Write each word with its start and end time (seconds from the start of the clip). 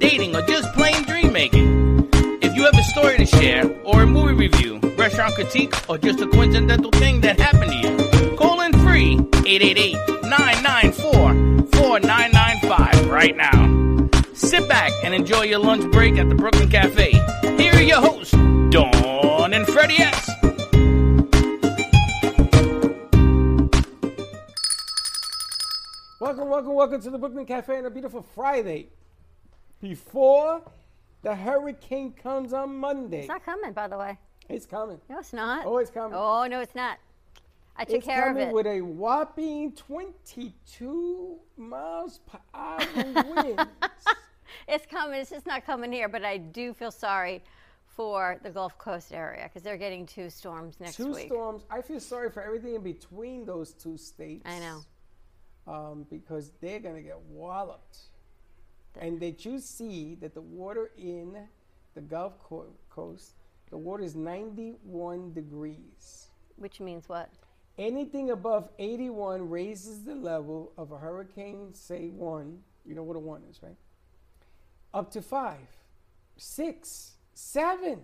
dating, 0.00 0.34
or 0.34 0.42
just 0.42 0.72
plain 0.72 1.04
dream 1.04 1.32
making. 1.32 2.08
If 2.42 2.56
you 2.56 2.64
have 2.64 2.74
a 2.74 2.82
story 2.82 3.18
to 3.18 3.26
share, 3.26 3.70
or 3.84 4.02
a 4.02 4.06
movie 4.06 4.34
review, 4.34 4.78
restaurant 4.96 5.34
critique, 5.34 5.74
or 5.88 5.98
just 5.98 6.20
a 6.20 6.26
coincidental 6.26 6.90
thing 6.90 7.20
that 7.20 7.38
happened 7.38 7.70
to 7.70 7.78
you, 7.78 8.36
call 8.36 8.62
in 8.62 8.72
free 8.80 9.12
888 9.46 9.94
994 10.22 11.68
4995 11.72 13.10
right 13.10 13.36
now. 13.36 14.10
Sit 14.32 14.66
back 14.68 14.92
and 15.04 15.14
enjoy 15.14 15.42
your 15.42 15.58
lunch 15.58 15.90
break 15.92 16.16
at 16.16 16.28
the 16.30 16.34
Brooklyn 16.34 16.70
Cafe. 16.70 17.12
Here 17.62 17.74
are 17.74 17.82
your 17.82 18.00
hosts, 18.00 18.32
Dawn 18.70 19.52
and 19.52 19.66
Freddie 19.66 20.00
S. 20.00 20.30
Welcome, 26.20 26.48
welcome, 26.48 26.74
welcome 26.74 27.02
to 27.02 27.10
the 27.10 27.18
Brooklyn 27.18 27.44
Cafe 27.44 27.76
on 27.76 27.84
a 27.84 27.90
beautiful 27.90 28.22
Friday. 28.34 28.88
Before 29.80 30.62
the 31.22 31.34
hurricane 31.34 32.12
comes 32.12 32.52
on 32.52 32.76
Monday. 32.76 33.20
It's 33.20 33.28
not 33.28 33.44
coming, 33.44 33.72
by 33.72 33.88
the 33.88 33.98
way. 33.98 34.18
It's 34.48 34.66
coming. 34.66 35.00
No, 35.08 35.18
it's 35.20 35.32
not. 35.32 35.64
Oh, 35.64 35.78
it's 35.78 35.90
coming. 35.90 36.12
Oh, 36.14 36.46
no, 36.46 36.60
it's 36.60 36.74
not. 36.74 36.98
I 37.76 37.84
took 37.84 37.96
it's 37.96 38.06
care 38.06 38.28
of 38.28 38.34
coming 38.34 38.48
it. 38.48 38.54
with 38.54 38.66
a 38.66 38.80
whopping 38.82 39.72
22 39.72 41.38
miles 41.56 42.20
per 42.26 42.38
hour 42.54 42.78
winds. 43.34 43.62
It's 44.68 44.84
coming. 44.86 45.20
It's 45.20 45.30
just 45.30 45.46
not 45.46 45.64
coming 45.64 45.90
here, 45.90 46.08
but 46.08 46.24
I 46.24 46.36
do 46.36 46.72
feel 46.74 46.90
sorry 46.90 47.42
for 47.86 48.38
the 48.42 48.50
Gulf 48.50 48.76
Coast 48.78 49.12
area 49.12 49.44
because 49.44 49.62
they're 49.62 49.76
getting 49.76 50.06
two 50.06 50.28
storms 50.30 50.78
next 50.80 50.96
two 50.96 51.12
week. 51.12 51.26
storms. 51.26 51.64
I 51.70 51.80
feel 51.82 51.98
sorry 52.00 52.30
for 52.30 52.42
everything 52.42 52.74
in 52.74 52.82
between 52.82 53.44
those 53.44 53.72
two 53.72 53.96
states. 53.96 54.42
I 54.44 54.58
know. 54.58 54.80
Um, 55.66 56.06
because 56.10 56.52
they're 56.60 56.78
going 56.80 56.96
to 56.96 57.02
get 57.02 57.18
walloped. 57.30 57.98
And 58.98 59.20
that 59.20 59.44
you 59.44 59.58
see 59.58 60.16
that 60.20 60.34
the 60.34 60.40
water 60.40 60.90
in 60.98 61.36
the 61.94 62.00
Gulf 62.00 62.38
Co- 62.42 62.72
Coast, 62.88 63.34
the 63.70 63.78
water 63.78 64.02
is 64.02 64.16
91 64.16 65.32
degrees. 65.32 66.28
Which 66.56 66.80
means 66.80 67.08
what? 67.08 67.30
Anything 67.78 68.30
above 68.30 68.68
81 68.78 69.48
raises 69.48 70.04
the 70.04 70.14
level 70.14 70.72
of 70.76 70.92
a 70.92 70.98
hurricane, 70.98 71.72
say 71.72 72.08
one, 72.08 72.58
you 72.84 72.94
know 72.94 73.02
what 73.02 73.16
a 73.16 73.20
one 73.20 73.42
is, 73.48 73.62
right? 73.62 73.76
Up 74.92 75.10
to 75.12 75.22
five, 75.22 75.68
six, 76.36 77.14
seven. 77.32 78.00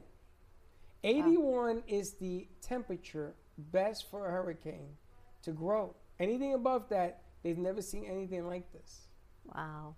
81 1.04 1.82
is 1.86 2.12
the 2.14 2.48
temperature 2.62 3.34
best 3.58 4.08
for 4.10 4.26
a 4.26 4.30
hurricane 4.30 4.96
to 5.42 5.52
grow. 5.52 5.94
Anything 6.18 6.54
above 6.54 6.88
that, 6.88 7.22
they've 7.42 7.58
never 7.58 7.82
seen 7.82 8.04
anything 8.04 8.46
like 8.46 8.72
this. 8.72 9.08
Wow. 9.54 9.94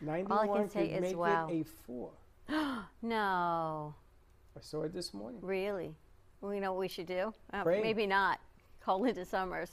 91 0.00 0.68
say 0.68 0.88
could 0.88 0.96
is 0.96 1.00
make 1.00 1.16
wow. 1.16 1.48
it 1.50 1.60
a 1.60 1.64
four. 1.86 2.10
No. 3.02 3.94
I 4.56 4.60
saw 4.60 4.82
it 4.82 4.92
this 4.92 5.12
morning. 5.12 5.40
Really? 5.42 5.94
Well, 6.40 6.54
you 6.54 6.60
know 6.60 6.72
what 6.72 6.80
we 6.80 6.88
should 6.88 7.06
do? 7.06 7.32
Uh, 7.52 7.64
maybe 7.64 8.06
not. 8.06 8.40
Call 8.80 9.00
Linda 9.00 9.24
Summers. 9.24 9.70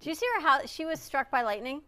Did 0.00 0.08
you 0.08 0.14
see 0.14 0.26
her 0.36 0.40
house? 0.40 0.70
She 0.70 0.84
was 0.84 1.00
struck 1.00 1.30
by 1.30 1.42
lightning? 1.42 1.82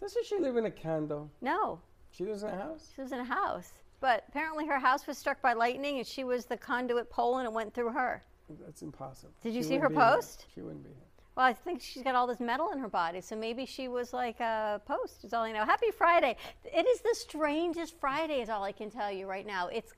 Doesn't 0.00 0.26
she 0.26 0.38
live 0.38 0.56
in 0.56 0.66
a 0.66 0.70
condo? 0.70 1.30
No. 1.40 1.80
She 2.10 2.24
lives 2.24 2.42
in 2.42 2.50
a 2.50 2.56
house? 2.56 2.90
She 2.94 3.00
was 3.00 3.12
in 3.12 3.20
a 3.20 3.24
house. 3.24 3.72
But 4.00 4.24
apparently 4.28 4.66
her 4.66 4.78
house 4.78 5.06
was 5.06 5.16
struck 5.18 5.40
by 5.40 5.54
lightning 5.54 5.98
and 5.98 6.06
she 6.06 6.24
was 6.24 6.44
the 6.44 6.56
conduit 6.56 7.10
pole 7.10 7.38
and 7.38 7.46
it 7.46 7.52
went 7.52 7.72
through 7.74 7.90
her. 7.90 8.22
That's 8.64 8.82
impossible. 8.82 9.32
Did 9.42 9.54
you 9.54 9.62
She 9.62 9.68
see 9.70 9.76
her 9.78 9.88
be 9.88 9.94
here. 9.94 10.04
post? 10.04 10.46
She 10.54 10.60
wouldn't 10.60 10.84
be 10.84 10.90
here. 10.90 10.98
Well, 11.36 11.46
I 11.46 11.52
think 11.52 11.80
she's 11.82 12.02
got 12.04 12.14
all 12.14 12.28
this 12.28 12.38
metal 12.38 12.70
in 12.70 12.78
her 12.78 12.88
body, 12.88 13.20
so 13.20 13.34
maybe 13.34 13.66
she 13.66 13.88
was 13.88 14.12
like 14.12 14.38
a 14.38 14.80
post. 14.86 15.24
Is 15.24 15.32
all 15.32 15.42
I 15.42 15.50
know. 15.50 15.64
Happy 15.64 15.90
Friday! 15.90 16.36
It 16.64 16.86
is 16.86 17.00
the 17.00 17.14
strangest 17.14 17.98
Friday, 17.98 18.40
is 18.40 18.48
all 18.48 18.62
I 18.62 18.70
can 18.70 18.88
tell 18.88 19.10
you 19.10 19.26
right 19.26 19.46
now. 19.46 19.66
It's 19.66 19.94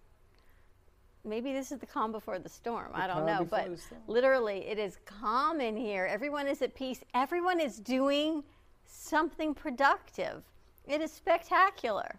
maybe 1.25 1.53
this 1.53 1.73
is 1.73 1.79
the 1.79 1.87
calm 1.87 2.11
before 2.11 2.39
the 2.39 2.49
storm. 2.49 2.91
I 2.95 3.07
don't 3.07 3.27
know, 3.27 3.45
but 3.45 3.69
literally, 4.07 4.67
it 4.67 4.79
is 4.79 4.97
calm 5.05 5.61
in 5.61 5.77
here. 5.77 6.07
Everyone 6.07 6.47
is 6.47 6.63
at 6.63 6.75
peace. 6.75 7.01
Everyone 7.13 7.61
is 7.61 7.79
doing 7.81 8.43
something 8.87 9.53
productive. 9.53 10.43
It 10.87 11.03
is 11.03 11.13
spectacular. 11.13 12.19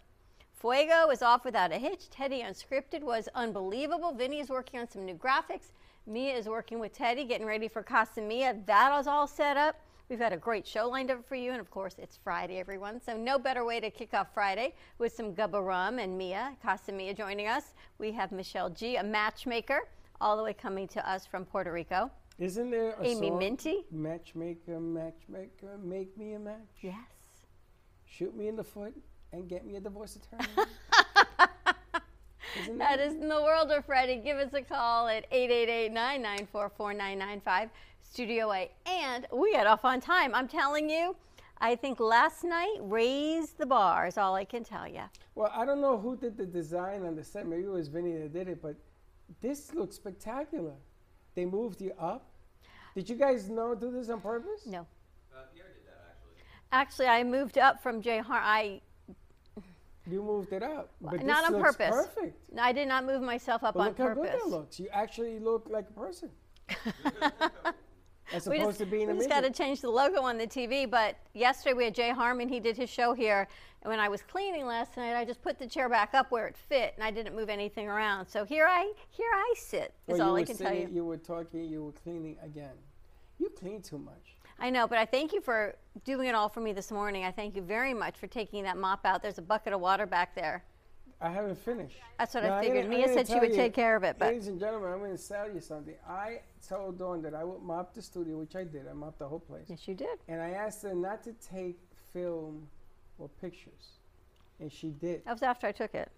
Fuego 0.60 1.10
is 1.10 1.22
off 1.22 1.44
without 1.44 1.72
a 1.72 1.78
hitch. 1.78 2.10
Teddy 2.10 2.42
Unscripted 2.42 3.02
was 3.02 3.28
unbelievable. 3.34 4.12
Vinny 4.12 4.40
is 4.40 4.48
working 4.48 4.78
on 4.78 4.88
some 4.88 5.04
new 5.04 5.14
graphics. 5.14 5.70
Mia 6.06 6.34
is 6.34 6.48
working 6.48 6.78
with 6.78 6.92
Teddy, 6.92 7.24
getting 7.24 7.46
ready 7.46 7.68
for 7.68 7.82
Casa 7.82 8.20
Mia. 8.20 8.56
That 8.66 8.98
is 8.98 9.06
all 9.06 9.26
set 9.26 9.56
up. 9.56 9.76
We've 10.08 10.18
got 10.18 10.32
a 10.32 10.38
great 10.38 10.66
show 10.66 10.88
lined 10.88 11.10
up 11.10 11.26
for 11.28 11.34
you. 11.34 11.50
And 11.50 11.60
of 11.60 11.70
course, 11.70 11.96
it's 11.98 12.16
Friday, 12.16 12.58
everyone. 12.58 13.00
So, 13.00 13.16
no 13.16 13.38
better 13.38 13.64
way 13.64 13.78
to 13.78 13.90
kick 13.90 14.14
off 14.14 14.32
Friday 14.32 14.74
with 14.98 15.12
some 15.12 15.34
Gubba 15.34 15.64
Rum 15.64 15.98
and 15.98 16.16
Mia, 16.16 16.56
Casa 16.62 16.92
Mia 16.92 17.12
joining 17.12 17.46
us. 17.46 17.74
We 17.98 18.12
have 18.12 18.32
Michelle 18.32 18.70
G., 18.70 18.96
a 18.96 19.02
matchmaker, 19.02 19.80
all 20.20 20.36
the 20.38 20.42
way 20.42 20.54
coming 20.54 20.88
to 20.88 21.08
us 21.08 21.26
from 21.26 21.44
Puerto 21.44 21.70
Rico. 21.72 22.10
Isn't 22.38 22.70
there 22.70 22.94
a 23.00 23.04
Amy 23.04 23.28
song? 23.28 23.38
Minty? 23.38 23.84
Matchmaker, 23.90 24.80
matchmaker, 24.80 25.76
make 25.82 26.16
me 26.16 26.34
a 26.34 26.38
match. 26.38 26.56
Yes. 26.80 26.94
Shoot 28.06 28.34
me 28.34 28.48
in 28.48 28.56
the 28.56 28.64
foot 28.64 28.94
and 29.32 29.48
get 29.48 29.66
me 29.66 29.76
a 29.76 29.80
divorce 29.80 30.16
attorney. 30.16 30.48
Isn't 32.56 32.78
That 32.78 33.00
is 33.00 33.14
in 33.14 33.28
the 33.28 33.42
world 33.42 33.70
of 33.70 33.84
Freddie. 33.84 34.16
Give 34.16 34.38
us 34.38 34.52
a 34.54 34.62
call 34.62 35.08
at 35.08 35.30
888-994-4995, 35.30 37.70
Studio 38.02 38.52
A. 38.52 38.70
And 38.86 39.26
we 39.32 39.52
got 39.52 39.66
off 39.66 39.84
on 39.84 40.00
time. 40.00 40.34
I'm 40.34 40.48
telling 40.48 40.88
you, 40.88 41.16
I 41.60 41.76
think 41.76 42.00
last 42.00 42.44
night 42.44 42.76
raised 42.80 43.58
the 43.58 43.66
bar 43.66 44.06
is 44.06 44.16
all 44.16 44.34
I 44.34 44.44
can 44.44 44.64
tell 44.64 44.88
you. 44.88 45.02
Well, 45.34 45.52
I 45.54 45.64
don't 45.64 45.80
know 45.80 45.98
who 45.98 46.16
did 46.16 46.36
the 46.36 46.46
design 46.46 47.04
on 47.04 47.14
the 47.16 47.24
set. 47.24 47.46
Maybe 47.46 47.64
it 47.64 47.70
was 47.70 47.88
Vinny 47.88 48.16
that 48.16 48.32
did 48.32 48.48
it, 48.48 48.62
but 48.62 48.76
this 49.40 49.74
looks 49.74 49.96
spectacular. 49.96 50.74
They 51.34 51.44
moved 51.44 51.80
you 51.80 51.92
up. 51.98 52.26
Did 52.94 53.08
you 53.08 53.16
guys 53.16 53.48
know 53.48 53.74
do 53.74 53.90
this 53.92 54.08
on 54.08 54.20
purpose? 54.20 54.66
No. 54.66 54.80
Uh, 55.32 55.42
Pierre 55.54 55.66
did 55.68 55.86
that 55.86 56.06
actually. 56.10 56.42
actually, 56.72 57.06
I 57.06 57.22
moved 57.24 57.58
up 57.58 57.82
from 57.82 58.02
Jay 58.02 58.18
Har. 58.18 58.40
I 58.42 58.80
You 60.10 60.22
moved 60.22 60.52
it 60.52 60.62
up. 60.62 60.90
But 61.00 61.24
not 61.24 61.52
on 61.52 61.60
purpose. 61.60 61.90
Perfect. 61.90 62.36
I 62.58 62.72
did 62.72 62.88
not 62.88 63.04
move 63.04 63.22
myself 63.22 63.62
up 63.62 63.74
But 63.74 63.80
on 63.80 63.86
look 63.88 63.98
how 63.98 64.14
good 64.14 64.26
that 64.26 64.48
looks. 64.48 64.80
You 64.80 64.88
actually 64.92 65.38
look 65.38 65.66
like 65.68 65.86
a 65.88 65.92
person. 65.92 66.30
As 68.32 68.46
We 68.46 68.56
opposed 68.56 68.78
just, 68.78 68.78
to 68.80 68.86
being 68.86 69.08
we 69.08 69.16
just 69.18 69.28
got 69.28 69.42
to 69.42 69.50
change 69.50 69.80
the 69.80 69.90
logo 69.90 70.22
on 70.22 70.38
the 70.38 70.46
TV. 70.46 70.90
But 70.90 71.16
yesterday 71.34 71.74
we 71.74 71.84
had 71.84 71.94
Jay 71.94 72.10
Harmon. 72.10 72.48
He 72.48 72.60
did 72.60 72.76
his 72.76 72.88
show 72.88 73.12
here. 73.12 73.48
And 73.82 73.90
when 73.90 74.00
I 74.00 74.08
was 74.08 74.22
cleaning 74.22 74.66
last 74.66 74.96
night, 74.96 75.14
I 75.14 75.24
just 75.24 75.40
put 75.42 75.58
the 75.58 75.66
chair 75.66 75.88
back 75.88 76.12
up 76.12 76.30
where 76.32 76.48
it 76.48 76.56
fit, 76.56 76.94
and 76.96 77.04
I 77.04 77.12
didn't 77.12 77.36
move 77.36 77.48
anything 77.48 77.88
around. 77.88 78.26
So 78.26 78.44
here 78.44 78.66
I 78.66 78.92
here 79.10 79.30
I 79.32 79.54
sit. 79.56 79.94
Is 80.08 80.18
Well, 80.18 80.30
all 80.30 80.36
I 80.36 80.42
can 80.42 80.56
tell 80.56 80.74
you. 80.74 80.88
You 80.92 81.04
were 81.04 81.16
talking, 81.16 81.64
you 81.64 81.84
were 81.84 81.92
cleaning 81.92 82.36
again. 82.42 82.74
You 83.38 83.50
clean 83.50 83.82
too 83.82 83.98
much. 83.98 84.37
I 84.58 84.70
know, 84.70 84.86
but 84.88 84.98
I 84.98 85.04
thank 85.04 85.32
you 85.32 85.40
for 85.40 85.76
doing 86.04 86.28
it 86.28 86.34
all 86.34 86.48
for 86.48 86.60
me 86.60 86.72
this 86.72 86.90
morning. 86.90 87.24
I 87.24 87.30
thank 87.30 87.54
you 87.54 87.62
very 87.62 87.94
much 87.94 88.16
for 88.18 88.26
taking 88.26 88.64
that 88.64 88.76
mop 88.76 89.04
out. 89.06 89.22
There's 89.22 89.38
a 89.38 89.42
bucket 89.42 89.72
of 89.72 89.80
water 89.80 90.06
back 90.06 90.34
there. 90.34 90.64
I 91.20 91.30
haven't 91.30 91.58
finished. 91.58 91.96
That's 92.18 92.34
what 92.34 92.44
Now, 92.44 92.58
I 92.58 92.62
figured. 92.62 92.84
gonna- 92.84 92.96
Mia 92.96 93.08
I'm 93.08 93.14
said 93.14 93.26
she 93.28 93.40
would 93.40 93.50
you, 93.50 93.56
take 93.56 93.74
care 93.74 93.96
of 93.96 94.04
it, 94.04 94.16
but 94.18 94.28
Ladies 94.28 94.46
and 94.48 94.58
gentlemen, 94.58 94.92
I'm 94.92 94.98
going 95.00 95.16
to 95.16 95.28
tell 95.28 95.52
you 95.52 95.60
something. 95.60 95.94
I 96.08 96.40
told 96.66 96.98
Dawn 96.98 97.22
that 97.22 97.34
I 97.34 97.42
would 97.44 97.60
mop 97.60 97.92
the 97.94 98.02
studio, 98.02 98.36
which 98.38 98.54
I 98.54 98.64
did. 98.64 98.86
I 98.88 98.92
mopped 98.92 99.18
the 99.18 99.26
whole 99.28 99.40
place. 99.40 99.64
yes, 99.68 99.86
you 99.88 99.94
did. 99.94 100.18
And 100.28 100.40
I 100.40 100.50
asked 100.50 100.82
her 100.82 100.94
not 100.94 101.24
to 101.24 101.32
take 101.34 101.78
film 102.12 102.68
or 103.18 103.28
pictures. 103.40 103.98
And 104.60 104.70
she 104.72 104.90
did. 104.90 105.24
That 105.24 105.32
was 105.32 105.42
after 105.42 105.66
I 105.66 105.72
took 105.72 105.94
it. 105.94 106.10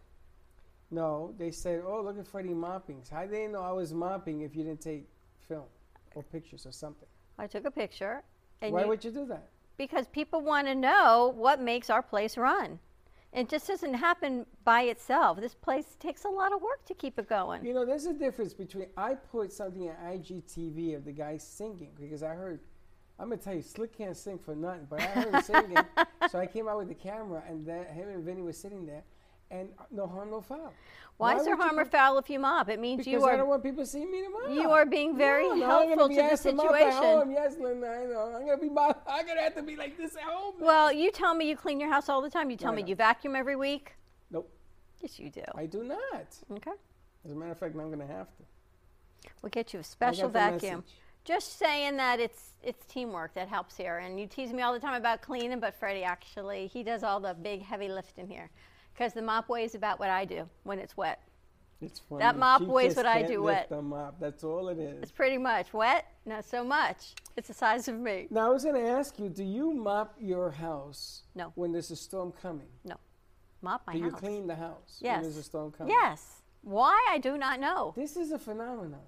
No, 0.91 1.35
they 1.39 1.51
said, 1.51 1.83
oh, 1.87 2.03
look 2.03 2.19
at 2.19 2.27
Freddie 2.27 2.53
mopping. 2.55 3.03
How 3.11 3.23
did 3.23 3.31
they 3.31 3.47
know 3.47 3.63
I 3.63 3.73
was 3.73 3.93
mopping 3.95 4.43
if 4.43 4.55
you 4.57 4.65
didn't 4.65 4.81
take 4.81 5.09
film 5.49 5.65
or 6.15 6.23
pictures 6.23 6.67
or 6.67 6.73
something? 6.73 7.09
I 7.41 7.47
took 7.47 7.65
a 7.65 7.71
picture. 7.71 8.23
And 8.61 8.73
Why 8.75 8.83
you- 8.83 8.89
would 8.89 9.05
you 9.05 9.11
do 9.11 9.25
that? 9.27 9.49
because 9.79 10.07
people 10.09 10.43
want 10.43 10.67
to 10.67 10.75
know 10.75 11.33
what 11.35 11.59
makes 11.59 11.89
our 11.89 12.03
place 12.03 12.37
run. 12.37 12.79
It 13.33 13.49
just 13.49 13.67
doesn't 13.67 13.95
happen 13.95 14.45
by 14.63 14.83
itself. 14.83 15.41
This 15.41 15.55
place 15.55 15.97
takes 15.99 16.25
a 16.25 16.29
lot 16.29 16.53
of 16.53 16.61
work 16.61 16.85
to 16.85 16.93
keep 16.95 17.19
it 17.19 17.27
going. 17.31 17.65
You 17.65 17.73
know, 17.73 17.87
there's 17.87 18.05
a 18.05 18.13
difference 18.13 18.53
between 18.53 18.89
I 18.97 19.15
put 19.15 19.53
something 19.55 19.89
on 19.89 19.97
IGTV 20.05 20.95
of 20.97 21.07
the 21.07 21.13
guy 21.13 21.39
singing 21.39 21.93
because 21.99 22.23
I 22.23 22.35
heard. 22.35 22.61
I'm 23.19 23.29
gonna 23.31 23.41
tell 23.41 23.55
you, 23.55 23.63
Slick 23.63 23.97
can't 23.97 24.17
sing 24.17 24.39
for 24.39 24.55
nothing, 24.55 24.87
but 24.91 25.01
I 25.01 25.05
heard 25.07 25.35
him 25.35 25.43
singing, 25.43 25.79
so 26.31 26.39
I 26.39 26.47
came 26.47 26.69
out 26.69 26.77
with 26.79 26.89
the 26.89 26.95
camera, 26.95 27.43
and 27.49 27.65
then 27.67 27.85
him 27.87 28.09
and 28.09 28.23
Vinny 28.25 28.41
was 28.43 28.57
sitting 28.59 28.85
there, 28.87 29.05
and 29.51 29.69
no 29.91 30.07
harm, 30.07 30.31
no 30.31 30.41
foul. 30.41 30.73
Why, 31.17 31.37
is 31.37 31.45
there 31.45 31.57
harm 31.57 31.79
or 31.79 31.85
foul 31.85 32.17
if 32.17 32.31
you 32.31 32.39
mop? 32.39 32.71
It 32.71 32.81
means 32.81 33.05
Because 33.05 33.21
you 33.23 33.29
I 33.29 33.37
don't 33.37 33.49
want 33.49 33.63
people 33.63 33.85
seeing 33.85 34.11
me 34.11 34.23
tomorrow. 34.23 34.51
you 34.53 34.71
are 34.71 34.87
being 34.87 35.17
very 35.19 35.49
no, 35.49 35.67
helpful 35.67 36.09
be 36.09 36.15
to 36.15 36.23
the 36.23 36.33
asked 36.33 36.45
to 36.45 36.53
mop 36.55 36.67
at 36.73 36.79
situation. 36.79 37.03
home. 37.03 37.31
Yes, 37.31 37.57
Linda, 37.61 37.89
I 37.89 38.05
know. 38.07 38.33
I'm 38.35 38.47
gonna 38.47 38.57
be 38.57 38.71
mop. 38.71 39.07
I'm 39.11 39.27
gonna 39.27 39.43
have 39.43 39.55
to 39.57 39.63
be 39.63 39.77
like 39.77 39.99
this 39.99 40.17
at 40.17 40.23
home. 40.23 40.55
man. 40.59 40.67
Well, 40.67 40.91
you 40.93 41.11
tell 41.11 41.35
me 41.35 41.47
you 41.47 41.57
clean 41.57 41.79
your 41.79 41.91
house 41.91 42.09
all 42.09 42.23
the 42.23 42.31
time. 42.31 42.51
You 42.51 42.57
tell 42.57 42.73
I 42.73 42.77
me 42.77 42.85
you 42.87 42.95
vacuum 42.95 43.37
every 43.37 43.57
week. 43.57 43.93
Nope, 44.31 44.51
Yes, 45.03 45.19
you 45.19 45.29
do. 45.31 45.43
I 45.55 45.67
do 45.67 45.83
not. 45.85 46.37
Okay. 46.53 46.71
As 47.27 47.33
a 47.33 47.35
matter 47.35 47.53
of 47.53 47.59
fact, 47.59 47.75
I'm 47.79 47.91
gonna 47.91 48.07
have 48.07 48.29
to. 48.37 48.43
We'll 49.43 49.51
get 49.51 49.75
you 49.75 49.81
a 49.81 49.85
special 49.85 50.31
vacuum. 50.31 50.77
message. 50.81 50.95
Just 51.25 51.59
saying 51.59 51.99
that 51.99 52.19
it's 52.19 52.53
it's 52.63 52.87
teamwork 52.87 53.35
that 53.35 53.47
helps 53.49 53.77
here. 53.77 53.99
And 53.99 54.19
you 54.19 54.27
tease 54.27 54.55
me 54.55 54.63
all 54.63 54.73
the 54.73 54.81
time 54.81 54.95
about 54.95 55.21
cleaning, 55.21 55.61
but 55.61 55.75
Freddie 55.75 56.03
actually 56.05 56.67
he 56.69 56.83
does 56.83 57.03
all 57.03 57.21
the 57.21 57.35
big 57.35 57.61
heavy 57.63 57.89
lifting 57.89 58.27
here, 58.27 58.49
because 59.01 59.15
the 59.15 59.23
mop 59.23 59.49
weighs 59.49 59.75
about 59.75 59.99
what 59.99 60.11
I 60.11 60.27
do 60.27 60.47
when 60.65 60.79
it's 60.79 60.95
wet. 60.95 61.23
It's 61.81 62.01
funny. 62.01 62.21
That 62.21 62.37
mop 62.37 62.61
She 62.61 62.67
weighs 62.67 62.97
what 62.97 63.07
I 63.07 63.23
do 63.23 63.43
wet. 63.43 63.71
The 63.71 63.81
mop. 63.81 64.21
That's 64.21 64.45
all 64.45 64.69
it 64.69 64.79
is. 64.79 65.03
It's 65.03 65.11
pretty 65.11 65.39
much 65.39 65.73
wet, 65.73 66.05
not 66.27 66.45
so 66.45 66.63
much. 66.63 67.15
It's 67.35 67.49
the 67.49 67.55
size 67.55 67.89
of 67.89 67.99
me. 67.99 68.27
Now 68.29 68.49
I 68.49 68.51
was 68.51 68.63
gonna 68.63 68.79
ask 68.81 69.19
you, 69.19 69.31
do 69.31 69.43
you 69.43 69.73
mop 69.73 70.17
your 70.21 70.51
house? 70.51 71.23
No. 71.35 71.51
When 71.55 71.73
there's 71.73 71.91
a 71.91 71.97
storm 71.97 72.31
coming, 72.43 72.67
No, 72.85 72.97
mop 73.63 73.81
my 73.87 73.95
do 73.95 74.01
you 74.01 74.11
clean 74.11 74.47
the 74.47 74.55
house? 74.55 74.99
Yes. 75.01 75.15
When 75.15 75.23
there's 75.23 75.39
a 75.39 75.43
storm 75.43 75.73
coming. 75.73 75.95
Yes. 75.95 76.43
Why 76.61 77.07
I 77.09 77.17
do 77.17 77.39
not 77.39 77.59
know. 77.59 77.95
This 77.97 78.19
is 78.19 78.33
a 78.33 78.39
phenomenon. 78.39 79.01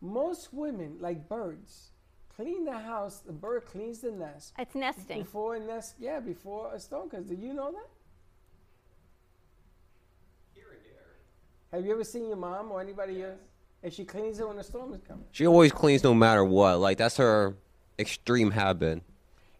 Most 0.00 0.54
women, 0.54 0.96
like 0.98 1.28
birds, 1.28 1.90
clean 2.34 2.64
the 2.64 2.78
house. 2.78 3.18
The 3.18 3.34
bird 3.34 3.66
cleans 3.66 3.98
the 3.98 4.12
nest 4.12 4.54
It's 4.58 4.74
nesting. 4.74 5.18
before 5.18 5.56
a 5.56 5.60
nest. 5.60 5.96
Yeah, 5.98 6.20
before 6.20 6.72
a 6.72 6.80
storm 6.80 7.10
comes. 7.10 7.28
Do 7.28 7.34
you 7.34 7.52
know 7.52 7.70
that? 7.70 7.88
Have 11.72 11.84
you 11.84 11.92
ever 11.92 12.04
seen 12.04 12.26
your 12.26 12.36
mom 12.36 12.70
or 12.72 12.80
anybody 12.80 13.22
else? 13.22 13.38
And 13.82 13.92
she 13.92 14.04
cleans 14.04 14.38
it 14.40 14.46
when 14.48 14.58
a 14.58 14.64
storm 14.64 14.92
is 14.92 15.00
coming. 15.06 15.24
She 15.32 15.46
always 15.46 15.72
cleans 15.72 16.02
no 16.04 16.12
matter 16.12 16.44
what. 16.44 16.78
Like 16.80 16.98
that's 16.98 17.16
her 17.16 17.56
extreme 17.98 18.50
habit. 18.50 19.02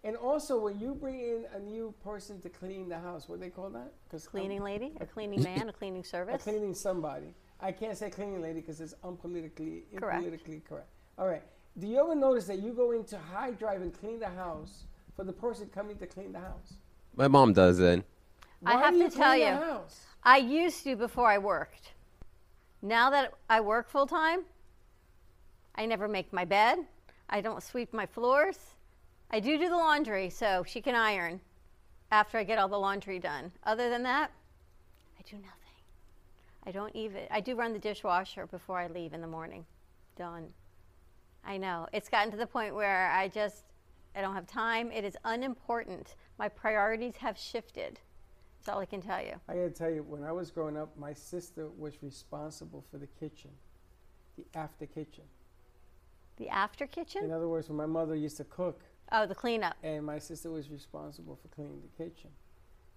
And 0.03 0.17
also, 0.17 0.59
when 0.59 0.81
you 0.81 0.95
bring 0.95 1.21
in 1.21 1.45
a 1.55 1.59
new 1.61 1.95
person 2.03 2.41
to 2.41 2.49
clean 2.49 2.89
the 2.89 2.99
house, 2.99 3.29
what 3.29 3.39
do 3.39 3.45
they 3.45 3.51
call 3.51 3.69
that? 3.71 3.93
'Cause 4.11 4.25
I'm- 4.27 4.31
Cleaning 4.31 4.62
lady, 4.62 4.95
a 5.01 5.07
cleaning 5.07 5.43
man, 5.43 5.69
a 5.69 5.73
cleaning 5.73 6.05
service, 6.05 6.35
a 6.35 6.39
service. 6.39 6.43
cleaning 6.45 6.75
somebody. 6.75 7.35
I 7.61 7.73
can't 7.73 7.97
say 7.97 8.09
cleaning 8.11 8.41
lady 8.41 8.61
because 8.61 8.81
it's 8.81 8.95
unpolitically 9.05 9.83
Correct. 9.97 10.25
impolitically 10.25 10.62
correct. 10.67 10.89
All 11.19 11.29
right. 11.29 11.43
Do 11.79 11.87
you 11.87 11.99
ever 12.01 12.15
notice 12.15 12.47
that 12.47 12.59
you 12.61 12.73
go 12.73 12.93
into 12.93 13.19
high 13.19 13.51
drive 13.53 13.83
and 13.83 13.93
clean 13.93 14.19
the 14.19 14.29
house 14.29 14.85
for 15.15 15.25
the 15.25 15.33
person 15.35 15.69
coming 15.69 15.97
to 15.99 16.07
clean 16.07 16.33
the 16.33 16.41
house? 16.41 16.75
My 17.15 17.29
mom 17.29 17.53
does 17.53 17.79
it. 17.79 18.03
I 18.65 18.79
have 18.79 18.95
do 18.95 18.99
to 19.01 19.05
you 19.05 19.11
tell 19.11 19.37
you. 19.37 19.47
house? 19.47 20.01
I 20.23 20.39
used 20.39 20.83
to 20.85 20.97
before 20.97 21.27
I 21.27 21.37
worked. 21.39 21.93
Now 22.82 23.11
that 23.11 23.35
I 23.49 23.61
work 23.61 23.88
full 23.88 24.06
time, 24.06 24.41
I 25.75 25.87
never 25.87 26.09
make 26.09 26.32
my 26.32 26.44
bed. 26.44 26.79
I 27.29 27.41
don't 27.41 27.62
sweep 27.62 27.93
my 27.93 28.06
floors. 28.06 28.59
I 29.31 29.38
do 29.41 29.59
do 29.59 29.69
the 29.69 29.77
laundry 29.77 30.31
so 30.31 30.65
she 30.67 30.81
can 30.81 30.94
iron 30.94 31.41
after 32.11 32.38
I 32.38 32.44
get 32.44 32.59
all 32.59 32.69
the 32.69 32.79
laundry 32.79 33.19
done. 33.19 33.53
Other 33.65 33.91
than 33.91 34.03
that, 34.03 34.31
I 35.19 35.23
do 35.29 35.37
nothing. 35.37 35.56
I 36.67 36.73
don't 36.73 36.94
even, 36.97 37.23
I 37.31 37.41
do 37.41 37.55
run 37.55 37.73
the 37.73 37.79
dishwasher 37.79 38.47
before 38.47 38.79
I 38.79 38.88
leave 38.88 39.12
in 39.12 39.21
the 39.21 39.26
morning. 39.26 39.65
Done. 40.17 40.49
I 41.44 41.56
know. 41.56 41.87
It's 41.93 42.09
gotten 42.09 42.31
to 42.33 42.37
the 42.37 42.47
point 42.47 42.75
where 42.75 43.11
I 43.11 43.29
just, 43.29 43.65
I 44.15 44.21
don't 44.21 44.35
have 44.35 44.47
time. 44.47 44.91
It 44.91 45.05
is 45.05 45.17
unimportant. 45.25 46.17
My 46.38 46.49
priorities 46.49 47.17
have 47.17 47.38
shifted. 47.38 48.00
That's 48.61 48.69
all 48.75 48.81
I 48.83 48.85
can 48.85 49.01
tell 49.01 49.23
you. 49.23 49.41
I 49.49 49.55
gotta 49.55 49.71
tell 49.71 49.89
you, 49.91 50.03
when 50.03 50.23
I 50.23 50.33
was 50.33 50.51
growing 50.51 50.77
up, 50.77 50.95
my 50.99 51.15
sister 51.15 51.69
was 51.79 52.03
responsible 52.03 52.85
for 52.91 52.99
the 52.99 53.07
kitchen, 53.07 53.51
the 54.37 54.45
after 54.55 54.85
kitchen. 54.85 55.25
The 56.37 56.51
after 56.51 56.87
kitchen? 56.87 57.25
In 57.25 57.33
other 57.33 57.49
words, 57.49 57.69
when 57.71 57.79
my 57.79 57.87
mother 57.87 58.15
used 58.15 58.37
to 58.37 58.45
cook, 58.45 58.83
Oh, 59.12 59.27
the 59.27 59.35
cleanup. 59.35 59.77
and 59.83 60.05
my 60.05 60.19
sister 60.19 60.51
was 60.51 60.71
responsible 60.71 61.37
for 61.41 61.49
cleaning 61.49 61.81
the 61.81 62.05
kitchen. 62.05 62.29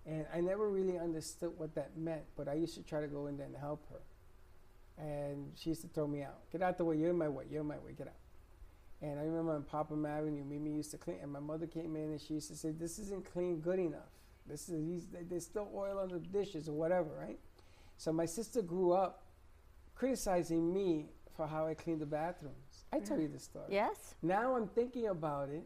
And 0.06 0.26
I 0.34 0.42
never 0.42 0.70
really 0.70 1.00
understood 1.00 1.58
what 1.58 1.74
that 1.76 1.96
meant, 1.98 2.24
but 2.36 2.50
I 2.50 2.56
used 2.56 2.76
to 2.76 2.84
try 2.84 3.00
to 3.00 3.08
go 3.08 3.28
in 3.28 3.38
there 3.38 3.48
and 3.48 3.56
help 3.56 3.86
her. 3.90 5.02
And 5.02 5.54
she 5.56 5.70
used 5.70 5.82
to 5.84 5.88
throw 5.88 6.08
me 6.08 6.24
out. 6.24 6.40
Get 6.52 6.62
out 6.62 6.78
the 6.78 6.84
way, 6.84 6.98
you're 6.98 7.12
in 7.12 7.18
my 7.18 7.30
way, 7.30 7.46
you're 7.50 7.62
in 7.62 7.68
my 7.68 7.78
way, 7.78 7.94
get 7.98 8.08
out. 8.08 8.14
And 9.02 9.18
I 9.18 9.24
remember 9.24 9.54
on 9.54 9.64
Popham 9.64 10.06
Avenue, 10.06 10.44
Mimi 10.44 10.72
used 10.72 10.92
to 10.92 10.98
clean, 10.98 11.20
and 11.22 11.32
my 11.32 11.40
mother 11.40 11.68
came 11.68 11.96
in 11.96 12.12
and 12.12 12.20
she 12.20 12.34
used 12.34 12.50
to 12.50 12.56
say, 12.58 12.72
This 12.72 13.00
isn't 13.00 13.32
clean 13.32 13.60
good 13.62 13.80
enough. 13.80 14.12
This 14.48 14.70
is, 14.70 14.86
he's, 14.86 15.08
there's 15.30 15.46
still 15.46 15.70
oil 15.74 16.00
on 16.00 16.10
the 16.10 16.20
dishes 16.20 16.68
or 16.68 16.74
whatever, 16.74 17.10
right? 17.20 17.40
So 17.98 18.12
my 18.12 18.26
sister 18.26 18.62
grew 18.62 18.92
up 18.92 19.24
criticizing 19.96 20.74
me 20.74 21.08
for 21.36 21.48
how 21.48 21.66
I 21.68 21.74
cleaned 21.74 22.02
the 22.02 22.06
bathrooms. 22.06 22.86
I 22.92 23.00
tell 23.00 23.20
you 23.20 23.28
this 23.28 23.44
story. 23.44 23.66
Yes? 23.70 24.16
Now 24.22 24.56
I'm 24.56 24.68
thinking 24.68 25.08
about 25.08 25.50
it, 25.50 25.64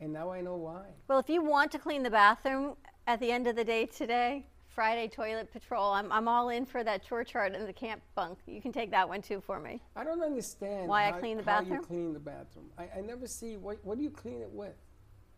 and 0.00 0.12
now 0.12 0.30
I 0.30 0.40
know 0.40 0.56
why. 0.56 0.86
Well, 1.08 1.18
if 1.18 1.28
you 1.28 1.42
want 1.42 1.72
to 1.72 1.78
clean 1.78 2.02
the 2.02 2.10
bathroom 2.10 2.76
at 3.06 3.20
the 3.20 3.30
end 3.30 3.46
of 3.46 3.56
the 3.56 3.64
day 3.64 3.86
today, 3.86 4.46
Friday 4.68 5.08
toilet 5.08 5.50
patrol, 5.52 5.92
I'm, 5.92 6.12
I'm 6.12 6.28
all 6.28 6.50
in 6.50 6.64
for 6.64 6.84
that 6.84 7.02
chore 7.04 7.24
chart 7.24 7.52
in 7.54 7.66
the 7.66 7.72
camp 7.72 8.00
bunk. 8.14 8.38
You 8.46 8.60
can 8.60 8.70
take 8.70 8.92
that 8.92 9.08
one 9.08 9.20
too 9.20 9.40
for 9.40 9.58
me. 9.58 9.82
I 9.96 10.04
don't 10.04 10.22
understand 10.22 10.86
Why 10.86 11.08
I 11.08 11.12
clean 11.12 11.36
the 11.36 11.42
bathroom. 11.42 11.70
how 11.70 11.80
you 11.80 11.86
clean 11.86 12.12
the 12.12 12.20
bathroom. 12.20 12.66
I, 12.78 12.88
I 12.98 13.00
never 13.00 13.26
see 13.26 13.56
what 13.56 13.84
what 13.84 13.98
do 13.98 14.04
you 14.04 14.10
clean 14.10 14.40
it 14.40 14.50
with? 14.52 14.76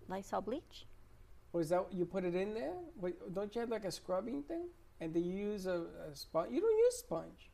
Lysol 0.08 0.42
bleach? 0.42 0.84
Or 1.52 1.60
is 1.60 1.68
that 1.70 1.86
you 1.92 2.04
put 2.04 2.24
it 2.24 2.34
in 2.34 2.54
there? 2.54 2.74
Wait, 3.00 3.16
don't 3.34 3.54
you 3.54 3.60
have 3.60 3.70
like 3.70 3.84
a 3.84 3.90
scrubbing 3.90 4.42
thing? 4.42 4.68
And 5.00 5.12
do 5.12 5.20
you 5.20 5.34
use 5.34 5.66
a, 5.66 5.86
a 6.10 6.14
sponge? 6.14 6.52
You 6.52 6.60
don't 6.60 6.78
use 6.78 6.96
sponge. 6.98 7.50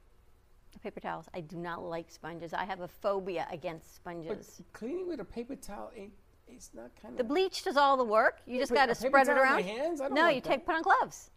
Paper 0.82 1.00
towels. 1.00 1.26
I 1.32 1.40
do 1.40 1.56
not 1.56 1.82
like 1.82 2.10
sponges. 2.10 2.52
I 2.52 2.64
have 2.64 2.80
a 2.80 2.88
phobia 2.88 3.46
against 3.50 3.96
sponges. 3.96 4.56
But 4.58 4.72
cleaning 4.72 5.08
with 5.08 5.20
a 5.20 5.24
paper 5.24 5.56
towel 5.56 5.90
ain't. 5.96 6.12
It's 6.46 6.70
not 6.74 6.90
kind 7.00 7.12
of. 7.12 7.18
The 7.18 7.24
bleach 7.24 7.64
does 7.64 7.76
all 7.76 7.96
the 7.96 8.04
work. 8.04 8.40
You 8.46 8.58
just 8.58 8.72
got 8.72 8.86
to 8.86 8.94
spread 8.94 9.28
it 9.28 9.32
around. 9.32 9.64
hands? 9.64 10.00
I 10.00 10.08
don't 10.08 10.14
no, 10.14 10.22
want 10.22 10.36
you 10.36 10.40
that. 10.42 10.48
take 10.48 10.66
put 10.66 10.74
on 10.74 10.82
gloves. 10.82 11.30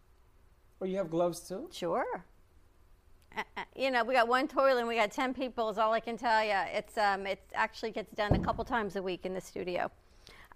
Or 0.78 0.86
you 0.86 0.98
have 0.98 1.10
gloves 1.10 1.40
too. 1.40 1.68
Sure. 1.72 2.24
Uh, 3.36 3.42
uh, 3.56 3.62
You 3.74 3.90
know, 3.90 4.04
we 4.04 4.14
got 4.14 4.28
one 4.28 4.46
toilet 4.46 4.78
and 4.78 4.88
we 4.88 4.96
got 4.96 5.10
10 5.10 5.34
people, 5.34 5.68
is 5.70 5.78
all 5.78 5.92
I 5.92 6.00
can 6.00 6.16
tell 6.16 6.44
you. 6.44 6.54
It's, 6.72 6.96
um, 6.98 7.26
it 7.26 7.40
actually 7.54 7.90
gets 7.92 8.12
done 8.12 8.34
a 8.34 8.38
couple 8.38 8.64
times 8.64 8.96
a 8.96 9.02
week 9.02 9.24
in 9.26 9.34
the 9.34 9.40
studio. 9.40 9.90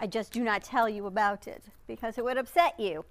I 0.04 0.06
just 0.06 0.34
do 0.34 0.44
not 0.44 0.62
tell 0.62 0.86
you 0.86 1.06
about 1.06 1.48
it 1.48 1.62
because 1.86 2.18
it 2.18 2.24
would 2.24 2.36
upset 2.36 2.78
you. 2.78 3.06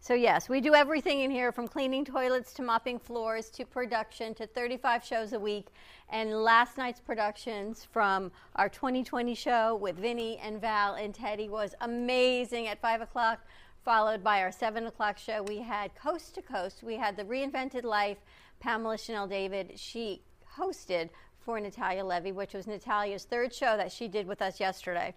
So, 0.00 0.12
yes, 0.12 0.48
we 0.48 0.60
do 0.60 0.74
everything 0.74 1.20
in 1.20 1.30
here 1.30 1.52
from 1.52 1.68
cleaning 1.68 2.04
toilets 2.04 2.52
to 2.54 2.62
mopping 2.62 2.98
floors 2.98 3.48
to 3.50 3.64
production 3.64 4.34
to 4.34 4.48
35 4.48 5.04
shows 5.04 5.32
a 5.34 5.38
week. 5.38 5.68
And 6.10 6.42
last 6.42 6.78
night's 6.78 6.98
productions 6.98 7.86
from 7.92 8.32
our 8.56 8.68
2020 8.68 9.36
show 9.36 9.76
with 9.76 9.94
Vinny 9.94 10.36
and 10.38 10.60
Val 10.60 10.94
and 10.94 11.14
Teddy 11.14 11.48
was 11.48 11.76
amazing 11.80 12.66
at 12.66 12.80
5 12.80 13.02
o'clock, 13.02 13.46
followed 13.84 14.24
by 14.24 14.42
our 14.42 14.50
7 14.50 14.84
o'clock 14.88 15.18
show. 15.18 15.44
We 15.44 15.58
had 15.58 15.94
Coast 15.94 16.34
to 16.34 16.42
Coast. 16.42 16.82
We 16.82 16.96
had 16.96 17.16
The 17.16 17.24
Reinvented 17.24 17.84
Life, 17.84 18.18
Pamela 18.58 18.98
Chanel 18.98 19.28
David. 19.28 19.78
She 19.78 20.22
hosted 20.58 21.10
for 21.38 21.60
Natalia 21.60 22.04
Levy, 22.04 22.32
which 22.32 22.52
was 22.52 22.66
Natalia's 22.66 23.26
third 23.26 23.54
show 23.54 23.76
that 23.76 23.92
she 23.92 24.08
did 24.08 24.26
with 24.26 24.42
us 24.42 24.58
yesterday. 24.58 25.14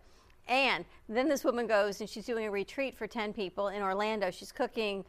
And 0.48 0.86
then 1.10 1.28
this 1.28 1.44
woman 1.44 1.68
goes 1.68 2.02
and 2.02 2.10
she's 2.10 2.26
doing 2.26 2.46
a 2.46 2.52
retreat 2.52 2.96
for 2.96 3.08
10 3.08 3.34
people 3.34 3.70
in 3.70 3.82
Orlando. 3.82 4.30
She's 4.32 4.52
cooking 4.52 5.04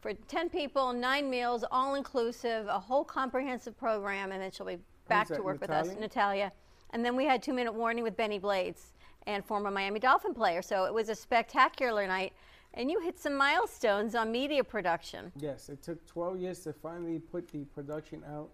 for 0.00 0.12
10 0.12 0.50
people, 0.50 0.92
nine 0.92 1.30
meals, 1.30 1.64
all 1.70 1.94
inclusive, 1.94 2.66
a 2.66 2.80
whole 2.80 3.04
comprehensive 3.04 3.78
program, 3.78 4.32
and 4.32 4.42
then 4.42 4.50
she'll 4.50 4.66
be 4.66 4.78
back 5.08 5.28
to 5.28 5.42
work 5.42 5.60
with 5.60 5.70
us, 5.70 5.86
Natalia? 5.86 6.00
Natalia. 6.00 6.52
And 6.90 7.04
then 7.04 7.16
we 7.16 7.24
had 7.24 7.42
two 7.42 7.52
minute 7.52 7.72
warning 7.72 8.02
with 8.02 8.16
Benny 8.16 8.38
Blades 8.38 8.92
and 9.26 9.44
former 9.44 9.70
Miami 9.70 10.00
Dolphin 10.00 10.34
player. 10.34 10.60
So 10.60 10.84
it 10.84 10.92
was 10.92 11.08
a 11.08 11.14
spectacular 11.14 12.06
night. 12.06 12.32
And 12.74 12.90
you 12.90 13.00
hit 13.00 13.18
some 13.18 13.36
milestones 13.36 14.14
on 14.14 14.32
media 14.32 14.64
production. 14.64 15.30
Yes, 15.36 15.68
it 15.68 15.82
took 15.82 16.04
12 16.06 16.40
years 16.40 16.60
to 16.60 16.72
finally 16.72 17.18
put 17.18 17.48
the 17.48 17.64
production 17.66 18.22
out 18.26 18.50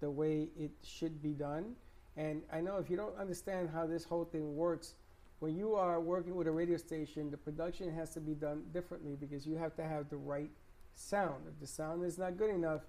the 0.00 0.10
way 0.10 0.48
it 0.56 0.70
should 0.82 1.22
be 1.22 1.32
done. 1.32 1.74
And 2.16 2.42
I 2.52 2.60
know 2.60 2.76
if 2.76 2.90
you 2.90 2.96
don't 2.96 3.16
understand 3.18 3.70
how 3.72 3.86
this 3.86 4.04
whole 4.04 4.26
thing 4.26 4.54
works, 4.54 4.94
when 5.44 5.58
you 5.58 5.74
are 5.74 6.00
working 6.00 6.34
with 6.36 6.46
a 6.46 6.50
radio 6.50 6.78
station, 6.78 7.30
the 7.30 7.36
production 7.36 7.94
has 7.94 8.08
to 8.14 8.18
be 8.18 8.32
done 8.32 8.62
differently 8.72 9.14
because 9.14 9.46
you 9.46 9.56
have 9.56 9.76
to 9.76 9.84
have 9.84 10.08
the 10.08 10.16
right 10.16 10.48
sound. 10.94 11.42
If 11.46 11.60
the 11.60 11.66
sound 11.66 12.02
is 12.02 12.16
not 12.16 12.38
good 12.38 12.48
enough, 12.48 12.80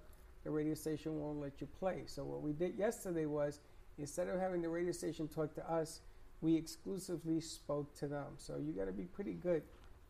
the 0.42 0.50
radio 0.50 0.72
station 0.72 1.20
won't 1.20 1.38
let 1.38 1.60
you 1.60 1.66
play. 1.78 2.04
So 2.06 2.24
what 2.24 2.40
we 2.40 2.54
did 2.54 2.74
yesterday 2.78 3.26
was 3.26 3.60
instead 3.98 4.28
of 4.28 4.40
having 4.40 4.62
the 4.62 4.70
radio 4.70 4.92
station 4.92 5.28
talk 5.28 5.54
to 5.56 5.70
us, 5.70 6.00
we 6.40 6.56
exclusively 6.56 7.42
spoke 7.42 7.94
to 7.98 8.08
them. 8.08 8.38
So 8.38 8.56
you 8.56 8.72
got 8.72 8.86
to 8.86 8.92
be 8.92 9.04
pretty 9.04 9.34
good 9.34 9.62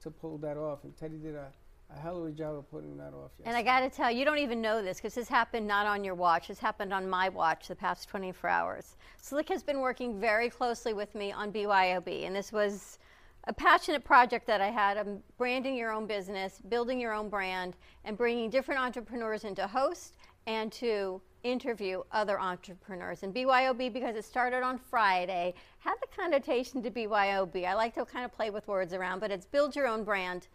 to 0.03 0.11
pull 0.13 0.39
that 0.39 0.57
off. 0.57 0.85
And 0.85 0.97
Teddy 0.97 1.17
did 1.17 1.35
a, 1.35 1.49
a 1.95 1.99
hell 1.99 2.21
of 2.21 2.27
a 2.27 2.33
job 2.33 2.57
of 2.57 2.71
putting 2.71 2.97
that 2.97 3.13
off. 3.15 3.31
And 3.45 3.57
I 3.57 3.63
got 3.63 3.81
to 3.81 3.91
tell 3.91 4.11
you, 4.11 4.19
you 4.19 4.25
don't 4.25 4.39
even 4.39 4.61
know 4.61 4.83
this 4.83 4.99
because 4.99 5.15
this 5.15 5.29
happened 5.29 5.67
not 5.67 5.87
on 5.87 6.05
your 6.05 6.15
watch. 6.15 6.49
This 6.49 6.59
happened 6.59 6.93
on 6.93 7.09
my 7.09 7.29
watch 7.29 7.69
the 7.69 7.77
past 7.77 8.09
24 8.09 8.51
hours. 8.51 8.97
Slick 9.21 9.49
has 9.49 9.63
been 9.63 9.81
working 9.81 10.21
very 10.21 10.51
closely 10.51 10.93
with 10.93 11.15
me 11.15 11.33
on 11.33 11.53
BYOB, 11.53 12.27
and 12.27 12.35
this 12.35 12.53
was 12.53 12.99
a 13.45 13.53
passionate 13.53 14.05
project 14.05 14.47
that 14.49 14.61
I 14.61 14.71
had 14.71 14.97
of 14.97 15.07
branding 15.37 15.77
your 15.77 15.93
own 15.93 16.07
business, 16.07 16.61
building 16.69 16.99
your 16.99 17.13
own 17.13 17.29
brand, 17.29 17.77
and 18.05 18.17
bringing 18.17 18.51
different 18.51 18.81
entrepreneurs 18.81 19.45
into 19.45 19.67
host 19.67 20.17
and 20.49 20.73
to 20.73 21.21
interview 21.45 22.03
other 22.11 22.41
entrepreneurs. 22.41 23.23
And 23.23 23.33
BYOB, 23.33 23.93
because 23.93 24.17
it 24.17 24.25
started 24.25 24.63
on 24.63 24.79
Friday, 24.79 25.55
had 25.79 25.95
the 26.01 26.09
connotation 26.17 26.83
to 26.83 26.91
BYOB. 26.91 27.65
I 27.65 27.75
like 27.75 27.95
to 27.95 28.05
kind 28.05 28.25
of 28.25 28.33
play 28.33 28.51
with 28.51 28.67
words 28.67 28.93
around, 28.93 29.21
but 29.21 29.31
it's 29.31 29.47
build 29.47 29.77
your 29.77 29.87
own 29.87 30.03
brand. 30.03 30.49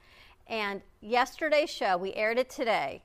And 0.47 0.81
yesterday's 1.01 1.69
show, 1.69 1.97
we 1.97 2.13
aired 2.13 2.37
it 2.37 2.49
today. 2.49 3.03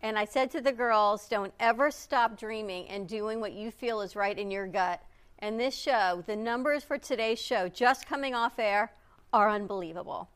And 0.00 0.18
I 0.18 0.24
said 0.24 0.50
to 0.52 0.60
the 0.60 0.72
girls, 0.72 1.28
don't 1.28 1.52
ever 1.58 1.90
stop 1.90 2.38
dreaming 2.38 2.88
and 2.88 3.08
doing 3.08 3.40
what 3.40 3.52
you 3.52 3.70
feel 3.70 4.00
is 4.00 4.14
right 4.14 4.38
in 4.38 4.50
your 4.50 4.66
gut. 4.66 5.02
And 5.40 5.58
this 5.58 5.74
show, 5.76 6.22
the 6.26 6.36
numbers 6.36 6.84
for 6.84 6.98
today's 6.98 7.40
show, 7.40 7.68
just 7.68 8.06
coming 8.06 8.34
off 8.34 8.58
air, 8.58 8.92
are 9.32 9.50
unbelievable. 9.50 10.28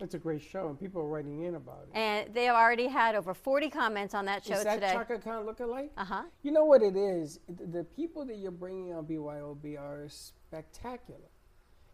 It's 0.00 0.14
a 0.14 0.18
great 0.18 0.42
show, 0.42 0.68
and 0.68 0.78
people 0.78 1.02
are 1.02 1.08
writing 1.08 1.42
in 1.42 1.56
about 1.56 1.88
it. 1.92 1.98
And 1.98 2.32
they 2.32 2.44
have 2.44 2.54
already 2.54 2.86
had 2.86 3.16
over 3.16 3.34
40 3.34 3.68
comments 3.68 4.14
on 4.14 4.26
that 4.26 4.44
show 4.44 4.54
Is 4.54 4.64
that 4.64 4.74
today. 4.74 4.92
Chaka 4.92 5.18
Khan 5.18 5.44
look-alike? 5.44 5.90
Uh 5.96 6.04
huh. 6.04 6.22
You 6.42 6.52
know 6.52 6.64
what 6.64 6.82
it 6.82 6.96
is? 6.96 7.40
The 7.48 7.66
the 7.66 7.84
people 7.84 8.24
that 8.26 8.36
you're 8.36 8.52
bringing 8.52 8.94
on 8.94 9.06
BYOB 9.06 9.76
are 9.76 10.06
spectacular. 10.08 11.30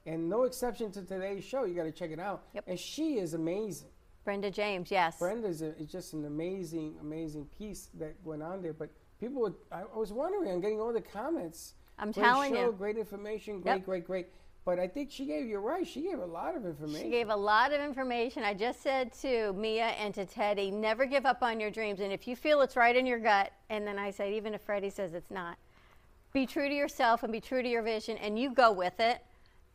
And 0.07 0.29
no 0.29 0.43
exception 0.43 0.93
to 0.93 1.03
today's 1.03 1.45
show. 1.45 1.65
You 1.65 1.75
got 1.75 1.85
to 1.85 1.93
check 1.93 2.11
it 2.11 2.21
out. 2.21 2.45
Yep. 2.55 2.65
And 2.67 2.79
she 2.79 3.19
is 3.19 3.35
amazing. 3.35 3.89
Brenda 4.25 4.51
James, 4.51 4.91
yes. 4.91 5.19
Brenda's 5.19 5.63
a, 5.63 5.77
is 5.79 5.91
just 5.91 6.13
an 6.15 6.25
amazing, 6.25 6.97
amazing 7.01 7.47
piece 7.59 7.89
that 7.95 8.15
went 8.25 8.43
on 8.43 8.63
there. 8.63 8.73
But 8.73 8.91
people, 9.21 9.43
would, 9.43 9.55
I, 9.71 9.83
I 9.83 9.99
was 9.99 10.13
wondering, 10.13 10.51
I'm 10.51 10.61
getting 10.61 10.81
all 10.81 10.93
the 10.93 11.01
comments. 11.01 11.75
I'm 11.99 12.11
great 12.11 12.23
telling 12.23 12.55
show, 12.55 12.67
you. 12.67 12.73
Great 12.73 12.97
information. 12.97 13.61
Great, 13.61 13.77
Yep. 13.77 13.85
great, 13.85 14.07
great. 14.07 14.27
But 14.65 14.79
I 14.79 14.89
think 14.89 15.11
she 15.11 15.27
gave 15.27 15.47
you 15.47 15.59
right. 15.59 15.87
She 15.87 16.01
gave 16.01 16.21
a 16.21 16.27
lot 16.27 16.57
of 16.57 16.65
information. 16.65 17.03
She 17.03 17.11
gave 17.11 17.29
a 17.29 17.37
lot 17.37 17.73
of 17.73 17.81
information. 17.83 18.45
I 18.45 18.55
just 18.55 18.83
said 18.83 19.13
to 19.21 19.53
Mia 19.53 19.89
and 19.89 20.15
to 20.15 20.25
Teddy, 20.25 20.71
never 20.71 21.05
give 21.05 21.27
up 21.27 21.43
on 21.43 21.61
your 21.61 21.71
dreams. 21.71 22.01
And 22.01 22.11
if 22.11 22.27
you 22.27 22.35
feel 22.35 22.63
it's 22.63 22.75
right 22.75 22.97
in 22.97 23.05
your 23.05 23.19
gut, 23.19 23.53
and 23.69 23.87
then 23.87 23.99
I 23.99 24.11
said, 24.11 24.33
even 24.33 24.55
if 24.55 24.63
Freddie 24.63 24.89
says 24.89 25.13
it's 25.13 25.31
not, 25.31 25.59
be 26.33 26.47
true 26.47 26.67
to 26.67 26.75
yourself 26.75 27.23
and 27.25 27.31
be 27.31 27.43
true 27.43 27.63
to 27.63 27.69
your 27.69 27.83
vision, 27.83 28.17
and 28.17 28.39
you 28.39 28.55
go 28.55 28.73
with 28.73 28.99
it. 29.01 29.23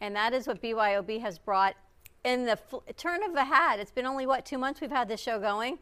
And 0.02 0.16
that 0.16 0.34
is 0.34 0.48
what 0.48 0.62
BYOB 0.62 1.22
has 1.22 1.38
brought 1.38 1.76
in 2.24 2.46
the 2.46 2.56
fl- 2.56 2.78
turn 2.98 3.24
of 3.24 3.36
a 3.36 3.44
hat. 3.44 3.80
It's 3.80 3.92
been 3.92 4.06
only, 4.06 4.26
what, 4.26 4.46
two 4.46 4.58
months 4.58 4.82
we've 4.82 4.92
had 4.92 5.08
this 5.08 5.22
show 5.22 5.40
going? 5.40 5.80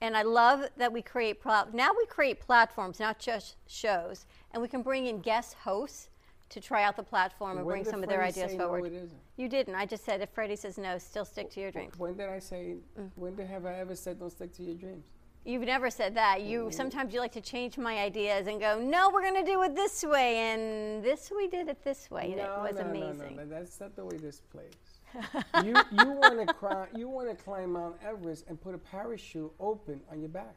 And 0.00 0.16
I 0.16 0.22
love 0.22 0.68
that 0.76 0.92
we 0.92 1.00
create, 1.00 1.40
pla- 1.40 1.66
now 1.72 1.90
we 1.96 2.06
create 2.06 2.40
platforms, 2.40 2.98
not 2.98 3.18
just 3.18 3.56
shows. 3.66 4.26
And 4.50 4.60
we 4.60 4.68
can 4.68 4.82
bring 4.82 5.06
in 5.06 5.20
guest 5.20 5.54
hosts 5.54 6.08
to 6.50 6.60
try 6.60 6.82
out 6.82 6.96
the 6.96 7.02
platform 7.02 7.56
and 7.56 7.66
When 7.66 7.76
bring 7.76 7.84
some 7.84 8.02
of 8.02 8.08
their 8.08 8.22
ideas 8.22 8.54
forward. 8.54 8.92
No. 8.92 9.08
You 9.36 9.48
didn't. 9.48 9.74
I 9.74 9.86
just 9.86 10.04
said 10.04 10.20
if 10.20 10.28
Freddie 10.30 10.56
says 10.56 10.76
no, 10.76 10.98
still 10.98 11.24
stick 11.24 11.50
to 11.52 11.60
your 11.60 11.70
dreams. 11.70 11.94
When 11.98 12.14
did 12.14 12.28
I 12.28 12.40
say? 12.40 12.76
Mm. 13.00 13.10
When 13.14 13.34
did 13.36 13.46
have 13.46 13.64
I 13.64 13.74
ever 13.74 13.94
said 13.94 14.18
don't 14.18 14.30
stick 14.30 14.52
to 14.56 14.62
your 14.62 14.74
dreams? 14.74 15.06
You've 15.44 15.62
never 15.62 15.90
said 15.90 16.14
that. 16.14 16.42
You 16.42 16.60
mm-hmm. 16.60 16.70
sometimes 16.70 17.12
you 17.12 17.20
like 17.20 17.32
to 17.32 17.40
change 17.40 17.76
my 17.76 17.98
ideas 17.98 18.46
and 18.46 18.60
go, 18.60 18.78
no, 18.78 19.10
we're 19.10 19.22
going 19.22 19.44
to 19.44 19.50
do 19.50 19.62
it 19.62 19.74
this 19.74 20.04
way, 20.04 20.36
and 20.36 21.02
this 21.02 21.32
we 21.34 21.48
did 21.48 21.68
it 21.68 21.82
this 21.82 22.10
way. 22.10 22.30
and 22.32 22.40
it 22.40 22.48
was 22.48 22.76
no, 22.76 22.82
amazing. 22.82 23.36
No, 23.36 23.42
no, 23.42 23.44
no, 23.44 23.46
that's 23.46 23.80
not 23.80 23.96
the 23.96 24.04
way 24.04 24.16
this 24.16 24.40
plays. 24.40 24.72
you 25.64 25.74
you 25.92 26.10
want 26.10 26.46
to 26.46 26.54
climb 26.54 26.86
you 26.96 27.06
want 27.06 27.28
to 27.28 27.44
climb 27.44 27.72
Mount 27.72 27.96
Everest 28.02 28.46
and 28.48 28.58
put 28.58 28.74
a 28.74 28.78
parachute 28.78 29.52
open 29.60 30.00
on 30.10 30.20
your 30.20 30.30
back, 30.30 30.56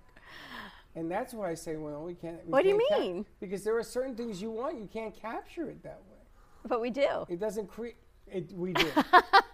and 0.96 1.12
that's 1.12 1.34
why 1.34 1.50
I 1.50 1.56
say, 1.56 1.75
well, 1.75 2.04
we 2.04 2.13
can't. 2.13 2.46
we 2.46 2.51
What 2.51 2.63
do 2.63 2.70
you 2.70 2.77
can't 2.77 2.89
cap- 2.89 3.00
mean? 3.00 3.25
because 3.42 3.63
there 3.65 3.77
are 3.77 3.84
certain 3.84 4.15
things 4.15 4.42
you 4.42 4.51
want, 4.51 4.77
you 4.80 4.88
can't 4.88 5.13
capture 5.13 5.70
it 5.70 5.84
that 5.84 6.01
way. 6.10 6.18
But 6.65 6.80
we 6.80 6.89
do. 6.89 7.25
It 7.27 7.39
doesn't 7.39 7.68
create. 7.68 7.98
It 8.27 8.51
we 8.54 8.72
do. 8.74 8.88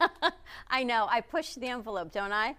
I 0.69 0.83
know. 0.83 1.07
I 1.09 1.21
push 1.21 1.55
the 1.55 1.67
envelope, 1.67 2.11
don't 2.11 2.31
I? 2.31 2.55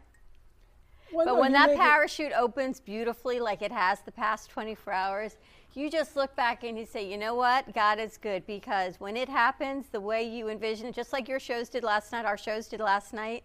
Well, 1.12 1.26
But 1.26 1.34
no, 1.34 1.40
when 1.40 1.52
that 1.52 1.68
make 1.70 1.76
it- 1.76 1.80
parachute 1.80 2.32
opens 2.32 2.80
beautifully, 2.80 3.38
like 3.40 3.62
it 3.62 3.72
has 3.72 4.00
the 4.00 4.12
past 4.12 4.50
24 4.50 4.92
hours, 4.92 5.36
you 5.74 5.90
just 5.90 6.16
look 6.16 6.34
back 6.36 6.64
and 6.64 6.78
you 6.78 6.86
say, 6.86 7.08
you 7.08 7.16
know 7.16 7.34
what? 7.34 7.72
God 7.74 7.98
is 7.98 8.16
good 8.16 8.46
because 8.46 8.98
when 9.00 9.16
it 9.16 9.28
happens 9.28 9.88
the 9.88 10.00
way 10.00 10.22
you 10.22 10.48
envision 10.48 10.86
it, 10.86 10.94
just 10.94 11.12
like 11.12 11.28
your 11.28 11.40
shows 11.40 11.68
did 11.68 11.82
last 11.84 12.12
night, 12.12 12.24
our 12.24 12.36
shows 12.36 12.68
did 12.68 12.80
last 12.80 13.12
night, 13.12 13.44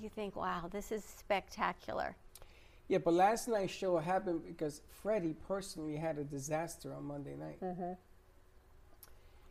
you 0.00 0.08
think, 0.08 0.36
wow, 0.36 0.68
this 0.70 0.92
is 0.92 1.04
spectacular. 1.04 2.14
Yeah, 2.88 2.98
but 2.98 3.14
last 3.14 3.48
night's 3.48 3.72
show 3.72 3.98
happened 3.98 4.42
because 4.46 4.82
Freddie 5.02 5.36
personally 5.46 5.96
had 5.96 6.18
a 6.18 6.24
disaster 6.24 6.92
on 6.94 7.04
Monday 7.04 7.36
night. 7.36 7.60
Mm-hmm. 7.60 7.92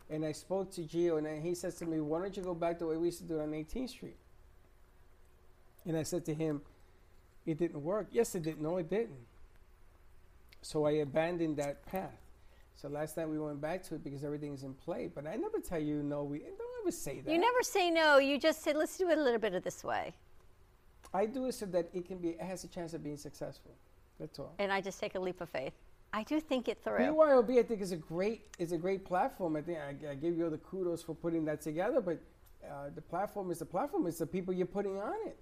And 0.09 0.25
I 0.25 0.31
spoke 0.31 0.71
to 0.71 0.81
Gio, 0.81 1.17
and 1.17 1.43
he 1.43 1.53
says 1.53 1.75
to 1.75 1.85
me, 1.85 1.99
"Why 1.99 2.21
don't 2.21 2.35
you 2.35 2.41
go 2.41 2.55
back 2.55 2.79
the 2.79 2.87
way 2.87 2.95
we 2.95 3.07
used 3.07 3.19
to 3.19 3.25
do 3.25 3.39
it 3.39 3.43
on 3.43 3.53
18th 3.53 3.89
Street?" 3.89 4.15
And 5.85 5.97
I 5.97 6.03
said 6.03 6.25
to 6.25 6.33
him, 6.33 6.61
"It 7.47 7.57
didn't 7.57 7.81
work." 7.83 8.07
Yes, 8.11 8.35
it 8.35 8.43
didn't. 8.43 8.61
No, 8.61 8.77
it 8.77 8.89
didn't. 8.89 9.25
So 10.61 10.85
I 10.85 10.91
abandoned 10.91 11.57
that 11.57 11.85
path. 11.85 12.21
So 12.75 12.87
last 12.87 13.17
night 13.17 13.27
we 13.27 13.39
went 13.39 13.59
back 13.59 13.81
to 13.83 13.95
it 13.95 14.03
because 14.03 14.23
everything's 14.23 14.63
in 14.63 14.75
play. 14.75 15.09
But 15.13 15.25
I 15.25 15.35
never 15.35 15.59
tell 15.59 15.79
you 15.79 16.03
no. 16.03 16.23
We 16.23 16.39
don't 16.39 16.59
ever 16.81 16.91
say 16.91 17.21
that. 17.21 17.31
You 17.31 17.39
never 17.39 17.63
say 17.63 17.89
no. 17.89 18.19
You 18.19 18.37
just 18.37 18.61
say, 18.63 18.73
let's 18.73 18.97
do 18.97 19.09
it 19.09 19.17
a 19.17 19.21
little 19.21 19.39
bit 19.39 19.55
of 19.55 19.63
this 19.63 19.83
way. 19.83 20.13
I 21.13 21.25
do 21.25 21.45
it 21.45 21.53
so 21.53 21.65
that 21.67 21.89
it 21.93 22.05
can 22.05 22.19
be. 22.19 22.29
It 22.29 22.41
has 22.41 22.63
a 22.63 22.67
chance 22.67 22.93
of 22.93 23.03
being 23.03 23.17
successful. 23.17 23.71
That's 24.19 24.37
all. 24.37 24.53
And 24.59 24.71
I 24.71 24.81
just 24.81 24.99
take 24.99 25.15
a 25.15 25.19
leap 25.19 25.41
of 25.41 25.49
faith. 25.49 25.73
I 26.13 26.23
do 26.23 26.39
think 26.39 26.67
it 26.67 26.83
through. 26.83 26.99
BYOB, 26.99 27.59
I 27.59 27.63
think, 27.63 27.81
is 27.81 27.91
a 27.91 27.97
great 27.97 28.45
is 28.59 28.71
a 28.71 28.77
great 28.77 29.05
platform. 29.05 29.55
I 29.55 29.61
think 29.61 29.79
I, 29.79 30.11
I 30.11 30.15
give 30.15 30.37
you 30.37 30.45
all 30.45 30.51
the 30.51 30.57
kudos 30.59 31.01
for 31.01 31.15
putting 31.15 31.45
that 31.45 31.61
together. 31.61 31.99
But 31.99 32.19
uh, 32.63 32.89
the 32.93 33.01
platform 33.01 33.51
is 33.51 33.59
the 33.59 33.65
platform. 33.65 34.05
It's 34.05 34.19
the 34.19 34.27
people 34.27 34.53
you're 34.53 34.67
putting 34.67 34.97
on 34.97 35.15
it. 35.25 35.37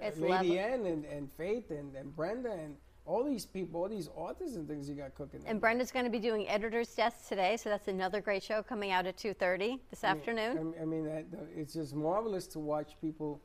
It's 0.00 0.18
Lady 0.18 0.32
lovely. 0.32 0.58
Ann 0.58 0.86
and, 0.86 1.04
and 1.04 1.30
Faith 1.36 1.70
and, 1.70 1.94
and 1.94 2.14
Brenda 2.14 2.52
and 2.52 2.76
all 3.06 3.24
these 3.24 3.44
people, 3.44 3.82
all 3.82 3.88
these 3.88 4.08
authors 4.14 4.56
and 4.56 4.68
things 4.68 4.88
you 4.88 4.94
got 4.94 5.14
cooking. 5.14 5.40
And 5.46 5.60
Brenda's 5.60 5.90
going 5.90 6.04
to 6.04 6.10
be 6.10 6.18
doing 6.18 6.48
editor's 6.48 6.94
desk 6.94 7.28
today, 7.28 7.56
so 7.56 7.68
that's 7.68 7.88
another 7.88 8.20
great 8.20 8.42
show 8.42 8.62
coming 8.62 8.92
out 8.92 9.06
at 9.06 9.16
2.30 9.16 9.80
this 9.90 10.04
afternoon. 10.04 10.58
I 10.58 10.62
mean, 10.62 10.74
I 10.80 10.84
mean 10.84 11.04
that, 11.04 11.26
it's 11.56 11.74
just 11.74 11.94
marvelous 11.94 12.46
to 12.48 12.58
watch 12.58 12.96
people 13.00 13.40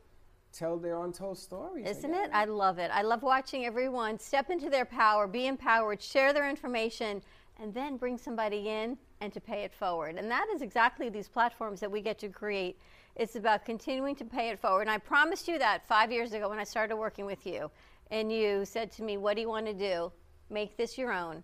tell 0.52 0.78
their 0.78 1.02
untold 1.02 1.38
stories. 1.38 1.86
Isn't 1.86 2.12
guess. 2.12 2.28
it? 2.28 2.30
I 2.32 2.44
love 2.44 2.78
it. 2.78 2.90
I 2.92 3.02
love 3.02 3.22
watching 3.22 3.66
everyone 3.66 4.18
step 4.18 4.50
into 4.50 4.70
their 4.70 4.84
power, 4.84 5.26
be 5.26 5.46
empowered, 5.46 6.00
share 6.00 6.32
their 6.32 6.48
information, 6.48 7.20
and 7.60 7.74
then 7.74 7.96
bring 7.96 8.16
somebody 8.16 8.68
in 8.68 8.96
and 9.20 9.32
to 9.32 9.40
pay 9.40 9.64
it 9.64 9.74
forward. 9.74 10.16
And 10.16 10.30
that 10.30 10.46
is 10.54 10.62
exactly 10.62 11.08
these 11.08 11.28
platforms 11.28 11.80
that 11.80 11.90
we 11.90 12.00
get 12.00 12.18
to 12.20 12.28
create. 12.28 12.78
It's 13.16 13.34
about 13.34 13.64
continuing 13.64 14.14
to 14.16 14.24
pay 14.26 14.50
it 14.50 14.58
forward. 14.58 14.82
And 14.82 14.90
I 14.90 14.98
promised 14.98 15.48
you 15.48 15.58
that 15.58 15.86
five 15.88 16.12
years 16.12 16.34
ago 16.34 16.50
when 16.50 16.58
I 16.58 16.64
started 16.64 16.96
working 16.96 17.24
with 17.24 17.46
you. 17.46 17.70
And 18.10 18.30
you 18.30 18.64
said 18.64 18.92
to 18.92 19.02
me, 19.02 19.16
What 19.16 19.34
do 19.34 19.40
you 19.40 19.48
want 19.48 19.66
to 19.66 19.72
do? 19.72 20.12
Make 20.50 20.76
this 20.76 20.98
your 20.98 21.12
own. 21.12 21.42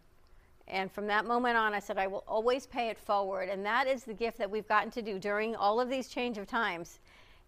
And 0.69 0.93
from 0.93 1.07
that 1.09 1.25
moment 1.25 1.57
on, 1.57 1.75
I 1.75 1.81
said, 1.81 1.99
I 1.99 2.07
will 2.07 2.25
always 2.29 2.67
pay 2.67 2.89
it 2.89 2.99
forward. 2.99 3.49
And 3.49 3.65
that 3.67 3.87
is 3.89 4.05
the 4.05 4.15
gift 4.15 4.39
that 4.39 4.51
we've 4.51 4.69
gotten 4.69 4.91
to 4.93 5.03
do 5.03 5.19
during 5.19 5.57
all 5.57 5.81
of 5.81 5.89
these 5.89 6.09
change 6.09 6.39
of 6.39 6.47
times, 6.47 7.01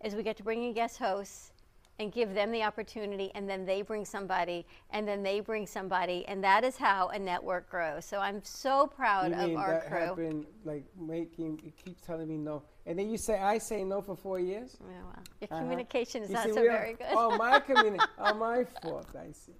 is 0.02 0.14
we 0.14 0.22
get 0.22 0.36
to 0.38 0.42
bring 0.42 0.64
in 0.64 0.72
guest 0.72 0.98
hosts 0.98 1.52
and 2.00 2.10
give 2.12 2.34
them 2.34 2.50
the 2.50 2.60
opportunity, 2.62 3.30
and 3.36 3.48
then 3.48 3.64
they 3.64 3.80
bring 3.80 4.04
somebody, 4.04 4.66
and 4.90 5.06
then 5.06 5.22
they 5.22 5.38
bring 5.38 5.64
somebody, 5.64 6.24
and 6.26 6.42
that 6.42 6.64
is 6.64 6.76
how 6.76 7.06
a 7.10 7.18
network 7.18 7.70
grows. 7.70 8.04
So 8.04 8.18
I'm 8.18 8.42
so 8.42 8.88
proud 8.88 9.30
You 9.30 9.38
of 9.38 9.48
mean 9.50 9.56
our 9.56 9.74
that 9.74 9.86
crew. 9.88 9.98
happened 10.00 10.46
like 10.64 10.82
making? 11.00 11.60
You 11.62 11.70
keep 11.84 12.04
telling 12.04 12.26
me 12.26 12.36
no, 12.36 12.64
and 12.86 12.98
then 12.98 13.10
you 13.10 13.16
say 13.16 13.38
I 13.40 13.58
say 13.58 13.84
no 13.84 14.00
for 14.02 14.16
four 14.16 14.38
years. 14.38 14.76
Yeah, 14.80 14.86
well, 15.04 15.22
your 15.40 15.48
Uh-huh. 15.50 15.60
communication 15.60 16.22
is 16.22 16.28
You 16.30 16.34
not 16.36 16.44
see, 16.46 16.52
so 16.52 16.62
very 16.62 16.94
good. 16.94 17.06
Oh, 17.10 17.36
my 17.36 17.58
communi- 17.68 18.08
oh, 18.18 18.34
my 18.34 18.64
fault. 18.82 19.08
I 19.16 19.32
see. 19.32 19.52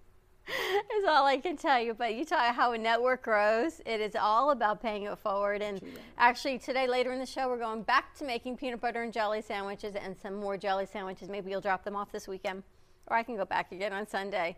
is 0.98 1.04
all 1.08 1.24
I 1.24 1.38
can 1.38 1.56
tell 1.56 1.80
you. 1.80 1.94
But 1.94 2.14
you 2.16 2.26
talk 2.26 2.54
how 2.54 2.72
a 2.72 2.78
network 2.78 3.22
grows. 3.22 3.80
It 3.86 4.00
is 4.02 4.14
all 4.14 4.50
about 4.50 4.82
paying 4.82 5.04
it 5.04 5.18
forward. 5.18 5.62
And 5.62 5.80
actually, 6.18 6.58
today, 6.58 6.86
later 6.86 7.12
in 7.12 7.18
the 7.18 7.24
show, 7.24 7.48
we're 7.48 7.56
going 7.58 7.82
back 7.82 8.14
to 8.16 8.26
making 8.26 8.58
peanut 8.58 8.80
butter 8.82 9.02
and 9.02 9.10
jelly 9.12 9.40
sandwiches 9.40 9.94
and 9.96 10.14
some 10.20 10.34
more 10.34 10.58
jelly 10.58 10.84
sandwiches. 10.84 11.30
Maybe 11.30 11.50
you'll 11.50 11.62
drop 11.62 11.82
them 11.82 11.96
off 11.96 12.12
this 12.12 12.28
weekend, 12.28 12.62
or 13.06 13.16
I 13.16 13.22
can 13.22 13.36
go 13.36 13.46
back 13.46 13.72
again 13.72 13.94
on 13.94 14.06
Sunday 14.06 14.56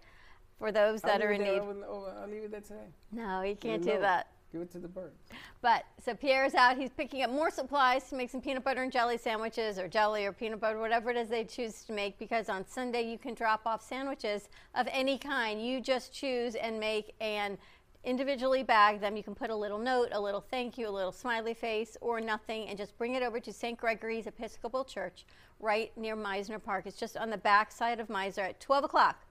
for 0.58 0.72
those 0.72 1.02
that 1.02 1.20
I'll 1.20 1.28
are 1.28 1.32
in 1.32 1.42
need. 1.42 1.60
I'll 1.60 2.26
leave 2.28 2.42
it 2.44 2.50
there 2.50 2.60
today. 2.62 2.88
No, 3.12 3.42
you 3.42 3.54
can't 3.54 3.82
do 3.82 4.00
that. 4.00 4.26
Give 4.52 4.62
it 4.62 4.70
to 4.72 4.78
the 4.78 4.88
birds. 4.88 5.18
But 5.60 5.84
so 6.02 6.14
Pierre's 6.14 6.54
out. 6.54 6.78
He's 6.78 6.90
picking 6.90 7.22
up 7.22 7.30
more 7.30 7.50
supplies 7.50 8.08
to 8.10 8.16
make 8.16 8.30
some 8.30 8.40
peanut 8.40 8.64
butter 8.64 8.82
and 8.82 8.92
jelly 8.92 9.18
sandwiches, 9.18 9.78
or 9.78 9.88
jelly 9.88 10.24
or 10.24 10.32
peanut 10.32 10.60
butter, 10.60 10.78
whatever 10.78 11.10
it 11.10 11.16
is 11.16 11.28
they 11.28 11.44
choose 11.44 11.82
to 11.82 11.92
make. 11.92 12.18
Because 12.18 12.48
on 12.48 12.66
Sunday 12.66 13.02
you 13.02 13.18
can 13.18 13.34
drop 13.34 13.62
off 13.66 13.82
sandwiches 13.82 14.48
of 14.74 14.86
any 14.92 15.18
kind. 15.18 15.60
You 15.60 15.80
just 15.80 16.12
choose 16.12 16.54
and 16.54 16.78
make 16.78 17.14
and 17.20 17.58
individually 18.04 18.62
bag 18.62 19.00
them. 19.00 19.16
You 19.16 19.24
can 19.24 19.34
put 19.34 19.50
a 19.50 19.56
little 19.56 19.78
note, 19.78 20.10
a 20.12 20.20
little 20.20 20.40
thank 20.40 20.78
you, 20.78 20.88
a 20.88 20.90
little 20.90 21.12
smiley 21.12 21.54
face, 21.54 21.96
or 22.00 22.20
nothing, 22.20 22.68
and 22.68 22.78
just 22.78 22.96
bring 22.96 23.14
it 23.14 23.22
over 23.22 23.40
to 23.40 23.52
St. 23.52 23.76
Gregory's 23.76 24.28
Episcopal 24.28 24.84
Church, 24.84 25.26
right 25.58 25.90
near 25.98 26.16
Mizner 26.16 26.62
Park. 26.62 26.86
It's 26.86 26.96
just 26.96 27.16
on 27.16 27.30
the 27.30 27.36
back 27.36 27.72
side 27.72 27.98
of 27.98 28.06
Mizner 28.06 28.48
at 28.48 28.60
12 28.60 28.84
o'clock. 28.84 29.24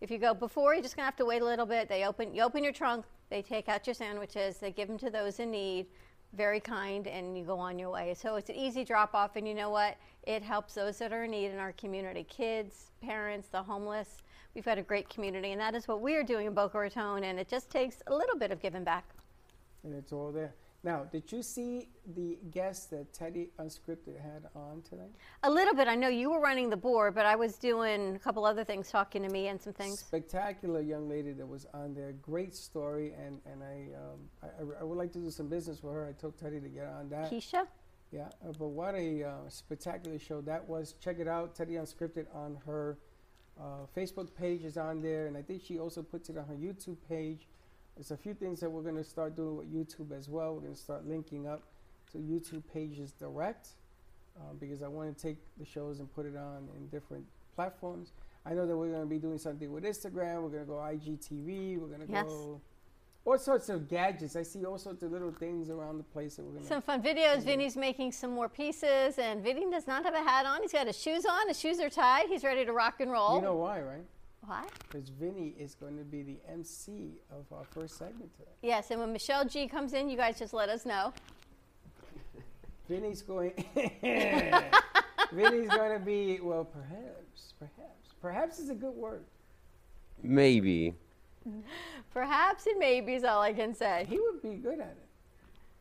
If 0.00 0.10
you 0.10 0.18
go 0.18 0.32
before, 0.32 0.74
you're 0.74 0.82
just 0.82 0.96
gonna 0.96 1.06
have 1.06 1.16
to 1.16 1.26
wait 1.26 1.42
a 1.42 1.44
little 1.44 1.66
bit. 1.66 1.88
They 1.88 2.04
open, 2.04 2.32
you 2.32 2.42
open 2.42 2.62
your 2.62 2.72
trunk, 2.72 3.04
they 3.30 3.42
take 3.42 3.68
out 3.68 3.86
your 3.86 3.94
sandwiches, 3.94 4.58
they 4.58 4.72
give 4.72 4.88
them 4.88 4.98
to 4.98 5.10
those 5.10 5.40
in 5.40 5.50
need. 5.50 5.86
very 6.34 6.60
kind, 6.60 7.06
and 7.06 7.36
you 7.36 7.44
go 7.44 7.58
on 7.58 7.78
your 7.78 7.90
way. 7.90 8.14
So 8.14 8.36
it's 8.36 8.50
an 8.50 8.56
easy 8.56 8.84
drop 8.84 9.14
off, 9.14 9.36
and 9.36 9.46
you 9.48 9.54
know 9.54 9.70
what? 9.70 9.96
It 10.24 10.42
helps 10.42 10.74
those 10.74 10.98
that 10.98 11.12
are 11.12 11.24
in 11.24 11.32
need 11.32 11.46
in 11.46 11.58
our 11.58 11.72
community 11.72 12.24
kids, 12.28 12.90
parents, 13.02 13.48
the 13.48 13.62
homeless. 13.62 14.18
We've 14.54 14.64
got 14.64 14.78
a 14.78 14.82
great 14.82 15.08
community, 15.08 15.52
and 15.52 15.60
that 15.60 15.74
is 15.74 15.88
what 15.88 16.00
we 16.00 16.14
are 16.14 16.22
doing 16.22 16.46
in 16.46 16.54
Boca 16.54 16.78
Raton, 16.78 17.24
and 17.24 17.38
it 17.38 17.48
just 17.48 17.70
takes 17.70 18.02
a 18.06 18.14
little 18.14 18.36
bit 18.36 18.50
of 18.50 18.60
giving 18.60 18.84
back. 18.84 19.04
And 19.82 19.94
it's 19.94 20.12
all 20.12 20.30
there. 20.30 20.54
Now, 20.82 21.04
did 21.12 21.30
you 21.30 21.42
see 21.42 21.88
the 22.14 22.38
guest 22.50 22.90
that 22.90 23.12
Teddy 23.12 23.50
Unscripted 23.58 24.18
had 24.18 24.46
on 24.54 24.80
today? 24.88 25.10
A 25.42 25.50
little 25.50 25.74
bit. 25.74 25.88
I 25.88 25.94
know 25.94 26.08
you 26.08 26.30
were 26.30 26.40
running 26.40 26.70
the 26.70 26.76
board, 26.76 27.14
but 27.14 27.26
I 27.26 27.36
was 27.36 27.58
doing 27.58 28.16
a 28.16 28.18
couple 28.18 28.46
other 28.46 28.64
things, 28.64 28.90
talking 28.90 29.22
to 29.22 29.28
me 29.28 29.48
and 29.48 29.60
some 29.60 29.74
things. 29.74 30.00
Spectacular 30.00 30.80
young 30.80 31.06
lady 31.06 31.32
that 31.32 31.46
was 31.46 31.66
on 31.74 31.92
there. 31.92 32.12
Great 32.22 32.54
story, 32.54 33.12
and 33.12 33.40
and 33.44 33.62
I, 33.62 33.88
um, 33.94 34.20
I 34.42 34.80
I 34.80 34.84
would 34.84 34.96
like 34.96 35.12
to 35.12 35.18
do 35.18 35.30
some 35.30 35.48
business 35.48 35.82
with 35.82 35.92
her. 35.92 36.06
I 36.08 36.12
told 36.12 36.38
Teddy 36.38 36.60
to 36.60 36.68
get 36.68 36.86
on 36.86 37.10
that. 37.10 37.30
Keisha? 37.30 37.66
Yeah, 38.10 38.28
uh, 38.42 38.52
but 38.58 38.68
what 38.68 38.94
a 38.94 39.24
uh, 39.24 39.32
spectacular 39.48 40.18
show 40.18 40.40
that 40.42 40.66
was. 40.66 40.94
Check 40.98 41.18
it 41.18 41.28
out, 41.28 41.54
Teddy 41.54 41.74
Unscripted 41.74 42.26
on 42.34 42.58
her 42.64 42.96
uh, 43.60 43.86
Facebook 43.94 44.34
page 44.34 44.64
is 44.64 44.78
on 44.78 45.02
there, 45.02 45.26
and 45.26 45.36
I 45.36 45.42
think 45.42 45.62
she 45.62 45.78
also 45.78 46.02
puts 46.02 46.30
it 46.30 46.38
on 46.38 46.46
her 46.46 46.54
YouTube 46.54 46.96
page. 47.08 47.46
There's 48.00 48.12
a 48.12 48.16
few 48.16 48.32
things 48.32 48.60
that 48.60 48.70
we're 48.70 48.80
going 48.80 48.96
to 48.96 49.04
start 49.04 49.36
doing 49.36 49.58
with 49.58 49.70
YouTube 49.70 50.16
as 50.16 50.26
well. 50.26 50.54
We're 50.54 50.62
going 50.62 50.72
to 50.74 50.80
start 50.80 51.06
linking 51.06 51.46
up 51.46 51.60
to 52.12 52.18
YouTube 52.18 52.62
pages 52.72 53.12
direct 53.12 53.68
uh, 54.38 54.54
because 54.58 54.82
I 54.82 54.88
want 54.88 55.14
to 55.14 55.22
take 55.22 55.36
the 55.58 55.66
shows 55.66 56.00
and 56.00 56.10
put 56.14 56.24
it 56.24 56.34
on 56.34 56.66
in 56.78 56.86
different 56.88 57.26
platforms. 57.54 58.12
I 58.46 58.54
know 58.54 58.66
that 58.66 58.74
we're 58.74 58.88
going 58.88 59.02
to 59.02 59.06
be 59.06 59.18
doing 59.18 59.36
something 59.36 59.70
with 59.70 59.84
Instagram. 59.84 60.40
We're 60.44 60.48
going 60.48 60.60
to 60.60 60.64
go 60.64 60.76
IGTV. 60.76 61.78
We're 61.78 61.88
going 61.88 62.06
to 62.06 62.10
Yes. 62.10 62.24
go 62.24 62.58
all 63.26 63.36
sorts 63.36 63.68
of 63.68 63.86
gadgets. 63.86 64.34
I 64.34 64.44
see 64.44 64.64
all 64.64 64.78
sorts 64.78 65.02
of 65.02 65.12
little 65.12 65.32
things 65.32 65.68
around 65.68 65.98
the 65.98 66.04
place 66.04 66.36
that 66.36 66.44
we're 66.46 66.52
going 66.52 66.62
to. 66.62 66.68
Some 66.68 66.80
fun 66.80 67.02
videos. 67.02 67.42
Vinny's 67.42 67.76
making 67.76 68.12
some 68.12 68.30
more 68.30 68.48
pieces, 68.48 69.18
and 69.18 69.44
Vinny 69.44 69.70
does 69.70 69.86
not 69.86 70.04
have 70.04 70.14
a 70.14 70.22
hat 70.22 70.46
on. 70.46 70.62
He's 70.62 70.72
got 70.72 70.86
his 70.86 70.98
shoes 70.98 71.26
on. 71.26 71.48
His 71.48 71.60
shoes 71.60 71.78
are 71.80 71.90
tied. 71.90 72.28
He's 72.30 72.44
ready 72.44 72.64
to 72.64 72.72
rock 72.72 73.00
and 73.00 73.12
roll. 73.12 73.36
You 73.36 73.42
know 73.42 73.56
why, 73.56 73.82
right? 73.82 74.06
What? 74.46 74.70
Because 74.90 75.08
Vinny 75.08 75.54
is 75.58 75.74
going 75.74 75.96
to 75.98 76.04
be 76.04 76.22
the 76.22 76.38
MC 76.50 77.20
of 77.30 77.44
our 77.52 77.64
first 77.64 77.98
segment 77.98 78.32
today. 78.36 78.50
Yes, 78.62 78.90
and 78.90 79.00
when 79.00 79.12
Michelle 79.12 79.44
G 79.44 79.66
comes 79.66 79.92
in, 79.92 80.08
you 80.08 80.16
guys 80.16 80.38
just 80.38 80.54
let 80.54 80.68
us 80.68 80.86
know. 80.86 81.12
Vinny's 82.88 83.22
going. 83.22 83.52
Vinny's 85.32 85.68
going 85.68 85.92
to 85.92 86.02
be 86.04 86.40
well, 86.40 86.64
perhaps, 86.64 87.54
perhaps, 87.58 88.08
perhaps 88.20 88.58
is 88.58 88.70
a 88.70 88.74
good 88.74 88.94
word. 88.94 89.24
Maybe. 90.22 90.94
Perhaps 92.12 92.66
and 92.66 92.78
maybe 92.78 93.14
is 93.14 93.24
all 93.24 93.40
I 93.40 93.52
can 93.52 93.74
say. 93.74 94.06
He 94.08 94.18
would 94.18 94.42
be 94.42 94.56
good 94.56 94.80
at 94.80 94.96
it. 94.96 95.06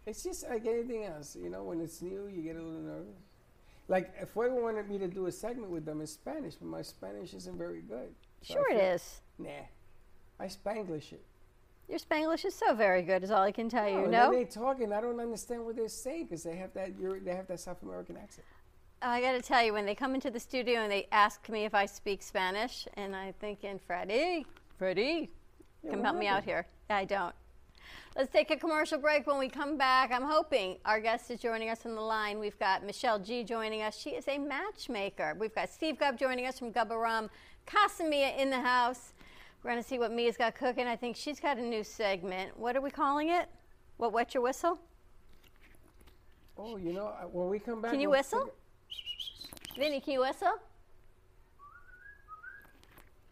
It's 0.05 0.23
just 0.23 0.49
like 0.49 0.65
anything 0.65 1.05
else, 1.05 1.35
you 1.35 1.49
know. 1.49 1.63
When 1.63 1.81
it's 1.81 2.01
new, 2.01 2.27
you 2.27 2.41
get 2.41 2.55
a 2.55 2.61
little 2.61 2.81
nervous. 2.81 3.19
Like 3.87 4.13
if 4.21 4.29
Fuego 4.29 4.61
wanted 4.61 4.89
me 4.89 4.97
to 4.99 5.07
do 5.07 5.25
a 5.25 5.31
segment 5.31 5.71
with 5.71 5.85
them 5.85 5.99
in 5.99 6.07
Spanish, 6.07 6.55
but 6.55 6.67
my 6.67 6.81
Spanish 6.81 7.33
isn't 7.33 7.57
very 7.57 7.81
good. 7.81 8.13
So 8.41 8.53
Sure, 8.53 8.69
it 8.71 9.01
feel- 9.01 9.45
Nah, 9.47 9.49
I 10.39 10.45
Spanglish 10.47 11.13
it. 11.13 11.23
Your 11.87 11.99
Spanglish 11.99 12.45
is 12.45 12.53
so 12.53 12.73
very 12.75 13.01
good, 13.01 13.23
is 13.23 13.31
all 13.31 13.41
I 13.41 13.51
can 13.51 13.67
tell 13.67 13.85
Oh, 13.85 13.87
you. 13.87 14.07
No, 14.07 14.31
then 14.31 14.31
they 14.33 14.45
talking. 14.45 14.93
I 14.93 15.01
don't 15.01 15.19
understand 15.19 15.65
what 15.65 15.75
they're 15.75 15.87
saying 15.87 16.25
because 16.25 16.43
they 16.43 16.55
have 16.57 16.73
that. 16.73 16.97
Euro- 16.99 17.19
They 17.19 17.35
have 17.35 17.47
that 17.47 17.59
South 17.59 17.81
American 17.81 18.15
accent. 18.17 18.45
I 19.01 19.21
got 19.21 19.31
to 19.31 19.41
tell 19.41 19.63
you, 19.63 19.73
when 19.73 19.85
they 19.85 19.95
come 19.95 20.13
into 20.13 20.29
the 20.29 20.39
studio 20.39 20.81
and 20.81 20.91
they 20.91 21.07
ask 21.11 21.47
me 21.49 21.63
if 21.65 21.73
I 21.73 21.85
speak 21.85 22.21
Spanish, 22.21 22.87
and 22.95 23.15
I'm 23.15 23.33
thinking, 23.33 23.79
Freddie, 23.79 24.45
Freddie, 24.77 25.31
Yeah, 25.83 25.91
come 25.91 26.03
help 26.03 26.17
me 26.17 26.27
out 26.27 26.43
here. 26.43 26.65
I 26.89 27.05
don't. 27.05 27.33
Let's 28.15 28.31
take 28.31 28.51
a 28.51 28.57
commercial 28.57 28.97
break. 28.99 29.25
When 29.25 29.37
we 29.39 29.47
come 29.47 29.77
back, 29.77 30.11
I'm 30.11 30.23
hoping 30.23 30.77
our 30.83 30.99
guest 30.99 31.31
is 31.31 31.39
joining 31.39 31.69
us 31.69 31.85
on 31.85 31.95
the 31.95 32.01
line. 32.01 32.39
We've 32.39 32.59
got 32.59 32.83
Michelle 32.83 33.19
G 33.19 33.43
joining 33.43 33.81
us. 33.81 33.97
She 33.97 34.11
is 34.11 34.27
a 34.27 34.37
matchmaker. 34.37 35.35
We've 35.39 35.55
got 35.55 35.69
Steve 35.69 35.97
Gubb 35.97 36.17
joining 36.19 36.45
us 36.45 36.59
from 36.59 36.73
Gubba 36.73 37.01
Rum. 37.01 37.29
Casamia 37.69 38.37
in 38.37 38.49
the 38.49 38.59
house. 38.59 39.13
We're 39.63 39.71
going 39.71 39.81
to 39.83 39.87
see 39.87 39.99
what 39.99 40.11
Mia's 40.11 40.37
got 40.37 40.55
cooking. 40.55 40.87
I 40.87 40.95
think 40.95 41.15
she's 41.15 41.39
got 41.39 41.57
a 41.57 41.61
new 41.61 41.83
segment. 41.83 42.57
What 42.57 42.75
are 42.75 42.81
we 42.81 42.89
calling 42.91 43.29
it? 43.29 43.47
What, 43.97 44.13
wet 44.13 44.33
your 44.33 44.41
whistle? 44.43 44.79
Oh, 46.57 46.77
you 46.77 46.93
know, 46.93 47.13
when 47.31 47.49
we 47.49 47.59
come 47.59 47.81
back, 47.81 47.91
Can 47.91 47.99
you 47.99 48.09
we'll 48.09 48.19
whistle? 48.19 48.39
figure- 48.39 48.53
Vinny, 49.89 49.99
can 50.01 50.13
you 50.13 50.19
whistle? 50.21 50.53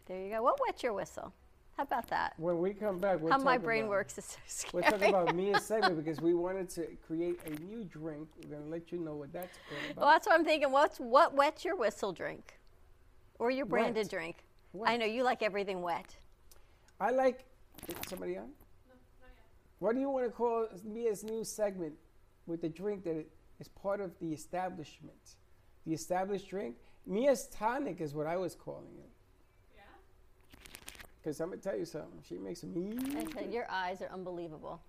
There 0.06 0.18
you 0.22 0.30
go. 0.30 0.42
What 0.42 0.58
wet 0.66 0.82
your 0.82 0.94
whistle? 0.94 1.32
How 1.76 1.82
about 1.84 2.08
that? 2.08 2.32
When 2.38 2.58
we 2.58 2.72
come 2.74 2.98
back, 2.98 3.20
we'll 3.20 3.30
How 3.32 3.38
my 3.38 3.56
brain 3.58 3.82
about- 3.84 3.90
works 3.90 4.18
is 4.18 4.36
so 4.46 4.68
We're 4.72 4.82
talking 4.82 5.10
about 5.10 5.34
Mia's 5.36 5.64
segment 5.64 5.96
because 6.02 6.20
we 6.20 6.34
wanted 6.34 6.68
to 6.70 6.86
create 7.06 7.38
a 7.46 7.50
new 7.62 7.84
drink. 7.84 8.28
We're 8.42 8.50
going 8.56 8.64
to 8.64 8.70
let 8.70 8.90
you 8.90 8.98
know 8.98 9.14
what 9.14 9.32
that's 9.32 9.56
about. 9.92 9.96
Well, 9.96 10.06
that's 10.10 10.26
what 10.26 10.34
I'm 10.38 10.44
thinking. 10.44 10.72
What's 10.72 10.98
what 10.98 11.34
wet 11.34 11.64
your 11.64 11.76
whistle 11.76 12.12
drink, 12.12 12.57
or 13.38 13.50
your 13.50 13.66
branded 13.66 14.04
Wet. 14.04 14.10
drink? 14.10 14.36
Wet. 14.72 14.90
I 14.90 14.96
know 14.96 15.06
you 15.06 15.22
like 15.22 15.42
everything 15.42 15.82
wet. 15.82 16.16
I 17.00 17.10
like. 17.10 17.44
Is 17.88 17.94
somebody 18.08 18.36
on? 18.36 18.48
What 19.78 19.94
do 19.94 20.00
you 20.00 20.10
want 20.10 20.26
to 20.26 20.30
call 20.32 20.66
Mia's 20.84 21.22
new 21.22 21.44
segment 21.44 21.94
with 22.46 22.60
the 22.62 22.68
drink 22.68 23.04
that 23.04 23.24
is 23.60 23.68
part 23.68 24.00
of 24.00 24.10
the 24.20 24.32
establishment? 24.32 25.36
The 25.86 25.94
established 25.94 26.48
drink? 26.50 26.76
Mia's 27.06 27.46
tonic 27.46 28.00
is 28.00 28.12
what 28.14 28.26
I 28.26 28.36
was 28.36 28.54
calling 28.56 28.96
it. 28.98 29.10
Yeah? 29.76 29.82
Because 31.22 31.40
I'm 31.40 31.48
going 31.50 31.60
to 31.60 31.68
tell 31.68 31.78
you 31.78 31.84
something. 31.84 32.20
She 32.28 32.36
makes 32.38 32.64
me. 32.64 32.92
Your 33.50 33.70
eyes 33.70 34.02
are 34.02 34.08
unbelievable. 34.12 34.80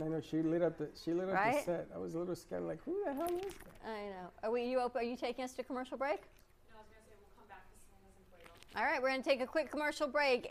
I 0.00 0.04
know 0.06 0.20
she 0.20 0.42
lit 0.42 0.62
up 0.62 0.78
the 0.78 0.88
she 1.04 1.12
lit 1.12 1.28
up 1.28 1.34
Right? 1.34 1.56
the 1.58 1.62
set. 1.72 1.88
I 1.92 1.98
was 1.98 2.14
a 2.14 2.18
little 2.20 2.36
scared, 2.36 2.62
like 2.62 2.78
who 2.84 3.02
the 3.04 3.12
hell 3.12 3.26
is 3.26 3.42
that? 3.42 3.90
I 3.90 4.04
know. 4.06 4.30
Are 4.44 4.52
we 4.52 4.62
you? 4.62 4.78
op- 4.78 4.94
Are 4.94 5.02
you 5.02 5.16
taking 5.16 5.42
us 5.44 5.54
to 5.54 5.64
commercial 5.64 5.98
break? 5.98 6.20
All 8.76 8.84
right, 8.84 9.02
we're 9.02 9.08
going 9.08 9.22
to 9.22 9.28
take 9.28 9.40
a 9.40 9.46
quick 9.46 9.70
commercial 9.70 10.06
break. 10.08 10.50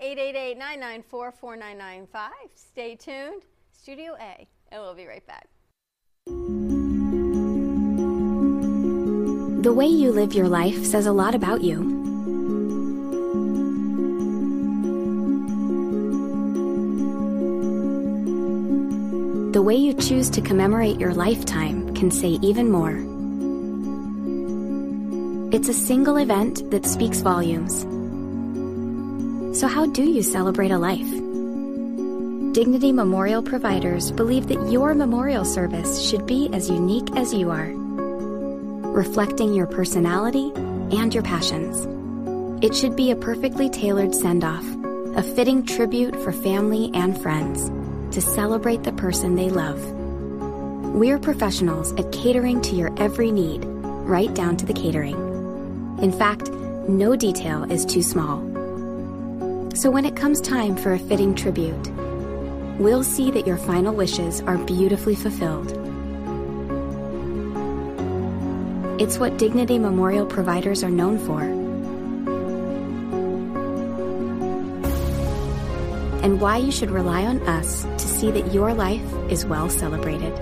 888-994-4995. 1.12 2.30
Stay 2.56 2.96
tuned. 2.96 3.44
Studio 3.72 4.16
A, 4.20 4.48
and 4.72 4.82
we'll 4.82 4.96
be 4.96 5.06
right 5.06 5.26
back. 5.26 5.48
The 9.64 9.74
way 9.74 9.88
you 9.88 10.12
live 10.12 10.34
your 10.34 10.48
life 10.48 10.86
says 10.86 11.06
a 11.06 11.12
lot 11.12 11.36
about 11.36 11.62
you. 11.62 11.96
The 19.52 19.62
way 19.62 19.76
you 19.76 19.94
choose 19.94 20.30
to 20.32 20.42
commemorate 20.42 21.00
your 21.00 21.14
lifetime 21.14 21.94
can 21.96 22.12
say 22.12 22.40
even 22.42 22.72
more. 22.72 22.98
It's 25.54 25.70
a 25.70 25.74
single 25.74 26.18
event 26.18 26.70
that 26.72 26.86
speaks 26.86 27.22
volumes. 27.22 27.86
So, 29.58 29.66
how 29.66 29.88
do 29.88 30.04
you 30.04 30.22
celebrate 30.22 30.70
a 30.70 30.78
life? 30.78 31.10
Dignity 32.54 32.92
Memorial 32.92 33.42
providers 33.42 34.12
believe 34.12 34.46
that 34.50 34.72
your 34.72 34.94
memorial 34.94 35.44
service 35.44 36.08
should 36.08 36.28
be 36.28 36.48
as 36.54 36.70
unique 36.70 37.10
as 37.16 37.34
you 37.34 37.50
are 37.50 37.72
reflecting 38.94 39.56
your 39.56 39.66
personality 39.66 40.52
and 40.96 41.12
your 41.12 41.24
passions. 41.24 41.88
It 42.64 42.76
should 42.76 42.96
be 42.96 43.10
a 43.10 43.16
perfectly 43.16 43.68
tailored 43.68 44.14
send 44.14 44.44
off, 44.44 44.64
a 45.16 45.24
fitting 45.24 45.66
tribute 45.66 46.16
for 46.22 46.32
family 46.32 46.92
and 46.94 47.20
friends 47.20 47.72
to 48.16 48.22
celebrate 48.22 48.84
the 48.84 48.94
person 48.94 49.34
they 49.34 49.50
love. 49.50 49.84
We're 50.94 51.18
professionals 51.18 51.94
at 51.94 52.12
catering 52.12 52.62
to 52.62 52.76
your 52.76 52.94
every 53.02 53.32
need, 53.32 53.66
right 53.66 54.32
down 54.36 54.56
to 54.58 54.68
the 54.68 54.74
catering. 54.74 55.16
In 56.00 56.12
fact, 56.12 56.52
no 56.88 57.16
detail 57.16 57.64
is 57.72 57.86
too 57.86 58.04
small. 58.04 58.57
So 59.78 59.92
when 59.92 60.06
it 60.06 60.16
comes 60.16 60.42
time 60.42 60.76
for 60.76 60.94
a 60.94 60.98
fitting 60.98 61.36
tribute, 61.36 61.92
we'll 62.80 63.04
see 63.04 63.30
that 63.30 63.46
your 63.46 63.58
final 63.58 63.94
wishes 63.94 64.42
are 64.42 64.58
beautifully 64.58 65.14
fulfilled. 65.14 65.70
It's 69.00 69.20
what 69.20 69.38
Dignity 69.38 69.78
Memorial 69.78 70.26
providers 70.26 70.84
are 70.84 70.90
known 70.90 71.20
for. 71.20 71.44
And 76.24 76.42
why 76.42 76.58
you 76.58 76.72
should 76.72 76.90
rely 76.90 77.28
on 77.28 77.40
us 77.48 77.84
to 77.84 78.00
see 78.00 78.32
that 78.32 78.52
your 78.52 78.74
life 78.74 79.14
is 79.30 79.46
well 79.46 79.70
celebrated. 79.70 80.34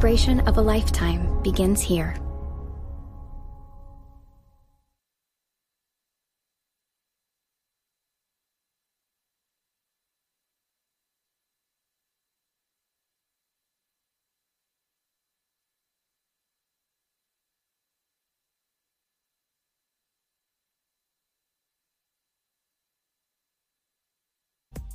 celebration 0.00 0.40
of 0.48 0.56
a 0.56 0.60
lifetime 0.62 1.42
begins 1.42 1.82
here. 1.82 2.16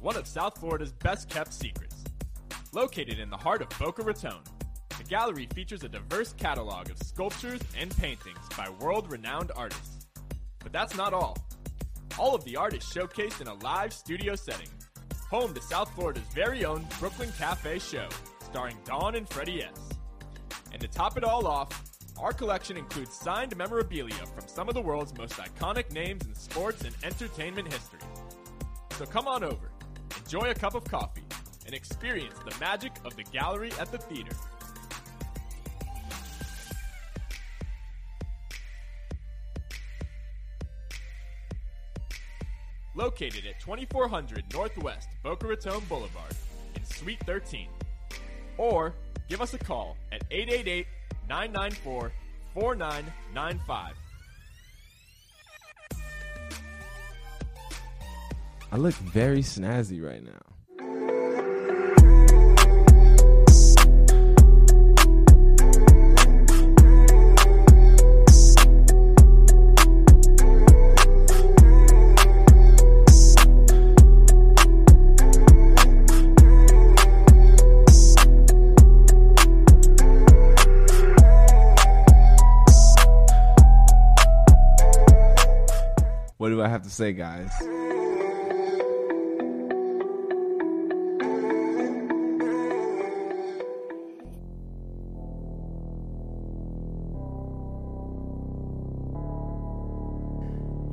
one 0.01 0.15
of 0.17 0.27
South 0.27 0.59
Florida's 0.59 0.91
best 0.91 1.29
kept 1.29 1.51
secrets. 1.51 2.03
Located 2.73 3.17
in 3.17 3.31
the 3.31 3.37
heart 3.37 3.63
of 3.63 3.69
Boca 3.79 4.03
Raton, 4.03 4.37
the 5.05 5.09
gallery 5.09 5.47
features 5.53 5.83
a 5.83 5.89
diverse 5.89 6.33
catalog 6.33 6.89
of 6.89 6.97
sculptures 6.97 7.61
and 7.77 7.95
paintings 7.97 8.39
by 8.57 8.67
world 8.81 9.11
renowned 9.11 9.51
artists. 9.55 10.07
But 10.63 10.71
that's 10.71 10.97
not 10.97 11.13
all. 11.13 11.37
All 12.17 12.33
of 12.33 12.43
the 12.43 12.55
art 12.55 12.73
is 12.73 12.83
showcased 12.83 13.39
in 13.39 13.47
a 13.47 13.53
live 13.55 13.93
studio 13.93 14.35
setting, 14.35 14.69
home 15.29 15.53
to 15.53 15.61
South 15.61 15.93
Florida's 15.93 16.23
very 16.33 16.65
own 16.65 16.87
Brooklyn 16.99 17.31
Cafe 17.37 17.77
show, 17.79 18.07
starring 18.43 18.77
Dawn 18.83 19.15
and 19.15 19.29
Freddie 19.29 19.63
S. 19.63 19.89
And 20.71 20.81
to 20.81 20.87
top 20.87 21.17
it 21.17 21.23
all 21.23 21.45
off, 21.45 21.83
our 22.17 22.33
collection 22.33 22.75
includes 22.75 23.13
signed 23.13 23.55
memorabilia 23.57 24.25
from 24.33 24.47
some 24.47 24.69
of 24.69 24.73
the 24.73 24.81
world's 24.81 25.15
most 25.15 25.33
iconic 25.33 25.91
names 25.91 26.25
in 26.25 26.33
sports 26.33 26.83
and 26.83 26.95
entertainment 27.03 27.71
history. 27.71 27.99
So 28.97 29.05
come 29.05 29.27
on 29.27 29.43
over, 29.43 29.71
enjoy 30.17 30.49
a 30.49 30.55
cup 30.55 30.73
of 30.73 30.83
coffee, 30.85 31.25
and 31.67 31.75
experience 31.75 32.39
the 32.39 32.57
magic 32.59 32.93
of 33.05 33.15
the 33.15 33.23
gallery 33.23 33.71
at 33.79 33.91
the 33.91 33.99
theater. 33.99 34.35
Located 42.95 43.45
at 43.45 43.59
2400 43.59 44.45
Northwest 44.53 45.09
Boca 45.21 45.47
Raton 45.47 45.81
Boulevard 45.89 46.33
in 46.75 46.85
Suite 46.85 47.19
13. 47.25 47.67
Or 48.57 48.95
give 49.27 49.41
us 49.41 49.53
a 49.53 49.57
call 49.57 49.97
at 50.13 50.23
888 50.31 50.87
994 51.27 52.11
4995. 52.53 53.95
I 58.71 58.77
look 58.77 58.93
very 58.95 59.41
snazzy 59.41 60.01
right 60.01 60.23
now. 60.23 60.54
I 86.65 86.67
have 86.67 86.81
to 86.81 86.89
say, 86.89 87.13
guys? 87.13 87.51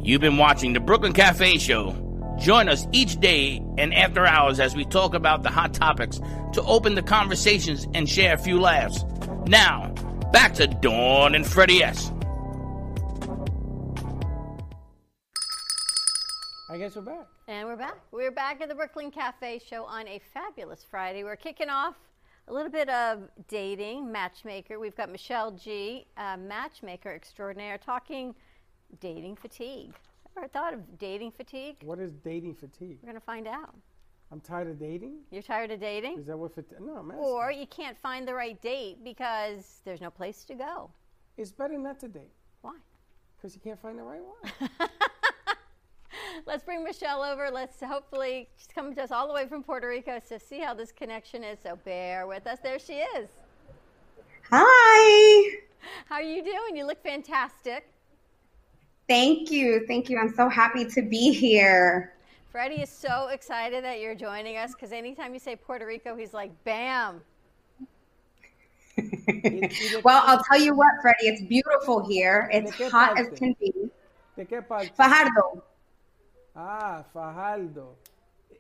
You've 0.04 0.20
been 0.20 0.36
watching 0.36 0.74
the 0.74 0.80
Brooklyn 0.80 1.14
Cafe 1.14 1.56
Show. 1.56 1.96
Join 2.38 2.68
us 2.68 2.86
each 2.92 3.18
day 3.18 3.64
and 3.78 3.94
after 3.94 4.26
hours 4.26 4.60
as 4.60 4.76
we 4.76 4.84
talk 4.84 5.14
about 5.14 5.42
the 5.42 5.48
hot 5.48 5.72
topics 5.72 6.20
to 6.52 6.62
open 6.64 6.96
the 6.96 7.02
conversations 7.02 7.88
and 7.94 8.06
share 8.06 8.34
a 8.34 8.38
few 8.38 8.60
laughs. 8.60 9.06
Now, 9.46 9.88
back 10.34 10.52
to 10.56 10.66
Dawn 10.66 11.34
and 11.34 11.46
Freddie 11.46 11.82
S. 11.82 12.11
guess 16.82 16.96
we're 16.96 17.02
back. 17.02 17.28
And 17.46 17.68
we're 17.68 17.76
back. 17.76 17.98
We're 18.10 18.32
back 18.32 18.60
at 18.60 18.68
the 18.68 18.74
Brooklyn 18.74 19.12
Cafe 19.12 19.60
show 19.64 19.84
on 19.84 20.08
a 20.08 20.20
fabulous 20.34 20.84
Friday. 20.90 21.22
We're 21.22 21.36
kicking 21.36 21.68
off 21.68 21.94
a 22.48 22.52
little 22.52 22.72
bit 22.72 22.88
of 22.88 23.28
dating, 23.46 24.10
matchmaker. 24.10 24.80
We've 24.80 24.96
got 24.96 25.08
Michelle 25.08 25.52
G, 25.52 26.06
uh, 26.16 26.36
matchmaker 26.36 27.14
extraordinaire, 27.14 27.78
talking 27.78 28.34
dating 28.98 29.36
fatigue. 29.36 29.92
Ever 30.36 30.48
thought 30.48 30.74
of 30.74 30.98
dating 30.98 31.30
fatigue? 31.30 31.76
What 31.84 32.00
is 32.00 32.14
dating 32.14 32.56
fatigue? 32.56 32.98
We're 33.00 33.10
going 33.10 33.20
to 33.20 33.24
find 33.24 33.46
out. 33.46 33.76
I'm 34.32 34.40
tired 34.40 34.66
of 34.66 34.80
dating. 34.80 35.18
You're 35.30 35.42
tired 35.42 35.70
of 35.70 35.78
dating? 35.78 36.18
Is 36.18 36.26
that 36.26 36.36
what 36.36 36.52
fatigue? 36.52 36.80
No, 36.80 36.96
I'm 36.96 37.12
asking. 37.12 37.24
Or 37.24 37.52
you 37.52 37.68
can't 37.68 37.96
find 37.96 38.26
the 38.26 38.34
right 38.34 38.60
date 38.60 39.04
because 39.04 39.82
there's 39.84 40.00
no 40.00 40.10
place 40.10 40.44
to 40.46 40.56
go. 40.56 40.90
It's 41.36 41.52
better 41.52 41.78
not 41.78 42.00
to 42.00 42.08
date 42.08 42.32
Why? 42.60 42.74
because 43.36 43.54
you 43.54 43.60
can't 43.60 43.80
find 43.80 44.00
the 44.00 44.02
right 44.02 44.20
one. 44.20 44.80
Let's 46.46 46.62
bring 46.62 46.84
Michelle 46.84 47.22
over. 47.22 47.50
Let's 47.50 47.80
hopefully 47.80 48.48
she's 48.56 48.68
coming 48.74 48.94
to 48.96 49.02
us 49.02 49.10
all 49.10 49.26
the 49.26 49.34
way 49.34 49.46
from 49.46 49.62
Puerto 49.62 49.88
Rico 49.88 50.20
to 50.28 50.38
see 50.38 50.58
how 50.58 50.74
this 50.74 50.92
connection 50.92 51.44
is. 51.44 51.58
So 51.62 51.78
bear 51.84 52.26
with 52.26 52.46
us. 52.46 52.58
There 52.62 52.78
she 52.78 52.94
is. 52.94 53.28
Hi. 54.50 55.56
How 56.06 56.16
are 56.16 56.22
you 56.22 56.42
doing? 56.42 56.76
You 56.76 56.86
look 56.86 57.02
fantastic. 57.02 57.88
Thank 59.08 59.50
you. 59.50 59.84
Thank 59.86 60.08
you. 60.08 60.18
I'm 60.18 60.34
so 60.34 60.48
happy 60.48 60.84
to 60.86 61.02
be 61.02 61.32
here. 61.32 62.14
Freddie 62.50 62.82
is 62.82 62.90
so 62.90 63.28
excited 63.28 63.82
that 63.82 64.00
you're 64.00 64.14
joining 64.14 64.58
us 64.58 64.74
because 64.74 64.92
anytime 64.92 65.32
you 65.32 65.40
say 65.40 65.56
Puerto 65.56 65.86
Rico, 65.86 66.14
he's 66.14 66.34
like, 66.34 66.50
bam. 66.64 67.22
Well, 70.04 70.22
I'll 70.26 70.42
tell 70.44 70.60
you 70.60 70.74
what, 70.74 70.88
Freddie, 71.00 71.28
it's 71.28 71.42
beautiful 71.42 72.06
here. 72.06 72.50
It's 72.52 72.76
¿De 72.76 72.84
qué 72.84 72.90
hot 72.90 73.18
as 73.18 73.28
can 73.38 73.56
be. 73.58 73.72
¿De 74.36 74.44
qué 74.44 74.60
parte? 74.66 74.92
Fajardo. 74.94 75.62
Ah, 76.54 77.04
Fajardo. 77.12 77.96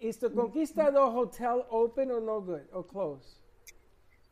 Is 0.00 0.16
the 0.16 0.30
Conquistador 0.30 1.12
Hotel 1.12 1.66
open 1.70 2.10
or 2.10 2.20
no 2.20 2.40
good 2.40 2.62
or 2.72 2.82
closed? 2.82 3.36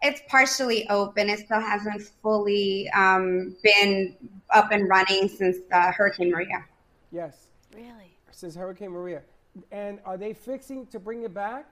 It's 0.03 0.23
partially 0.29 0.88
open. 0.88 1.29
It 1.29 1.40
still 1.40 1.61
hasn't 1.61 2.03
fully 2.23 2.88
um, 2.90 3.55
been 3.62 4.16
up 4.51 4.73
and 4.73 4.88
running 4.88 5.29
since 5.29 5.59
uh, 5.73 5.92
Hurricane 5.92 6.31
Maria. 6.31 6.64
Yes, 7.12 7.49
Really? 7.75 8.16
since 8.31 8.55
Hurricane 8.55 8.90
Maria. 8.90 9.23
And 9.70 9.99
are 10.07 10.16
they 10.16 10.33
fixing 10.33 10.87
to 10.87 10.99
bring 10.99 11.23
it 11.25 11.35
back? 11.35 11.66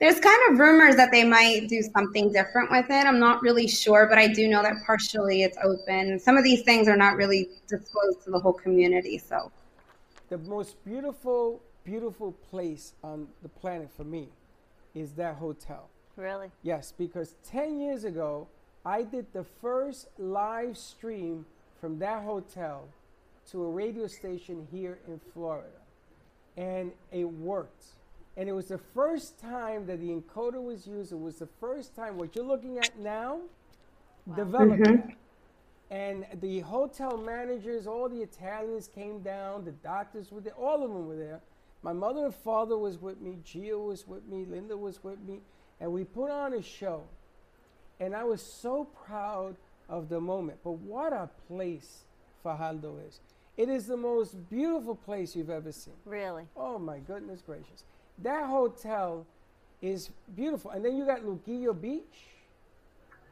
There's 0.00 0.20
kind 0.20 0.38
of 0.50 0.58
rumors 0.58 0.96
that 0.96 1.10
they 1.10 1.24
might 1.24 1.68
do 1.68 1.82
something 1.82 2.32
different 2.32 2.70
with 2.70 2.86
it. 2.90 3.06
I'm 3.06 3.18
not 3.18 3.42
really 3.42 3.66
sure, 3.68 4.06
but 4.08 4.18
I 4.18 4.28
do 4.28 4.48
know 4.48 4.62
that 4.62 4.74
partially 4.86 5.42
it's 5.42 5.58
open. 5.62 6.18
Some 6.18 6.36
of 6.36 6.44
these 6.44 6.62
things 6.62 6.88
are 6.88 6.96
not 6.96 7.16
really 7.16 7.50
disclosed 7.68 8.22
to 8.24 8.30
the 8.30 8.38
whole 8.38 8.52
community, 8.54 9.18
so. 9.18 9.50
The 10.30 10.38
most 10.38 10.82
beautiful, 10.84 11.60
beautiful 11.84 12.32
place 12.50 12.94
on 13.02 13.26
the 13.42 13.48
planet 13.48 13.90
for 13.96 14.04
me 14.04 14.28
is 14.94 15.12
that 15.12 15.34
hotel. 15.36 15.88
Really? 16.16 16.52
Yes, 16.62 16.92
because 16.96 17.34
10 17.44 17.80
years 17.80 18.04
ago, 18.04 18.46
I 18.84 19.02
did 19.02 19.26
the 19.32 19.44
first 19.60 20.06
live 20.18 20.78
stream 20.78 21.46
from 21.80 21.98
that 21.98 22.22
hotel 22.22 22.84
to 23.50 23.64
a 23.64 23.68
radio 23.68 24.06
station 24.06 24.68
here 24.70 24.98
in 25.08 25.20
Florida. 25.34 25.66
And 26.56 26.92
it 27.10 27.24
worked. 27.24 27.86
And 28.36 28.48
it 28.48 28.52
was 28.52 28.68
the 28.68 28.78
first 28.78 29.40
time 29.40 29.86
that 29.86 30.00
the 30.00 30.10
encoder 30.10 30.62
was 30.62 30.86
used. 30.86 31.10
It 31.10 31.18
was 31.18 31.40
the 31.40 31.48
first 31.58 31.96
time 31.96 32.16
what 32.16 32.36
you're 32.36 32.44
looking 32.44 32.78
at 32.78 32.96
now 32.98 33.40
developed 34.36 34.82
mm-hmm. 34.82 35.08
that. 35.08 35.16
And 35.90 36.24
the 36.40 36.60
hotel 36.60 37.16
managers, 37.16 37.86
all 37.86 38.08
the 38.08 38.22
Italians 38.22 38.88
came 38.88 39.20
down, 39.22 39.64
the 39.64 39.72
doctors 39.72 40.30
were 40.30 40.40
there, 40.40 40.54
all 40.54 40.84
of 40.84 40.90
them 40.90 41.06
were 41.08 41.16
there. 41.16 41.40
My 41.82 41.92
mother 41.92 42.26
and 42.26 42.34
father 42.34 42.76
was 42.76 43.00
with 43.00 43.20
me, 43.20 43.38
Gia 43.44 43.76
was 43.76 44.06
with 44.06 44.26
me, 44.26 44.44
Linda 44.44 44.76
was 44.76 45.02
with 45.02 45.18
me, 45.20 45.40
and 45.80 45.92
we 45.92 46.04
put 46.04 46.30
on 46.30 46.54
a 46.54 46.62
show. 46.62 47.02
And 47.98 48.14
I 48.14 48.22
was 48.24 48.40
so 48.40 48.84
proud 48.84 49.56
of 49.88 50.08
the 50.08 50.20
moment. 50.20 50.58
But 50.62 50.72
what 50.72 51.12
a 51.12 51.28
place 51.48 52.04
Fajardo 52.42 52.98
is. 53.08 53.20
It 53.56 53.68
is 53.68 53.86
the 53.86 53.96
most 53.96 54.48
beautiful 54.48 54.94
place 54.94 55.34
you've 55.34 55.50
ever 55.50 55.72
seen. 55.72 55.94
Really? 56.04 56.44
Oh 56.56 56.78
my 56.78 56.98
goodness 56.98 57.42
gracious. 57.44 57.84
That 58.22 58.46
hotel 58.46 59.26
is 59.82 60.10
beautiful. 60.34 60.70
And 60.70 60.84
then 60.84 60.96
you 60.96 61.04
got 61.04 61.24
Luquillo 61.24 61.78
Beach. 61.78 62.28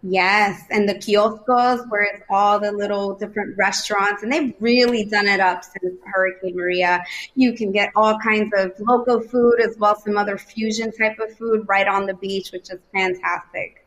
Yes, 0.02 0.62
and 0.70 0.88
the 0.88 0.94
kioscos 0.94 1.84
where 1.88 2.02
it's 2.02 2.22
all 2.30 2.60
the 2.60 2.70
little 2.70 3.14
different 3.14 3.56
restaurants, 3.58 4.22
and 4.22 4.32
they've 4.32 4.54
really 4.60 5.04
done 5.04 5.26
it 5.26 5.40
up 5.40 5.64
since 5.64 5.98
Hurricane 6.04 6.56
Maria. 6.56 7.04
You 7.34 7.52
can 7.52 7.72
get 7.72 7.90
all 7.96 8.16
kinds 8.20 8.52
of 8.56 8.72
local 8.78 9.20
food 9.20 9.60
as 9.60 9.76
well 9.76 9.96
as 9.96 10.04
some 10.04 10.16
other 10.16 10.38
fusion 10.38 10.92
type 10.92 11.18
of 11.18 11.36
food 11.36 11.66
right 11.68 11.88
on 11.88 12.06
the 12.06 12.14
beach, 12.14 12.52
which 12.52 12.70
is 12.70 12.78
fantastic. 12.92 13.84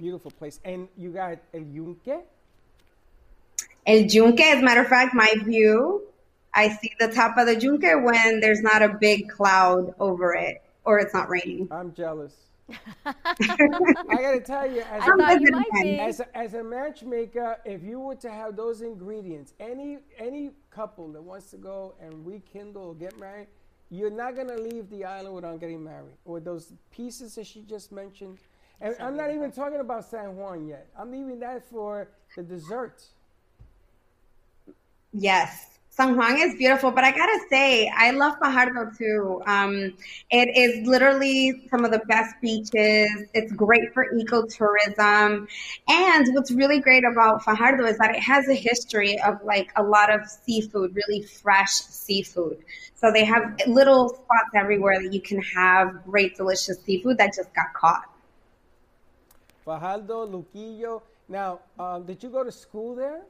Beautiful 0.00 0.30
place. 0.30 0.60
And 0.64 0.88
you 0.96 1.10
got 1.10 1.38
El 1.52 1.60
Yunque. 1.60 2.24
El 3.86 3.98
Yunque, 3.98 4.40
as 4.40 4.60
a 4.60 4.64
matter 4.64 4.80
of 4.80 4.88
fact, 4.88 5.14
my 5.14 5.34
view, 5.44 6.04
I 6.54 6.70
see 6.70 6.92
the 6.98 7.08
top 7.08 7.36
of 7.36 7.46
the 7.46 7.60
Yunque 7.60 8.02
when 8.02 8.40
there's 8.40 8.62
not 8.62 8.80
a 8.80 8.96
big 8.98 9.28
cloud 9.28 9.94
over 10.00 10.34
it 10.34 10.62
or 10.84 10.98
it's 11.00 11.12
not 11.12 11.28
raining. 11.28 11.68
I'm 11.70 11.92
jealous. 11.92 12.32
I 13.04 14.16
gotta 14.20 14.40
tell 14.40 14.70
you, 14.70 14.82
as, 14.82 15.08
I 15.08 15.34
you 15.34 15.50
visited 15.50 15.50
might 15.50 15.72
them. 15.72 15.82
be. 15.82 15.98
as, 15.98 16.20
a, 16.20 16.36
as 16.36 16.54
a 16.54 16.62
matchmaker, 16.62 17.58
if 17.64 17.82
you 17.82 18.00
were 18.00 18.14
to 18.16 18.30
have 18.30 18.56
those 18.56 18.80
ingredients, 18.80 19.52
any 19.60 19.98
any 20.18 20.50
couple 20.70 21.12
that 21.12 21.22
wants 21.22 21.50
to 21.50 21.56
go 21.58 21.94
and 22.00 22.26
rekindle 22.26 22.82
or 22.82 22.94
get 22.94 23.18
married, 23.18 23.48
you're 23.90 24.10
not 24.10 24.36
gonna 24.36 24.56
leave 24.56 24.88
the 24.90 25.04
island 25.04 25.34
without 25.34 25.60
getting 25.60 25.82
married, 25.84 26.16
or 26.24 26.40
those 26.40 26.72
pieces 26.90 27.34
that 27.36 27.46
she 27.46 27.62
just 27.62 27.92
mentioned. 27.92 28.38
And 28.80 28.96
I'm 29.00 29.16
not 29.16 29.30
even 29.32 29.52
talking 29.52 29.80
about 29.80 30.04
San 30.04 30.36
Juan 30.36 30.66
yet. 30.66 30.88
I'm 30.98 31.10
leaving 31.10 31.40
that 31.40 31.64
for 31.68 32.08
the 32.36 32.42
dessert. 32.42 33.02
Yes. 35.12 35.73
San 35.96 36.16
Juan 36.16 36.36
is 36.38 36.56
beautiful, 36.56 36.90
but 36.90 37.04
I 37.04 37.12
gotta 37.12 37.38
say, 37.48 37.88
I 37.96 38.10
love 38.10 38.34
Fajardo 38.42 38.90
too. 38.98 39.40
Um, 39.46 39.92
it 40.28 40.48
is 40.56 40.84
literally 40.88 41.68
some 41.70 41.84
of 41.84 41.92
the 41.92 42.00
best 42.08 42.34
beaches. 42.42 43.08
It's 43.32 43.52
great 43.52 43.94
for 43.94 44.08
ecotourism. 44.12 45.46
And 45.86 46.34
what's 46.34 46.50
really 46.50 46.80
great 46.80 47.04
about 47.04 47.44
Fajardo 47.44 47.84
is 47.84 47.96
that 47.98 48.12
it 48.12 48.20
has 48.20 48.48
a 48.48 48.54
history 48.54 49.20
of 49.20 49.38
like 49.44 49.70
a 49.76 49.84
lot 49.84 50.12
of 50.12 50.28
seafood, 50.28 50.96
really 50.96 51.22
fresh 51.22 51.70
seafood. 51.70 52.58
So 52.96 53.12
they 53.12 53.24
have 53.24 53.60
little 53.68 54.08
spots 54.08 54.50
everywhere 54.56 55.00
that 55.00 55.12
you 55.12 55.20
can 55.20 55.40
have 55.42 56.04
great, 56.04 56.36
delicious 56.36 56.82
seafood 56.82 57.18
that 57.18 57.36
just 57.36 57.54
got 57.54 57.72
caught. 57.72 58.10
Fajardo, 59.64 60.26
Luquillo. 60.26 61.02
Now, 61.28 61.60
um, 61.78 62.04
did 62.04 62.20
you 62.20 62.30
go 62.30 62.42
to 62.42 62.50
school 62.50 62.96
there? 62.96 63.22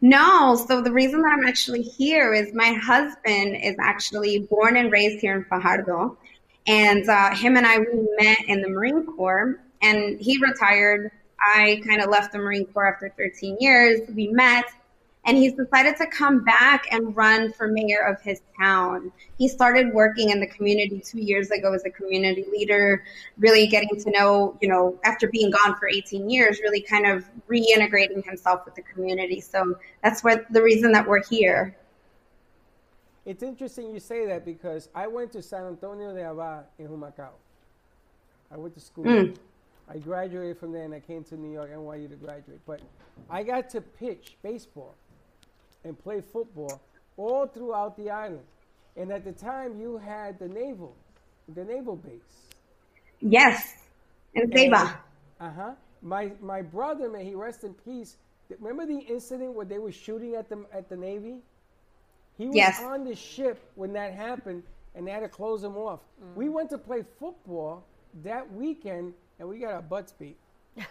No, 0.00 0.56
so 0.56 0.80
the 0.80 0.92
reason 0.92 1.22
that 1.22 1.32
I'm 1.32 1.46
actually 1.46 1.82
here 1.82 2.32
is 2.32 2.54
my 2.54 2.72
husband 2.72 3.56
is 3.62 3.76
actually 3.78 4.40
born 4.40 4.76
and 4.76 4.90
raised 4.90 5.20
here 5.20 5.36
in 5.36 5.44
Fajardo. 5.44 6.16
And 6.66 7.08
uh, 7.08 7.34
him 7.34 7.56
and 7.56 7.66
I, 7.66 7.78
we 7.78 8.08
met 8.18 8.38
in 8.46 8.62
the 8.62 8.68
Marine 8.68 9.06
Corps, 9.06 9.60
and 9.82 10.20
he 10.20 10.38
retired. 10.38 11.10
I 11.38 11.82
kind 11.86 12.02
of 12.02 12.10
left 12.10 12.32
the 12.32 12.38
Marine 12.38 12.66
Corps 12.66 12.92
after 12.92 13.12
13 13.16 13.56
years. 13.60 14.00
We 14.14 14.28
met, 14.28 14.66
and 15.24 15.36
he's 15.36 15.52
decided 15.52 15.96
to 15.96 16.06
come 16.06 16.44
back 16.44 16.86
and 16.90 17.14
run 17.14 17.52
for 17.52 17.68
mayor 17.68 18.00
of 18.06 18.20
his 18.22 18.40
town. 18.58 19.12
He 19.36 19.48
started 19.48 19.92
working 19.92 20.30
in 20.30 20.40
the 20.40 20.46
community 20.46 21.00
two 21.04 21.20
years 21.20 21.50
ago 21.50 21.74
as 21.74 21.84
a 21.84 21.90
community 21.90 22.46
leader, 22.50 23.04
really 23.38 23.66
getting 23.66 24.00
to 24.00 24.10
know, 24.10 24.56
you 24.60 24.68
know, 24.68 24.98
after 25.04 25.28
being 25.28 25.50
gone 25.50 25.76
for 25.76 25.88
18 25.88 26.30
years, 26.30 26.60
really 26.60 26.80
kind 26.80 27.06
of 27.06 27.26
reintegrating 27.48 28.24
himself 28.24 28.64
with 28.64 28.74
the 28.74 28.82
community. 28.82 29.40
So 29.40 29.76
that's 30.02 30.24
what 30.24 30.50
the 30.50 30.62
reason 30.62 30.92
that 30.92 31.06
we're 31.06 31.22
here. 31.24 31.76
It's 33.26 33.42
interesting 33.42 33.90
you 33.90 34.00
say 34.00 34.26
that 34.26 34.46
because 34.46 34.88
I 34.94 35.06
went 35.06 35.32
to 35.32 35.42
San 35.42 35.66
Antonio 35.66 36.14
de 36.14 36.28
Abad 36.28 36.64
in 36.78 36.88
Humacao. 36.88 37.28
I 38.50 38.56
went 38.56 38.74
to 38.74 38.80
school. 38.80 39.04
Mm. 39.04 39.36
I 39.88 39.98
graduated 39.98 40.58
from 40.58 40.72
there 40.72 40.84
and 40.84 40.94
I 40.94 41.00
came 41.00 41.24
to 41.24 41.36
New 41.36 41.52
York, 41.52 41.70
NYU 41.70 42.08
to 42.08 42.16
graduate. 42.16 42.60
But 42.66 42.80
I 43.28 43.42
got 43.42 43.68
to 43.70 43.80
pitch 43.80 44.36
baseball 44.42 44.94
and 45.84 45.98
play 45.98 46.20
football 46.20 46.80
all 47.16 47.46
throughout 47.46 47.96
the 47.96 48.10
island. 48.10 48.46
And 48.96 49.10
at 49.12 49.24
the 49.24 49.32
time, 49.32 49.78
you 49.78 49.96
had 49.98 50.38
the 50.38 50.48
naval, 50.48 50.96
the 51.48 51.64
naval 51.64 51.96
base. 51.96 52.48
Yes, 53.20 53.74
in 54.34 54.50
Ceiba. 54.50 54.98
Uh 55.40 55.50
huh. 55.50 55.74
My 56.02 56.32
my 56.40 56.62
brother, 56.62 57.08
may 57.08 57.24
he 57.24 57.34
rest 57.34 57.64
in 57.64 57.74
peace. 57.74 58.16
Remember 58.60 58.86
the 58.86 58.98
incident 58.98 59.54
where 59.54 59.66
they 59.66 59.78
were 59.78 59.92
shooting 59.92 60.34
at 60.34 60.48
the 60.48 60.64
at 60.72 60.88
the 60.88 60.96
navy? 60.96 61.42
He 62.36 62.48
was 62.48 62.68
Yes. 62.68 62.78
on 62.78 63.04
the 63.04 63.14
ship 63.14 63.70
when 63.74 63.92
that 63.94 64.12
happened, 64.14 64.62
and 64.94 65.06
they 65.06 65.10
had 65.12 65.20
to 65.20 65.28
close 65.28 65.62
him 65.62 65.76
off. 65.76 66.00
We 66.34 66.48
went 66.48 66.70
to 66.70 66.78
play 66.78 67.02
football 67.18 67.84
that 68.22 68.50
weekend, 68.52 69.14
and 69.38 69.48
we 69.48 69.58
got 69.58 69.72
our 69.72 69.82
butts 69.82 70.12
beat. 70.12 70.36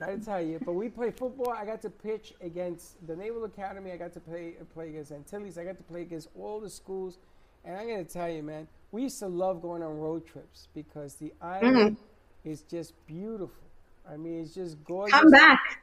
I 0.00 0.06
didn't 0.06 0.24
tell 0.24 0.40
you, 0.40 0.60
but 0.64 0.72
we 0.72 0.88
played 0.88 1.16
football. 1.16 1.50
I 1.50 1.64
got 1.64 1.82
to 1.82 1.90
pitch 1.90 2.34
against 2.40 3.04
the 3.06 3.16
Naval 3.16 3.44
Academy. 3.44 3.92
I 3.92 3.96
got 3.96 4.12
to 4.14 4.20
play 4.20 4.54
play 4.74 4.90
against 4.90 5.12
Antilles. 5.12 5.58
I 5.58 5.64
got 5.64 5.76
to 5.76 5.82
play 5.82 6.02
against 6.02 6.28
all 6.38 6.60
the 6.60 6.70
schools. 6.70 7.18
And 7.64 7.76
I'm 7.76 7.88
gonna 7.88 8.04
tell 8.04 8.30
you, 8.30 8.42
man, 8.42 8.68
we 8.92 9.02
used 9.02 9.18
to 9.18 9.26
love 9.28 9.60
going 9.60 9.82
on 9.82 9.98
road 9.98 10.26
trips 10.26 10.68
because 10.74 11.14
the 11.14 11.32
island 11.42 11.96
mm-hmm. 11.96 12.50
is 12.50 12.62
just 12.62 12.94
beautiful. 13.06 13.64
I 14.10 14.16
mean, 14.16 14.42
it's 14.42 14.54
just 14.54 14.82
gorgeous. 14.84 15.18
Come 15.18 15.30
back. 15.30 15.82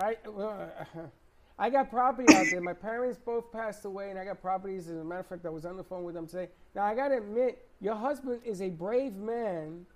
I, 0.00 0.16
well, 0.26 0.70
uh, 0.96 1.00
I 1.58 1.70
got 1.70 1.90
property 1.90 2.34
out 2.34 2.46
there. 2.50 2.60
My 2.60 2.72
parents 2.72 3.18
both 3.22 3.50
passed 3.52 3.84
away, 3.84 4.10
and 4.10 4.18
I 4.18 4.24
got 4.24 4.40
properties. 4.40 4.88
As 4.88 4.98
a 4.98 5.04
matter 5.04 5.20
of 5.20 5.26
fact, 5.26 5.46
I 5.46 5.50
was 5.50 5.64
on 5.64 5.76
the 5.76 5.84
phone 5.84 6.04
with 6.04 6.14
them 6.14 6.26
today. 6.26 6.48
Now, 6.74 6.84
I 6.84 6.94
got 6.94 7.08
to 7.08 7.16
admit, 7.16 7.66
your 7.80 7.94
husband 7.94 8.40
is 8.44 8.60
a 8.60 8.68
brave 8.68 9.14
man 9.16 9.86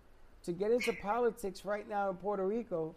to 0.45 0.53
get 0.53 0.71
into 0.71 0.93
politics 0.95 1.65
right 1.65 1.87
now 1.89 2.09
in 2.11 2.17
Puerto 2.17 2.47
Rico. 2.47 2.95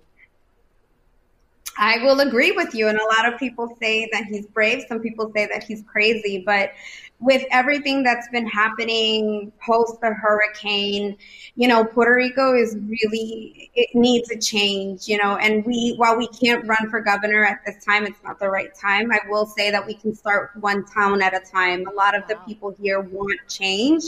I 1.77 2.03
will 2.03 2.19
agree 2.19 2.51
with 2.51 2.75
you. 2.75 2.87
And 2.87 2.99
a 2.99 3.05
lot 3.05 3.31
of 3.31 3.39
people 3.39 3.75
say 3.81 4.07
that 4.11 4.25
he's 4.25 4.45
brave. 4.47 4.85
Some 4.87 4.99
people 4.99 5.31
say 5.35 5.47
that 5.47 5.63
he's 5.63 5.83
crazy. 5.83 6.43
But 6.45 6.71
with 7.19 7.43
everything 7.51 8.03
that's 8.03 8.27
been 8.29 8.45
happening 8.45 9.51
post 9.65 9.99
the 10.01 10.13
hurricane, 10.13 11.17
you 11.55 11.67
know, 11.67 11.83
Puerto 11.85 12.13
Rico 12.13 12.53
is 12.55 12.75
really, 12.75 13.71
it 13.75 13.89
needs 13.95 14.29
a 14.29 14.37
change, 14.37 15.07
you 15.07 15.17
know. 15.17 15.37
And 15.37 15.65
we, 15.65 15.95
while 15.97 16.17
we 16.17 16.27
can't 16.27 16.67
run 16.67 16.89
for 16.89 16.99
governor 16.99 17.43
at 17.45 17.61
this 17.65 17.83
time, 17.83 18.05
it's 18.05 18.21
not 18.23 18.39
the 18.39 18.49
right 18.49 18.73
time. 18.75 19.11
I 19.11 19.19
will 19.27 19.45
say 19.45 19.71
that 19.71 19.85
we 19.85 19.93
can 19.93 20.13
start 20.13 20.51
one 20.59 20.85
town 20.85 21.21
at 21.21 21.33
a 21.33 21.39
time. 21.39 21.87
A 21.87 21.93
lot 21.93 22.13
of 22.13 22.27
the 22.27 22.35
people 22.45 22.75
here 22.79 22.99
want 22.99 23.39
change. 23.47 24.03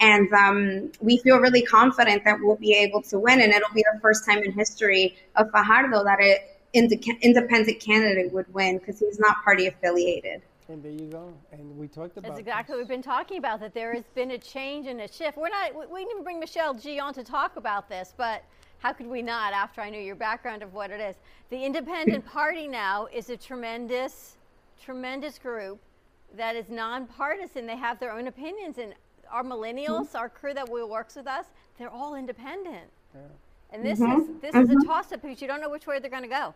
And 0.00 0.30
um, 0.34 0.92
we 1.00 1.18
feel 1.18 1.38
really 1.38 1.62
confident 1.62 2.24
that 2.24 2.38
we'll 2.40 2.56
be 2.56 2.74
able 2.74 3.00
to 3.02 3.18
win. 3.18 3.40
And 3.40 3.52
it'll 3.52 3.72
be 3.72 3.84
the 3.92 3.98
first 4.00 4.26
time 4.26 4.38
in 4.42 4.52
history 4.52 5.16
of 5.36 5.50
Fajardo 5.50 6.04
that 6.04 6.18
it 6.20 6.55
inde- 6.72 7.04
independent 7.22 7.80
candidate 7.80 8.32
would 8.32 8.52
win 8.52 8.78
because 8.78 8.98
he's 8.98 9.18
not 9.18 9.42
party 9.44 9.66
affiliated. 9.66 10.42
And 10.68 10.82
there 10.82 10.92
you 10.92 11.06
go. 11.06 11.32
And 11.52 11.78
we 11.78 11.86
talked 11.86 12.16
about 12.16 12.28
That's 12.28 12.40
exactly 12.40 12.74
what 12.74 12.80
we've 12.80 12.88
been 12.88 13.02
talking 13.02 13.38
about. 13.38 13.60
That 13.60 13.72
there 13.72 13.94
has 13.94 14.04
been 14.14 14.32
a 14.32 14.38
change 14.38 14.88
and 14.88 15.00
a 15.00 15.08
shift. 15.08 15.38
We're 15.38 15.48
not. 15.48 15.74
We 15.74 15.86
we 15.86 16.00
didn't 16.00 16.12
even 16.12 16.24
bring 16.24 16.40
Michelle 16.40 16.74
G 16.74 16.98
on 16.98 17.14
to 17.14 17.22
talk 17.22 17.56
about 17.56 17.88
this, 17.88 18.12
but 18.16 18.42
how 18.78 18.92
could 18.92 19.06
we 19.06 19.22
not? 19.22 19.52
After 19.52 19.80
I 19.80 19.90
knew 19.90 20.00
your 20.00 20.16
background 20.16 20.62
of 20.62 20.74
what 20.74 20.90
it 20.90 21.00
is, 21.00 21.16
the 21.50 21.64
Independent 21.64 22.26
Party 22.32 22.66
now 22.66 23.06
is 23.12 23.30
a 23.30 23.36
tremendous, 23.36 24.36
tremendous 24.82 25.38
group 25.38 25.78
that 26.36 26.56
is 26.56 26.68
nonpartisan. 26.68 27.66
They 27.66 27.76
have 27.76 28.00
their 28.00 28.12
own 28.12 28.26
opinions, 28.26 28.78
and 28.78 28.92
our 29.30 29.44
millennials, 29.44 30.10
hmm? 30.10 30.16
our 30.16 30.28
crew 30.28 30.54
that 30.54 30.68
will 30.68 30.88
works 30.88 31.14
with 31.14 31.28
us, 31.28 31.46
they're 31.78 31.90
all 31.90 32.16
independent. 32.16 32.90
And 33.76 33.84
this 33.84 34.00
is 34.00 34.28
this 34.40 34.54
is 34.54 34.70
a 34.70 34.86
toss 34.86 35.12
up 35.12 35.20
because 35.20 35.42
you 35.42 35.48
don't 35.48 35.60
know 35.60 35.68
which 35.68 35.86
way 35.86 35.98
they're 35.98 36.10
going 36.10 36.22
to 36.22 36.28
go. 36.28 36.54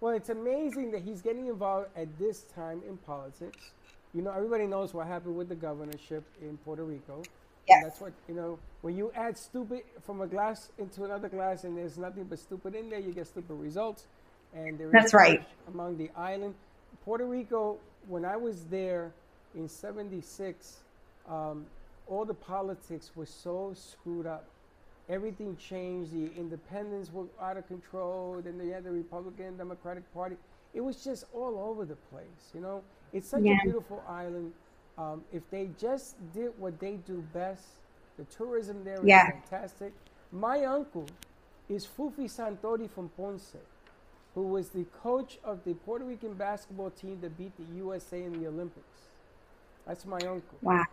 Well, 0.00 0.14
it's 0.14 0.28
amazing 0.28 0.90
that 0.90 1.02
he's 1.02 1.22
getting 1.22 1.46
involved 1.46 1.88
at 1.96 2.18
this 2.18 2.42
time 2.54 2.82
in 2.86 2.98
politics. 2.98 3.70
You 4.12 4.20
know, 4.20 4.32
everybody 4.32 4.66
knows 4.66 4.92
what 4.92 5.06
happened 5.06 5.36
with 5.36 5.48
the 5.48 5.54
governorship 5.54 6.24
in 6.42 6.58
Puerto 6.58 6.84
Rico. 6.84 7.16
And 7.16 7.26
Yes. 7.68 7.84
That's 7.84 8.00
what, 8.00 8.12
you 8.28 8.34
know, 8.34 8.58
when 8.80 8.96
you 8.96 9.12
add 9.14 9.38
stupid 9.38 9.82
from 10.04 10.20
a 10.20 10.26
glass 10.26 10.70
into 10.78 11.04
another 11.04 11.28
glass 11.28 11.64
and 11.64 11.78
there's 11.78 11.96
nothing 11.96 12.24
but 12.24 12.38
stupid 12.38 12.74
in 12.74 12.90
there, 12.90 12.98
you 12.98 13.12
get 13.12 13.28
stupid 13.28 13.54
results. 13.54 14.06
And 14.54 14.76
there 14.76 14.88
is 14.88 14.92
That's 14.92 15.14
right. 15.14 15.42
Among 15.72 15.96
the 15.96 16.10
island. 16.16 16.54
Puerto 17.04 17.24
Rico, 17.24 17.78
when 18.08 18.24
I 18.24 18.36
was 18.36 18.64
there 18.64 19.12
in 19.54 19.68
76, 19.68 20.80
um, 21.28 21.64
all 22.08 22.24
the 22.24 22.34
politics 22.34 23.12
was 23.14 23.30
so 23.30 23.72
screwed 23.74 24.26
up 24.26 24.44
everything 25.08 25.56
changed. 25.56 26.12
The 26.12 26.30
independents 26.38 27.12
were 27.12 27.26
out 27.40 27.56
of 27.56 27.66
control. 27.68 28.40
Then 28.42 28.58
they 28.58 28.68
had 28.68 28.84
the 28.84 28.90
Republican 28.92 29.56
Democratic 29.56 30.12
Party. 30.14 30.36
It 30.74 30.80
was 30.80 31.04
just 31.04 31.24
all 31.34 31.58
over 31.58 31.84
the 31.84 31.96
place. 31.96 32.52
You 32.54 32.60
know, 32.60 32.82
it's 33.12 33.28
such 33.28 33.42
Yeah. 33.44 33.52
a 33.52 33.56
beautiful 33.56 34.02
island. 34.08 34.52
Um, 34.98 35.24
if 35.32 35.48
they 35.50 35.70
just 35.78 36.16
did 36.32 36.58
what 36.58 36.78
they 36.80 36.96
do 36.96 37.22
best, 37.32 37.64
the 38.18 38.24
tourism 38.24 38.84
there 38.84 39.06
is 39.06 39.08
Yeah. 39.08 39.24
fantastic. 39.24 39.92
My 40.32 40.64
uncle 40.64 41.06
is 41.68 41.86
Fufi 41.86 42.24
Santori 42.26 42.88
from 42.90 43.08
Ponce, 43.10 43.56
who 44.34 44.42
was 44.48 44.70
the 44.70 44.84
coach 45.02 45.38
of 45.44 45.64
the 45.64 45.74
Puerto 45.74 46.04
Rican 46.04 46.34
basketball 46.34 46.90
team 46.90 47.20
that 47.20 47.36
beat 47.38 47.56
the 47.56 47.64
USA 47.76 48.22
in 48.22 48.32
the 48.40 48.46
Olympics. 48.48 49.08
That's 49.86 50.06
my 50.06 50.18
uncle. 50.26 50.58
Wow. 50.62 50.84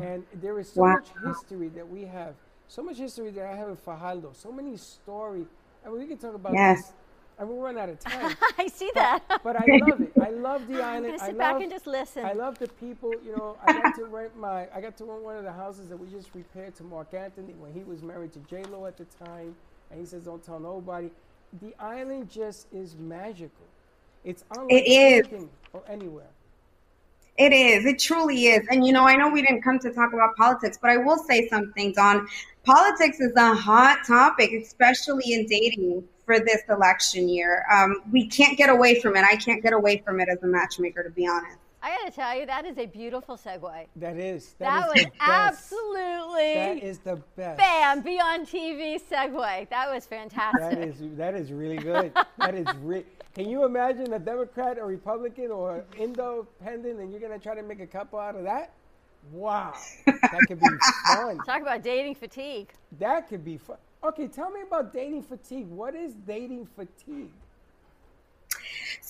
And 0.00 0.24
there 0.34 0.58
is 0.58 0.70
so 0.72 0.82
Wow. 0.82 0.94
much 0.94 1.08
history 1.24 1.68
that 1.70 1.88
we 1.88 2.04
have. 2.06 2.34
So 2.68 2.82
much 2.82 2.96
history 2.98 3.30
that 3.30 3.46
I 3.46 3.54
have 3.56 3.68
in 3.68 3.76
Fajardo. 3.76 4.32
So 4.34 4.50
many 4.50 4.76
stories. 4.76 5.46
I 5.84 5.88
mean, 5.90 5.98
we 6.00 6.06
can 6.06 6.18
talk 6.18 6.34
about 6.34 6.52
Yes. 6.52 6.78
this. 6.82 6.92
I 7.38 7.42
mean, 7.44 7.56
we 7.56 7.62
run 7.64 7.76
out 7.78 7.88
of 7.88 7.98
time. 8.00 8.36
I 8.58 8.68
see 8.68 8.90
that. 8.94 9.22
but 9.42 9.56
I 9.56 9.64
love 9.80 10.00
it. 10.00 10.12
I 10.22 10.30
love 10.30 10.66
the 10.68 10.74
I'm 10.82 10.96
island. 10.96 11.06
gonna 11.18 11.22
I 11.22 11.26
sit 11.26 11.38
back 11.38 11.52
love- 11.54 11.62
and 11.62 11.70
just 11.70 11.86
listen. 11.86 12.24
I 12.24 12.32
love 12.32 12.58
the 12.58 12.68
people. 12.68 13.12
You 13.24 13.36
know, 13.36 13.56
I 13.64 13.72
got 13.72 13.94
to 13.96 14.04
rent 14.06 14.36
my. 14.38 14.68
I 14.74 14.80
got 14.80 14.96
to 14.98 15.04
rent 15.04 15.22
one 15.22 15.36
of 15.36 15.44
the 15.44 15.52
houses 15.52 15.88
that 15.88 15.96
we 15.96 16.08
just 16.08 16.30
repaired 16.34 16.74
to 16.76 16.84
Marc 16.84 17.12
Anthony 17.14 17.52
when 17.58 17.72
he 17.72 17.80
was 17.84 18.02
married 18.02 18.32
to 18.34 18.38
J 18.40 18.62
Lo 18.64 18.86
at 18.86 18.96
the 18.96 19.04
time, 19.24 19.54
and 19.90 19.98
he 20.00 20.06
says, 20.06 20.22
"Don't 20.22 20.42
tell 20.44 20.60
nobody." 20.60 21.10
The 21.60 21.74
island 21.78 22.30
just 22.30 22.66
is 22.72 22.96
magical. 22.96 23.66
It's 24.24 24.44
unlike 24.56 24.84
is. 24.86 25.26
anything 25.26 25.50
or 25.72 25.82
anywhere. 25.88 26.30
It 27.36 27.52
is. 27.52 27.84
It 27.84 27.98
truly 27.98 28.46
is. 28.46 28.66
And 28.70 28.86
you 28.86 28.92
know, 28.92 29.06
I 29.06 29.16
know 29.16 29.28
we 29.28 29.42
didn't 29.42 29.62
come 29.62 29.78
to 29.80 29.92
talk 29.92 30.12
about 30.12 30.36
politics, 30.36 30.78
but 30.80 30.90
I 30.90 30.98
will 30.98 31.18
say 31.18 31.48
something, 31.48 31.92
Dawn. 31.92 32.28
Politics 32.62 33.20
is 33.20 33.32
a 33.36 33.54
hot 33.54 33.98
topic, 34.06 34.52
especially 34.52 35.32
in 35.32 35.46
dating 35.46 36.04
for 36.24 36.38
this 36.38 36.62
election 36.70 37.28
year. 37.28 37.66
Um, 37.72 38.02
we 38.10 38.26
can't 38.28 38.56
get 38.56 38.70
away 38.70 39.00
from 39.00 39.16
it. 39.16 39.24
I 39.24 39.36
can't 39.36 39.62
get 39.62 39.72
away 39.72 40.02
from 40.04 40.20
it 40.20 40.28
as 40.28 40.42
a 40.42 40.46
matchmaker, 40.46 41.02
to 41.02 41.10
be 41.10 41.26
honest. 41.26 41.58
I 41.84 41.90
got 41.90 42.06
to 42.06 42.16
tell 42.16 42.34
you, 42.34 42.46
that 42.46 42.64
is 42.64 42.78
a 42.78 42.86
beautiful 42.86 43.36
segue. 43.36 43.86
That 43.96 44.16
is. 44.16 44.54
That, 44.58 44.96
is 44.96 45.04
was 45.04 45.12
absolutely. 45.20 46.54
That 46.54 46.82
is 46.82 46.98
the 47.00 47.16
best. 47.36 47.58
Bam! 47.58 48.00
Be 48.00 48.18
on 48.18 48.46
TV 48.46 48.98
segue. 48.98 49.68
That 49.68 49.92
was 49.92 50.06
fantastic. 50.06 50.60
That 50.60 50.78
is 50.78 50.96
that 51.18 51.34
is 51.34 51.52
really 51.52 51.76
good. 51.76 52.10
that 52.38 52.54
is 52.54 52.66
re- 52.80 53.04
Can 53.34 53.50
you 53.50 53.66
imagine 53.66 54.14
a 54.14 54.18
Democrat, 54.18 54.78
a 54.78 54.84
Republican, 54.84 55.50
or 55.50 55.84
independent, 55.98 57.00
and 57.00 57.12
you're 57.12 57.20
gonna 57.20 57.38
try 57.38 57.54
to 57.54 57.62
make 57.62 57.80
a 57.80 57.86
couple 57.86 58.18
out 58.18 58.34
of 58.34 58.44
that? 58.44 58.72
Wow, 59.30 59.74
that 60.06 60.40
could 60.48 60.60
be 60.60 60.66
fun. 61.06 61.38
Talk 61.46 61.60
about 61.60 61.82
dating 61.82 62.14
fatigue. 62.14 62.72
That 62.98 63.28
could 63.28 63.44
be 63.44 63.58
fun. 63.58 63.76
Okay, 64.02 64.26
tell 64.26 64.50
me 64.50 64.62
about 64.62 64.94
dating 64.94 65.22
fatigue. 65.22 65.66
What 65.68 65.94
is 65.94 66.14
dating 66.14 66.66
fatigue? 66.76 67.30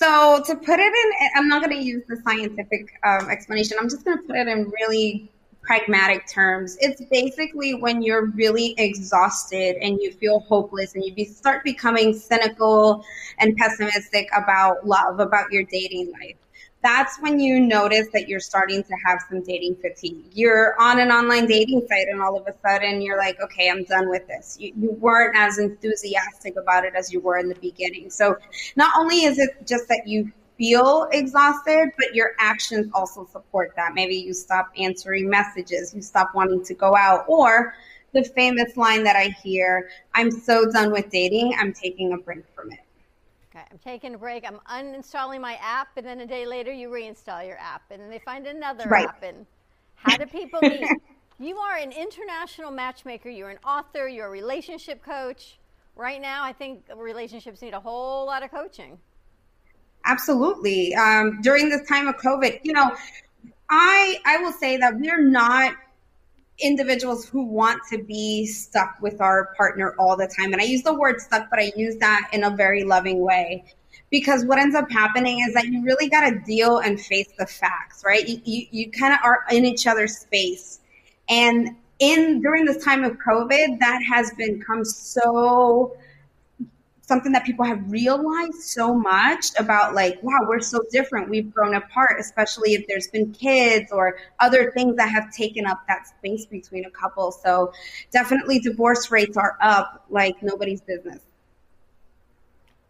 So 0.05 0.43
to 0.45 0.57
put 0.57 0.79
it 0.81 0.93
in, 0.93 1.29
I'm 1.35 1.49
not 1.49 1.65
going 1.65 1.75
to 1.75 1.83
use 1.83 2.03
the 2.07 2.17
scientific 2.17 2.93
um, 3.05 3.31
explanation. 3.31 3.79
I'm 3.81 3.89
just 3.89 4.05
going 4.05 4.19
to 4.19 4.23
put 4.25 4.37
it 4.37 4.49
in 4.49 4.69
really 4.69 5.31
pragmatic 5.63 6.27
terms. 6.27 6.77
It's 6.81 7.03
basically 7.11 7.73
when 7.75 8.03
you're 8.03 8.27
really 8.27 8.75
exhausted 8.77 9.77
and 9.81 9.99
you 10.03 10.13
feel 10.13 10.41
hopeless 10.41 10.95
and 10.95 11.03
you 11.03 11.15
be, 11.15 11.25
start 11.25 11.65
becoming 11.65 12.13
cynical 12.13 13.03
and 13.39 13.57
pessimistic 13.57 14.29
about 14.37 14.87
love, 14.87 15.21
about 15.21 15.51
your 15.51 15.63
dating 15.65 16.13
life 16.13 16.37
that's 16.85 17.19
when 17.21 17.41
you 17.41 17.59
notice 17.61 18.09
that 18.13 18.29
you're 18.29 18.39
starting 18.39 18.85
to 18.85 18.95
have 19.07 19.19
some 19.31 19.43
dating 19.43 19.75
fatigue. 19.77 20.27
You're 20.33 20.79
on 20.79 21.01
an 21.01 21.11
online 21.11 21.47
dating 21.47 21.87
site, 21.89 22.09
and 22.09 22.21
all 22.21 22.37
of 22.37 22.47
a 22.47 22.55
sudden 22.61 23.01
you're 23.01 23.17
like, 23.17 23.41
okay, 23.41 23.71
I'm 23.71 23.85
done 23.85 24.11
with 24.11 24.29
this. 24.29 24.59
You, 24.61 24.73
you, 24.79 24.91
weren't 24.93 25.35
as 25.35 25.59
enthusiastic 25.59 26.57
about 26.57 26.85
it 26.85 26.95
as 26.95 27.11
you 27.11 27.21
were 27.21 27.39
in 27.39 27.49
the 27.49 27.55
beginning. 27.55 28.11
So, 28.11 28.37
not 28.77 28.93
only 28.99 29.25
is 29.25 29.39
it 29.39 29.67
just 29.67 29.89
that 29.89 30.07
you 30.07 30.31
feel 30.59 31.09
exhausted, 31.11 31.91
but 31.97 32.15
your 32.15 32.33
actions 32.39 32.91
also 32.93 33.27
support 33.33 33.73
that. 33.77 33.95
Maybe 33.95 34.17
you 34.17 34.35
stop 34.35 34.71
answering 34.79 35.31
messages, 35.31 35.95
you 35.95 36.03
stop 36.03 36.35
wanting 36.35 36.63
to 36.67 36.75
go 36.75 36.95
out, 36.95 37.25
or 37.29 37.75
the 38.13 38.25
famous 38.25 38.77
line 38.77 39.03
that 39.05 39.17
I 39.17 39.35
hear 39.43 39.89
I'm 40.15 40.31
so 40.31 40.71
done 40.71 40.93
with 40.93 41.09
dating, 41.11 41.55
I'm 41.59 41.73
taking 41.73 42.13
a 42.13 42.19
break 42.19 42.45
from 42.55 42.73
it. 42.73 42.84
Okay, 43.55 43.65
I'm 43.71 43.79
taking 43.79 44.15
a 44.15 44.19
break. 44.19 44.45
I'm 44.47 44.59
uninstalling 44.69 45.41
my 45.41 45.55
app, 45.63 45.89
and 45.97 46.05
then 46.05 46.21
a 46.21 46.27
day 46.27 46.45
later 46.45 46.73
you 46.73 46.89
reinstall 46.89 47.47
your 47.47 47.59
app, 47.59 47.83
and 47.91 48.03
then 48.03 48.11
they 48.11 48.19
find 48.19 48.47
another 48.47 48.89
right. 48.89 49.07
app. 49.07 49.23
And 49.23 49.47
how 49.95 50.17
do 50.17 50.27
people 50.27 50.61
meet? 50.61 50.85
you 51.39 51.57
are 51.59 51.77
an 51.77 51.93
international 51.93 52.73
matchmaker. 52.73 53.29
You're 53.29 53.51
an 53.51 53.61
author. 53.65 54.09
You're 54.09 54.27
a 54.27 54.31
relationship 54.31 55.05
coach. 55.05 55.59
Right 55.95 56.21
now, 56.21 56.43
I 56.43 56.53
think 56.53 56.83
relationships 56.97 57.63
need 57.63 57.75
a 57.75 57.81
whole 57.81 58.27
lot 58.27 58.43
of 58.43 58.51
coaching. 58.51 58.99
Absolutely. 60.05 60.93
Um, 60.97 61.41
during 61.41 61.69
this 61.69 61.87
time 61.89 62.09
of 62.09 62.17
COVID, 62.17 62.59
you 62.65 62.73
know, 62.73 62.91
I 63.71 64.19
I 64.27 64.39
will 64.39 64.53
say 64.53 64.79
that 64.79 64.99
we're 64.99 65.23
not 65.23 65.77
individuals 66.59 67.29
who 67.29 67.45
want 67.45 67.81
to 67.91 67.99
be 67.99 68.47
stuck 68.47 68.97
with 69.01 69.21
our 69.21 69.55
partner 69.57 69.95
all 69.99 70.17
the 70.17 70.29
time. 70.29 70.53
And 70.53 70.63
I 70.63 70.65
use 70.65 70.83
the 70.83 70.95
word 70.95 71.21
stuck, 71.21 71.51
but 71.51 71.59
I 71.59 71.73
use 71.77 71.97
that 71.97 72.31
in 72.33 72.45
a 72.45 72.51
very 72.51 72.85
loving 72.85 73.21
way. 73.21 73.65
Because 74.11 74.45
what 74.45 74.59
ends 74.59 74.77
up 74.77 74.91
happening 74.91 75.41
is 75.41 75.55
that 75.55 75.67
you 75.67 75.83
really 75.83 76.09
got 76.09 76.29
to 76.29 76.39
deal 76.41 76.79
and 76.79 77.01
face 77.01 77.29
the 77.39 77.47
facts, 77.47 78.03
right? 78.05 78.29
You, 78.29 78.41
you, 78.45 78.67
you 78.71 78.91
kind 78.91 79.13
of 79.13 79.19
are 79.25 79.45
in 79.51 79.65
each 79.65 79.87
other's 79.87 80.17
space. 80.17 80.81
And 81.29 81.71
in 81.99 82.41
during 82.41 82.65
this 82.65 82.85
time 82.85 83.03
of 83.03 83.17
COVID, 83.19 83.79
that 83.81 84.01
has 84.09 84.31
become 84.37 84.85
so 84.85 85.97
something 87.07 87.33
that 87.33 87.45
people 87.45 87.65
have 87.65 87.91
realized 87.91 88.63
so 88.63 88.95
much 88.95 89.47
about 89.59 89.95
like 89.95 90.23
wow 90.23 90.41
we're 90.49 90.61
so 90.61 90.81
different. 90.91 91.29
We've 91.29 91.53
grown 91.53 91.75
apart 91.75 92.17
especially 92.19 92.75
if 92.75 92.87
there's 92.87 93.09
been 93.09 93.33
kids 93.33 93.93
or 93.93 94.19
other 94.41 94.71
things 94.73 94.97
that 94.97 95.09
have 95.09 95.33
taken 95.33 95.67
up 95.67 95.83
that 95.89 96.07
space 96.07 96.47
between 96.47 96.85
a 96.85 96.91
couple. 96.91 97.33
So 97.33 97.73
definitely 98.11 98.59
divorce 98.59 99.11
rates 99.11 99.37
are 99.37 99.57
up 99.61 100.05
like 100.09 100.43
nobody's 100.43 100.81
business. 100.81 101.21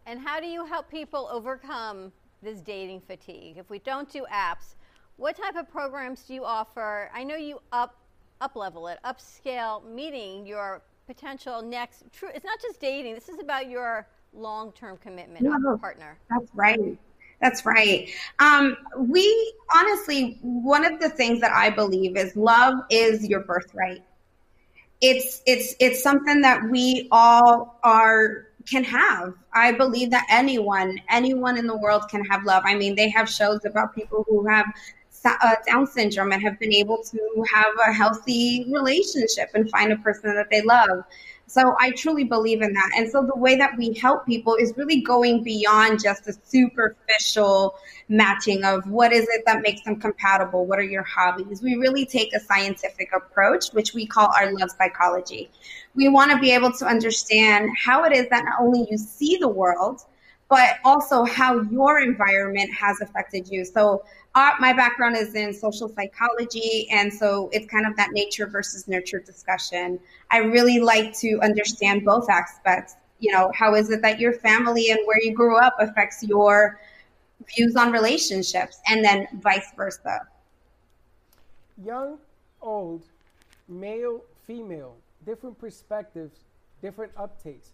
And 0.05 0.19
how 0.19 0.39
do 0.39 0.45
you 0.45 0.65
help 0.65 0.89
people 0.89 1.27
overcome 1.31 2.11
this 2.43 2.61
dating 2.61 3.01
fatigue? 3.01 3.57
If 3.57 3.69
we 3.69 3.79
don't 3.79 4.09
do 4.11 4.25
apps 4.31 4.75
what 5.17 5.37
type 5.37 5.55
of 5.55 5.69
programs 5.69 6.23
do 6.23 6.33
you 6.33 6.43
offer? 6.43 7.09
I 7.13 7.23
know 7.23 7.35
you 7.35 7.59
up 7.71 7.95
up 8.41 8.55
level 8.57 8.89
it 8.89 8.99
upscale 9.05 9.85
meeting 9.89 10.45
your 10.45 10.81
potential 11.07 11.61
next 11.61 12.03
true 12.11 12.29
it's 12.33 12.45
not 12.45 12.59
just 12.61 12.79
dating 12.79 13.13
this 13.13 13.29
is 13.29 13.39
about 13.39 13.69
your 13.69 14.07
long-term 14.35 14.97
commitment 14.97 15.41
no, 15.41 15.77
partner. 15.77 16.17
that's 16.29 16.49
right. 16.53 16.97
That's 17.41 17.65
right. 17.65 18.09
Um, 18.39 18.77
we 18.97 19.53
honestly 19.75 20.37
one 20.41 20.85
of 20.85 20.99
the 20.99 21.09
things 21.09 21.41
that 21.41 21.51
i 21.51 21.69
believe 21.69 22.17
is 22.17 22.35
love 22.35 22.75
is 22.89 23.27
your 23.27 23.41
birthright. 23.41 24.03
It's 25.01 25.41
it's 25.45 25.75
it's 25.79 26.01
something 26.01 26.41
that 26.41 26.69
we 26.69 27.07
all 27.11 27.77
are 27.83 28.47
can 28.65 28.83
have. 28.85 29.33
I 29.53 29.73
believe 29.73 30.11
that 30.11 30.25
anyone 30.29 30.99
anyone 31.09 31.57
in 31.57 31.67
the 31.67 31.77
world 31.77 32.03
can 32.09 32.23
have 32.25 32.45
love. 32.45 32.63
I 32.65 32.75
mean 32.75 32.95
they 32.95 33.09
have 33.09 33.29
shows 33.29 33.65
about 33.65 33.93
people 33.93 34.25
who 34.27 34.47
have 34.47 34.65
uh, 35.25 35.55
Down 35.67 35.87
syndrome 35.87 36.31
and 36.31 36.41
have 36.41 36.59
been 36.59 36.73
able 36.73 37.03
to 37.03 37.45
have 37.53 37.73
a 37.87 37.93
healthy 37.93 38.65
relationship 38.71 39.49
and 39.53 39.69
find 39.69 39.91
a 39.91 39.97
person 39.97 40.35
that 40.35 40.49
they 40.49 40.61
love. 40.61 41.03
So 41.47 41.75
I 41.79 41.91
truly 41.91 42.23
believe 42.23 42.61
in 42.61 42.73
that. 42.73 42.89
And 42.97 43.09
so 43.09 43.23
the 43.23 43.35
way 43.35 43.55
that 43.55 43.77
we 43.77 43.93
help 43.93 44.25
people 44.25 44.55
is 44.55 44.73
really 44.77 45.01
going 45.01 45.43
beyond 45.43 46.01
just 46.01 46.27
a 46.27 46.33
superficial 46.43 47.75
matching 48.09 48.63
of 48.63 48.89
what 48.89 49.13
is 49.13 49.27
it 49.29 49.43
that 49.45 49.61
makes 49.61 49.83
them 49.83 49.99
compatible? 49.99 50.65
What 50.65 50.79
are 50.79 50.83
your 50.83 51.03
hobbies? 51.03 51.61
We 51.61 51.75
really 51.75 52.05
take 52.05 52.33
a 52.33 52.39
scientific 52.39 53.09
approach, 53.15 53.69
which 53.73 53.93
we 53.93 54.07
call 54.07 54.33
our 54.35 54.51
love 54.53 54.71
psychology. 54.71 55.51
We 55.93 56.07
want 56.07 56.31
to 56.31 56.39
be 56.39 56.51
able 56.51 56.71
to 56.73 56.85
understand 56.85 57.69
how 57.77 58.03
it 58.05 58.11
is 58.11 58.27
that 58.29 58.43
not 58.43 58.59
only 58.59 58.87
you 58.89 58.97
see 58.97 59.37
the 59.37 59.47
world, 59.47 60.01
but 60.49 60.77
also 60.83 61.23
how 61.25 61.61
your 61.61 61.99
environment 61.99 62.71
has 62.73 63.01
affected 63.01 63.47
you. 63.49 63.65
So 63.65 64.03
uh, 64.35 64.51
my 64.59 64.73
background 64.73 65.15
is 65.15 65.33
in 65.33 65.53
social 65.53 65.87
psychology, 65.87 66.89
and 66.91 67.11
so 67.11 67.49
it's 67.53 67.65
kind 67.67 67.87
of 67.87 67.95
that 67.95 68.11
nature 68.11 68.45
versus 68.45 68.87
nurture 68.87 69.19
discussion. 69.19 69.97
I 70.29 70.39
really 70.39 70.79
like 70.79 71.17
to 71.19 71.39
understand 71.41 72.03
both 72.03 72.29
aspects. 72.29 72.95
You 73.19 73.31
know, 73.31 73.51
how 73.55 73.75
is 73.75 73.89
it 73.89 74.01
that 74.01 74.19
your 74.19 74.33
family 74.33 74.91
and 74.91 74.99
where 75.05 75.21
you 75.23 75.33
grew 75.33 75.57
up 75.57 75.77
affects 75.79 76.21
your 76.21 76.79
views 77.55 77.77
on 77.77 77.91
relationships, 77.91 78.79
and 78.89 79.03
then 79.03 79.27
vice 79.41 79.71
versa. 79.75 80.27
Young, 81.83 82.17
old, 82.61 83.03
male, 83.69 84.21
female, 84.45 84.95
different 85.25 85.57
perspectives, 85.57 86.39
different 86.81 87.13
uptakes. 87.15 87.69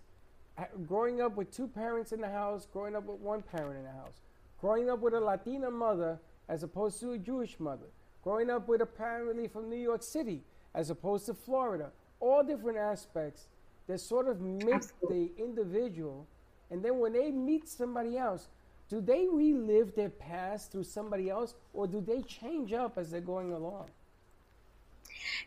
Growing 0.88 1.22
up 1.22 1.36
with 1.36 1.52
two 1.56 1.68
parents 1.68 2.12
in 2.12 2.22
the 2.22 2.30
house, 2.30 2.68
growing 2.72 2.96
up 2.96 3.06
with 3.06 3.20
one 3.20 3.42
parent 3.42 3.78
in 3.78 3.84
the 3.84 3.92
house, 3.92 4.22
growing 4.60 4.90
up 4.90 5.00
with 5.00 5.16
a 5.16 5.20
Latina 5.20 5.72
mother 5.72 6.20
as 6.52 6.64
opposed 6.64 7.00
to 7.00 7.14
a 7.14 7.18
Jewish 7.18 7.58
mother, 7.60 7.88
growing 8.24 8.50
up 8.50 8.68
with 8.68 8.82
a 8.82 8.86
family 8.86 9.48
from 9.48 9.70
New 9.70 9.78
York 9.78 10.04
City 10.04 10.44
as 10.76 10.90
opposed 10.90 11.26
to 11.28 11.34
Florida, 11.34 11.92
all 12.20 12.44
different 12.44 12.78
aspects 12.78 13.48
that 13.88 14.00
sort 14.00 14.28
of 14.28 14.42
make 14.42 14.84
the 15.10 15.32
individual. 15.38 16.28
And 16.70 16.84
then 16.84 17.00
when 17.00 17.14
they 17.14 17.32
meet 17.32 17.70
somebody 17.70 18.18
else, 18.18 18.50
do 18.90 19.00
they 19.00 19.28
relive 19.32 19.96
their 19.96 20.10
past 20.10 20.74
through 20.74 20.84
somebody 20.84 21.30
else 21.30 21.56
or 21.74 21.88
do 21.88 22.02
they 22.02 22.22
change 22.24 22.74
up 22.74 22.98
as 22.98 23.12
they're 23.12 23.22
going 23.22 23.54
along? 23.54 23.86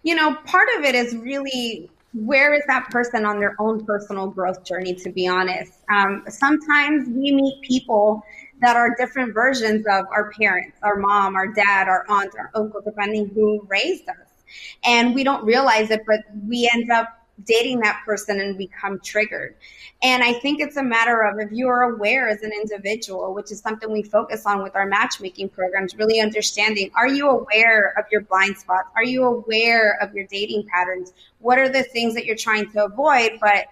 You 0.03 0.15
know, 0.15 0.37
part 0.47 0.69
of 0.79 0.85
it 0.85 0.95
is 0.95 1.15
really 1.15 1.91
where 2.15 2.55
is 2.55 2.63
that 2.67 2.89
person 2.91 3.27
on 3.27 3.41
their 3.41 3.57
own 3.59 3.85
personal 3.85 4.29
growth 4.29 4.65
journey, 4.65 4.95
to 4.95 5.11
be 5.11 5.27
honest. 5.27 5.73
Um, 5.93 6.25
sometimes 6.29 7.09
we 7.09 7.33
meet 7.33 7.61
people 7.63 8.25
that 8.61 8.77
are 8.77 8.95
different 8.97 9.35
versions 9.35 9.85
of 9.87 10.07
our 10.11 10.31
parents, 10.33 10.79
our 10.83 10.97
mom, 10.97 11.35
our 11.35 11.49
dad, 11.49 11.89
our 11.89 12.05
aunt, 12.09 12.33
our 12.39 12.51
uncle, 12.55 12.81
depending 12.81 13.29
who 13.35 13.67
raised 13.69 14.09
us. 14.09 14.17
And 14.85 15.15
we 15.15 15.25
don't 15.25 15.45
realize 15.45 15.91
it, 15.91 16.03
but 16.07 16.21
we 16.47 16.71
end 16.73 16.91
up 16.91 17.09
dating 17.43 17.81
that 17.81 18.01
person 18.07 18.41
and 18.41 18.57
become 18.57 19.01
triggered. 19.01 19.57
And 20.03 20.23
I 20.23 20.35
think 20.35 20.61
it's 20.61 20.77
a 20.77 20.83
matter 20.83 21.23
of 21.23 21.39
if 21.41 21.51
you 21.51 21.69
are 21.69 21.95
aware 21.95 22.29
as 22.29 22.43
an 22.43 22.53
individual, 22.53 23.35
which 23.35 23.51
is 23.51 23.61
something 23.61 23.91
we 23.91 24.03
focus 24.03 24.47
on 24.47 24.63
with 24.63 24.77
our 24.77 24.87
matchmaking 24.87 25.49
programs, 25.49 25.97
really 25.97 26.21
understanding 26.21 26.91
are 26.95 27.09
you 27.09 27.29
aware 27.29 27.95
of 27.99 28.05
your 28.13 28.21
blind 28.23 28.57
spots? 28.57 28.89
Are 28.95 29.05
you 29.05 29.25
aware 29.25 29.99
of 30.01 30.15
your 30.15 30.27
dating 30.27 30.67
patterns? 30.73 31.13
What 31.41 31.59
are 31.59 31.69
the 31.69 31.83
things 31.83 32.15
that 32.15 32.25
you're 32.25 32.37
trying 32.37 32.71
to 32.71 32.85
avoid? 32.85 33.39
But 33.41 33.67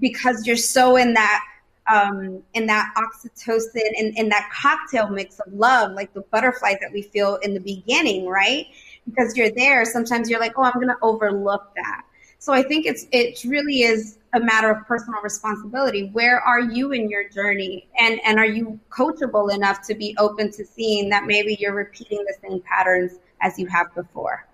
because 0.00 0.46
you're 0.46 0.56
so 0.56 0.96
in 0.96 1.12
that 1.14 1.44
um, 1.88 2.42
in 2.54 2.66
that 2.66 2.92
oxytocin 2.96 3.90
and 3.98 4.16
in 4.16 4.28
that 4.28 4.50
cocktail 4.52 5.08
mix 5.08 5.38
of 5.40 5.52
love, 5.52 5.92
like 5.92 6.12
the 6.14 6.22
butterflies 6.22 6.78
that 6.80 6.92
we 6.92 7.02
feel 7.02 7.36
in 7.36 7.54
the 7.54 7.60
beginning, 7.60 8.26
right? 8.26 8.66
Because 9.06 9.36
you're 9.36 9.50
there, 9.50 9.84
sometimes 9.84 10.28
you're 10.28 10.40
like, 10.40 10.54
oh, 10.56 10.62
I'm 10.62 10.74
going 10.74 10.88
to 10.88 10.98
overlook 11.02 11.72
that. 11.76 12.02
So 12.38 12.52
I 12.52 12.62
think 12.62 12.86
it's 12.86 13.06
it 13.12 13.42
really 13.44 13.82
is 13.82 14.18
a 14.34 14.40
matter 14.40 14.70
of 14.70 14.86
personal 14.86 15.20
responsibility. 15.22 16.10
Where 16.12 16.40
are 16.40 16.60
you 16.60 16.92
in 16.92 17.08
your 17.08 17.28
journey? 17.28 17.88
And 17.98 18.20
and 18.24 18.38
are 18.38 18.46
you 18.46 18.78
coachable 18.90 19.52
enough 19.52 19.86
to 19.86 19.94
be 19.94 20.14
open 20.18 20.52
to 20.52 20.64
seeing 20.64 21.08
that 21.08 21.24
maybe 21.24 21.56
you're 21.58 21.74
repeating 21.74 22.24
the 22.24 22.34
same 22.46 22.60
patterns 22.60 23.18
as 23.40 23.58
you 23.58 23.66
have 23.66 23.94
before? 23.94 24.46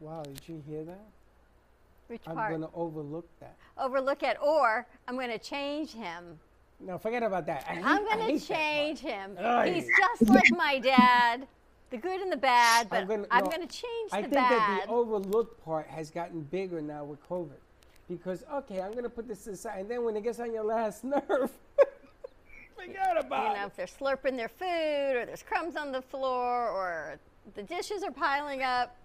Wow, 0.00 0.22
did 0.22 0.40
you 0.46 0.62
hear 0.66 0.84
that? 0.84 1.06
Which 2.08 2.22
I'm 2.26 2.34
going 2.34 2.62
to 2.62 2.70
overlook 2.74 3.28
that. 3.38 3.54
Overlook 3.78 4.22
it, 4.22 4.36
or 4.42 4.86
I'm 5.06 5.14
going 5.14 5.30
to 5.30 5.38
change 5.38 5.92
him. 5.92 6.40
No, 6.80 6.98
forget 6.98 7.22
about 7.22 7.46
that. 7.46 7.64
I 7.68 7.74
I'm 7.74 8.04
going 8.04 8.18
to 8.18 8.24
hate 8.24 8.40
that 8.40 8.48
part. 8.48 8.58
change 8.58 8.98
him. 9.00 9.36
Ay. 9.38 9.70
He's 9.70 9.86
just 9.98 10.30
like 10.30 10.50
my 10.56 10.78
dad, 10.78 11.46
the 11.90 11.98
good 11.98 12.20
and 12.20 12.32
the 12.32 12.36
bad, 12.36 12.88
but 12.88 13.00
I'm 13.00 13.06
going 13.06 13.26
no, 13.30 13.50
to 13.50 13.66
change 13.66 14.10
I 14.12 14.22
the 14.22 14.28
think 14.28 14.34
bad. 14.34 14.50
that 14.50 14.82
the 14.86 14.92
overlooked 14.92 15.62
part 15.64 15.86
has 15.88 16.10
gotten 16.10 16.40
bigger 16.42 16.80
now 16.80 17.04
with 17.04 17.26
COVID. 17.28 17.58
Because, 18.08 18.44
okay, 18.52 18.80
I'm 18.80 18.92
going 18.92 19.04
to 19.04 19.10
put 19.10 19.28
this 19.28 19.46
aside. 19.46 19.80
And 19.80 19.90
then 19.90 20.04
when 20.04 20.16
it 20.16 20.24
gets 20.24 20.40
on 20.40 20.52
your 20.52 20.64
last 20.64 21.04
nerve, 21.04 21.22
forget 22.76 23.16
about 23.18 23.50
you 23.52 23.56
know, 23.58 23.64
it. 23.64 23.66
if 23.66 23.76
they're 23.76 23.86
slurping 23.86 24.36
their 24.36 24.48
food 24.48 25.16
or 25.16 25.26
there's 25.26 25.42
crumbs 25.42 25.76
on 25.76 25.92
the 25.92 26.02
floor 26.02 26.68
or 26.68 27.18
the 27.54 27.62
dishes 27.62 28.02
are 28.02 28.10
piling 28.10 28.62
up, 28.62 28.96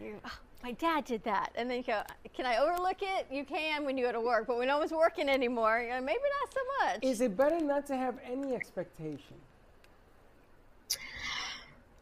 you, 0.00 0.16
"Oh, 0.24 0.38
my 0.64 0.72
dad 0.72 1.04
did 1.04 1.22
that. 1.24 1.52
And 1.56 1.68
then 1.68 1.76
you 1.76 1.82
go, 1.82 2.00
can 2.34 2.46
I 2.46 2.56
overlook 2.56 3.02
it? 3.02 3.26
You 3.30 3.44
can 3.44 3.84
when 3.84 3.98
you 3.98 4.06
go 4.06 4.12
to 4.12 4.20
work, 4.20 4.46
but 4.46 4.56
when 4.56 4.68
no 4.68 4.78
one's 4.78 4.92
working 4.92 5.28
anymore, 5.28 5.80
you 5.82 5.90
know, 5.90 6.00
maybe 6.00 6.20
not 6.40 6.54
so 6.54 6.60
much. 6.80 6.98
Is 7.02 7.20
it 7.20 7.36
better 7.36 7.60
not 7.60 7.86
to 7.88 7.96
have 7.96 8.16
any 8.24 8.54
expectation? 8.54 9.36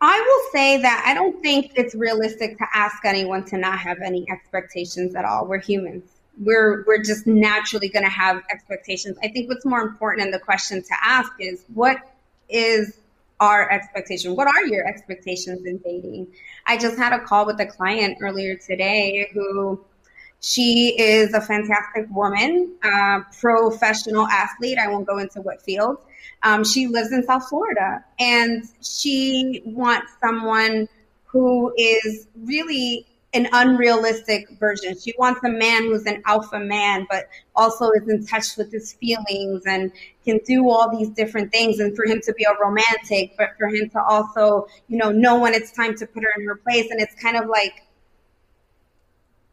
I 0.00 0.20
will 0.20 0.52
say 0.52 0.80
that 0.80 1.02
I 1.04 1.12
don't 1.12 1.42
think 1.42 1.72
it's 1.74 1.96
realistic 1.96 2.56
to 2.58 2.66
ask 2.72 3.04
anyone 3.04 3.44
to 3.46 3.58
not 3.58 3.80
have 3.80 3.98
any 4.00 4.24
expectations 4.30 5.16
at 5.16 5.24
all. 5.24 5.46
We're 5.46 5.60
humans. 5.60 6.04
We're 6.40 6.84
we're 6.86 7.02
just 7.02 7.26
naturally 7.26 7.88
going 7.88 8.04
to 8.04 8.10
have 8.10 8.42
expectations. 8.50 9.16
I 9.24 9.28
think 9.28 9.48
what's 9.48 9.64
more 9.66 9.80
important 9.80 10.26
in 10.26 10.30
the 10.30 10.38
question 10.38 10.82
to 10.82 10.94
ask 11.02 11.32
is 11.40 11.64
what 11.74 11.98
is 12.48 12.98
our 13.42 13.68
expectation? 13.72 14.36
What 14.36 14.46
are 14.46 14.64
your 14.66 14.86
expectations 14.86 15.66
in 15.66 15.78
dating? 15.78 16.28
I 16.64 16.78
just 16.78 16.96
had 16.96 17.12
a 17.12 17.18
call 17.18 17.44
with 17.44 17.60
a 17.60 17.66
client 17.66 18.18
earlier 18.20 18.54
today 18.54 19.28
who 19.34 19.84
she 20.40 20.94
is 20.96 21.34
a 21.34 21.40
fantastic 21.40 22.06
woman, 22.08 22.76
uh, 22.84 23.20
professional 23.40 24.28
athlete. 24.28 24.78
I 24.78 24.86
won't 24.88 25.08
go 25.08 25.18
into 25.18 25.40
what 25.40 25.60
field. 25.60 25.98
Um, 26.44 26.62
she 26.62 26.86
lives 26.86 27.10
in 27.10 27.24
South 27.24 27.48
Florida 27.48 28.04
and 28.20 28.64
she 28.80 29.62
wants 29.64 30.12
someone 30.22 30.88
who 31.24 31.74
is 31.76 32.28
really 32.36 33.06
an 33.34 33.48
unrealistic 33.52 34.48
version. 34.58 34.98
She 34.98 35.14
wants 35.18 35.40
a 35.44 35.48
man 35.48 35.84
who's 35.84 36.04
an 36.04 36.22
alpha 36.26 36.58
man, 36.58 37.06
but 37.10 37.28
also 37.56 37.90
is 37.90 38.06
in 38.08 38.26
touch 38.26 38.56
with 38.56 38.70
his 38.70 38.92
feelings 38.94 39.62
and 39.66 39.90
can 40.24 40.38
do 40.46 40.68
all 40.68 40.90
these 40.90 41.08
different 41.10 41.50
things. 41.50 41.80
And 41.80 41.96
for 41.96 42.04
him 42.04 42.20
to 42.24 42.32
be 42.34 42.44
a 42.44 42.54
romantic, 42.62 43.34
but 43.38 43.50
for 43.58 43.68
him 43.68 43.88
to 43.90 44.02
also, 44.02 44.66
you 44.88 44.98
know, 44.98 45.10
know 45.10 45.38
when 45.38 45.54
it's 45.54 45.72
time 45.72 45.96
to 45.96 46.06
put 46.06 46.22
her 46.22 46.30
in 46.36 46.46
her 46.46 46.56
place. 46.56 46.90
And 46.90 47.00
it's 47.00 47.14
kind 47.14 47.36
of 47.36 47.48
like, 47.48 47.86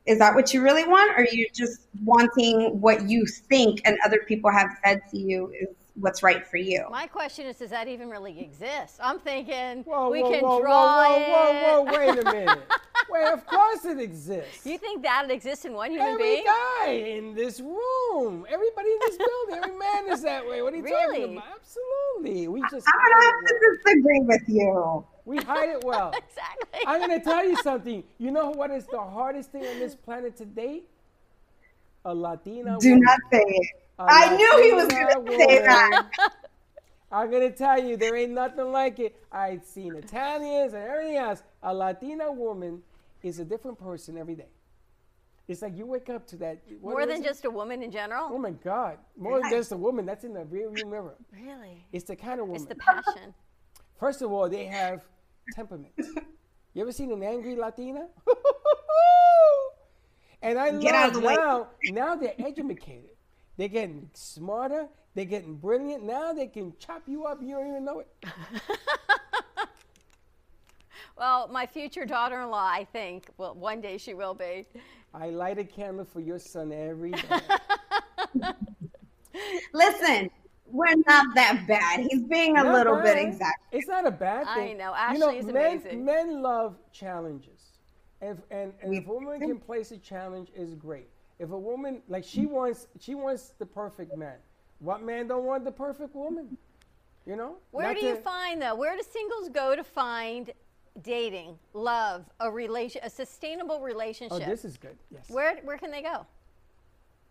is 0.05 0.19
that 0.19 0.35
what 0.35 0.53
you 0.53 0.61
really 0.61 0.85
want? 0.85 1.11
Or 1.11 1.21
are 1.21 1.27
you 1.31 1.47
just 1.53 1.81
wanting 2.03 2.81
what 2.81 3.07
you 3.07 3.25
think 3.25 3.81
and 3.85 3.97
other 4.05 4.19
people 4.27 4.51
have 4.51 4.69
said 4.83 5.01
to 5.11 5.17
you 5.17 5.53
is 5.59 5.69
what's 5.99 6.23
right 6.23 6.45
for 6.47 6.57
you? 6.57 6.85
My 6.91 7.07
question 7.07 7.45
is, 7.45 7.57
does 7.57 7.69
that 7.71 7.87
even 7.87 8.09
really 8.09 8.39
exist? 8.39 8.97
I'm 9.01 9.19
thinking 9.19 9.83
Whoa, 9.83 10.09
we 10.09 10.21
whoa, 10.21 10.31
can 10.31 10.41
whoa, 10.43 10.61
draw 10.61 11.05
whoa, 11.07 11.15
it. 11.15 11.29
whoa, 11.29 11.53
whoa, 11.53 11.81
whoa, 11.83 11.97
wait 11.97 12.19
a 12.19 12.23
minute. 12.31 12.59
wait, 13.09 13.27
of 13.33 13.45
course 13.45 13.85
it 13.85 13.99
exists. 13.99 14.65
You 14.65 14.77
think 14.77 15.03
that 15.03 15.25
it 15.25 15.31
exists 15.31 15.65
in 15.65 15.73
one 15.73 15.91
human 15.91 16.07
Every 16.07 16.23
being? 16.35 16.45
guy 16.45 16.87
in 16.91 17.33
this 17.35 17.59
room, 17.59 18.45
everybody 18.49 18.89
in 18.89 18.97
this 19.01 19.17
building, 19.17 19.63
every 19.63 19.77
man 19.77 20.09
is 20.11 20.21
that 20.23 20.47
way. 20.47 20.61
What 20.61 20.73
are 20.73 20.77
you 20.77 20.83
Really? 20.83 21.19
talking 21.21 21.37
about? 21.37 21.45
Absolutely. 21.55 22.47
We 22.47 22.61
just 22.69 22.87
I'm 22.87 22.99
hide 22.99 23.11
gonna 23.11 23.25
have 23.25 23.45
to 23.45 23.77
disagree 23.83 24.19
with 24.21 24.43
you. 24.47 25.05
We 25.25 25.37
hide 25.37 25.69
it 25.69 25.83
well. 25.83 26.11
Exactly. 26.29 26.79
I'm 26.87 26.99
gonna 27.01 27.23
tell 27.23 27.43
you 27.45 27.55
something. 27.57 28.03
You 28.17 28.31
know 28.31 28.49
what 28.49 28.71
is 28.71 28.85
the 28.87 28.99
hardest 29.01 29.51
thing 29.51 29.65
on 29.65 29.79
this 29.79 29.95
planet 29.95 30.35
to 30.37 30.45
date? 30.45 30.87
A 32.05 32.13
Latina 32.15 32.77
Do 32.79 32.89
woman. 32.91 33.03
not 33.03 33.19
say 33.31 33.43
it. 33.45 33.67
A 33.99 34.03
I 34.07 34.35
knew 34.35 34.63
he 34.63 34.71
was 34.73 34.87
going 34.87 35.25
to 35.25 35.31
say 35.37 35.59
that. 35.59 36.09
I'm 37.11 37.31
gonna 37.31 37.49
tell 37.49 37.83
you, 37.83 37.97
there 37.97 38.15
ain't 38.15 38.33
nothing 38.33 38.71
like 38.71 38.99
it. 38.99 39.15
I've 39.31 39.63
seen 39.65 39.95
Italians 39.95 40.73
and 40.73 40.83
everything 40.83 41.17
else. 41.17 41.41
A 41.63 41.73
Latina 41.73 42.31
woman 42.31 42.83
is 43.23 43.39
a 43.39 43.45
different 43.45 43.79
person 43.79 44.15
every 44.15 44.35
day. 44.35 44.45
It's 45.47 45.63
like 45.63 45.75
you 45.75 45.87
wake 45.87 46.09
up 46.09 46.27
to 46.27 46.35
that. 46.37 46.59
what 46.81 46.91
More 46.91 47.05
than 47.07 47.21
it? 47.23 47.25
just 47.25 47.43
a 47.45 47.49
woman 47.49 47.81
in 47.81 47.89
general? 47.89 48.29
Oh 48.31 48.37
my 48.37 48.51
God! 48.51 48.99
More 49.17 49.41
than 49.41 49.49
just 49.49 49.71
a 49.71 49.77
woman. 49.77 50.05
That's 50.05 50.23
in 50.23 50.33
the 50.33 50.41
rearview 50.41 50.87
mirror. 50.87 51.15
Really? 51.33 51.83
It's 51.91 52.05
the 52.05 52.15
kind 52.15 52.39
of 52.39 52.45
woman. 52.45 52.61
It's 52.61 52.69
the 52.69 52.75
passion. 52.75 53.33
First 53.99 54.21
of 54.21 54.31
all, 54.31 54.47
they 54.47 54.65
have 54.65 55.01
temperament. 55.55 55.93
You 56.75 56.83
ever 56.83 56.91
seen 56.91 57.11
an 57.11 57.23
angry 57.23 57.55
Latina? 57.55 58.05
and 60.43 60.59
I 60.59 60.71
Get 60.77 60.93
out 60.93 61.07
love 61.07 61.15
of 61.15 61.21
the 61.21 61.27
way. 61.27 61.35
now. 61.35 61.67
Now 61.85 62.15
they're 62.15 62.35
educated. 62.37 63.09
They're 63.59 63.67
getting 63.67 64.09
smarter. 64.13 64.87
They're 65.15 65.25
getting 65.25 65.55
brilliant. 65.57 66.03
Now 66.03 66.31
they 66.31 66.47
can 66.47 66.71
chop 66.79 67.03
you 67.07 67.25
up. 67.25 67.39
You 67.41 67.55
don't 67.55 67.67
even 67.67 67.83
know 67.85 67.99
it. 67.99 68.07
Well, 71.17 71.49
my 71.49 71.65
future 71.65 72.05
daughter 72.05 72.39
in 72.39 72.49
law, 72.49 72.65
I 72.65 72.87
think, 72.93 73.27
well, 73.37 73.53
one 73.53 73.81
day 73.81 73.97
she 73.97 74.13
will 74.13 74.33
be. 74.33 74.65
I 75.13 75.31
light 75.31 75.59
a 75.59 75.65
candle 75.65 76.05
for 76.05 76.21
your 76.21 76.39
son 76.39 76.71
every 76.71 77.11
day. 77.11 77.39
Listen, 79.73 80.29
we're 80.65 80.95
not 81.07 81.35
that 81.35 81.65
bad. 81.67 82.07
He's 82.09 82.23
being 82.23 82.57
a 82.57 82.63
Not 82.63 82.73
little 82.73 82.95
bit 82.95 83.15
bad. 83.15 83.27
exact. 83.27 83.63
It's 83.73 83.89
not 83.89 84.07
a 84.07 84.11
bad 84.11 84.47
I 84.47 84.55
thing. 84.55 84.77
know. 84.77 84.93
you 85.11 85.19
know, 85.19 85.27
Ashley 85.27 85.37
is 85.39 85.45
men, 85.47 85.55
amazing. 85.57 86.05
Men 86.05 86.41
love 86.41 86.77
challenges. 86.93 87.79
And, 88.21 88.41
and, 88.49 88.71
and 88.81 88.89
We 88.89 88.99
if 88.99 89.07
a 89.07 89.13
woman 89.13 89.41
can 89.41 89.59
place 89.59 89.91
a 89.91 89.97
challenge, 89.97 90.49
is 90.55 90.73
great. 90.73 91.09
If 91.39 91.51
a 91.51 91.57
woman 91.57 92.01
like 92.09 92.25
she 92.25 92.45
wants, 92.45 92.87
she 92.99 93.15
wants 93.15 93.53
the 93.57 93.65
perfect 93.65 94.15
man. 94.15 94.35
What 94.79 95.01
man 95.03 95.27
don't 95.27 95.45
want 95.45 95.63
the 95.63 95.71
perfect 95.71 96.13
woman? 96.13 96.57
You 97.25 97.35
know. 97.37 97.55
Where 97.71 97.87
Not 97.87 97.99
do 97.99 98.05
you 98.05 98.15
to- 98.15 98.21
find 98.21 98.61
though? 98.61 98.75
Where 98.75 98.95
do 98.95 99.03
singles 99.09 99.49
go 99.49 99.75
to 99.75 99.83
find 99.83 100.51
dating, 101.01 101.57
love, 101.73 102.25
a 102.39 102.51
relation, 102.51 103.01
a 103.03 103.09
sustainable 103.09 103.79
relationship? 103.79 104.33
Oh, 104.33 104.35
relationship? 104.35 104.61
this 104.61 104.71
is 104.71 104.77
good. 104.77 104.97
Yes. 105.11 105.29
where 105.29 105.57
where 105.63 105.77
can 105.77 105.91
they 105.91 106.01
go? 106.01 106.25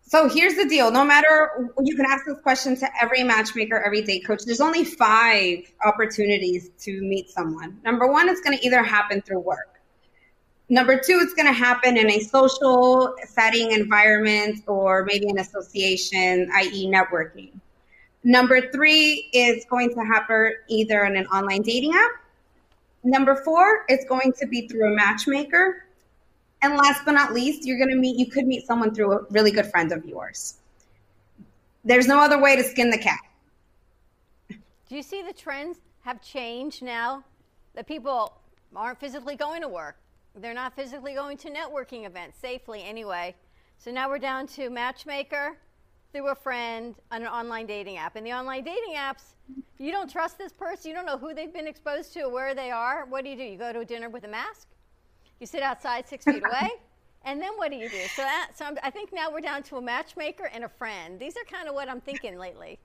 So 0.01 0.27
here's 0.27 0.55
the 0.55 0.65
deal. 0.67 0.89
No 0.89 1.03
matter, 1.05 1.69
you 1.83 1.95
can 1.95 2.05
ask 2.05 2.25
this 2.25 2.39
question 2.41 2.75
to 2.77 2.89
every 2.99 3.21
matchmaker, 3.21 3.77
every 3.77 4.01
date 4.01 4.25
coach. 4.25 4.43
There's 4.43 4.61
only 4.61 4.83
five 4.83 5.71
opportunities 5.85 6.71
to 6.79 6.99
meet 7.01 7.29
someone. 7.29 7.79
Number 7.83 8.07
one, 8.07 8.27
it's 8.27 8.41
going 8.41 8.57
to 8.57 8.65
either 8.65 8.81
happen 8.81 9.21
through 9.21 9.41
work. 9.41 9.78
Number 10.71 10.99
two, 10.99 11.19
it's 11.21 11.33
going 11.33 11.47
to 11.47 11.53
happen 11.53 11.97
in 11.97 12.11
a 12.11 12.19
social 12.19 13.15
setting, 13.27 13.71
environment, 13.71 14.63
or 14.67 15.03
maybe 15.03 15.27
an 15.27 15.39
association, 15.39 16.47
i.e., 16.53 16.87
networking. 16.87 17.51
Number 18.23 18.69
three 18.69 19.29
is 19.33 19.65
going 19.65 19.93
to 19.95 20.01
happen 20.01 20.53
either 20.67 21.05
in 21.05 21.15
an 21.15 21.25
online 21.27 21.63
dating 21.63 21.93
app. 21.95 22.11
Number 23.03 23.35
four, 23.43 23.85
it's 23.87 24.05
going 24.05 24.33
to 24.33 24.45
be 24.45 24.67
through 24.67 24.93
a 24.93 24.95
matchmaker. 24.95 25.85
And 26.61 26.75
last 26.75 27.03
but 27.03 27.13
not 27.13 27.33
least, 27.33 27.65
you're 27.65 27.77
going 27.77 27.89
to 27.89 27.95
meet, 27.95 28.17
you 28.17 28.27
could 28.27 28.45
meet 28.45 28.67
someone 28.67 28.93
through 28.93 29.13
a 29.13 29.23
really 29.31 29.51
good 29.51 29.67
friend 29.67 29.91
of 29.91 30.05
yours. 30.05 30.55
There's 31.83 32.07
no 32.07 32.19
other 32.19 32.39
way 32.39 32.55
to 32.57 32.63
skin 32.63 32.91
the 32.91 32.97
cat. 32.97 33.19
Do 34.49 34.95
you 34.95 35.01
see 35.01 35.23
the 35.23 35.33
trends 35.33 35.79
have 36.01 36.21
changed 36.21 36.83
now? 36.83 37.23
That 37.73 37.87
people 37.87 38.33
aren't 38.75 38.99
physically 38.99 39.35
going 39.35 39.61
to 39.61 39.67
work. 39.67 39.95
They're 40.41 40.53
not 40.53 40.75
physically 40.75 41.13
going 41.13 41.37
to 41.37 41.49
networking 41.49 42.05
events 42.05 42.37
safely 42.39 42.83
anyway. 42.83 43.35
So 43.77 43.91
now 43.91 44.09
we're 44.09 44.19
down 44.19 44.47
to 44.47 44.69
matchmaker 44.69 45.57
through 46.11 46.27
a 46.29 46.35
friend 46.35 46.95
on 47.11 47.21
an 47.21 47.27
online 47.27 47.65
dating 47.65 47.97
app. 47.97 48.15
And 48.15 48.25
the 48.25 48.33
online 48.33 48.63
dating 48.63 48.95
apps, 48.95 49.35
you 49.77 49.91
don't 49.91 50.09
trust 50.09 50.37
this 50.37 50.51
person, 50.51 50.89
you 50.89 50.95
don't 50.95 51.05
know 51.05 51.17
who 51.17 51.33
they've 51.33 51.53
been 51.53 51.67
exposed 51.67 52.13
to 52.13 52.21
or 52.21 52.29
where 52.31 52.55
they 52.55 52.71
are. 52.71 53.05
What 53.05 53.23
do 53.23 53.29
you 53.29 53.35
do? 53.35 53.43
You 53.43 53.57
go 53.57 53.71
to 53.71 53.79
a 53.79 53.85
dinner 53.85 54.09
with 54.09 54.23
a 54.23 54.27
mask? 54.27 54.67
You 55.39 55.45
sit 55.45 55.61
outside 55.61 56.07
six 56.07 56.25
feet 56.25 56.43
away? 56.49 56.71
And 57.25 57.41
then 57.41 57.51
what 57.57 57.69
do 57.69 57.77
you 57.77 57.89
do? 57.89 58.01
So, 58.15 58.21
that, 58.21 58.51
so 58.55 58.65
I'm, 58.65 58.77
I 58.81 58.89
think 58.89 59.13
now 59.13 59.31
we're 59.31 59.41
down 59.41 59.61
to 59.63 59.77
a 59.77 59.81
matchmaker 59.81 60.49
and 60.53 60.63
a 60.63 60.69
friend. 60.69 61.19
These 61.19 61.35
are 61.35 61.43
kind 61.49 61.67
of 61.67 61.75
what 61.75 61.89
I'm 61.89 62.01
thinking 62.01 62.37
lately. 62.37 62.79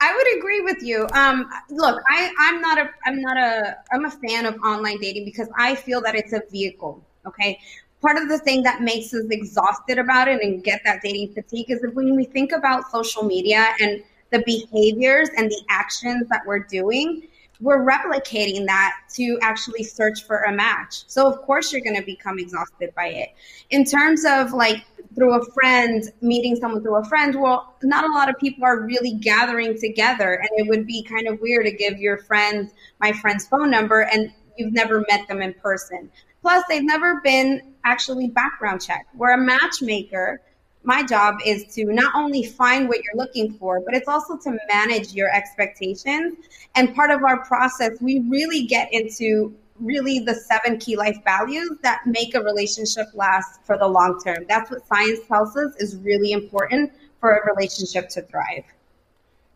I 0.00 0.14
would 0.14 0.38
agree 0.38 0.60
with 0.60 0.82
you. 0.82 1.06
Um, 1.12 1.48
look, 1.68 2.02
I, 2.08 2.32
I'm 2.38 2.60
not 2.60 2.78
a, 2.78 2.90
I'm 3.04 3.20
not 3.20 3.36
a, 3.36 3.76
I'm 3.92 4.06
a 4.06 4.10
fan 4.10 4.46
of 4.46 4.54
online 4.64 4.98
dating 4.98 5.24
because 5.26 5.48
I 5.58 5.74
feel 5.74 6.00
that 6.02 6.14
it's 6.14 6.32
a 6.32 6.42
vehicle. 6.50 7.04
Okay. 7.26 7.58
Part 8.00 8.16
of 8.16 8.30
the 8.30 8.38
thing 8.38 8.62
that 8.62 8.80
makes 8.80 9.12
us 9.12 9.26
exhausted 9.30 9.98
about 9.98 10.26
it 10.26 10.42
and 10.42 10.64
get 10.64 10.80
that 10.84 11.02
dating 11.02 11.34
fatigue 11.34 11.70
is 11.70 11.82
that 11.82 11.94
when 11.94 12.16
we 12.16 12.24
think 12.24 12.52
about 12.52 12.90
social 12.90 13.22
media 13.24 13.74
and 13.78 14.02
the 14.30 14.42
behaviors 14.46 15.28
and 15.36 15.50
the 15.50 15.62
actions 15.68 16.26
that 16.28 16.40
we're 16.46 16.60
doing, 16.60 17.24
we're 17.60 17.84
replicating 17.84 18.64
that 18.66 18.94
to 19.14 19.38
actually 19.42 19.82
search 19.82 20.24
for 20.24 20.44
a 20.44 20.52
match. 20.52 21.04
So 21.08 21.26
of 21.26 21.42
course 21.42 21.72
you're 21.72 21.82
going 21.82 21.96
to 21.96 22.06
become 22.06 22.38
exhausted 22.38 22.94
by 22.94 23.08
it. 23.08 23.34
In 23.68 23.84
terms 23.84 24.24
of 24.24 24.52
like 24.52 24.82
through 25.14 25.34
a 25.34 25.44
friend, 25.52 26.04
meeting 26.20 26.56
someone 26.56 26.82
through 26.82 26.96
a 26.96 27.04
friend, 27.04 27.40
well, 27.40 27.74
not 27.82 28.04
a 28.04 28.12
lot 28.12 28.28
of 28.28 28.38
people 28.38 28.64
are 28.64 28.80
really 28.80 29.14
gathering 29.14 29.78
together 29.78 30.34
and 30.34 30.48
it 30.56 30.68
would 30.68 30.86
be 30.86 31.02
kind 31.02 31.26
of 31.26 31.40
weird 31.40 31.66
to 31.66 31.72
give 31.72 31.98
your 31.98 32.18
friend 32.18 32.70
my 33.00 33.12
friend's 33.12 33.46
phone 33.46 33.70
number 33.70 34.02
and 34.02 34.32
you've 34.56 34.72
never 34.72 35.04
met 35.08 35.26
them 35.28 35.42
in 35.42 35.52
person. 35.54 36.10
Plus 36.42 36.64
they've 36.68 36.84
never 36.84 37.20
been 37.22 37.60
actually 37.84 38.28
background 38.28 38.80
checked. 38.80 39.14
We're 39.14 39.32
a 39.32 39.38
matchmaker 39.38 40.40
my 40.82 41.02
job 41.02 41.36
is 41.44 41.64
to 41.74 41.84
not 41.86 42.14
only 42.14 42.42
find 42.42 42.88
what 42.88 42.98
you're 43.04 43.16
looking 43.16 43.52
for, 43.54 43.80
but 43.80 43.94
it's 43.94 44.08
also 44.08 44.38
to 44.38 44.56
manage 44.72 45.12
your 45.12 45.30
expectations. 45.34 46.38
And 46.74 46.94
part 46.94 47.10
of 47.10 47.22
our 47.22 47.44
process, 47.44 48.00
we 48.00 48.20
really 48.20 48.66
get 48.66 48.92
into 48.92 49.54
really 49.80 50.20
the 50.20 50.34
seven 50.34 50.78
key 50.78 50.96
life 50.96 51.18
values 51.24 51.78
that 51.82 52.06
make 52.06 52.34
a 52.34 52.42
relationship 52.42 53.06
last 53.14 53.60
for 53.64 53.78
the 53.78 53.86
long 53.86 54.20
term. 54.20 54.44
That's 54.48 54.70
what 54.70 54.86
science 54.86 55.20
tells 55.26 55.56
us 55.56 55.74
is 55.78 55.96
really 55.96 56.32
important 56.32 56.92
for 57.20 57.36
a 57.36 57.54
relationship 57.54 58.08
to 58.10 58.22
thrive. 58.22 58.64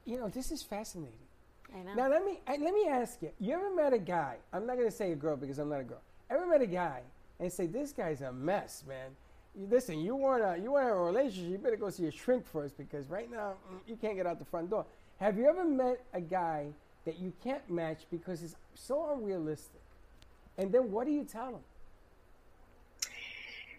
You 0.05 0.19
know, 0.19 0.29
this 0.29 0.51
is 0.51 0.63
fascinating. 0.63 1.19
I 1.75 1.83
know. 1.83 1.95
Now 1.95 2.11
let 2.11 2.25
me 2.25 2.41
let 2.47 2.75
me 2.75 2.87
ask 2.89 3.21
you. 3.23 3.31
You 3.41 3.55
ever 3.55 3.75
met 3.75 3.93
a 3.93 3.99
guy? 3.99 4.37
I'm 4.53 4.67
not 4.67 4.77
gonna 4.77 4.91
say 4.91 5.13
a 5.13 5.17
girl 5.17 5.37
because 5.37 5.59
I'm 5.59 5.69
not 5.69 5.81
a 5.81 5.85
girl. 5.85 6.01
Ever 6.31 6.47
met 6.47 6.61
a 6.61 6.67
guy 6.67 7.01
and 7.41 7.53
say 7.53 7.67
this 7.67 7.93
guy's 7.93 8.21
a 8.21 8.33
mess, 8.33 8.85
man? 8.87 9.11
You, 9.57 9.67
listen, 9.71 9.99
you 9.99 10.15
want 10.15 10.43
a 10.43 10.61
you 10.63 10.73
wanna 10.73 10.93
a 10.93 11.03
relationship? 11.03 11.51
You 11.51 11.59
better 11.59 11.77
go 11.77 11.91
see 11.91 12.07
a 12.07 12.13
shrink 12.13 12.47
first 12.47 12.77
because 12.77 13.09
right 13.09 13.31
now 13.31 13.55
mm, 13.73 13.79
you 13.87 13.97
can't 13.97 14.17
get 14.17 14.27
out 14.27 14.39
the 14.39 14.45
front 14.45 14.71
door. 14.71 14.87
Have 15.19 15.37
you 15.37 15.49
ever 15.49 15.65
met 15.65 16.05
a 16.13 16.21
guy 16.21 16.67
that 17.05 17.19
you 17.19 17.33
can't 17.43 17.69
match 17.71 18.03
because 18.11 18.43
it's 18.43 18.57
so 18.75 19.13
unrealistic? 19.13 19.81
And 20.59 20.73
then 20.73 20.91
what 20.91 21.07
do 21.07 21.13
you 21.13 21.25
tell 21.25 21.53
them? 21.53 21.61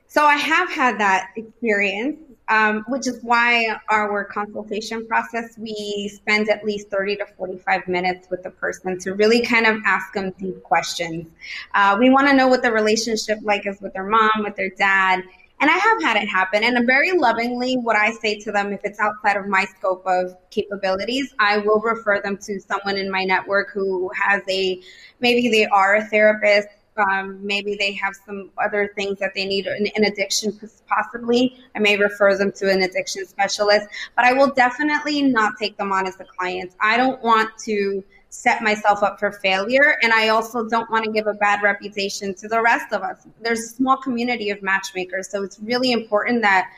So 0.08 0.24
I 0.24 0.36
have 0.36 0.72
had 0.72 0.98
that 1.00 1.32
experience, 1.36 2.18
um, 2.48 2.86
which 2.88 3.06
is 3.06 3.20
why 3.22 3.76
our 3.90 4.24
consultation 4.24 5.06
process, 5.08 5.58
we 5.58 6.10
spend 6.14 6.48
at 6.48 6.64
least 6.64 6.90
30 6.90 7.18
to 7.18 7.26
45 7.38 7.88
minutes 7.90 8.30
with 8.30 8.42
the 8.42 8.52
person 8.52 8.98
to 9.00 9.14
really 9.14 9.42
kind 9.42 9.66
of 9.66 9.82
ask 9.86 10.14
them 10.14 10.32
deep 10.40 10.64
questions. 10.64 11.28
Uh, 11.74 11.98
we 12.00 12.10
want 12.10 12.30
to 12.30 12.34
know 12.34 12.48
what 12.48 12.62
the 12.64 12.72
relationship 12.72 13.40
like 13.42 13.68
is 13.68 13.82
with 13.82 13.92
their 13.92 14.06
mom, 14.06 14.32
with 14.38 14.56
their 14.56 14.70
dad. 14.70 15.22
And 15.62 15.70
I 15.70 15.78
have 15.78 16.02
had 16.02 16.18
it 16.18 16.28
happen. 16.28 16.64
And 16.64 16.86
very 16.86 17.18
lovingly, 17.18 17.76
what 17.78 17.96
I 17.96 18.12
say 18.12 18.38
to 18.40 18.52
them, 18.52 18.74
if 18.74 18.82
it's 18.84 19.00
outside 19.00 19.38
of 19.38 19.48
my 19.48 19.66
scope 19.66 20.06
of 20.06 20.36
capabilities, 20.50 21.34
I 21.40 21.60
will 21.60 21.80
refer 21.80 22.22
them 22.22 22.38
to 22.38 22.60
someone 22.60 22.98
in 22.98 23.10
my 23.10 23.24
network 23.24 23.72
who 23.72 24.12
has 24.14 24.42
a, 24.50 24.82
maybe 25.22 25.50
they 25.50 25.66
are 25.66 25.96
a 25.96 26.06
therapist, 26.06 26.68
um, 26.98 27.46
maybe 27.46 27.76
they 27.76 27.94
have 27.94 28.14
some 28.26 28.52
other 28.64 28.92
things 28.96 29.20
that 29.20 29.32
they 29.36 29.46
need 29.46 29.68
an, 29.68 29.88
an 29.96 30.06
addiction 30.06 30.58
possibly 30.88 31.58
i 31.76 31.80
may 31.80 31.98
refer 31.98 32.38
them 32.38 32.52
to 32.54 32.72
an 32.72 32.82
addiction 32.84 33.26
specialist 33.26 33.88
but 34.16 34.24
i 34.24 34.34
will 34.34 34.52
definitely 34.52 35.22
not 35.22 35.54
take 35.60 35.78
them 35.78 35.92
on 35.92 36.08
as 36.08 36.20
a 36.20 36.24
client 36.24 36.72
i 36.80 36.96
don't 36.96 37.22
want 37.22 37.50
to 37.58 38.04
set 38.36 38.62
myself 38.62 39.02
up 39.02 39.20
for 39.20 39.32
failure 39.32 39.98
and 40.02 40.12
i 40.14 40.28
also 40.28 40.68
don't 40.68 40.90
want 40.92 41.06
to 41.06 41.12
give 41.12 41.28
a 41.28 41.34
bad 41.34 41.62
reputation 41.64 42.34
to 42.36 42.48
the 42.48 42.62
rest 42.62 42.92
of 42.92 43.02
us 43.02 43.28
there's 43.42 43.60
a 43.60 43.68
small 43.68 43.98
community 43.98 44.50
of 44.50 44.62
matchmakers 44.62 45.30
so 45.30 45.44
it's 45.44 45.60
really 45.60 45.92
important 45.92 46.42
that 46.42 46.70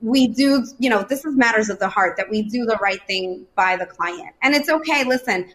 we 0.00 0.28
do 0.28 0.64
you 0.78 0.88
know 0.88 1.02
this 1.02 1.24
is 1.24 1.36
matters 1.36 1.68
of 1.68 1.78
the 1.78 1.88
heart 1.88 2.16
that 2.16 2.28
we 2.30 2.42
do 2.42 2.64
the 2.64 2.78
right 2.80 3.00
thing 3.06 3.44
by 3.56 3.76
the 3.76 3.86
client 3.86 4.34
and 4.42 4.54
it's 4.54 4.68
okay 4.68 5.04
listen 5.04 5.52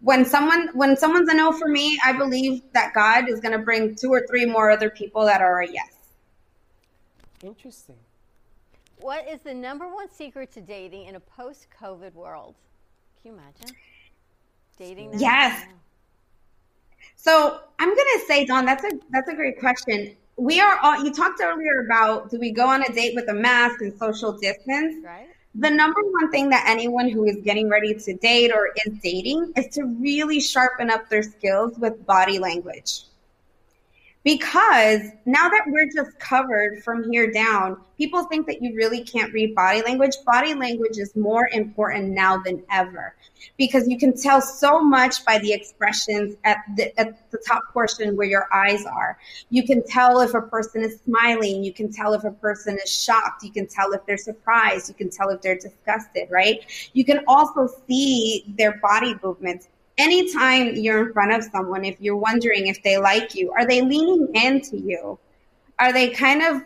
when 0.00 0.24
someone 0.24 0.70
when 0.72 0.96
someone's 0.96 1.28
a 1.28 1.34
no 1.34 1.52
for 1.52 1.68
me, 1.68 1.98
I 2.04 2.12
believe 2.12 2.62
that 2.72 2.94
God 2.94 3.28
is 3.28 3.40
going 3.40 3.52
to 3.52 3.58
bring 3.58 3.94
two 3.94 4.10
or 4.10 4.26
three 4.26 4.46
more 4.46 4.70
other 4.70 4.90
people 4.90 5.24
that 5.26 5.40
are 5.40 5.60
a 5.60 5.70
yes. 5.70 5.94
Interesting. 7.42 7.96
What 8.98 9.28
is 9.28 9.40
the 9.40 9.54
number 9.54 9.88
one 9.88 10.10
secret 10.10 10.52
to 10.52 10.60
dating 10.60 11.06
in 11.06 11.16
a 11.16 11.20
post-COVID 11.20 12.14
world? 12.14 12.54
Can 13.20 13.32
you 13.32 13.38
imagine 13.38 13.76
dating? 14.80 15.12
Yes. 15.18 15.66
So 17.16 17.60
I'm 17.78 17.90
gonna 17.90 18.24
say, 18.26 18.46
Dawn, 18.46 18.64
that's 18.64 18.84
a 18.84 18.90
that's 19.10 19.28
a 19.28 19.34
great 19.34 19.60
question. 19.60 20.16
We 20.36 20.60
are 20.60 20.78
all. 20.82 21.04
You 21.04 21.12
talked 21.12 21.40
earlier 21.42 21.84
about 21.84 22.30
do 22.30 22.40
we 22.40 22.50
go 22.50 22.66
on 22.66 22.82
a 22.82 22.92
date 22.92 23.14
with 23.14 23.28
a 23.28 23.34
mask 23.34 23.80
and 23.82 23.96
social 23.98 24.32
distance? 24.32 25.04
Right 25.04 25.28
the 25.54 25.70
number 25.70 26.00
one 26.02 26.30
thing 26.30 26.48
that 26.50 26.64
anyone 26.68 27.08
who 27.08 27.24
is 27.24 27.36
getting 27.42 27.68
ready 27.68 27.92
to 27.94 28.14
date 28.14 28.52
or 28.52 28.70
is 28.86 28.92
dating 29.02 29.52
is 29.56 29.66
to 29.74 29.84
really 29.84 30.38
sharpen 30.38 30.90
up 30.90 31.08
their 31.08 31.22
skills 31.22 31.76
with 31.78 32.06
body 32.06 32.38
language 32.38 33.02
because 34.22 35.00
now 35.24 35.48
that 35.48 35.64
we're 35.68 35.88
just 35.94 36.18
covered 36.18 36.82
from 36.84 37.10
here 37.10 37.32
down, 37.32 37.80
people 37.96 38.24
think 38.24 38.46
that 38.46 38.60
you 38.60 38.74
really 38.74 39.02
can't 39.02 39.32
read 39.32 39.54
body 39.54 39.82
language. 39.82 40.14
Body 40.26 40.52
language 40.52 40.98
is 40.98 41.16
more 41.16 41.48
important 41.52 42.10
now 42.10 42.36
than 42.36 42.62
ever 42.70 43.14
because 43.56 43.88
you 43.88 43.96
can 43.96 44.14
tell 44.14 44.42
so 44.42 44.82
much 44.82 45.24
by 45.24 45.38
the 45.38 45.52
expressions 45.52 46.36
at 46.44 46.58
the, 46.76 46.98
at 47.00 47.30
the 47.30 47.38
top 47.46 47.62
portion 47.72 48.14
where 48.14 48.26
your 48.26 48.46
eyes 48.52 48.84
are. 48.84 49.18
You 49.48 49.62
can 49.62 49.82
tell 49.86 50.20
if 50.20 50.34
a 50.34 50.42
person 50.42 50.82
is 50.82 51.00
smiling. 51.06 51.64
You 51.64 51.72
can 51.72 51.90
tell 51.90 52.12
if 52.12 52.24
a 52.24 52.30
person 52.30 52.78
is 52.82 52.92
shocked. 52.92 53.42
You 53.42 53.52
can 53.52 53.66
tell 53.66 53.92
if 53.92 54.04
they're 54.04 54.18
surprised. 54.18 54.88
You 54.88 54.94
can 54.94 55.08
tell 55.08 55.30
if 55.30 55.40
they're 55.40 55.58
disgusted, 55.58 56.28
right? 56.30 56.60
You 56.92 57.06
can 57.06 57.20
also 57.26 57.68
see 57.88 58.44
their 58.58 58.78
body 58.78 59.14
movements 59.22 59.68
anytime 60.00 60.74
you're 60.76 61.06
in 61.06 61.12
front 61.12 61.32
of 61.32 61.44
someone, 61.44 61.84
if 61.84 62.00
you're 62.00 62.16
wondering 62.16 62.66
if 62.66 62.82
they 62.82 62.96
like 62.98 63.34
you, 63.34 63.52
are 63.52 63.66
they 63.66 63.82
leaning 63.82 64.28
into 64.34 64.78
you? 64.78 65.18
Are 65.78 65.92
they 65.92 66.10
kind 66.10 66.42
of, 66.42 66.62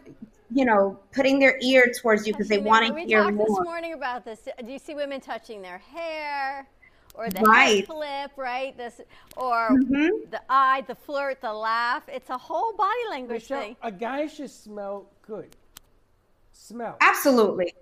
you 0.53 0.65
know, 0.65 0.99
putting 1.13 1.39
their 1.39 1.59
ear 1.61 1.93
towards 2.01 2.27
you 2.27 2.33
because 2.33 2.49
they 2.49 2.59
want 2.59 2.87
to 2.87 3.01
hear 3.07 3.31
more? 3.31 3.33
We 3.33 3.39
talked 3.39 3.49
this 3.49 3.65
morning 3.65 3.93
about 3.93 4.25
this. 4.25 4.49
Do 4.65 4.71
you 4.71 4.79
see 4.79 4.95
women 4.95 5.21
touching 5.21 5.61
their 5.63 5.79
hair? 5.79 6.67
Or 7.17 7.31
the 7.31 7.43
right. 7.43 7.87
flip, 7.87 8.33
right? 8.37 8.77
This, 8.77 9.01
or 9.37 9.71
mm-hmm. 9.71 10.31
the 10.33 10.43
eye, 10.49 10.83
the 10.89 10.97
flirt, 10.97 11.41
the 11.41 11.53
laugh. 11.53 12.03
It's 12.09 12.29
a 12.29 12.37
whole 12.37 12.73
body 12.73 13.05
language 13.09 13.43
Michelle, 13.43 13.61
thing. 13.61 13.77
A 13.83 13.93
guy 13.93 14.27
should 14.27 14.51
smell 14.51 15.07
good. 15.23 15.55
Smell. 16.53 16.97
Absolutely. 17.01 17.73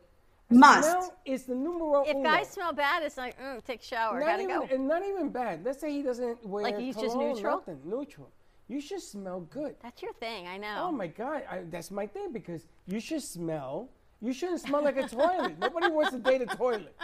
Must. 0.53 0.89
Smell 0.89 1.15
is 1.25 1.45
the 1.45 1.55
numero 1.55 2.03
If 2.03 2.17
uno. 2.17 2.23
guys 2.23 2.49
smell 2.49 2.73
bad, 2.73 3.03
it's 3.03 3.17
like, 3.17 3.41
mm, 3.41 3.63
take 3.65 3.81
a 3.81 3.85
shower, 3.85 4.21
not 4.21 4.27
gotta 4.27 4.43
even, 4.43 4.61
go. 4.61 4.69
And 4.71 4.89
not 4.89 5.03
even 5.05 5.31
bad. 5.31 5.65
Let's 5.65 5.81
say 5.81 5.93
he 5.93 6.03
doesn't 6.03 6.45
wear 6.47 6.63
Like 6.65 6.79
he's 6.79 6.97
just 6.97 7.13
cologne, 7.13 7.35
neutral? 7.35 7.57
Nothing. 7.57 7.81
Neutral. 7.85 8.31
You 8.69 8.81
should 8.81 9.03
smell 9.03 9.41
good. 9.51 9.77
That's 9.83 10.03
your 10.03 10.13
thing, 10.15 10.47
I 10.47 10.57
know. 10.57 10.85
Oh 10.89 10.93
my 10.93 11.07
God, 11.07 11.43
I, 11.51 11.61
that's 11.71 11.91
my 11.91 12.07
thing 12.07 12.33
because 12.33 12.67
you 12.87 13.01
should 13.01 13.23
smell. 13.23 13.89
You 14.21 14.33
shouldn't 14.33 14.61
smell 14.61 14.83
like 14.83 14.97
a 14.97 15.09
toilet. 15.09 15.59
Nobody 15.59 15.89
wants 15.89 16.13
to 16.13 16.19
date 16.19 16.43
a 16.43 16.47
toilet. 16.47 16.97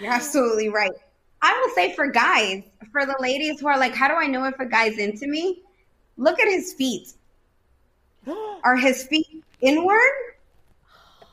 You're 0.00 0.12
absolutely 0.12 0.70
right. 0.70 0.92
I 1.42 1.60
will 1.60 1.74
say 1.74 1.94
for 1.94 2.08
guys, 2.08 2.62
for 2.90 3.04
the 3.04 3.16
ladies 3.20 3.60
who 3.60 3.68
are 3.68 3.78
like, 3.78 3.94
how 3.94 4.08
do 4.08 4.14
I 4.14 4.26
know 4.26 4.44
if 4.44 4.58
a 4.58 4.66
guy's 4.66 4.98
into 4.98 5.26
me? 5.26 5.62
Look 6.16 6.40
at 6.40 6.48
his 6.48 6.72
feet. 6.72 7.12
are 8.64 8.76
his 8.76 9.04
feet 9.04 9.44
inward 9.60 10.31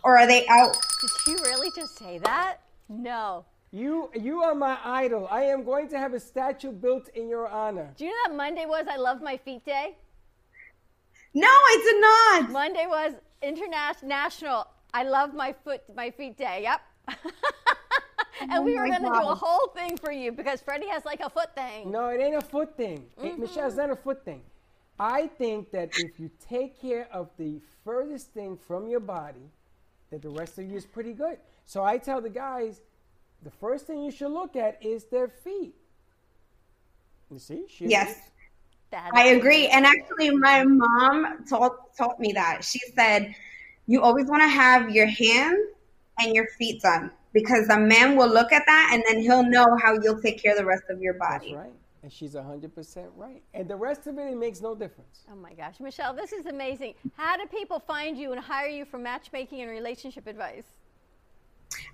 or 0.04 0.18
are 0.18 0.28
they 0.28 0.46
out? 0.48 0.78
Did 1.02 1.12
you 1.32 1.38
really 1.44 1.70
just 1.76 1.98
say 1.98 2.18
that? 2.20 2.58
No. 2.88 3.46
You 3.72 4.10
you 4.16 4.42
are 4.42 4.56
my 4.56 4.78
idol. 4.84 5.28
I 5.30 5.44
am 5.44 5.64
going 5.64 5.88
to 5.90 5.98
have 6.00 6.14
a 6.14 6.20
statue 6.20 6.72
built 6.72 7.10
in 7.10 7.30
your 7.30 7.48
honor. 7.48 7.94
Do 7.98 8.06
you 8.06 8.12
know 8.12 8.18
that 8.32 8.36
Monday 8.36 8.66
was 8.66 8.86
I 8.90 8.96
Love 8.98 9.22
My 9.22 9.38
Feet 9.38 9.64
Day? 9.64 9.96
No, 11.36 11.48
I 11.48 11.82
did 11.84 12.02
not. 12.48 12.52
Monday 12.52 12.86
was 12.88 13.14
international 13.44 14.66
I 14.94 15.04
Love 15.04 15.36
My 15.36 15.54
Foot 15.64 15.82
My 15.96 16.10
Feet 16.10 16.36
Day. 16.38 16.62
Yep. 16.64 16.82
and 18.42 18.52
Oh 18.54 18.62
we 18.64 18.74
were 18.76 18.88
going 18.88 19.04
to 19.04 19.10
do 19.10 19.14
a 19.14 19.36
whole 19.36 19.68
thing 19.76 19.98
for 19.98 20.12
you 20.12 20.32
because 20.32 20.62
Freddie 20.62 20.88
has 20.90 21.06
like 21.06 21.20
a 21.20 21.30
foot 21.30 21.54
thing. 21.54 21.92
No, 21.92 22.08
it 22.10 22.20
ain't 22.20 22.36
a 22.36 22.42
foot 22.42 22.76
thing. 22.76 23.06
It- 23.18 23.24
Mm-hmm. 23.34 23.42
Michelle, 23.42 23.68
it's 23.68 23.76
not 23.76 23.92
a 23.92 23.96
foot 23.96 24.26
thing. 24.26 24.42
I 25.00 25.28
think 25.28 25.72
that 25.72 25.90
if 25.98 26.20
you 26.20 26.30
take 26.50 26.82
care 26.82 27.08
of 27.14 27.30
the 27.38 27.62
furthest 27.86 28.34
thing 28.34 28.58
from 28.58 28.88
your 28.88 29.00
body, 29.00 29.50
that 30.12 30.22
the 30.22 30.30
rest 30.30 30.58
of 30.58 30.70
you 30.70 30.78
is 30.78 30.86
pretty 30.86 31.14
good. 31.14 31.38
So 31.66 31.84
I 31.84 31.98
tell 31.98 32.22
the 32.22 32.30
guys, 32.30 32.82
the 33.44 33.52
first 33.52 33.88
thing 33.88 34.02
you 34.02 34.12
should 34.12 34.32
look 34.32 34.56
at 34.56 34.84
is 34.84 35.06
their 35.06 35.28
feet. 35.28 35.76
You 37.32 37.40
see? 37.40 37.66
She 37.70 37.88
Yes. 37.88 38.20
That's 38.92 39.12
I 39.14 39.28
agree. 39.28 39.68
And 39.68 39.86
actually, 39.86 40.32
my 40.32 40.64
mom 40.64 41.46
taught 41.48 41.96
taught 41.96 42.20
me 42.20 42.32
that. 42.34 42.64
She 42.64 42.80
said, 42.96 43.36
"You 43.86 44.02
always 44.02 44.26
want 44.26 44.42
to 44.42 44.48
have 44.48 44.90
your 44.90 45.06
hands 45.06 45.60
and 46.20 46.34
your 46.34 46.48
feet 46.58 46.82
done 46.82 47.12
because 47.32 47.70
a 47.70 47.78
man 47.78 48.16
will 48.16 48.30
look 48.30 48.52
at 48.52 48.64
that 48.66 48.90
and 48.92 49.04
then 49.08 49.22
he'll 49.22 49.44
know 49.44 49.78
how 49.80 49.94
you'll 50.02 50.20
take 50.20 50.42
care 50.42 50.54
of 50.54 50.58
the 50.58 50.66
rest 50.66 50.86
of 50.90 51.00
your 51.02 51.14
That's 51.20 51.44
body." 51.44 51.56
right. 51.56 51.74
And 52.02 52.12
she's 52.12 52.34
100% 52.34 53.08
right. 53.16 53.44
And 53.54 53.68
the 53.68 53.76
rest 53.76 54.08
of 54.08 54.18
it, 54.18 54.28
it 54.32 54.38
makes 54.38 54.62
no 54.62 54.74
difference. 54.74 55.26
Oh 55.32 55.36
my 55.36 55.54
gosh, 55.54 55.80
Michelle, 55.80 56.14
this 56.14 56.32
is 56.32 56.46
amazing. 56.46 56.94
How 57.18 57.36
do 57.36 57.46
people 57.48 57.80
find 57.80 58.18
you 58.18 58.32
and 58.32 58.40
hire 58.40 58.70
you 58.70 58.86
for 58.86 58.98
matchmaking 58.98 59.62
and 59.62 59.70
relationship 59.70 60.26
advice? 60.28 60.64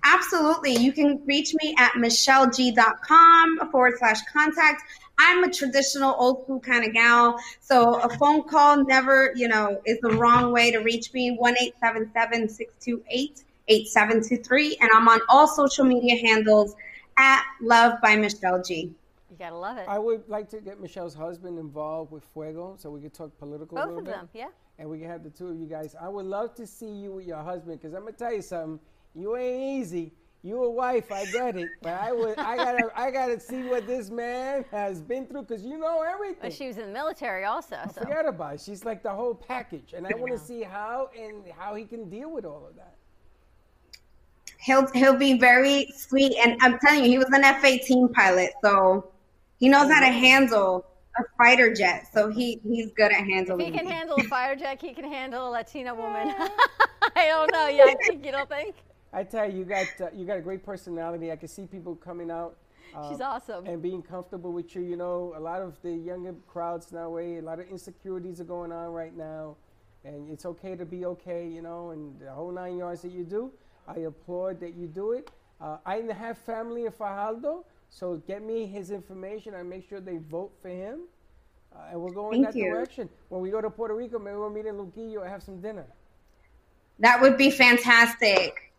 Absolutely. 0.04 0.76
You 0.76 0.92
can 0.92 1.20
reach 1.26 1.54
me 1.60 1.74
at 1.78 1.96
michelleg.com 1.96 3.70
forward 3.70 3.94
slash 3.98 4.20
contact. 4.32 4.82
I'm 5.18 5.44
a 5.44 5.50
traditional 5.50 6.14
old 6.18 6.42
school 6.44 6.60
kind 6.60 6.84
of 6.84 6.92
gal. 6.92 7.38
So 7.60 8.00
a 8.00 8.08
phone 8.16 8.42
call 8.48 8.84
never, 8.84 9.32
you 9.34 9.48
know, 9.48 9.80
is 9.84 9.98
the 10.00 10.10
wrong 10.10 10.52
way 10.52 10.70
to 10.70 10.78
reach 10.78 11.12
me. 11.12 11.36
1 11.36 11.54
628 11.56 13.42
8723. 13.68 14.78
And 14.80 14.90
I'm 14.94 15.08
on 15.08 15.20
all 15.28 15.48
social 15.48 15.84
media 15.84 16.16
handles 16.24 16.76
at 17.16 17.42
Love 17.60 18.00
by 18.02 18.16
Michelle 18.16 18.62
G. 18.62 18.94
You 19.38 19.44
gotta 19.44 19.56
love 19.58 19.76
it. 19.76 19.84
I 19.86 19.98
would 19.98 20.26
like 20.28 20.48
to 20.50 20.60
get 20.62 20.80
Michelle's 20.80 21.14
husband 21.14 21.58
involved 21.58 22.10
with 22.10 22.24
Fuego 22.32 22.76
so 22.78 22.88
we 22.90 23.00
could 23.02 23.12
talk 23.12 23.36
political 23.36 23.76
a 23.76 23.80
Both 23.82 23.88
little 23.88 23.98
of 23.98 24.04
bit. 24.06 24.14
them, 24.14 24.28
yeah. 24.32 24.48
And 24.78 24.88
we 24.88 24.98
can 24.98 25.08
have 25.08 25.22
the 25.22 25.28
two 25.30 25.48
of 25.48 25.58
you 25.58 25.66
guys. 25.66 25.94
I 26.00 26.08
would 26.08 26.24
love 26.24 26.54
to 26.54 26.66
see 26.66 26.88
you 26.88 27.12
with 27.12 27.26
your 27.26 27.42
husband 27.42 27.78
because 27.78 27.92
I'm 27.94 28.00
gonna 28.00 28.12
tell 28.12 28.32
you 28.32 28.40
something. 28.40 28.80
You 29.14 29.36
ain't 29.36 29.80
easy. 29.82 30.12
You 30.42 30.62
a 30.62 30.70
wife, 30.70 31.10
I 31.12 31.26
get 31.26 31.56
it, 31.56 31.68
but 31.82 32.00
I 32.00 32.12
would, 32.12 32.38
I 32.38 32.56
gotta, 32.56 32.90
I 32.94 33.10
gotta 33.10 33.38
see 33.40 33.64
what 33.64 33.86
this 33.86 34.10
man 34.10 34.64
has 34.70 35.02
been 35.02 35.26
through 35.26 35.42
because 35.42 35.64
you 35.64 35.76
know 35.76 36.02
everything. 36.02 36.38
But 36.40 36.52
she 36.52 36.68
was 36.68 36.78
in 36.78 36.86
the 36.86 36.92
military 36.92 37.44
also, 37.44 37.76
so 37.92 38.02
Forget 38.02 38.26
about 38.26 38.54
it. 38.54 38.60
She's 38.60 38.84
like 38.84 39.02
the 39.02 39.10
whole 39.10 39.34
package, 39.34 39.92
and 39.94 40.06
I 40.06 40.14
want 40.14 40.32
to 40.32 40.38
see 40.38 40.62
how 40.62 41.10
and 41.18 41.42
how 41.58 41.74
he 41.74 41.84
can 41.84 42.08
deal 42.08 42.30
with 42.30 42.44
all 42.44 42.66
of 42.68 42.76
that. 42.76 42.94
He'll 44.60 44.86
he'll 44.92 45.16
be 45.16 45.38
very 45.38 45.88
sweet, 45.94 46.36
and 46.42 46.56
I'm 46.62 46.78
telling 46.78 47.04
you, 47.04 47.10
he 47.10 47.18
was 47.18 47.30
an 47.32 47.42
F-18 47.44 48.12
pilot, 48.12 48.52
so 48.62 49.10
he 49.58 49.68
knows 49.68 49.90
how 49.90 50.00
to 50.00 50.06
handle 50.12 50.86
a 51.18 51.22
fighter 51.38 51.72
jet. 51.72 52.08
So 52.12 52.30
he 52.30 52.60
he's 52.64 52.92
good 52.92 53.12
at 53.12 53.26
if 53.26 53.26
handling. 53.26 53.72
he 53.72 53.78
can 53.78 53.86
it. 53.86 53.92
handle 53.92 54.16
a 54.16 54.24
fighter 54.28 54.56
jet, 54.56 54.80
he 54.80 54.92
can 54.92 55.04
handle 55.04 55.48
a 55.48 55.50
Latina 55.50 55.94
woman. 55.94 56.34
I 57.16 57.26
don't 57.26 57.52
know. 57.52 57.68
Yeah, 57.68 57.84
I 57.84 57.94
think 58.06 58.24
you 58.24 58.32
don't 58.32 58.48
think? 58.48 58.76
I 59.12 59.22
tell 59.24 59.50
you, 59.50 59.58
you 59.58 59.64
got 59.64 59.86
uh, 60.00 60.08
you 60.14 60.26
got 60.26 60.38
a 60.38 60.42
great 60.42 60.64
personality. 60.64 61.32
I 61.32 61.36
can 61.36 61.48
see 61.48 61.66
people 61.66 61.94
coming 61.96 62.30
out. 62.30 62.56
She's 63.08 63.20
um, 63.20 63.32
awesome. 63.32 63.66
And 63.66 63.82
being 63.82 64.02
comfortable 64.02 64.52
with 64.52 64.74
you. 64.74 64.82
You 64.82 64.96
know, 64.96 65.34
a 65.36 65.40
lot 65.40 65.62
of 65.62 65.80
the 65.82 65.92
younger 65.92 66.34
crowds 66.46 66.92
now, 66.92 67.10
way 67.10 67.38
a 67.38 67.42
lot 67.42 67.60
of 67.60 67.68
insecurities 67.68 68.40
are 68.40 68.44
going 68.44 68.72
on 68.72 68.92
right 68.92 69.16
now, 69.16 69.56
and 70.04 70.30
it's 70.30 70.46
okay 70.46 70.76
to 70.76 70.84
be 70.84 71.04
okay. 71.06 71.48
You 71.48 71.62
know, 71.62 71.90
and 71.90 72.18
the 72.20 72.30
whole 72.30 72.52
nine 72.52 72.78
yards 72.78 73.02
that 73.02 73.12
you 73.12 73.24
do. 73.24 73.52
I 73.88 74.00
applaud 74.00 74.60
that 74.60 74.74
you 74.74 74.86
do 74.86 75.12
it. 75.12 75.30
Uh, 75.60 75.78
I 75.86 75.96
have 76.12 76.38
family 76.38 76.86
in 76.86 76.92
Fajardo, 76.92 77.64
so 77.90 78.16
get 78.26 78.42
me 78.42 78.66
his 78.66 78.90
information. 78.90 79.54
I 79.54 79.62
make 79.62 79.88
sure 79.88 80.00
they 80.00 80.18
vote 80.18 80.52
for 80.60 80.68
him, 80.68 81.00
uh, 81.74 81.90
and 81.90 82.00
we'll 82.00 82.12
go 82.12 82.30
in 82.30 82.42
Thank 82.42 82.54
that 82.54 82.58
you. 82.58 82.70
direction. 82.70 83.08
When 83.28 83.40
we 83.40 83.50
go 83.50 83.60
to 83.60 83.70
Puerto 83.70 83.94
Rico, 83.94 84.18
maybe 84.18 84.36
we'll 84.36 84.50
meet 84.50 84.66
in 84.66 84.76
Luquillo 84.76 85.22
and 85.22 85.30
have 85.30 85.42
some 85.42 85.60
dinner. 85.60 85.86
That 86.98 87.20
would 87.20 87.36
be 87.36 87.50
fantastic. 87.50 88.72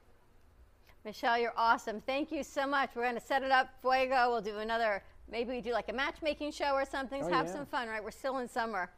Michelle, 1.05 1.37
you're 1.37 1.53
awesome. 1.55 2.01
Thank 2.01 2.31
you 2.31 2.43
so 2.43 2.67
much. 2.67 2.89
We're 2.95 3.03
going 3.03 3.15
to 3.15 3.21
set 3.21 3.43
it 3.43 3.51
up. 3.51 3.69
Fuego. 3.81 4.29
We'll 4.31 4.41
do 4.41 4.57
another, 4.57 5.03
maybe 5.31 5.51
we 5.51 5.61
do 5.61 5.71
like 5.71 5.87
a 5.87 5.93
matchmaking 5.93 6.51
show 6.51 6.73
or 6.73 6.83
something. 6.83 7.23
Oh, 7.23 7.29
have 7.29 7.45
yeah. 7.45 7.53
some 7.53 7.65
fun, 7.65 7.87
right? 7.87 8.03
We're 8.03 8.11
still 8.11 8.39
in 8.39 8.49
summer. 8.49 8.89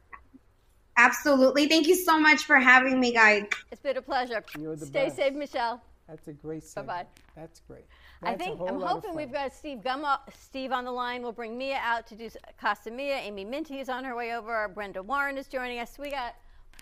Absolutely. 0.96 1.68
Thank 1.68 1.86
you 1.86 1.94
so 1.94 2.18
much 2.18 2.42
for 2.44 2.56
having 2.56 2.98
me, 2.98 3.12
guys. 3.12 3.44
It's 3.70 3.80
been 3.80 3.96
a 3.96 4.02
pleasure. 4.02 4.42
You're 4.58 4.74
the 4.74 4.86
Stay 4.86 5.04
best. 5.04 5.16
safe, 5.16 5.34
Michelle. 5.34 5.80
That's 6.08 6.26
a 6.26 6.32
great 6.32 6.64
segment. 6.64 6.88
Bye-bye. 6.88 7.06
That's 7.36 7.60
great. 7.60 7.84
I 8.22 8.32
That's 8.34 8.42
a 8.42 8.44
think 8.56 8.60
I'm 8.68 8.80
hoping 8.80 9.14
we've 9.14 9.32
got 9.32 9.52
Steve 9.54 9.78
Gumma, 9.82 10.04
uh, 10.26 10.30
Steve 10.38 10.72
on 10.72 10.84
the 10.84 10.92
line. 10.92 11.22
We'll 11.22 11.32
bring 11.32 11.56
Mia 11.56 11.78
out 11.82 12.06
to 12.08 12.14
do 12.14 12.26
s- 12.26 12.36
Costa 12.60 12.90
Mia. 12.90 13.16
Amy 13.16 13.46
Minty 13.46 13.80
is 13.80 13.88
on 13.88 14.04
her 14.04 14.14
way 14.14 14.34
over. 14.34 14.68
Brenda 14.68 15.02
Warren 15.02 15.38
is 15.38 15.46
joining 15.48 15.78
us. 15.78 15.98
We 15.98 16.10
got 16.10 16.34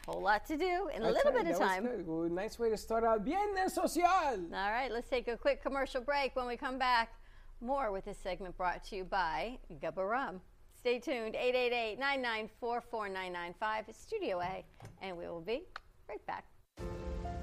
a 0.08 0.10
whole 0.10 0.20
lot 0.20 0.44
to 0.46 0.56
do 0.56 0.88
in 0.92 1.02
a 1.02 1.06
I 1.06 1.10
little 1.10 1.30
tell 1.30 1.42
bit 1.44 1.52
of 1.52 1.58
time. 1.58 1.86
good. 2.04 2.32
Nice 2.32 2.58
way 2.58 2.70
to 2.70 2.76
start 2.76 3.04
out. 3.04 3.24
Viernes 3.24 3.70
social. 3.70 4.02
All 4.02 4.36
right, 4.50 4.90
let's 4.90 5.08
take 5.08 5.28
a 5.28 5.36
quick 5.36 5.62
commercial 5.62 6.00
break. 6.00 6.34
When 6.34 6.46
we 6.48 6.56
come 6.56 6.76
back, 6.76 7.12
more 7.60 7.92
with 7.92 8.04
this 8.06 8.18
segment 8.18 8.56
brought 8.56 8.82
to 8.86 8.96
you 8.96 9.04
by 9.04 9.58
Gubba 9.80 10.08
Rum. 10.10 10.40
Stay 10.74 10.98
tuned, 10.98 11.34
888-994-4995, 12.62 13.92
Studio 13.94 14.40
A, 14.40 14.64
and 15.02 15.16
we 15.16 15.26
will 15.26 15.40
be 15.40 15.62
right 16.08 16.24
back. 16.26 16.44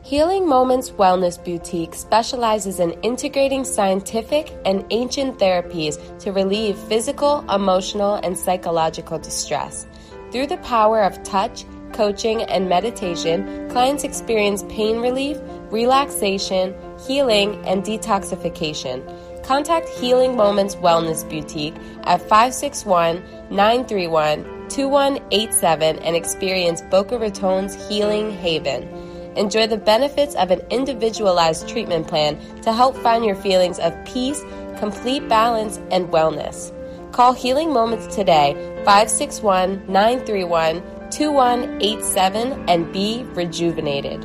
Healing 0.06 0.48
Moments 0.48 0.92
Wellness 0.92 1.44
Boutique 1.44 1.96
specializes 1.96 2.80
in 2.80 2.92
integrating 3.02 3.64
scientific 3.66 4.56
and 4.64 4.86
ancient 4.92 5.40
therapies 5.40 5.98
to 6.20 6.32
relieve 6.32 6.78
physical, 6.78 7.44
emotional, 7.50 8.14
and 8.22 8.38
psychological 8.38 9.18
distress. 9.18 9.88
Through 10.32 10.46
the 10.46 10.58
power 10.58 11.02
of 11.02 11.24
touch, 11.24 11.66
coaching, 11.92 12.44
and 12.44 12.70
meditation, 12.70 13.68
clients 13.72 14.04
experience 14.04 14.64
pain 14.70 15.00
relief, 15.00 15.40
relaxation, 15.72 16.76
healing, 17.08 17.56
and 17.66 17.84
detoxification. 17.84 19.02
Contact 19.44 19.90
Healing 19.90 20.36
Moments 20.36 20.76
Wellness 20.76 21.28
Boutique 21.28 21.78
at 22.04 22.22
561 22.22 23.24
931 23.50 24.44
2187 24.70 25.98
and 25.98 26.16
experience 26.16 26.84
Boca 26.92 27.18
Raton's 27.18 27.74
Healing 27.90 28.30
Haven. 28.30 29.05
Enjoy 29.36 29.68
the 29.68 29.78
benefits 29.78 30.34
of 30.36 30.50
an 30.50 30.62
individualized 30.70 31.68
treatment 31.68 32.08
plan 32.08 32.40
to 32.62 32.72
help 32.72 32.96
find 32.96 33.26
your 33.26 33.36
feelings 33.36 33.80
of 33.80 33.94
peace, 34.06 34.42
complete 34.78 35.28
balance, 35.28 35.78
and 35.92 36.08
wellness. 36.08 36.72
Call 37.12 37.34
Healing 37.34 37.74
Moments 37.74 38.16
today, 38.16 38.54
561 38.86 39.86
931 39.92 40.82
2187, 41.12 42.70
and 42.70 42.92
be 42.94 43.24
rejuvenated. 43.34 44.24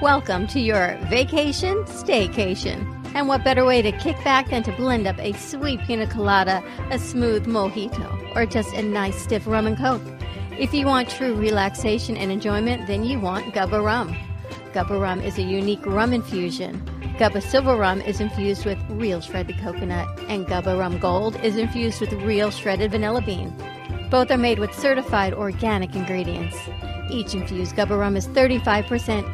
Welcome 0.00 0.46
to 0.48 0.60
your 0.60 0.96
vacation 1.10 1.82
staycation. 1.84 2.96
And 3.12 3.26
what 3.26 3.42
better 3.42 3.64
way 3.64 3.82
to 3.82 3.90
kick 3.90 4.16
back 4.22 4.50
than 4.50 4.62
to 4.62 4.72
blend 4.76 5.08
up 5.08 5.18
a 5.18 5.32
sweet 5.32 5.80
pina 5.80 6.06
colada, 6.06 6.62
a 6.92 6.98
smooth 6.98 7.44
mojito, 7.46 8.36
or 8.36 8.46
just 8.46 8.72
a 8.72 8.82
nice 8.82 9.20
stiff 9.20 9.48
rum 9.48 9.66
and 9.66 9.76
coke? 9.76 10.00
If 10.60 10.74
you 10.74 10.84
want 10.84 11.08
true 11.08 11.34
relaxation 11.34 12.18
and 12.18 12.30
enjoyment, 12.30 12.86
then 12.86 13.02
you 13.02 13.18
want 13.18 13.54
Gubba 13.54 13.82
Rum. 13.82 14.14
Gubba 14.74 15.00
Rum 15.00 15.22
is 15.22 15.38
a 15.38 15.42
unique 15.42 15.86
rum 15.86 16.12
infusion. 16.12 16.82
Gubba 17.18 17.42
Silver 17.42 17.76
Rum 17.76 18.02
is 18.02 18.20
infused 18.20 18.66
with 18.66 18.78
real 18.90 19.22
shredded 19.22 19.56
coconut, 19.60 20.06
and 20.28 20.46
Gubba 20.46 20.78
Rum 20.78 20.98
Gold 20.98 21.42
is 21.42 21.56
infused 21.56 22.02
with 22.02 22.12
real 22.12 22.50
shredded 22.50 22.90
vanilla 22.90 23.22
bean. 23.22 23.56
Both 24.10 24.30
are 24.30 24.36
made 24.36 24.58
with 24.58 24.74
certified 24.74 25.32
organic 25.32 25.96
ingredients. 25.96 26.58
Each 27.10 27.32
infused 27.32 27.74
Gubba 27.74 27.98
Rum 27.98 28.14
is 28.14 28.28
35% 28.28 28.84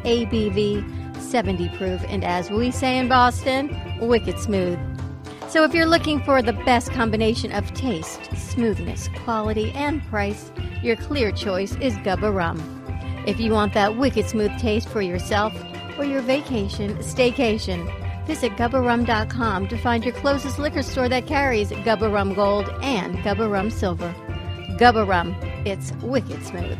ABV, 0.03 1.21
70 1.21 1.69
proof, 1.77 2.05
and 2.07 2.23
as 2.23 2.49
we 2.49 2.71
say 2.71 2.97
in 2.97 3.09
Boston, 3.09 3.77
wicked 3.99 4.39
smooth. 4.39 4.79
So 5.49 5.63
if 5.63 5.73
you're 5.73 5.85
looking 5.85 6.21
for 6.23 6.41
the 6.41 6.51
best 6.51 6.91
combination 6.91 7.53
of 7.53 7.73
taste, 7.73 8.29
smoothness, 8.35 9.07
quality, 9.23 9.71
and 9.71 10.05
price, 10.07 10.51
your 10.83 10.97
clear 10.97 11.31
choice 11.31 11.73
is 11.77 11.95
Gubba 11.99 12.35
Rum. 12.35 12.59
If 13.25 13.39
you 13.39 13.53
want 13.53 13.73
that 13.73 13.95
wicked 13.95 14.27
smooth 14.27 14.57
taste 14.59 14.89
for 14.89 15.01
yourself 15.01 15.53
or 15.97 16.03
your 16.03 16.21
vacation, 16.21 16.95
staycation, 16.97 17.87
visit 18.27 18.51
gubbarum.com 18.57 19.69
to 19.69 19.77
find 19.77 20.03
your 20.03 20.15
closest 20.15 20.59
liquor 20.59 20.83
store 20.83 21.07
that 21.07 21.27
carries 21.27 21.71
Gubba 21.71 22.11
Rum 22.11 22.33
Gold 22.33 22.67
and 22.81 23.15
Gubba 23.19 23.49
Rum 23.49 23.69
Silver. 23.69 24.13
Gubba 24.77 25.07
Rum, 25.07 25.33
it's 25.65 25.93
wicked 26.03 26.45
smooth. 26.45 26.77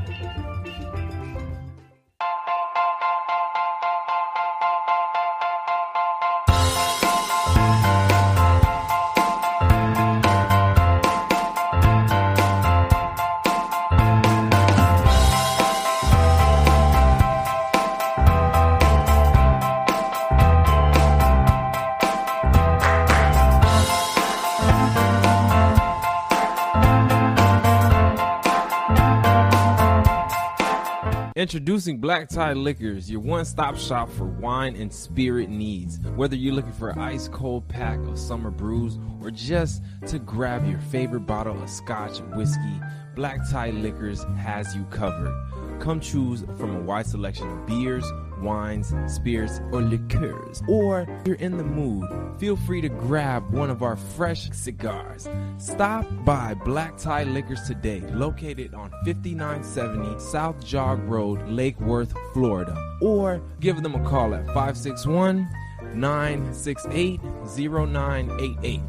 Introducing 31.38 31.99
Black 31.99 32.29
Tie 32.29 32.53
Liquors, 32.53 33.11
your 33.11 33.19
one 33.19 33.45
stop 33.45 33.77
shop 33.77 34.09
for 34.09 34.25
wine 34.25 34.75
and 34.75 34.91
spirit 34.91 35.51
needs. 35.51 35.99
Whether 36.15 36.35
you're 36.35 36.55
looking 36.55 36.71
for 36.71 36.89
an 36.89 36.97
ice 36.97 37.27
cold 37.27 37.67
pack 37.67 37.99
of 38.07 38.17
summer 38.17 38.49
brews 38.49 38.97
or 39.21 39.29
just 39.29 39.83
to 40.07 40.17
grab 40.17 40.67
your 40.67 40.79
favorite 40.79 41.27
bottle 41.27 41.61
of 41.61 41.69
scotch 41.69 42.21
whiskey, 42.33 42.81
Black 43.15 43.38
Tie 43.51 43.69
Liquors 43.69 44.25
has 44.39 44.75
you 44.75 44.83
covered. 44.85 45.31
Come 45.79 45.99
choose 45.99 46.43
from 46.57 46.75
a 46.75 46.79
wide 46.79 47.05
selection 47.05 47.47
of 47.47 47.67
beers, 47.67 48.11
wines, 48.41 48.93
spirits, 49.07 49.61
or 49.71 49.81
liqueurs, 49.81 50.61
or 50.67 51.07
you're 51.25 51.35
in 51.35 51.57
the 51.57 51.63
mood, 51.63 52.07
feel 52.39 52.55
free 52.55 52.81
to 52.81 52.89
grab 52.89 53.49
one 53.51 53.69
of 53.69 53.83
our 53.83 53.95
fresh 53.95 54.49
cigars. 54.51 55.29
Stop 55.57 56.05
by 56.23 56.53
Black 56.53 56.97
Tie 56.97 57.23
Liquors 57.23 57.61
today, 57.67 58.01
located 58.11 58.73
on 58.73 58.91
5970 59.05 60.19
South 60.19 60.63
Jog 60.65 61.03
Road, 61.03 61.47
Lake 61.47 61.79
Worth, 61.79 62.13
Florida, 62.33 62.75
or 63.01 63.41
give 63.59 63.81
them 63.81 63.95
a 63.95 64.09
call 64.09 64.33
at 64.33 64.45
561 64.47 65.47
968 65.93 67.21
0988. 67.55 68.81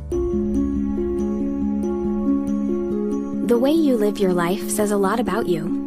The 3.49 3.59
way 3.59 3.73
you 3.73 3.97
live 3.97 4.19
your 4.19 4.35
life 4.35 4.69
says 4.69 4.91
a 4.91 4.99
lot 4.99 5.21
about 5.21 5.49
you. 5.49 5.78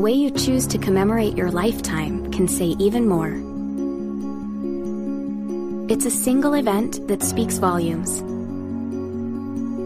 The 0.00 0.04
way 0.04 0.14
you 0.14 0.30
choose 0.30 0.66
to 0.68 0.78
commemorate 0.78 1.36
your 1.36 1.50
lifetime 1.50 2.32
can 2.32 2.48
say 2.48 2.68
even 2.78 3.06
more. 3.06 3.36
It's 5.92 6.06
a 6.06 6.10
single 6.10 6.54
event 6.54 7.06
that 7.06 7.22
speaks 7.22 7.58
volumes. 7.58 8.20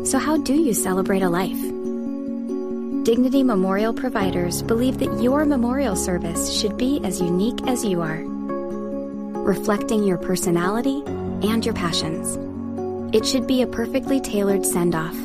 So, 0.08 0.20
how 0.20 0.36
do 0.36 0.54
you 0.54 0.72
celebrate 0.72 1.24
a 1.24 1.28
life? 1.28 1.60
Dignity 3.04 3.42
Memorial 3.42 3.92
providers 3.92 4.62
believe 4.62 4.98
that 4.98 5.20
your 5.20 5.44
memorial 5.44 5.96
service 5.96 6.52
should 6.60 6.76
be 6.76 7.00
as 7.02 7.20
unique 7.20 7.66
as 7.66 7.84
you 7.84 8.00
are, 8.00 8.22
reflecting 9.42 10.04
your 10.04 10.18
personality 10.18 11.02
and 11.42 11.66
your 11.66 11.74
passions. 11.74 12.38
It 13.12 13.26
should 13.26 13.48
be 13.48 13.62
a 13.62 13.66
perfectly 13.66 14.20
tailored 14.20 14.64
send 14.64 14.94
off, 14.94 15.16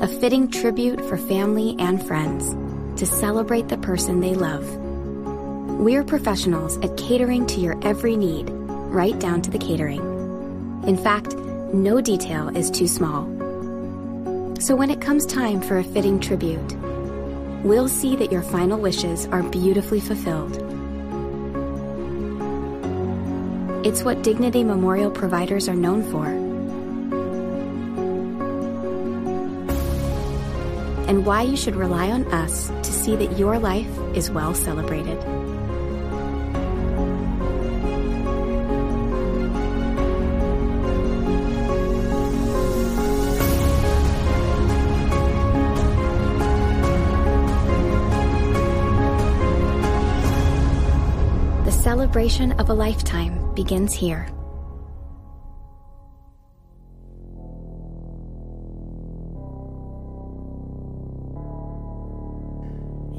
a 0.00 0.08
fitting 0.08 0.50
tribute 0.50 1.06
for 1.06 1.18
family 1.18 1.76
and 1.78 2.02
friends 2.02 2.54
to 2.98 3.06
celebrate 3.06 3.68
the 3.68 3.78
person 3.78 4.20
they 4.20 4.34
love. 4.34 4.64
We're 5.78 6.04
professionals 6.04 6.76
at 6.78 6.96
catering 6.96 7.46
to 7.46 7.60
your 7.60 7.78
every 7.82 8.16
need, 8.16 8.50
right 8.50 9.18
down 9.18 9.42
to 9.42 9.50
the 9.50 9.58
catering. 9.58 10.00
In 10.86 10.96
fact, 10.96 11.36
no 11.72 12.00
detail 12.00 12.48
is 12.56 12.70
too 12.70 12.88
small. 12.88 13.24
So 14.60 14.74
when 14.74 14.90
it 14.90 15.00
comes 15.00 15.24
time 15.24 15.60
for 15.60 15.78
a 15.78 15.84
fitting 15.84 16.18
tribute, 16.18 16.76
we'll 17.62 17.88
see 17.88 18.16
that 18.16 18.32
your 18.32 18.42
final 18.42 18.78
wishes 18.78 19.26
are 19.26 19.44
beautifully 19.44 20.00
fulfilled. 20.00 20.56
It's 23.86 24.02
what 24.02 24.22
Dignity 24.22 24.64
Memorial 24.64 25.12
providers 25.12 25.68
are 25.68 25.76
known 25.76 26.02
for. 26.10 26.47
And 31.08 31.24
why 31.24 31.42
you 31.42 31.56
should 31.56 31.74
rely 31.74 32.10
on 32.10 32.26
us 32.32 32.68
to 32.68 32.92
see 32.92 33.16
that 33.16 33.38
your 33.38 33.58
life 33.58 33.88
is 34.14 34.30
well 34.30 34.52
celebrated. 34.52 35.18
The 51.64 51.72
celebration 51.72 52.52
of 52.52 52.68
a 52.68 52.74
lifetime 52.74 53.54
begins 53.54 53.94
here. 53.94 54.28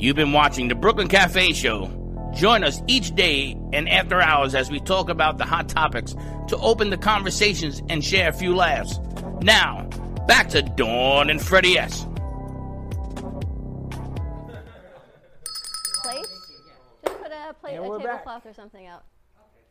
You've 0.09 0.15
been 0.15 0.33
watching 0.33 0.69
the 0.69 0.73
Brooklyn 0.73 1.07
Cafe 1.07 1.53
Show. 1.53 1.85
Join 2.33 2.63
us 2.63 2.81
each 2.87 3.13
day 3.13 3.55
and 3.71 3.87
after 3.87 4.19
hours 4.19 4.55
as 4.55 4.71
we 4.71 4.79
talk 4.79 5.07
about 5.07 5.37
the 5.37 5.45
hot 5.45 5.69
topics 5.69 6.15
to 6.47 6.57
open 6.57 6.89
the 6.89 6.97
conversations 6.97 7.83
and 7.89 8.03
share 8.03 8.29
a 8.29 8.33
few 8.33 8.55
laughs. 8.55 8.99
Now, 9.43 9.87
back 10.27 10.49
to 10.49 10.63
Dawn 10.63 11.29
and 11.29 11.39
Freddie 11.39 11.77
S. 11.77 12.07
Plates? 16.01 16.27
Just 17.05 17.21
put 17.21 17.31
a 17.31 17.53
plate, 17.61 17.75
And 17.75 17.85
a 17.85 17.99
tablecloth 17.99 18.47
or 18.47 18.53
something 18.55 18.87
out. 18.87 19.03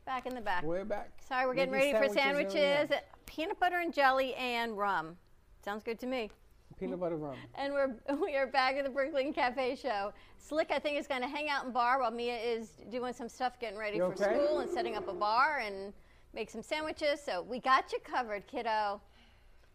Back 0.07 0.27
in 0.27 0.37
the 0.37 0.41
back. 0.41 0.63
We're 0.63 0.85
back. 0.85 1.11
Sorry, 1.29 1.47
we're 1.47 1.55
getting 1.55 1.75
ready 1.75 1.93
Making 1.93 2.11
for 2.11 2.15
sandwiches 2.15 2.53
sandwiches. 2.53 2.97
Peanut 3.27 3.59
butter 3.59 3.79
and 3.79 3.93
jelly 3.93 4.37
and 4.37 4.79
rum. 4.79 5.17
Sounds 5.65 5.83
good 5.83 5.99
to 5.99 6.07
me. 6.07 6.31
Peanut 6.79 7.01
butter 7.01 7.17
rum. 7.17 7.37
And 7.57 7.73
we're 7.73 7.95
we 8.23 8.37
are 8.37 8.47
back 8.47 8.77
at 8.77 8.85
the 8.85 8.91
Brooklyn 8.91 9.33
Cafe 9.33 9.77
show. 9.77 10.13
Slick, 10.39 10.71
I 10.71 10.79
think, 10.79 10.99
is 10.99 11.07
going 11.07 11.23
to 11.23 11.29
hang 11.29 11.49
out 11.49 11.65
in 11.67 11.73
bar 11.73 12.01
while 12.01 12.11
Mia 12.11 12.37
is 12.37 12.71
doing 12.91 13.13
some 13.13 13.29
stuff, 13.29 13.59
getting 13.61 13.79
ready 13.79 13.97
You 13.97 14.13
for 14.15 14.25
okay? 14.25 14.37
school 14.37 14.61
and 14.61 14.71
setting 14.71 14.97
up 14.97 15.09
a 15.09 15.13
bar 15.13 15.61
and 15.65 15.93
make 16.35 16.51
some 16.51 16.63
sandwiches. 16.63 17.21
So 17.25 17.43
we 17.43 17.59
got 17.59 17.93
you 17.93 17.99
covered, 18.05 18.47
kiddo. 18.47 19.01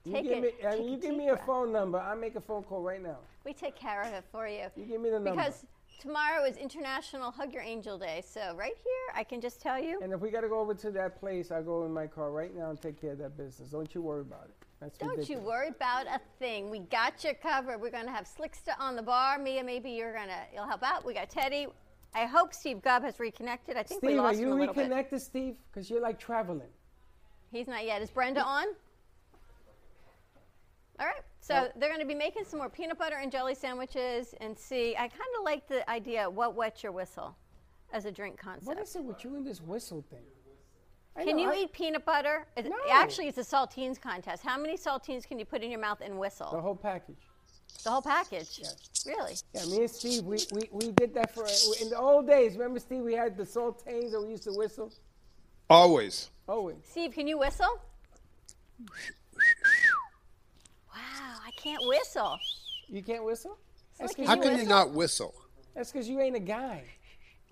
You 0.05 0.13
Take 0.13 0.23
give 0.25 0.43
it. 0.43 0.61
me, 0.61 0.67
uh, 0.67 0.71
take 0.71 0.85
you 0.89 0.97
give 0.97 1.15
me 1.15 1.29
a 1.29 1.37
phone 1.37 1.71
number. 1.71 1.99
I 1.99 2.13
make 2.15 2.35
a 2.35 2.41
phone 2.41 2.63
call 2.63 2.81
right 2.81 3.01
now. 3.01 3.19
We 3.45 3.53
take 3.53 3.75
care 3.75 4.01
of 4.01 4.13
it 4.13 4.25
for 4.31 4.47
you. 4.47 4.65
You 4.75 4.85
give 4.85 5.01
me 5.01 5.09
the 5.09 5.19
number. 5.19 5.31
Because 5.31 5.65
tomorrow 5.99 6.43
is 6.43 6.57
International 6.57 7.31
Hug 7.31 7.53
Your 7.53 7.63
Angel 7.63 7.97
Day. 7.97 8.21
So 8.25 8.53
right 8.55 8.73
here, 8.83 9.15
I 9.15 9.23
can 9.23 9.39
just 9.39 9.61
tell 9.61 9.81
you. 9.81 9.99
And 10.01 10.11
if 10.11 10.19
we 10.19 10.29
got 10.29 10.41
to 10.41 10.49
go 10.49 10.59
over 10.59 10.73
to 10.73 10.91
that 10.91 11.19
place, 11.19 11.51
I'll 11.51 11.63
go 11.63 11.85
in 11.85 11.93
my 11.93 12.07
car 12.07 12.31
right 12.31 12.53
now 12.55 12.69
and 12.69 12.81
take 12.81 12.99
care 12.99 13.11
of 13.11 13.17
that 13.19 13.37
business. 13.37 13.69
Don't 13.69 13.93
you 13.95 14.01
worry 14.01 14.21
about 14.21 14.45
it. 14.45 14.62
That's 14.83 14.97
Don't 14.97 15.11
ridiculous. 15.11 15.29
you 15.29 15.47
worry 15.47 15.69
about 15.69 16.07
a 16.07 16.19
thing. 16.39 16.69
We 16.69 16.79
got 16.79 17.23
you 17.23 17.31
covered. 17.41 17.79
We're 17.79 17.89
going 17.89 18.05
to 18.05 18.11
have 18.11 18.25
Slicksta 18.25 18.77
on 18.79 18.97
the 18.97 19.01
bar. 19.01 19.39
Mia, 19.39 19.63
maybe 19.63 19.91
you're 19.91 20.13
going 20.13 20.27
to 20.27 20.41
you'll 20.53 20.67
help 20.67 20.83
out. 20.83 21.05
We 21.05 21.13
got 21.13 21.29
Teddy. 21.29 21.67
I 22.13 22.25
hope 22.25 22.53
Steve 22.53 22.81
Gubb 22.81 23.03
has 23.03 23.17
reconnected. 23.19 23.77
I 23.77 23.83
think 23.83 24.01
we 24.01 24.09
Steve, 24.09 24.19
are 24.19 24.33
you 24.33 24.47
him 24.47 24.51
a 24.51 24.55
little 24.55 24.73
bit. 24.73 24.81
reconnected, 24.81 25.21
Steve? 25.21 25.55
Because 25.71 25.89
you're 25.89 26.01
like 26.01 26.19
traveling. 26.19 26.67
He's 27.51 27.67
not 27.67 27.85
yet. 27.85 28.01
Is 28.01 28.11
Brenda 28.11 28.43
on? 28.43 28.65
All 30.99 31.05
right. 31.05 31.15
So 31.39 31.69
they're 31.77 31.89
going 31.89 32.01
to 32.01 32.07
be 32.07 32.13
making 32.15 32.43
some 32.45 32.59
more 32.59 32.69
peanut 32.69 32.99
butter 32.99 33.17
and 33.21 33.31
jelly 33.31 33.55
sandwiches 33.55 34.35
and 34.41 34.57
see. 34.57 34.95
I 34.95 35.07
kind 35.07 35.21
of 35.39 35.45
like 35.45 35.67
the 35.67 35.89
idea 35.89 36.29
what 36.29 36.55
wets 36.55 36.83
your 36.83 36.91
whistle 36.91 37.35
as 37.93 38.05
a 38.05 38.11
drink 38.11 38.37
concept. 38.37 38.67
What 38.67 38.79
is 38.79 38.95
it 38.95 39.03
with 39.03 39.23
you 39.23 39.35
and 39.35 39.45
this 39.45 39.61
whistle 39.61 40.03
thing? 40.09 40.23
I 41.15 41.23
Can 41.23 41.37
know, 41.37 41.43
you 41.43 41.49
I- 41.51 41.63
eat 41.63 41.73
peanut 41.73 42.05
butter? 42.05 42.45
No. 42.57 42.71
Actually, 42.91 43.27
it's 43.27 43.37
a 43.37 43.41
saltines 43.41 44.01
contest. 44.01 44.43
How 44.43 44.57
many 44.57 44.77
saltines 44.77 45.27
can 45.27 45.37
you 45.37 45.45
put 45.45 45.61
in 45.61 45.69
your 45.69 45.79
mouth 45.79 46.01
and 46.01 46.17
whistle? 46.17 46.49
the 46.51 46.61
whole 46.61 46.75
package? 46.75 47.17
The 47.83 47.91
whole 47.91 48.01
package. 48.01 48.59
Yes. 48.61 49.05
Really? 49.05 49.33
Yeah, 49.53 49.65
me 49.65 49.81
and 49.81 49.89
Steve, 49.89 50.23
we, 50.23 50.37
we, 50.51 50.69
we 50.71 50.91
did 50.91 51.13
that 51.15 51.33
for 51.33 51.45
in 51.81 51.89
the 51.89 51.97
old 51.97 52.27
days. 52.27 52.53
Remember, 52.53 52.79
Steve, 52.79 53.01
we 53.01 53.13
had 53.13 53.37
the 53.37 53.43
saltines 53.43 54.11
that 54.11 54.21
we 54.21 54.29
used 54.29 54.43
to 54.43 54.53
whistle. 54.53 54.91
Always. 55.69 56.29
Always. 56.47 56.77
Steve, 56.83 57.13
can 57.13 57.27
you 57.27 57.37
whistle? 57.39 57.81
Wow, 60.93 61.37
I 61.45 61.51
can't 61.55 61.85
whistle. 61.87 62.37
You 62.87 63.03
can't 63.03 63.23
whistle? 63.23 63.57
That's 63.99 64.13
Slick, 64.13 64.27
because 64.27 64.29
How 64.29 64.35
you 64.43 64.49
can 64.49 64.59
you 64.59 64.67
not 64.67 64.91
whistle? 64.91 65.33
That's 65.75 65.91
because 65.91 66.07
you 66.07 66.19
ain't 66.21 66.35
a 66.35 66.41
guy. 66.41 66.83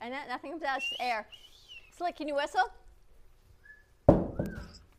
And 0.03 0.11
that, 0.11 0.27
nothing 0.29 0.53
about 0.53 0.67
out, 0.67 0.77
it's 0.77 0.89
just 0.89 0.99
air. 0.99 1.27
Slick, 1.95 2.15
can 2.15 2.27
you 2.27 2.33
whistle? 2.33 2.63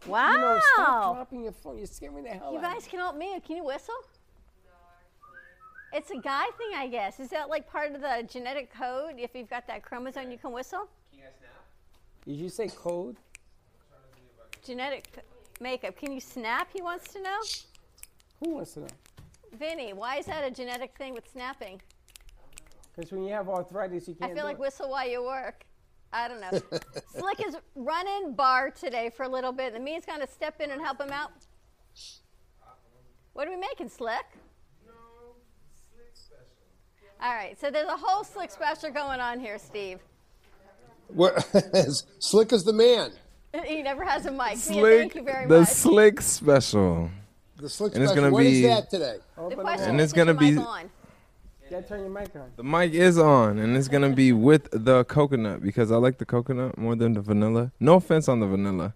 Wow. 0.07 0.33
You 0.33 0.39
know, 0.39 0.61
stop 0.75 1.15
dropping 1.17 1.43
your 1.45 1.53
phone. 1.53 1.79
You're 1.79 1.87
scaring 1.87 2.25
the 2.25 2.31
hell 2.31 2.53
You 2.53 2.59
out 2.59 2.65
of 2.65 2.71
You 2.71 2.75
guys 2.75 2.85
me. 2.85 2.91
can 2.91 2.99
help 2.99 3.17
me. 3.17 3.41
Can 3.47 3.57
you 3.57 3.65
whistle? 3.65 3.95
It's 5.93 6.11
a 6.11 6.17
guy 6.17 6.47
thing, 6.57 6.71
I 6.75 6.89
guess. 6.89 7.21
Is 7.21 7.29
that 7.31 7.51
like 7.51 7.71
part 7.71 7.95
of 7.95 8.01
the 8.01 8.27
genetic 8.29 8.73
code? 8.73 9.15
If 9.19 9.35
you've 9.35 9.51
got 9.51 9.67
that 9.67 9.83
chromosome, 9.83 10.31
you 10.31 10.39
can 10.39 10.51
whistle? 10.53 10.89
Can 11.11 11.19
you 11.19 11.25
guys 11.25 11.35
now? 11.43 12.33
Did 12.33 12.39
you 12.41 12.49
say 12.49 12.69
code? 12.69 13.17
Genetic 14.65 15.09
makeup. 15.61 15.97
Can 15.97 16.13
you 16.13 16.21
snap? 16.21 16.69
He 16.73 16.81
wants 16.81 17.13
to 17.13 17.21
know. 17.21 17.39
Who 18.41 18.55
wants 18.55 18.73
to 18.75 18.81
know? 18.81 18.87
Vinny, 19.59 19.93
why 19.93 20.17
is 20.17 20.27
that 20.27 20.45
a 20.45 20.51
genetic 20.51 20.97
thing 20.97 21.13
with 21.13 21.29
snapping? 21.31 21.81
Because 22.97 23.13
when 23.13 23.25
you 23.25 23.33
have 23.33 23.49
arthritis, 23.49 24.09
you 24.09 24.15
can't. 24.15 24.31
I 24.31 24.35
feel 24.35 24.45
do 24.45 24.49
like 24.49 24.55
it. 24.57 24.61
whistle 24.61 24.91
while 24.91 25.09
you 25.09 25.23
work. 25.23 25.67
I 26.13 26.29
don't 26.29 26.41
know. 26.41 26.51
Slick 27.17 27.47
is 27.47 27.57
running 27.75 28.35
bar 28.35 28.71
today 28.71 29.11
for 29.17 29.23
a 29.25 29.29
little 29.29 29.53
bit. 29.53 29.75
and 29.75 29.83
me's 29.85 30.05
going 30.05 30.21
to 30.21 30.27
step 30.27 30.61
in 30.61 30.71
and 30.71 30.81
help 30.81 31.01
him 31.01 31.11
out. 31.11 31.33
What 33.33 33.49
are 33.49 33.51
we 33.51 33.57
making, 33.57 33.89
Slick? 33.89 34.25
All 37.23 37.33
right, 37.35 37.59
so 37.61 37.71
there's 37.71 37.89
a 37.89 37.97
whole 37.97 38.25
Slick 38.25 38.51
special 38.51 38.91
going 38.91 39.21
on 39.21 39.39
here, 39.39 39.57
Steve. 39.57 40.01
What, 41.09 41.41
slick 42.19 42.53
as 42.53 42.65
the 42.65 42.73
man. 42.73 43.13
He 43.65 43.81
never 43.83 44.03
has 44.05 44.27
a 44.27 44.31
mic. 44.33 44.41
Mia, 44.49 44.57
Slick, 44.57 44.99
thank 45.01 45.15
you 45.15 45.23
very 45.23 45.47
the 45.47 45.61
much. 45.61 45.69
slick 45.69 46.21
special. 46.21 47.11
The 47.59 47.69
slick 47.69 47.95
And 47.95 48.03
it's 48.03 48.11
special. 48.11 48.25
gonna 48.31 48.33
What 48.33 48.45
is 48.45 48.61
be- 48.63 48.67
that 48.67 48.91
today? 48.91 49.19
the 49.37 49.55
question 49.57 49.91
And 49.91 50.01
is, 50.01 50.05
it's 50.07 50.13
gonna 50.15 50.35
be- 50.35 50.57
on? 50.57 50.91
Yeah, 51.73 51.81
turn 51.81 52.01
your 52.01 52.11
mic 52.11 52.37
on. 52.37 52.51
The 52.57 52.63
mic 52.63 52.93
is 52.93 53.17
on, 53.17 53.59
and 53.59 53.75
it's 53.79 53.89
gonna 53.89 54.11
be 54.11 54.31
with 54.35 54.69
the 54.73 55.05
coconut 55.07 55.63
because 55.63 55.91
I 55.91 55.97
like 55.97 56.19
the 56.19 56.27
coconut 56.27 56.77
more 56.77 56.95
than 56.95 57.15
the 57.15 57.23
vanilla. 57.23 57.73
No 57.81 57.95
offense 57.95 58.29
on 58.29 58.41
the 58.41 58.47
vanilla, 58.47 58.93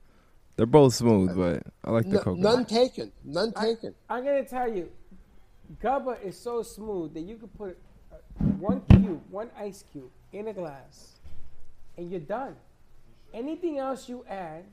they're 0.57 0.67
both 0.67 0.93
smooth, 0.93 1.35
but 1.35 1.63
I 1.83 1.91
like 1.91 2.05
the 2.05 2.17
No, 2.17 2.19
coconut. 2.19 2.53
none 2.53 2.65
taken. 2.67 3.13
None 3.25 3.53
taken. 3.53 3.95
I'm 4.11 4.23
gonna 4.25 4.45
tell 4.45 4.71
you, 4.71 4.91
Gubba 5.83 6.23
is 6.23 6.39
so 6.39 6.63
smooth 6.63 7.15
that 7.15 7.23
you 7.23 7.37
could 7.37 7.57
put 7.57 7.79
uh, 8.13 8.17
one 8.59 8.83
cube, 8.91 9.23
one 9.31 9.49
ice 9.59 9.83
cube 9.91 10.11
in 10.35 10.49
a 10.49 10.53
glass, 10.53 11.15
and 11.97 12.11
you're 12.11 12.21
done. 12.21 12.57
Anything 13.33 13.79
else 13.79 14.07
you 14.07 14.23
add 14.29 14.65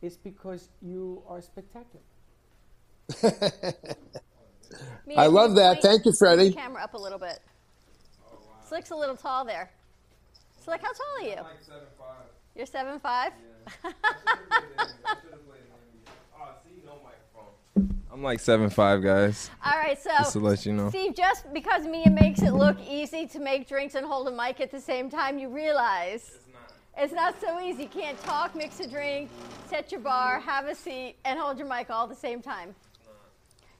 is 0.00 0.16
because 0.16 0.70
you 0.80 1.22
are 1.28 1.42
spectacular. 1.42 2.02
Mia, 5.06 5.18
I 5.18 5.26
love 5.26 5.54
that. 5.56 5.74
point 5.74 5.82
Thank 5.82 6.06
you, 6.06 6.12
Freddie. 6.12 6.50
The 6.50 6.56
camera 6.56 6.82
up 6.82 6.94
a 6.94 6.98
little 6.98 7.18
bit. 7.18 7.40
Slick's 8.66 8.90
a 8.90 8.96
little 8.96 9.16
tall 9.16 9.44
there. 9.44 9.70
Slick, 10.64 10.80
how 10.82 10.92
tall 10.92 11.06
are 11.20 11.28
you? 11.28 11.36
I'm 11.36 11.44
seven 11.60 11.86
five. 11.98 12.26
You're 12.54 12.66
seven 12.66 12.98
five. 12.98 13.32
I'm 18.14 18.22
like 18.22 18.38
seven 18.38 18.70
five, 18.70 19.02
guys. 19.02 19.50
All 19.64 19.76
right, 19.76 20.00
so 20.00 20.08
Just 20.18 20.34
to 20.34 20.38
let 20.38 20.64
you 20.64 20.72
know. 20.72 20.88
Steve, 20.88 21.16
just 21.16 21.52
because 21.52 21.84
Mia 21.84 22.08
makes 22.08 22.42
it 22.42 22.52
look 22.52 22.76
easy 22.88 23.26
to 23.26 23.40
make 23.40 23.68
drinks 23.68 23.96
and 23.96 24.06
hold 24.06 24.28
a 24.28 24.30
mic 24.30 24.60
at 24.60 24.70
the 24.70 24.80
same 24.80 25.10
time, 25.10 25.36
you 25.36 25.48
realize 25.48 26.38
it's 26.96 27.12
not 27.12 27.34
so 27.40 27.58
easy. 27.58 27.82
You 27.82 27.88
can't 27.88 28.20
talk, 28.22 28.54
mix 28.54 28.78
a 28.78 28.88
drink, 28.88 29.30
set 29.68 29.90
your 29.90 30.00
bar, 30.00 30.38
have 30.38 30.66
a 30.66 30.76
seat, 30.76 31.16
and 31.24 31.40
hold 31.40 31.58
your 31.58 31.66
mic 31.66 31.90
all 31.90 32.04
at 32.04 32.08
the 32.08 32.14
same 32.14 32.40
time. 32.40 32.76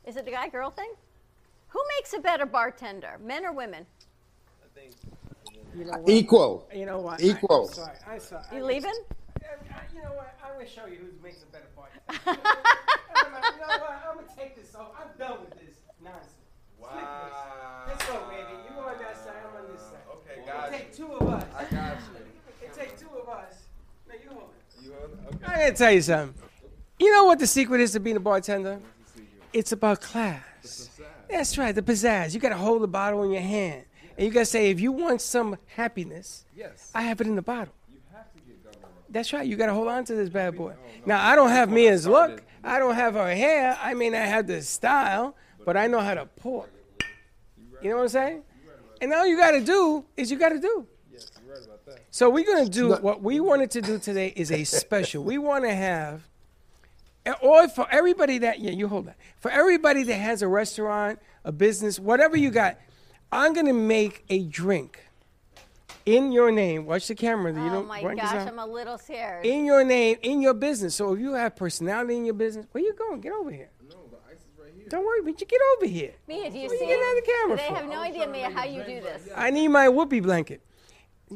Is 0.07 0.17
it 0.17 0.25
the 0.25 0.31
guy 0.31 0.49
girl 0.49 0.71
thing? 0.71 0.93
Who 1.69 1.81
makes 1.99 2.13
a 2.13 2.19
better 2.21 2.47
bartender, 2.47 3.19
men 3.23 3.45
or 3.45 3.53
women? 3.53 3.87
You 5.77 5.85
know 5.87 5.99
what? 5.99 6.09
Equal. 6.09 6.69
You 6.73 6.87
know 6.87 7.01
what? 7.01 7.21
Equal. 7.21 7.67
I, 7.67 7.69
am 7.69 7.75
sorry. 7.75 7.97
I'm 8.07 8.21
sorry. 8.21 8.45
You 8.53 8.59
I- 8.59 8.63
leaving? 8.63 8.93
I- 8.93 9.81
You 9.95 10.03
know 10.03 10.13
what? 10.15 10.39
I'm 10.45 10.53
gonna 10.55 10.69
show 10.69 10.87
you 10.87 10.99
who 10.99 11.23
makes 11.23 11.43
a 11.43 11.47
better 11.47 11.67
part. 11.75 11.91
you 12.27 12.33
know 12.43 13.67
what? 13.67 14.03
I'm 14.09 14.17
gonna 14.17 14.29
take 14.37 14.55
this 14.55 14.75
off. 14.75 14.93
I'm 14.99 15.09
done 15.19 15.41
with 15.41 15.59
this 15.59 15.75
nonsense. 16.03 16.31
Wow. 16.79 17.85
Let's 17.89 18.07
go, 18.07 18.21
baby. 18.29 18.43
You 18.71 18.81
on 18.81 18.99
that 18.99 19.17
side. 19.17 19.35
I'm 19.49 19.65
on 19.65 19.73
this 19.73 19.83
side. 19.83 20.05
Okay, 20.13 20.47
got 20.47 20.73
it 20.73 20.79
take 20.79 20.95
two 20.97 21.13
of 21.13 21.29
us. 21.29 21.45
I 21.57 21.65
got 21.75 21.97
you. 21.97 22.67
It 22.67 22.73
take 22.75 22.99
two 22.99 23.09
of 23.17 23.29
us. 23.29 23.55
No, 24.09 24.15
you 24.15 24.31
hold 24.31 24.51
it. 24.51 24.85
You 24.85 24.93
hold- 24.93 25.19
okay. 25.35 25.45
I'm 25.47 25.59
gonna 25.59 25.73
tell 25.73 25.91
you 25.93 26.03
something. 26.03 26.35
You 27.01 27.13
know 27.13 27.25
what 27.25 27.39
the 27.41 27.47
secret 27.47 27.81
is 27.81 27.93
to 27.93 28.01
being 28.01 28.17
a 28.17 28.21
bartender? 28.21 28.79
It's 29.55 29.73
about 29.73 30.01
class. 30.03 30.91
That's 31.31 31.57
right, 31.57 31.75
the 31.75 31.81
pizzazz. 31.83 32.35
You 32.35 32.41
gotta 32.41 32.57
hold 32.57 32.83
the 32.83 32.89
bottle 32.89 33.23
in 33.23 33.31
your 33.31 33.41
hand. 33.41 33.85
And 34.19 34.27
you 34.27 34.33
gotta 34.33 34.45
say, 34.47 34.71
if 34.71 34.81
you 34.81 34.93
want 34.93 35.21
some 35.23 35.57
happiness, 35.67 36.45
Yes. 36.55 36.91
I 36.95 37.03
have 37.03 37.21
it 37.21 37.27
in 37.27 37.37
the 37.37 37.43
bottle. 37.43 37.73
That's 39.11 39.33
right. 39.33 39.47
You 39.47 39.55
got 39.57 39.67
to 39.67 39.75
hold 39.75 39.87
on 39.87 40.05
to 40.07 40.15
this 40.17 40.29
bad 40.29 40.57
boy. 40.57 40.75
Now, 41.07 41.25
I 41.25 41.37
don't 41.37 41.51
have 41.51 41.71
Mia's 41.71 42.05
look. 42.05 42.43
I 42.65 42.81
don't 42.81 42.97
have 42.97 43.15
her 43.15 43.33
hair. 43.33 43.79
I 43.81 43.95
may 43.95 44.11
not 44.11 44.23
have 44.27 44.49
the 44.49 44.61
style, 44.61 45.37
but 45.65 45.77
I 45.77 45.87
know 45.87 46.01
how 46.01 46.15
to 46.15 46.27
pour. 46.27 46.69
You 47.81 47.91
know 47.91 47.97
what 47.97 48.03
I'm 48.03 48.09
saying? 48.09 48.43
And 49.01 49.13
all 49.13 49.25
you 49.25 49.37
got 49.37 49.53
to 49.53 49.61
do 49.61 50.05
is 50.17 50.33
you 50.33 50.37
got 50.39 50.49
to 50.49 50.59
do. 50.59 50.85
Yes, 51.13 51.31
you 51.45 51.49
read 51.53 51.63
about 51.65 51.87
that. 51.87 52.01
So 52.11 52.29
we're 52.29 52.45
going 52.45 52.65
to 52.65 52.71
do 52.71 52.95
what 52.95 53.23
we 53.23 53.39
wanted 53.39 53.71
to 53.73 53.81
do 53.83 54.01
today 54.01 54.33
is 54.35 54.51
a 54.51 54.65
special. 54.65 55.23
We 55.23 55.39
want 55.39 55.63
to 55.65 55.73
have, 55.75 56.29
or 57.43 57.69
for 57.69 57.87
everybody 57.91 58.39
that, 58.39 58.61
yeah, 58.61 58.71
you 58.71 58.89
hold 58.89 59.07
that. 59.07 59.17
For 59.41 59.51
everybody 59.51 60.03
that 60.05 60.15
has 60.17 60.43
a 60.43 60.49
restaurant, 60.49 61.19
a 61.45 61.53
business, 61.53 61.99
whatever 61.99 62.37
you 62.37 62.51
got, 62.51 62.79
I'm 63.33 63.53
going 63.55 63.67
to 63.67 63.73
make 63.73 64.25
a 64.29 64.45
drink 64.45 65.01
in 66.07 66.33
your 66.33 66.53
name. 66.53 66.85
Watch 66.87 67.09
the 67.09 67.15
camera. 67.15 67.53
You 67.53 67.61
oh 67.69 67.71
don't 67.73 67.89
my 67.89 68.03
write 68.03 68.17
gosh, 68.19 68.35
out 68.35 68.49
I'm 68.49 68.59
a 68.59 68.67
little 68.67 68.99
scared. 68.99 69.45
in 69.47 69.65
your 69.65 69.85
name, 69.85 70.19
in 70.23 70.43
your 70.43 70.55
business. 70.55 70.95
So 70.95 71.15
if 71.15 71.21
you 71.21 71.33
have 71.33 71.57
personality 71.57 72.17
in 72.17 72.25
your 72.27 72.35
business, 72.35 72.67
where 72.73 72.85
you 72.85 72.93
going? 72.95 73.21
Get 73.21 73.33
over 73.33 73.51
here. 73.51 73.71
No, 73.89 73.97
the 74.11 74.19
ice 74.31 74.37
is 74.39 74.59
right 74.59 74.71
here. 74.77 74.87
Don't 74.91 75.05
worry, 75.05 75.23
but 75.23 75.41
you 75.41 75.47
get 75.47 75.61
over 75.77 75.87
here. 75.87 76.13
Mia, 76.29 76.51
do 76.51 76.59
you 76.59 76.65
What 76.67 76.75
are 76.75 76.79
see? 76.79 76.85
you 76.85 76.91
getting 76.91 77.03
on 77.05 77.15
the 77.17 77.23
camera 77.23 77.57
they 77.57 77.69
for? 77.69 77.75
have 77.75 77.87
no 77.89 78.01
idea, 78.01 78.27
Mia, 78.29 78.51
how 78.51 78.65
you 78.65 78.83
do 78.85 79.01
this. 79.01 79.29
I 79.35 79.51
need 79.51 79.69
my 79.69 79.89
whoopee 79.89 80.21
blanket. 80.21 80.61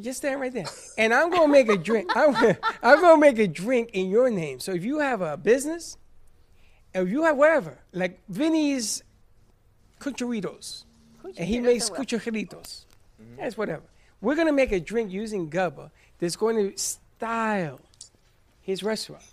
Just 0.00 0.18
stand 0.18 0.40
right 0.40 0.52
there. 0.52 0.66
And 0.96 1.14
I'm 1.14 1.30
gonna 1.30 1.48
make 1.48 1.68
a 1.68 1.76
drink. 1.76 2.10
I'm, 2.16 2.34
I'm 2.82 3.00
gonna 3.00 3.20
make 3.20 3.38
a 3.38 3.48
drink 3.48 3.90
in 3.92 4.08
your 4.08 4.30
name. 4.30 4.60
So 4.60 4.72
if 4.72 4.84
you 4.84 4.98
have 4.98 5.20
a 5.22 5.36
business, 5.36 5.96
if 6.94 7.08
you 7.08 7.24
have 7.24 7.36
whatever, 7.36 7.78
like 7.92 8.20
Vinny's 8.28 9.02
Cucharitos, 10.00 10.84
and 11.24 11.36
he 11.36 11.58
Cucharitos 11.58 11.62
makes 11.62 11.90
are 11.90 11.92
what? 11.92 12.08
cucharitos. 12.08 12.84
Mm-hmm. 13.20 13.36
That's 13.38 13.56
whatever. 13.56 13.84
We're 14.20 14.36
gonna 14.36 14.52
make 14.52 14.72
a 14.72 14.80
drink 14.80 15.10
using 15.10 15.50
Gubba 15.50 15.90
that's 16.18 16.36
going 16.36 16.56
to 16.56 16.76
style 16.78 17.80
his 18.60 18.82
restaurant. 18.82 19.24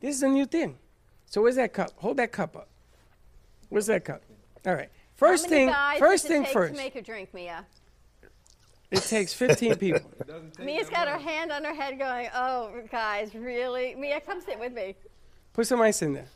This 0.00 0.16
is 0.16 0.22
a 0.22 0.28
new 0.28 0.46
thing. 0.46 0.78
So 1.26 1.42
where's 1.42 1.56
that 1.56 1.72
cup? 1.72 1.92
Hold 1.96 2.16
that 2.16 2.32
cup 2.32 2.56
up. 2.56 2.68
Where's 3.68 3.86
that 3.86 4.04
cup? 4.04 4.22
All 4.66 4.74
right. 4.74 4.90
First 5.16 5.44
how 5.44 5.50
many 5.50 5.66
thing. 5.66 5.68
guys 5.68 5.98
First 5.98 6.26
thing 6.26 6.44
first. 6.46 6.74
To 6.74 6.80
make 6.80 6.96
a 6.96 7.02
drink, 7.02 7.32
Mia. 7.32 7.66
It 8.90 9.02
takes 9.02 9.32
15 9.32 9.76
people. 9.76 10.10
Mia's 10.58 10.90
got 10.90 11.06
her 11.06 11.18
hand 11.18 11.52
on 11.52 11.64
her 11.64 11.74
head, 11.74 11.98
going, 11.98 12.28
"Oh, 12.34 12.72
guys, 12.90 13.34
really? 13.34 13.94
Mia, 13.94 14.20
come 14.20 14.40
sit 14.40 14.58
with 14.58 14.72
me." 14.72 14.96
Put 15.52 15.66
some 15.66 15.80
ice 15.80 16.02
in 16.02 16.14
there. 16.14 16.26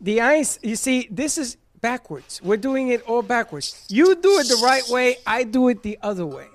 The 0.00 0.20
ice, 0.20 0.58
you 0.62 0.76
see, 0.76 1.08
this 1.10 1.38
is 1.38 1.56
backwards. 1.80 2.40
We're 2.42 2.56
doing 2.56 2.88
it 2.88 3.02
all 3.02 3.22
backwards. 3.22 3.84
You 3.88 4.14
do 4.14 4.38
it 4.38 4.48
the 4.48 4.60
right 4.62 4.88
way, 4.88 5.16
I 5.26 5.44
do 5.44 5.68
it 5.68 5.82
the 5.82 5.98
other 6.02 6.26
way. 6.26 6.46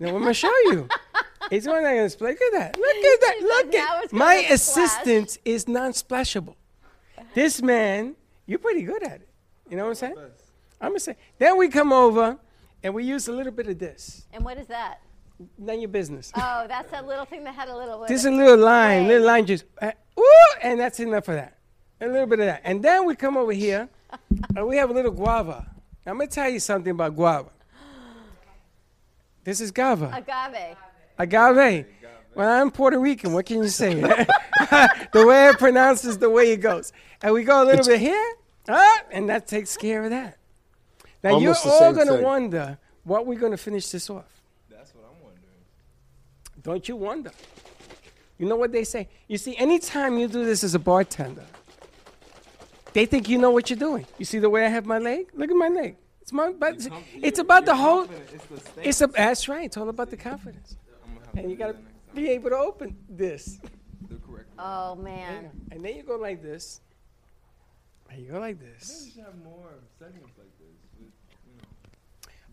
Now 0.00 0.08
I'm 0.08 0.20
gonna 0.22 0.34
show 0.34 0.54
you. 0.66 0.88
It's 1.50 1.66
one 1.66 1.76
I'm 1.76 1.96
gonna 1.96 2.10
splash. 2.10 2.32
Look 2.32 2.42
at 2.42 2.52
that. 2.58 2.76
Look 2.76 2.96
at 2.96 3.20
that. 3.22 3.34
She 3.38 3.44
Look 3.44 3.74
at 3.74 4.12
my 4.12 4.42
gonna 4.42 4.58
splash. 4.58 4.86
assistant 4.86 5.38
is 5.46 5.66
non-splashable. 5.66 6.56
This 7.32 7.62
man, 7.62 8.16
you're 8.44 8.58
pretty 8.58 8.82
good 8.82 9.02
at 9.02 9.22
it. 9.22 9.28
You 9.70 9.78
know 9.78 9.84
what 9.84 9.90
I'm 9.90 9.94
saying? 9.94 10.16
I'm 10.78 10.90
gonna 10.90 11.00
say. 11.00 11.16
Then 11.38 11.56
we 11.56 11.68
come 11.68 11.90
over 11.90 12.36
and 12.82 12.94
we 12.94 13.04
use 13.04 13.28
a 13.28 13.32
little 13.32 13.52
bit 13.52 13.68
of 13.68 13.78
this. 13.78 14.26
And 14.32 14.44
what 14.44 14.58
is 14.58 14.66
that? 14.68 15.00
None 15.56 15.76
of 15.76 15.80
your 15.80 15.88
business. 15.88 16.32
Oh, 16.34 16.66
that's 16.68 16.90
that 16.90 17.06
little 17.06 17.24
thing 17.24 17.44
that 17.44 17.54
had 17.54 17.68
a 17.68 17.76
little. 17.76 18.00
bit 18.02 18.08
Just 18.08 18.26
of 18.26 18.32
a 18.32 18.36
little 18.36 18.56
lime, 18.58 19.04
spray. 19.04 19.08
little 19.08 19.26
lime 19.26 19.46
juice. 19.46 19.64
Uh, 19.80 19.92
ooh, 20.18 20.58
and 20.62 20.80
that's 20.80 20.98
enough 21.00 21.28
of 21.28 21.34
that. 21.34 21.56
A 22.00 22.06
little 22.06 22.26
bit 22.26 22.40
of 22.40 22.46
that. 22.46 22.62
And 22.64 22.82
then 22.82 23.06
we 23.06 23.16
come 23.16 23.36
over 23.36 23.52
here 23.52 23.88
and 24.56 24.66
we 24.66 24.76
have 24.76 24.90
a 24.90 24.92
little 24.92 25.12
guava. 25.12 25.66
I'm 26.06 26.16
going 26.16 26.28
to 26.28 26.34
tell 26.34 26.48
you 26.48 26.60
something 26.60 26.90
about 26.90 27.14
guava. 27.14 27.50
This 29.44 29.60
is 29.60 29.70
guava. 29.70 30.10
Agave. 30.14 30.76
Agave. 31.18 31.86
Well, 32.34 32.62
I'm 32.62 32.70
Puerto 32.70 33.00
Rican. 33.00 33.32
What 33.32 33.46
can 33.46 33.62
you 33.62 33.68
say? 33.68 33.94
the 34.00 35.24
way 35.26 35.48
I 35.48 35.54
pronounce 35.58 36.04
is 36.04 36.18
the 36.18 36.30
way 36.30 36.52
it 36.52 36.58
goes. 36.58 36.92
And 37.20 37.34
we 37.34 37.42
go 37.42 37.62
a 37.62 37.64
little 37.64 37.84
bit 37.84 37.98
here, 37.98 38.34
ah, 38.68 39.02
and 39.10 39.28
that 39.28 39.48
takes 39.48 39.76
care 39.76 40.04
of 40.04 40.10
that. 40.10 40.37
Now, 41.22 41.34
Almost 41.34 41.64
you're 41.64 41.74
all 41.74 41.92
going 41.92 42.06
to 42.06 42.14
thing. 42.14 42.22
wonder 42.22 42.78
what 43.04 43.26
we're 43.26 43.38
going 43.38 43.52
to 43.52 43.58
finish 43.58 43.88
this 43.88 44.08
off. 44.08 44.24
That's 44.70 44.94
what 44.94 45.04
I'm 45.04 45.22
wondering. 45.22 45.42
Don't 46.62 46.88
you 46.88 46.96
wonder? 46.96 47.32
You 48.38 48.46
know 48.46 48.56
what 48.56 48.70
they 48.70 48.84
say? 48.84 49.08
You 49.26 49.36
see, 49.36 49.56
anytime 49.56 50.18
you 50.18 50.28
do 50.28 50.44
this 50.44 50.62
as 50.62 50.74
a 50.74 50.78
bartender, 50.78 51.44
they 52.92 53.04
think 53.04 53.28
you 53.28 53.38
know 53.38 53.50
what 53.50 53.68
you're 53.68 53.78
doing. 53.78 54.06
You 54.18 54.24
see 54.24 54.38
the 54.38 54.50
way 54.50 54.64
I 54.64 54.68
have 54.68 54.86
my 54.86 54.98
leg? 54.98 55.28
Look 55.34 55.50
at 55.50 55.56
my 55.56 55.68
leg. 55.68 55.96
It's 56.22 56.32
my, 56.32 56.52
but 56.52 56.74
it's, 56.74 56.88
it's 57.14 57.38
about 57.38 57.64
the 57.64 57.74
whole. 57.74 58.06
It's 58.82 58.98
the 58.98 59.06
a. 59.06 59.08
That's 59.08 59.48
right. 59.48 59.64
It's 59.64 59.76
all 59.76 59.88
about 59.88 60.10
the 60.10 60.16
confidence, 60.16 60.76
and 61.34 61.50
you 61.50 61.56
gotta 61.56 61.76
be 62.14 62.28
able 62.28 62.50
to 62.50 62.56
open 62.56 62.96
this. 63.08 63.58
Oh 64.58 64.96
man. 64.96 65.50
And 65.70 65.84
then 65.84 65.96
you 65.96 66.02
go 66.02 66.16
like 66.16 66.42
this. 66.42 66.80
And 68.10 68.20
you 68.24 68.32
go 68.32 68.40
like 68.40 68.58
this. 68.58 69.16
have 69.24 69.38
more 69.44 69.74
segments 69.98 70.36
like 70.36 70.48
this. 70.57 70.57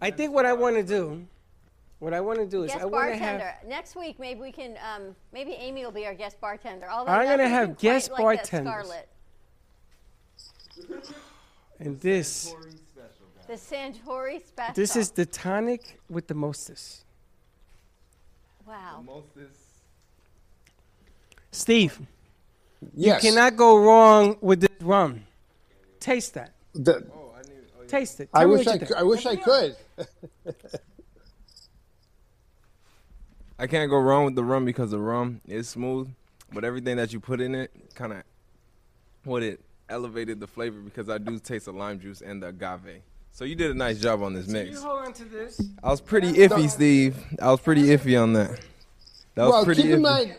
I 0.02 0.12
think 0.12 0.34
what 0.34 0.46
I 0.46 0.54
want 0.54 0.76
to 0.76 0.84
do, 0.84 1.26
what 2.00 2.14
I 2.14 2.20
want 2.22 2.40
to 2.40 2.46
do 2.46 2.64
is 2.64 2.72
Guest 2.72 2.82
I 2.84 2.86
want 2.86 3.12
to 3.14 3.18
have 3.18 3.20
guest 3.20 3.22
bartender. 3.22 3.46
have. 3.46 3.68
Next 3.68 3.96
week, 3.96 4.20
maybe 4.20 4.40
we 4.42 4.52
can. 4.52 4.78
Um, 4.94 5.16
maybe 5.34 5.52
Amy 5.54 5.84
will 5.86 5.92
be 5.92 6.06
our 6.06 6.14
guest 6.14 6.40
bartender. 6.42 6.90
Although 6.90 7.12
I'm 7.12 7.26
gonna 7.28 7.48
have 7.48 7.70
quite 7.70 7.80
guest 7.80 8.12
like 8.12 8.20
that 8.44 8.52
bartenders. 8.52 8.86
Scarlet. 8.88 9.10
And 11.80 12.00
this, 12.00 12.54
The 13.48 13.54
Santori 13.54 14.46
special. 14.46 14.74
this 14.74 14.96
is 14.96 15.12
the 15.12 15.26
tonic 15.26 16.00
with 16.10 16.28
the 16.28 16.34
mostest. 16.34 17.04
wow. 18.68 19.04
The 19.06 19.12
mostis. 19.12 19.48
Steve, 21.52 22.00
Yes. 22.94 23.24
you 23.24 23.30
cannot 23.32 23.56
go 23.56 23.78
wrong 23.78 24.38
with 24.42 24.62
this 24.62 24.70
rum. 24.82 25.26
Taste 26.00 26.34
that. 26.36 26.52
The- 26.74 27.06
Taste 27.88 28.20
it. 28.20 28.30
I 28.34 28.40
Tell 28.40 28.48
me 28.50 28.56
wish 28.58 28.66
what 28.66 28.72
I, 28.72 28.74
you 28.74 28.80
cou- 28.80 28.86
think. 28.88 29.00
I 29.00 29.04
wish 29.04 29.26
I 29.28 29.36
could. 29.36 29.76
I 33.58 33.68
can't 33.68 33.90
go 33.90 33.98
wrong 33.98 34.26
with 34.26 34.36
the 34.36 34.44
rum 34.44 34.66
because 34.66 34.92
the 34.92 35.00
rum 35.00 35.40
is 35.48 35.70
smooth, 35.70 36.10
but 36.52 36.66
everything 36.66 36.98
that 36.98 37.14
you 37.14 37.20
put 37.20 37.40
in 37.40 37.56
it 37.56 37.72
kind 37.96 38.12
of 38.14 38.24
what 39.24 39.44
it 39.44 39.62
elevated 39.90 40.40
the 40.40 40.48
flavor 40.48 40.80
because 40.80 41.10
I 41.10 41.18
do 41.18 41.40
taste 41.40 41.66
the 41.66 41.74
lime 41.74 42.00
juice 42.00 42.22
and 42.22 42.44
the 42.44 42.48
agave. 42.48 43.02
So 43.32 43.44
you 43.46 43.56
did 43.56 43.72
a 43.72 43.74
nice 43.74 44.00
job 44.00 44.22
on 44.24 44.34
this 44.34 44.48
You 44.48 44.54
mix. 44.54 44.82
hold 44.82 45.06
on 45.08 45.14
to 45.14 45.26
this. 45.26 45.62
I 45.84 45.90
was 45.90 46.02
pretty 46.02 46.34
iffy, 46.34 46.70
Steve. 46.70 47.18
I 47.42 47.52
was 47.52 47.60
pretty 47.62 47.84
iffy 47.84 48.22
on 48.22 48.34
that. 48.34 48.60
That 49.36 49.44
was 49.44 49.52
well, 49.54 49.66
pretty 49.66 49.84
keep 49.84 49.92
in 49.92 50.00
iffy. 50.00 50.04
mind, 50.04 50.36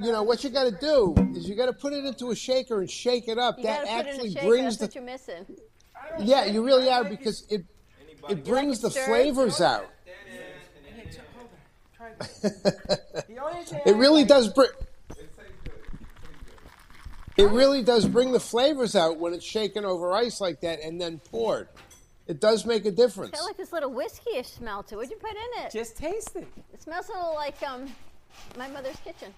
you 0.00 0.12
know 0.12 0.22
what 0.22 0.44
you 0.44 0.50
got 0.50 0.64
to 0.64 0.70
do 0.70 1.14
is 1.34 1.48
you 1.48 1.54
got 1.56 1.66
to 1.66 1.72
put 1.72 1.92
it 1.92 2.04
into 2.04 2.30
a 2.30 2.36
shaker 2.36 2.80
and 2.80 2.90
shake 2.90 3.26
it 3.28 3.38
up. 3.38 3.56
You 3.58 3.64
that 3.64 3.84
gotta 3.84 3.96
put 3.96 4.06
it 4.06 4.14
in 4.14 4.20
a 4.20 4.24
actually 4.24 4.48
brings 4.48 4.78
That's 4.78 4.78
the. 4.78 4.84
what 4.86 4.94
you're 4.94 5.04
missing. 5.04 5.46
Yeah, 6.20 6.44
you 6.44 6.64
really 6.64 6.88
are 6.88 7.04
because 7.04 7.44
it 7.50 7.64
it 8.28 8.44
brings 8.44 8.80
the 8.80 8.90
stirred? 8.90 9.06
flavors 9.06 9.60
out. 9.60 9.86
Hey, 10.04 11.10
ch- 11.10 11.18
hold 11.36 11.48
on. 11.50 11.96
Try 11.96 12.10
this. 12.18 13.24
The 13.28 13.38
only 13.44 13.62
thing 13.64 13.80
It 13.86 13.96
really 13.96 14.24
does 14.24 14.48
bring. 14.52 14.68
It 17.36 17.50
really 17.50 17.82
does 17.84 18.04
bring 18.06 18.32
the 18.32 18.40
flavors 18.40 18.96
out 18.96 19.18
when 19.18 19.32
it's 19.32 19.44
shaken 19.44 19.84
over 19.84 20.12
ice 20.12 20.40
like 20.40 20.60
that 20.62 20.80
and 20.82 21.00
then 21.00 21.20
poured. 21.30 21.68
It 22.26 22.40
does 22.40 22.66
make 22.66 22.84
a 22.84 22.90
difference. 22.90 23.30
Got 23.30 23.44
like 23.44 23.56
this 23.56 23.72
little 23.72 23.90
whiskey-ish 23.92 24.48
smell 24.48 24.82
to 24.84 24.94
it. 24.94 24.96
What'd 24.98 25.10
you 25.12 25.16
put 25.18 25.30
in 25.30 25.64
it? 25.64 25.70
Just 25.70 25.96
taste 25.96 26.34
it. 26.34 26.48
It 26.74 26.82
smells 26.82 27.08
a 27.08 27.12
little 27.12 27.34
like 27.34 27.62
um 27.62 27.86
my 28.58 28.66
mother's 28.68 28.96
kitchen. 29.04 29.32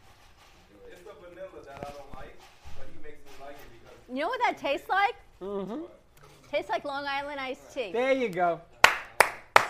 It's 0.90 1.02
the 1.02 1.12
vanilla 1.28 1.48
that 1.66 1.76
I 1.86 1.90
don't 1.92 2.14
like, 2.14 2.34
but 2.78 2.86
he 2.90 3.02
makes 3.02 3.18
me 3.18 3.30
like 3.44 3.52
it 3.54 3.58
because 3.70 4.16
You 4.16 4.22
know 4.22 4.28
what 4.28 4.40
that 4.46 4.56
tastes 4.58 4.88
like? 4.88 5.14
Mm-hmm. 5.42 5.82
Tastes 6.50 6.68
like 6.68 6.84
Long 6.84 7.06
Island 7.06 7.38
iced 7.38 7.72
tea. 7.72 7.92
There 7.92 8.12
you 8.12 8.28
go. 8.28 8.60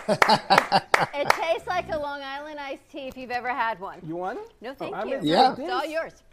It 0.09 1.29
tastes 1.29 1.67
like 1.67 1.91
a 1.91 1.97
Long 1.97 2.21
Island 2.21 2.59
iced 2.59 2.89
tea 2.89 3.07
if 3.07 3.15
you've 3.15 3.31
ever 3.31 3.49
had 3.49 3.79
one. 3.79 3.99
You 4.05 4.15
want 4.15 4.39
it? 4.39 4.51
No, 4.61 4.71
oh, 4.71 4.73
thank 4.73 4.95
I'm 4.95 5.07
you. 5.07 5.19
Yeah. 5.21 5.55
It's 5.57 5.71
all 5.71 5.85
yours. 5.85 6.23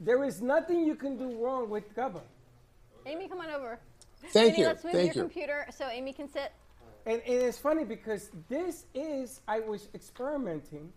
There 0.00 0.24
is 0.24 0.40
nothing 0.40 0.86
you 0.86 0.94
can 0.94 1.16
do 1.18 1.36
wrong 1.42 1.68
with 1.68 1.94
Gubba. 1.94 2.22
Amy, 3.04 3.28
come 3.28 3.40
on 3.40 3.50
over. 3.50 3.78
Thank 4.28 4.54
Amy, 4.54 4.60
you. 4.60 4.66
let's 4.66 4.84
move 4.84 4.94
Thank 4.94 5.14
your 5.14 5.24
you. 5.24 5.30
computer 5.30 5.66
so 5.70 5.86
Amy 5.86 6.12
can 6.12 6.28
sit. 6.30 6.52
And, 7.04 7.20
and 7.26 7.42
it's 7.42 7.58
funny 7.58 7.84
because 7.84 8.30
this 8.48 8.86
is, 8.94 9.42
I 9.46 9.60
was 9.60 9.88
experimenting. 9.94 10.92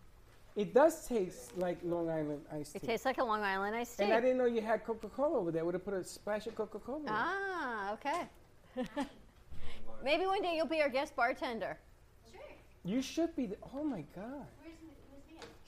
It 0.60 0.74
does 0.74 1.08
taste 1.08 1.58
like 1.58 1.78
Long 1.86 2.10
Island 2.10 2.42
iced 2.52 2.74
tea. 2.74 2.80
It 2.84 2.86
tastes 2.86 3.06
like 3.06 3.18
a 3.18 3.24
Long 3.24 3.42
Island 3.44 3.78
iced 3.78 3.98
tea. 3.98 4.04
and 4.04 4.12
I 4.12 4.20
didn't 4.20 4.38
know 4.38 4.46
you 4.46 4.60
had 4.60 4.84
Coca 4.84 5.08
Cola 5.08 5.40
over 5.40 5.52
there. 5.52 5.64
Would 5.64 5.74
have 5.74 5.86
put 5.86 5.94
a 5.94 6.04
splash 6.04 6.48
of 6.48 6.56
Coca 6.56 6.80
Cola. 6.80 7.06
Ah, 7.08 7.94
okay. 7.94 8.24
Maybe 10.04 10.26
one 10.26 10.42
day 10.42 10.58
you'll 10.58 10.68
be 10.68 10.82
our 10.82 10.90
guest 10.90 11.16
bartender. 11.16 11.78
Sure. 12.30 12.42
You 12.84 13.02
should 13.02 13.34
be. 13.38 13.46
The, 13.46 13.56
oh 13.74 13.86
my 13.86 14.04
God. 14.14 14.46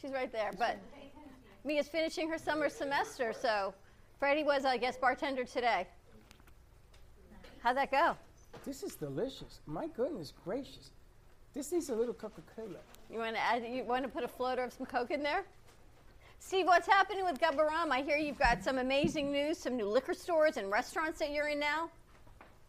She's 0.01 0.11
right 0.11 0.29
there. 0.29 0.51
But 0.59 0.77
Mia's 1.63 1.87
finishing 1.87 2.29
her 2.29 2.37
summer 2.37 2.67
semester, 2.67 3.31
so 3.31 3.73
Freddie 4.19 4.43
was 4.43 4.65
our 4.65 4.77
guest 4.77 4.99
bartender 4.99 5.45
today. 5.45 5.87
How'd 7.63 7.77
that 7.77 7.91
go? 7.91 8.17
This 8.65 8.83
is 8.83 8.95
delicious. 8.95 9.61
My 9.65 9.87
goodness 9.87 10.33
gracious. 10.43 10.91
This 11.53 11.71
needs 11.71 11.87
a 11.87 11.95
little 11.95 12.13
Coca 12.13 12.41
Cola. 12.57 12.79
You 13.11 13.19
want 13.19 13.35
to 13.35 13.41
add? 13.41 13.65
You 13.69 13.83
want 13.83 14.03
to 14.03 14.09
put 14.09 14.23
a 14.23 14.27
floater 14.27 14.63
of 14.63 14.71
some 14.71 14.85
Coke 14.85 15.11
in 15.11 15.21
there? 15.21 15.43
Steve, 16.39 16.65
what's 16.65 16.87
happening 16.87 17.25
with 17.25 17.39
Gubba 17.39 17.67
Rum? 17.67 17.91
I 17.91 18.01
hear 18.01 18.17
you've 18.17 18.39
got 18.39 18.63
some 18.63 18.77
amazing 18.77 19.31
news, 19.31 19.57
some 19.57 19.75
new 19.75 19.87
liquor 19.87 20.13
stores 20.13 20.57
and 20.57 20.71
restaurants 20.71 21.19
that 21.19 21.31
you're 21.31 21.49
in 21.49 21.59
now. 21.59 21.89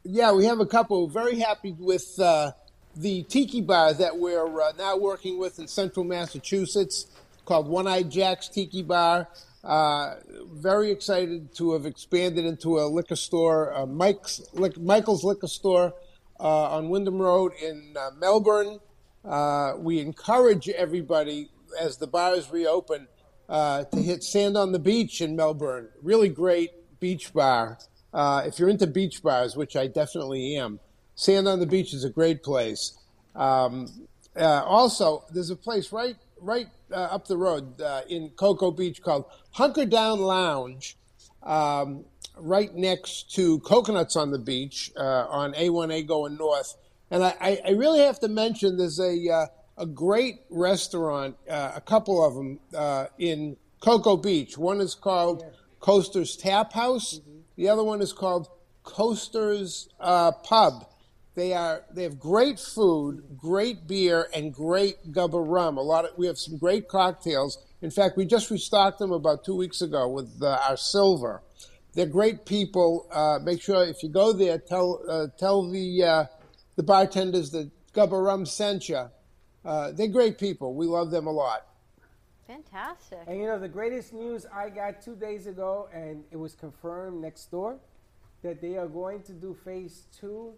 Yeah, 0.04 0.32
we 0.32 0.44
have 0.46 0.58
a 0.58 0.66
couple. 0.66 1.06
Very 1.06 1.38
happy 1.38 1.76
with 1.78 2.18
uh, 2.18 2.52
the 2.96 3.22
tiki 3.22 3.60
bar 3.60 3.94
that 3.94 4.18
we're 4.18 4.60
uh, 4.60 4.72
now 4.76 4.96
working 4.96 5.38
with 5.38 5.60
in 5.60 5.68
central 5.68 6.04
Massachusetts 6.04 7.06
called 7.44 7.68
One 7.68 7.86
Eye 7.86 8.02
Jack's 8.02 8.48
Tiki 8.48 8.82
Bar. 8.82 9.28
Uh, 9.62 10.16
very 10.50 10.90
excited 10.90 11.54
to 11.54 11.72
have 11.72 11.86
expanded 11.86 12.44
into 12.44 12.80
a 12.80 12.86
liquor 12.86 13.14
store, 13.14 13.72
uh, 13.74 13.86
Mike's 13.86 14.42
Michael's 14.76 15.22
Liquor 15.22 15.46
Store 15.46 15.94
uh, 16.40 16.76
on 16.76 16.88
Wickham 16.88 17.22
Road 17.22 17.52
in 17.62 17.94
uh, 17.96 18.10
Melbourne. 18.18 18.80
Uh, 19.24 19.74
we 19.78 20.00
encourage 20.00 20.68
everybody 20.68 21.48
as 21.80 21.96
the 21.96 22.06
bars 22.06 22.50
reopen 22.50 23.06
uh, 23.48 23.84
to 23.84 24.02
hit 24.02 24.22
Sand 24.22 24.56
on 24.56 24.72
the 24.72 24.78
Beach 24.78 25.20
in 25.20 25.36
Melbourne. 25.36 25.88
Really 26.02 26.28
great 26.28 26.70
beach 27.00 27.32
bar. 27.32 27.78
Uh, 28.12 28.42
if 28.44 28.58
you're 28.58 28.68
into 28.68 28.86
beach 28.86 29.22
bars, 29.22 29.56
which 29.56 29.76
I 29.76 29.86
definitely 29.86 30.56
am, 30.56 30.80
Sand 31.14 31.46
on 31.46 31.60
the 31.60 31.66
Beach 31.66 31.94
is 31.94 32.04
a 32.04 32.10
great 32.10 32.42
place. 32.42 32.98
Um, 33.34 33.88
uh, 34.36 34.64
also, 34.64 35.24
there's 35.32 35.50
a 35.50 35.56
place 35.56 35.92
right 35.92 36.16
right 36.40 36.66
uh, 36.90 36.96
up 36.96 37.28
the 37.28 37.36
road 37.36 37.80
in 38.08 38.30
Cocoa 38.30 38.72
Beach 38.72 39.00
called 39.00 39.26
Hunker 39.52 39.86
Down 39.86 40.20
Lounge, 40.20 40.96
um, 41.42 42.04
right 42.36 42.74
next 42.74 43.32
to 43.34 43.60
Coconuts 43.60 44.16
on 44.16 44.32
the 44.32 44.38
Beach 44.38 44.90
on 44.96 45.52
A1A 45.54 46.06
going 46.06 46.36
north. 46.36 46.74
And 47.12 47.22
I, 47.22 47.60
I, 47.62 47.70
really 47.72 48.00
have 48.00 48.18
to 48.20 48.28
mention 48.28 48.78
there's 48.78 48.98
a 48.98 49.28
uh, 49.28 49.46
a 49.76 49.84
great 49.84 50.36
restaurant, 50.48 51.36
uh, 51.46 51.72
a 51.76 51.80
couple 51.82 52.24
of 52.24 52.34
them 52.34 52.58
uh, 52.74 53.06
in 53.18 53.58
Cocoa 53.80 54.16
Beach. 54.16 54.56
One 54.56 54.80
is 54.80 54.94
called 54.94 55.44
Coaster's 55.78 56.36
Tap 56.36 56.72
House. 56.72 57.20
The 57.56 57.68
other 57.68 57.84
one 57.84 58.00
is 58.00 58.14
called 58.14 58.48
Coaster's 58.82 59.90
uh, 60.00 60.32
Pub. 60.32 60.86
They 61.34 61.52
are 61.52 61.84
they 61.92 62.04
have 62.04 62.18
great 62.18 62.58
food, 62.58 63.24
great 63.36 63.86
beer, 63.86 64.28
and 64.34 64.50
great 64.50 65.12
gubba 65.12 65.46
rum. 65.46 65.76
A 65.76 65.82
lot 65.82 66.06
of 66.06 66.12
we 66.16 66.26
have 66.26 66.38
some 66.38 66.56
great 66.56 66.88
cocktails. 66.88 67.58
In 67.82 67.90
fact, 67.90 68.16
we 68.16 68.24
just 68.24 68.50
restocked 68.50 68.98
them 68.98 69.12
about 69.12 69.44
two 69.44 69.54
weeks 69.54 69.82
ago 69.82 70.08
with 70.08 70.42
uh, 70.42 70.58
our 70.66 70.78
silver. 70.78 71.42
They're 71.92 72.06
great 72.06 72.46
people. 72.46 73.06
Uh, 73.12 73.38
make 73.42 73.60
sure 73.60 73.84
if 73.84 74.02
you 74.02 74.08
go 74.08 74.32
there, 74.32 74.56
tell 74.56 75.02
uh, 75.06 75.26
tell 75.38 75.68
the 75.70 76.02
uh, 76.02 76.24
the 76.76 76.82
bartenders 76.82 77.50
the 77.50 77.70
gubba 77.94 78.24
rum 78.24 78.46
sent 78.46 78.88
you. 78.88 79.10
Uh, 79.64 79.92
they're 79.92 80.08
great 80.08 80.38
people. 80.38 80.74
We 80.74 80.86
love 80.86 81.10
them 81.10 81.26
a 81.26 81.30
lot. 81.30 81.66
Fantastic. 82.46 83.20
And 83.26 83.38
you 83.38 83.46
know, 83.46 83.58
the 83.58 83.68
greatest 83.68 84.12
news 84.12 84.46
I 84.52 84.68
got 84.68 85.00
two 85.02 85.14
days 85.14 85.46
ago, 85.46 85.88
and 85.92 86.24
it 86.30 86.36
was 86.36 86.54
confirmed 86.54 87.22
next 87.22 87.50
door, 87.50 87.78
that 88.42 88.60
they 88.60 88.76
are 88.76 88.88
going 88.88 89.22
to 89.22 89.32
do 89.32 89.56
phase 89.64 90.06
two 90.18 90.52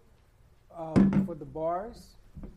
um, 0.75 1.23
for 1.25 1.35
the 1.35 1.45
bars. 1.45 2.15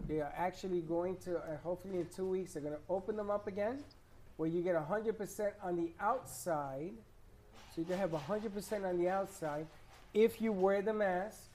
They 0.08 0.20
are 0.20 0.32
actually 0.36 0.80
going 0.80 1.18
to, 1.18 1.36
uh, 1.36 1.58
hopefully 1.62 1.98
in 1.98 2.06
two 2.06 2.26
weeks, 2.26 2.54
they're 2.54 2.62
going 2.62 2.74
to 2.74 2.80
open 2.88 3.16
them 3.16 3.30
up 3.30 3.46
again, 3.46 3.84
where 4.38 4.48
you 4.48 4.62
get 4.62 4.74
100% 4.74 5.52
on 5.62 5.76
the 5.76 5.92
outside. 6.00 6.92
So 7.74 7.82
you 7.82 7.84
can 7.84 7.98
have 7.98 8.10
100% 8.10 8.88
on 8.88 8.98
the 8.98 9.08
outside 9.10 9.66
if 10.24 10.40
you 10.40 10.52
wear 10.52 10.82
the 10.82 10.92
mask. 10.92 11.50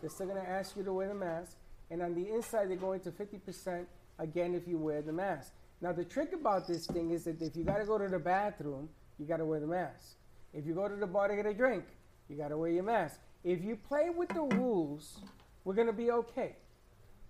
They're 0.00 0.10
still 0.10 0.26
going 0.26 0.40
to 0.40 0.48
ask 0.48 0.76
you 0.76 0.84
to 0.84 0.92
wear 0.92 1.08
the 1.08 1.14
mask. 1.14 1.56
And 1.90 2.00
on 2.02 2.14
the 2.14 2.32
inside, 2.32 2.70
they're 2.70 2.76
going 2.76 3.00
to 3.00 3.10
50% 3.10 3.86
again 4.18 4.54
if 4.54 4.68
you 4.68 4.78
wear 4.78 5.02
the 5.02 5.12
mask. 5.12 5.52
Now, 5.80 5.92
the 5.92 6.04
trick 6.04 6.32
about 6.32 6.68
this 6.68 6.86
thing 6.86 7.10
is 7.10 7.24
that 7.24 7.40
if 7.42 7.56
you 7.56 7.64
got 7.64 7.78
to 7.78 7.84
go 7.84 7.98
to 7.98 8.08
the 8.08 8.18
bathroom, 8.18 8.88
you 9.18 9.26
got 9.26 9.38
to 9.38 9.44
wear 9.44 9.58
the 9.58 9.66
mask. 9.66 10.16
If 10.52 10.66
you 10.66 10.74
go 10.74 10.88
to 10.88 10.94
the 10.94 11.06
bar 11.06 11.28
to 11.28 11.36
get 11.36 11.46
a 11.46 11.54
drink, 11.54 11.84
you 12.28 12.36
got 12.36 12.48
to 12.48 12.56
wear 12.56 12.70
your 12.70 12.84
mask. 12.84 13.20
If 13.42 13.64
you 13.64 13.76
play 13.76 14.10
with 14.10 14.28
the 14.28 14.42
rules, 14.42 15.20
we're 15.64 15.74
going 15.74 15.86
to 15.86 15.92
be 15.92 16.10
okay. 16.10 16.56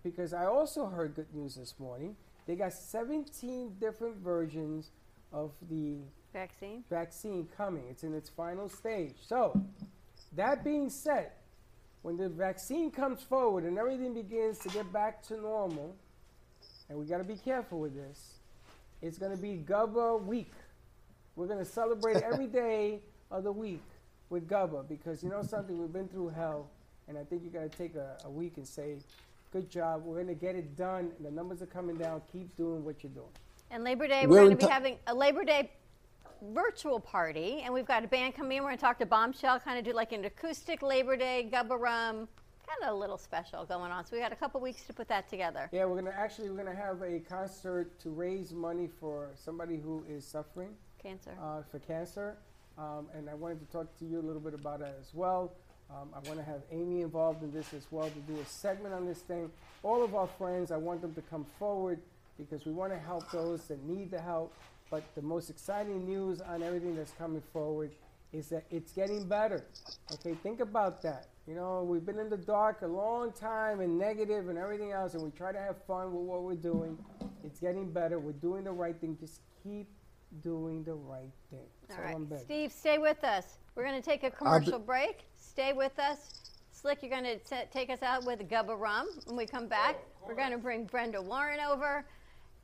Because 0.02 0.32
I 0.34 0.46
also 0.46 0.86
heard 0.86 1.14
good 1.14 1.34
news 1.34 1.54
this 1.54 1.74
morning. 1.78 2.16
They 2.46 2.56
got 2.56 2.72
17 2.72 3.76
different 3.80 4.16
versions 4.16 4.90
of 5.32 5.52
the 5.70 5.98
Vaccine. 6.32 6.84
vaccine 6.90 7.48
coming. 7.56 7.84
It's 7.90 8.04
in 8.04 8.14
its 8.14 8.28
final 8.30 8.68
stage. 8.68 9.16
So, 9.26 9.60
that 10.38 10.64
being 10.64 10.88
said, 10.88 11.32
when 12.02 12.16
the 12.16 12.28
vaccine 12.28 12.90
comes 12.90 13.22
forward 13.22 13.64
and 13.64 13.76
everything 13.76 14.14
begins 14.14 14.58
to 14.60 14.68
get 14.68 14.90
back 14.92 15.22
to 15.28 15.36
normal, 15.40 15.94
and 16.88 16.98
we 16.98 17.04
got 17.04 17.18
to 17.18 17.24
be 17.24 17.36
careful 17.36 17.80
with 17.80 17.94
this, 17.94 18.38
it's 19.02 19.18
going 19.18 19.34
to 19.34 19.40
be 19.40 19.62
Gubba 19.68 20.24
Week. 20.24 20.52
We're 21.36 21.46
going 21.46 21.58
to 21.58 21.64
celebrate 21.64 22.16
every 22.16 22.46
day 22.62 23.00
of 23.30 23.44
the 23.44 23.52
week 23.52 23.82
with 24.30 24.48
Gubba 24.48 24.88
because 24.88 25.22
you 25.22 25.28
know 25.28 25.42
something, 25.42 25.78
we've 25.78 25.92
been 25.92 26.08
through 26.08 26.28
hell, 26.30 26.68
and 27.08 27.18
I 27.18 27.24
think 27.24 27.42
you 27.42 27.50
got 27.50 27.70
to 27.70 27.78
take 27.78 27.94
a, 27.94 28.16
a 28.24 28.30
week 28.30 28.56
and 28.56 28.66
say, 28.66 28.96
good 29.52 29.70
job, 29.70 30.04
we're 30.04 30.16
going 30.22 30.28
to 30.28 30.34
get 30.34 30.54
it 30.54 30.76
done, 30.76 31.10
and 31.16 31.26
the 31.26 31.30
numbers 31.30 31.62
are 31.62 31.66
coming 31.66 31.96
down, 31.96 32.22
keep 32.32 32.56
doing 32.56 32.84
what 32.84 33.02
you're 33.02 33.12
doing. 33.12 33.26
And 33.70 33.84
Labor 33.84 34.06
Day, 34.06 34.26
We're 34.26 34.30
we're 34.42 34.44
going 34.46 34.50
to 34.50 34.56
be 34.56 34.66
ti- 34.66 34.72
having 34.72 34.96
a 35.06 35.14
Labor 35.14 35.44
Day 35.44 35.70
virtual 36.42 37.00
party, 37.00 37.62
and 37.64 37.72
we've 37.72 37.86
got 37.86 38.04
a 38.04 38.08
band 38.08 38.34
coming 38.34 38.58
in. 38.58 38.62
We're 38.62 38.70
going 38.70 38.78
to 38.78 38.82
talk 38.84 38.98
to 38.98 39.06
Bombshell, 39.06 39.60
kind 39.60 39.78
of 39.78 39.84
do 39.84 39.92
like 39.92 40.12
an 40.12 40.24
acoustic 40.24 40.82
Labor 40.82 41.16
Day, 41.16 41.48
Gubba 41.52 41.78
Rum, 41.78 42.28
kind 42.66 42.82
of 42.82 42.94
a 42.94 42.94
little 42.94 43.18
special 43.18 43.64
going 43.64 43.90
on. 43.90 44.04
So 44.06 44.16
we 44.16 44.20
got 44.22 44.32
a 44.32 44.36
couple 44.36 44.60
weeks 44.60 44.82
to 44.84 44.92
put 44.92 45.08
that 45.08 45.28
together. 45.28 45.68
Yeah, 45.72 45.84
we're 45.86 45.96
gonna 45.96 46.14
actually 46.16 46.50
we're 46.50 46.62
gonna 46.62 46.76
have 46.76 47.02
a 47.02 47.18
concert 47.20 47.98
to 48.00 48.10
raise 48.10 48.52
money 48.52 48.88
for 49.00 49.30
somebody 49.34 49.76
who 49.78 50.04
is 50.08 50.24
suffering 50.24 50.70
Cancer. 51.02 51.32
uh, 51.42 51.62
for 51.70 51.78
cancer, 51.78 52.36
um, 52.76 53.06
and 53.14 53.28
I 53.30 53.34
wanted 53.34 53.60
to 53.60 53.66
talk 53.72 53.96
to 53.98 54.04
you 54.04 54.20
a 54.20 54.22
little 54.22 54.40
bit 54.40 54.54
about 54.54 54.80
that 54.80 54.96
as 55.00 55.14
well. 55.14 55.52
Um, 55.90 56.10
I 56.14 56.18
want 56.28 56.38
to 56.38 56.44
have 56.44 56.60
Amy 56.70 57.00
involved 57.00 57.42
in 57.42 57.50
this 57.50 57.72
as 57.72 57.86
well 57.90 58.10
to 58.10 58.32
do 58.32 58.38
a 58.38 58.44
segment 58.44 58.94
on 58.94 59.06
this 59.06 59.20
thing. 59.20 59.50
All 59.82 60.04
of 60.04 60.14
our 60.14 60.26
friends, 60.26 60.70
I 60.70 60.76
want 60.76 61.00
them 61.00 61.14
to 61.14 61.22
come 61.22 61.46
forward 61.58 62.00
because 62.36 62.66
we 62.66 62.72
want 62.72 62.92
to 62.92 62.98
help 62.98 63.30
those 63.30 63.64
that 63.68 63.82
need 63.84 64.10
the 64.10 64.20
help. 64.20 64.52
But 64.90 65.02
the 65.14 65.22
most 65.22 65.50
exciting 65.50 66.06
news 66.06 66.40
on 66.40 66.62
everything 66.62 66.96
that's 66.96 67.12
coming 67.12 67.42
forward 67.52 67.90
is 68.32 68.48
that 68.48 68.64
it's 68.70 68.92
getting 68.92 69.26
better. 69.26 69.64
Okay, 70.12 70.34
think 70.42 70.60
about 70.60 71.02
that. 71.02 71.28
You 71.46 71.54
know, 71.54 71.82
we've 71.82 72.04
been 72.04 72.18
in 72.18 72.28
the 72.28 72.36
dark 72.36 72.82
a 72.82 72.86
long 72.86 73.32
time 73.32 73.80
and 73.80 73.98
negative 73.98 74.48
and 74.48 74.58
everything 74.58 74.92
else, 74.92 75.14
and 75.14 75.22
we 75.22 75.30
try 75.30 75.52
to 75.52 75.58
have 75.58 75.76
fun 75.86 76.12
with 76.12 76.24
what 76.24 76.42
we're 76.42 76.54
doing. 76.54 76.98
It's 77.42 77.60
getting 77.60 77.90
better. 77.90 78.18
We're 78.18 78.32
doing 78.32 78.64
the 78.64 78.72
right 78.72 78.98
thing. 79.00 79.16
Just 79.18 79.40
keep 79.62 79.88
doing 80.42 80.84
the 80.84 80.94
right 80.94 81.32
thing. 81.50 81.66
That's 81.88 81.98
All 82.00 82.04
all, 82.06 82.14
I'm 82.14 82.20
right. 82.22 82.30
begging. 82.30 82.44
Steve, 82.44 82.72
stay 82.72 82.98
with 82.98 83.24
us. 83.24 83.58
We're 83.74 83.84
going 83.84 84.00
to 84.00 84.06
take 84.06 84.24
a 84.24 84.30
commercial 84.30 84.78
break. 84.78 85.24
Stay 85.38 85.72
with 85.72 85.98
us. 85.98 86.50
Slick, 86.72 86.98
you're 87.02 87.10
going 87.10 87.24
to 87.24 87.38
take 87.72 87.90
us 87.90 88.02
out 88.02 88.24
with 88.24 88.40
Gubba 88.48 88.78
Rum. 88.78 89.08
When 89.26 89.36
we 89.36 89.46
come 89.46 89.68
back, 89.68 89.96
we're 90.26 90.34
going 90.34 90.52
to 90.52 90.58
bring 90.58 90.84
Brenda 90.84 91.20
Warren 91.20 91.60
over. 91.60 92.04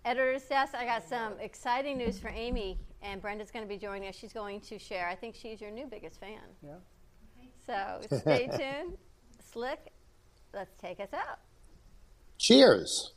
Editor's 0.05 0.43
desk, 0.45 0.75
I 0.75 0.85
got 0.85 1.09
some 1.09 1.33
exciting 1.41 1.97
news 1.97 2.19
for 2.19 2.29
Amy, 2.29 2.79
and 3.03 3.23
Brenda's 3.23 3.51
going 3.51 3.65
to 3.65 3.69
be 3.69 3.79
joining 3.79 4.09
us. 4.09 4.15
She's 4.15 4.33
going 4.35 4.61
to 4.63 4.79
share. 4.79 5.09
I 5.09 5.15
think 5.15 5.35
she's 5.35 5.61
your 5.61 5.71
new 5.71 5.87
biggest 5.87 6.21
fan. 6.21 6.41
Yeah. 6.63 6.73
So 7.67 8.19
stay 8.19 8.47
tuned. 8.57 8.99
Slick, 9.53 9.93
let's 10.53 10.75
take 10.77 11.01
us 11.01 11.09
out. 11.15 11.39
Cheers. 12.39 13.15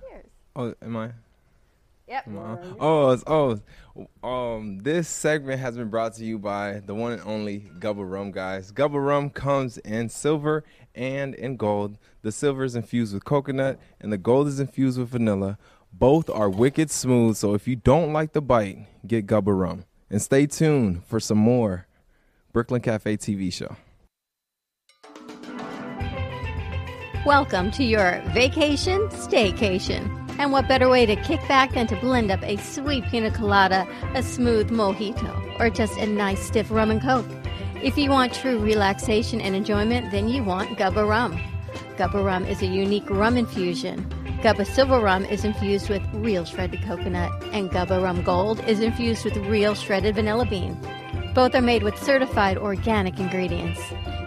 Cheers. 0.00 0.26
Oh, 0.56 0.74
am 0.82 0.96
I? 0.96 1.10
Yep. 2.08 2.26
Am 2.28 2.38
I- 2.38 2.58
Oh, 2.80 3.58
oh, 4.24 4.28
um, 4.28 4.78
this 4.78 5.08
segment 5.08 5.60
has 5.60 5.76
been 5.76 5.88
brought 5.90 6.14
to 6.14 6.24
you 6.24 6.38
by 6.38 6.80
the 6.84 6.94
one 6.94 7.12
and 7.12 7.22
only 7.22 7.70
Gubba 7.78 8.08
Rum, 8.08 8.32
guys. 8.32 8.72
Gubba 8.72 9.04
Rum 9.04 9.30
comes 9.30 9.78
in 9.78 10.08
silver 10.08 10.64
and 10.94 11.34
in 11.36 11.56
gold. 11.56 11.98
The 12.22 12.32
silver 12.32 12.64
is 12.64 12.74
infused 12.74 13.14
with 13.14 13.24
coconut, 13.24 13.78
and 14.00 14.12
the 14.12 14.18
gold 14.18 14.48
is 14.48 14.58
infused 14.58 14.98
with 14.98 15.08
vanilla. 15.10 15.58
Both 15.98 16.28
are 16.28 16.50
wicked 16.50 16.90
smooth, 16.90 17.36
so 17.38 17.54
if 17.54 17.66
you 17.66 17.74
don't 17.74 18.12
like 18.12 18.34
the 18.34 18.42
bite, 18.42 18.86
get 19.06 19.26
Gubba 19.26 19.58
Rum. 19.58 19.86
And 20.10 20.20
stay 20.20 20.46
tuned 20.46 21.02
for 21.06 21.18
some 21.18 21.38
more 21.38 21.86
Brooklyn 22.52 22.82
Cafe 22.82 23.16
TV 23.16 23.50
show. 23.50 23.76
Welcome 27.24 27.70
to 27.70 27.82
your 27.82 28.20
vacation 28.34 29.08
staycation. 29.08 30.04
And 30.38 30.52
what 30.52 30.68
better 30.68 30.90
way 30.90 31.06
to 31.06 31.16
kick 31.16 31.40
back 31.48 31.72
than 31.72 31.86
to 31.86 31.96
blend 31.96 32.30
up 32.30 32.42
a 32.42 32.58
sweet 32.58 33.04
pina 33.04 33.30
colada, 33.30 33.88
a 34.14 34.22
smooth 34.22 34.68
mojito, 34.68 35.58
or 35.58 35.70
just 35.70 35.96
a 35.96 36.06
nice 36.06 36.42
stiff 36.42 36.70
rum 36.70 36.90
and 36.90 37.00
coke? 37.00 37.24
If 37.82 37.96
you 37.96 38.10
want 38.10 38.34
true 38.34 38.58
relaxation 38.58 39.40
and 39.40 39.56
enjoyment, 39.56 40.10
then 40.10 40.28
you 40.28 40.44
want 40.44 40.78
Gubba 40.78 41.08
Rum. 41.08 41.40
Gubba 41.96 42.22
Rum 42.22 42.44
is 42.44 42.60
a 42.60 42.66
unique 42.66 43.08
rum 43.08 43.38
infusion. 43.38 44.06
Gubba 44.42 44.66
Silver 44.66 45.00
Rum 45.00 45.24
is 45.24 45.44
infused 45.44 45.88
with 45.88 46.02
real 46.12 46.44
shredded 46.44 46.82
coconut, 46.82 47.32
and 47.52 47.70
Gubba 47.70 48.02
Rum 48.02 48.22
Gold 48.22 48.62
is 48.68 48.80
infused 48.80 49.24
with 49.24 49.34
real 49.38 49.74
shredded 49.74 50.14
vanilla 50.14 50.44
bean. 50.44 50.78
Both 51.34 51.54
are 51.54 51.62
made 51.62 51.82
with 51.82 52.00
certified 52.00 52.58
organic 52.58 53.18
ingredients. 53.18 53.80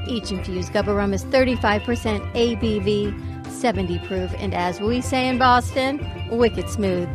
Each 0.07 0.32
infused 0.32 0.74
Gubba 0.74 0.95
Rum 0.95 1.14
is 1.14 1.26
35% 1.26 2.34
ABV, 2.34 3.45
70 3.51 3.99
proof, 3.99 4.34
and 4.39 4.55
as 4.55 4.82
we 4.82 4.99
say 4.99 5.28
in 5.28 5.38
Boston, 5.38 6.03
wicked 6.32 6.68
smooth. 6.70 7.07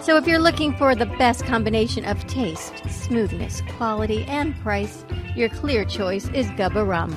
So 0.00 0.16
if 0.16 0.26
you're 0.26 0.38
looking 0.38 0.74
for 0.76 0.94
the 0.94 1.06
best 1.06 1.44
combination 1.44 2.06
of 2.06 2.26
taste, 2.26 2.82
smoothness, 2.88 3.60
quality, 3.76 4.24
and 4.24 4.58
price, 4.60 5.04
your 5.36 5.50
clear 5.50 5.84
choice 5.84 6.28
is 6.30 6.46
Gubba 6.52 6.84
Rum. 6.86 7.12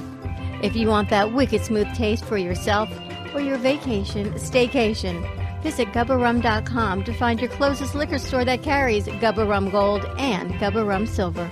If 0.61 0.75
you 0.75 0.89
want 0.89 1.09
that 1.09 1.31
wicked 1.33 1.63
smooth 1.63 1.91
taste 1.95 2.25
for 2.25 2.37
yourself 2.37 2.89
or 3.35 3.41
your 3.41 3.57
vacation, 3.57 4.31
staycation, 4.33 5.21
visit 5.61 5.89
gubbarum.com 5.89 7.03
to 7.03 7.13
find 7.13 7.39
your 7.41 7.49
closest 7.49 7.93
liquor 7.93 8.17
store 8.17 8.45
that 8.45 8.63
carries 8.63 9.07
Gubba 9.07 9.47
Rum 9.47 9.69
Gold 9.69 10.05
and 10.17 10.51
Gubba 10.53 10.87
Rum 10.87 11.05
Silver. 11.05 11.51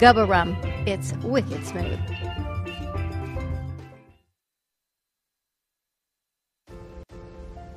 Gubba 0.00 0.26
Rum, 0.26 0.56
it's 0.86 1.12
wicked 1.22 1.66
smooth. 1.66 2.00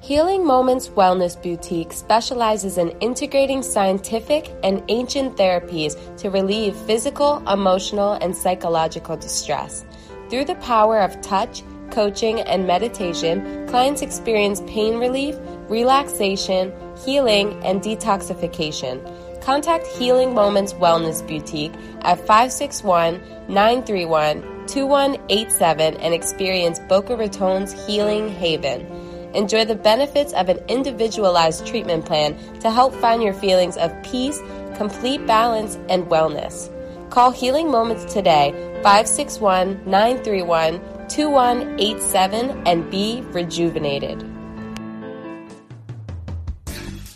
Healing 0.04 0.46
Moments 0.46 0.90
Wellness 0.90 1.42
Boutique 1.42 1.94
specializes 1.94 2.78
in 2.78 2.90
integrating 3.00 3.64
scientific 3.64 4.54
and 4.62 4.84
ancient 4.90 5.38
therapies 5.38 5.96
to 6.18 6.30
relieve 6.30 6.76
physical, 6.76 7.38
emotional, 7.48 8.14
and 8.14 8.36
psychological 8.36 9.16
distress. 9.16 9.86
Through 10.30 10.44
the 10.44 10.56
power 10.56 11.00
of 11.00 11.22
touch, 11.22 11.64
coaching, 11.94 12.42
and 12.42 12.68
meditation, 12.68 13.68
clients 13.68 14.02
experience 14.02 14.62
pain 14.68 14.98
relief, 14.98 15.36
relaxation, 15.70 16.74
healing, 17.06 17.54
and 17.64 17.82
detoxification. 17.82 19.00
Contact 19.42 19.86
Healing 19.88 20.34
Moments 20.34 20.74
Wellness 20.74 21.26
Boutique 21.28 21.74
at 22.02 22.18
561 22.20 23.22
931 23.48 24.42
2187 24.68 25.98
and 25.98 26.14
experience 26.14 26.80
Boca 26.88 27.18
Raton's 27.18 27.74
Healing 27.86 28.30
Haven. 28.30 28.88
Enjoy 29.34 29.66
the 29.66 29.76
benefits 29.76 30.32
of 30.34 30.48
an 30.48 30.60
individualized 30.70 31.68
treatment 31.68 32.06
plan 32.06 32.38
to 32.60 32.72
help 32.72 32.94
find 32.96 33.22
your 33.22 33.34
feelings 33.34 33.76
of 33.78 33.92
peace, 34.04 34.40
complete 34.76 35.26
balance, 35.28 35.78
and 35.90 36.06
wellness. 36.06 36.70
Call 37.10 37.32
Healing 37.32 37.70
Moments 37.70 38.12
today, 38.14 38.52
561 38.84 39.84
931 39.86 40.80
2187, 41.14 42.64
and 42.66 42.90
be 42.90 43.22
rejuvenated. 43.34 44.20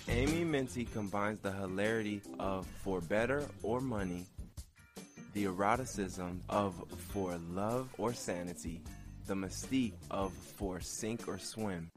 Amy 0.07 0.43
Minty 0.43 0.85
combines 0.85 1.39
the 1.39 1.51
hilarity 1.51 2.21
of 2.39 2.67
For 2.83 3.01
Better 3.01 3.43
or 3.63 3.81
Money, 3.81 4.27
the 5.33 5.45
eroticism 5.45 6.41
of 6.47 6.75
For 7.11 7.39
Love 7.49 7.89
or 7.97 8.13
Sanity, 8.13 8.83
the 9.25 9.33
mystique 9.33 9.95
of 10.11 10.31
For 10.31 10.79
Sink 10.79 11.27
or 11.27 11.39
Swim, 11.39 11.89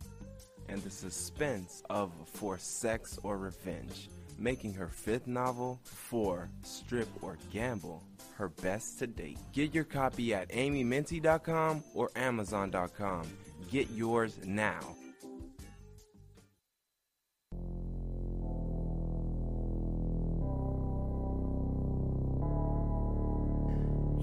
and 0.71 0.83
the 0.83 0.89
suspense 0.91 1.83
of 1.91 2.13
For 2.33 2.57
Sex 2.57 3.19
or 3.23 3.37
Revenge, 3.37 4.09
making 4.39 4.73
her 4.73 4.89
fifth 4.89 5.27
novel, 5.27 5.79
For 5.85 6.49
Strip 6.63 7.09
or 7.21 7.37
Gamble, 7.53 8.03
her 8.41 8.49
best 8.49 8.99
to 8.99 9.07
date. 9.07 9.39
Get 9.53 9.75
your 9.75 9.85
copy 9.85 10.35
at 10.35 10.49
amyminty.com 10.49 11.85
or 11.95 12.11
amazon.com. 12.17 13.27
Get 13.71 13.91
yours 13.91 14.37
now. 14.45 14.81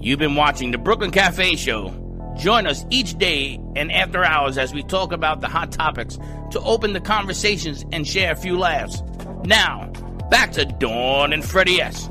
You've 0.00 0.18
been 0.18 0.34
watching 0.34 0.70
the 0.70 0.78
Brooklyn 0.78 1.10
Cafe 1.10 1.56
Show. 1.56 2.04
Join 2.36 2.66
us 2.66 2.84
each 2.90 3.18
day 3.18 3.60
and 3.74 3.90
after 3.90 4.24
hours 4.24 4.58
as 4.58 4.72
we 4.72 4.82
talk 4.82 5.12
about 5.12 5.40
the 5.40 5.48
hot 5.48 5.72
topics 5.72 6.18
to 6.50 6.60
open 6.60 6.92
the 6.92 7.00
conversations 7.00 7.84
and 7.92 8.06
share 8.06 8.32
a 8.32 8.36
few 8.36 8.58
laughs. 8.58 9.02
Now, 9.44 9.86
back 10.30 10.52
to 10.52 10.64
Dawn 10.64 11.32
and 11.32 11.44
Freddie 11.44 11.80
S. 11.80 12.08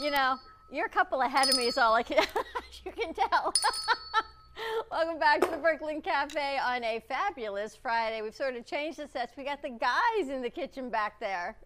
You 0.00 0.10
know, 0.10 0.38
you're 0.72 0.86
a 0.86 0.88
couple 0.88 1.20
ahead 1.20 1.50
of 1.50 1.58
me, 1.58 1.66
is 1.66 1.76
all 1.76 1.92
I 1.92 2.02
can, 2.02 2.24
you 2.86 2.90
can 2.90 3.12
tell. 3.12 3.52
Welcome 4.90 5.18
back 5.18 5.42
to 5.42 5.50
the 5.50 5.58
Brooklyn 5.58 6.00
Cafe 6.00 6.58
on 6.64 6.82
a 6.84 7.04
fabulous 7.06 7.76
Friday. 7.76 8.22
We've 8.22 8.34
sort 8.34 8.56
of 8.56 8.64
changed 8.64 8.98
the 8.98 9.08
sets. 9.08 9.36
We 9.36 9.44
got 9.44 9.60
the 9.60 9.68
guys 9.68 10.30
in 10.30 10.40
the 10.40 10.48
kitchen 10.48 10.88
back 10.88 11.20
there. 11.20 11.58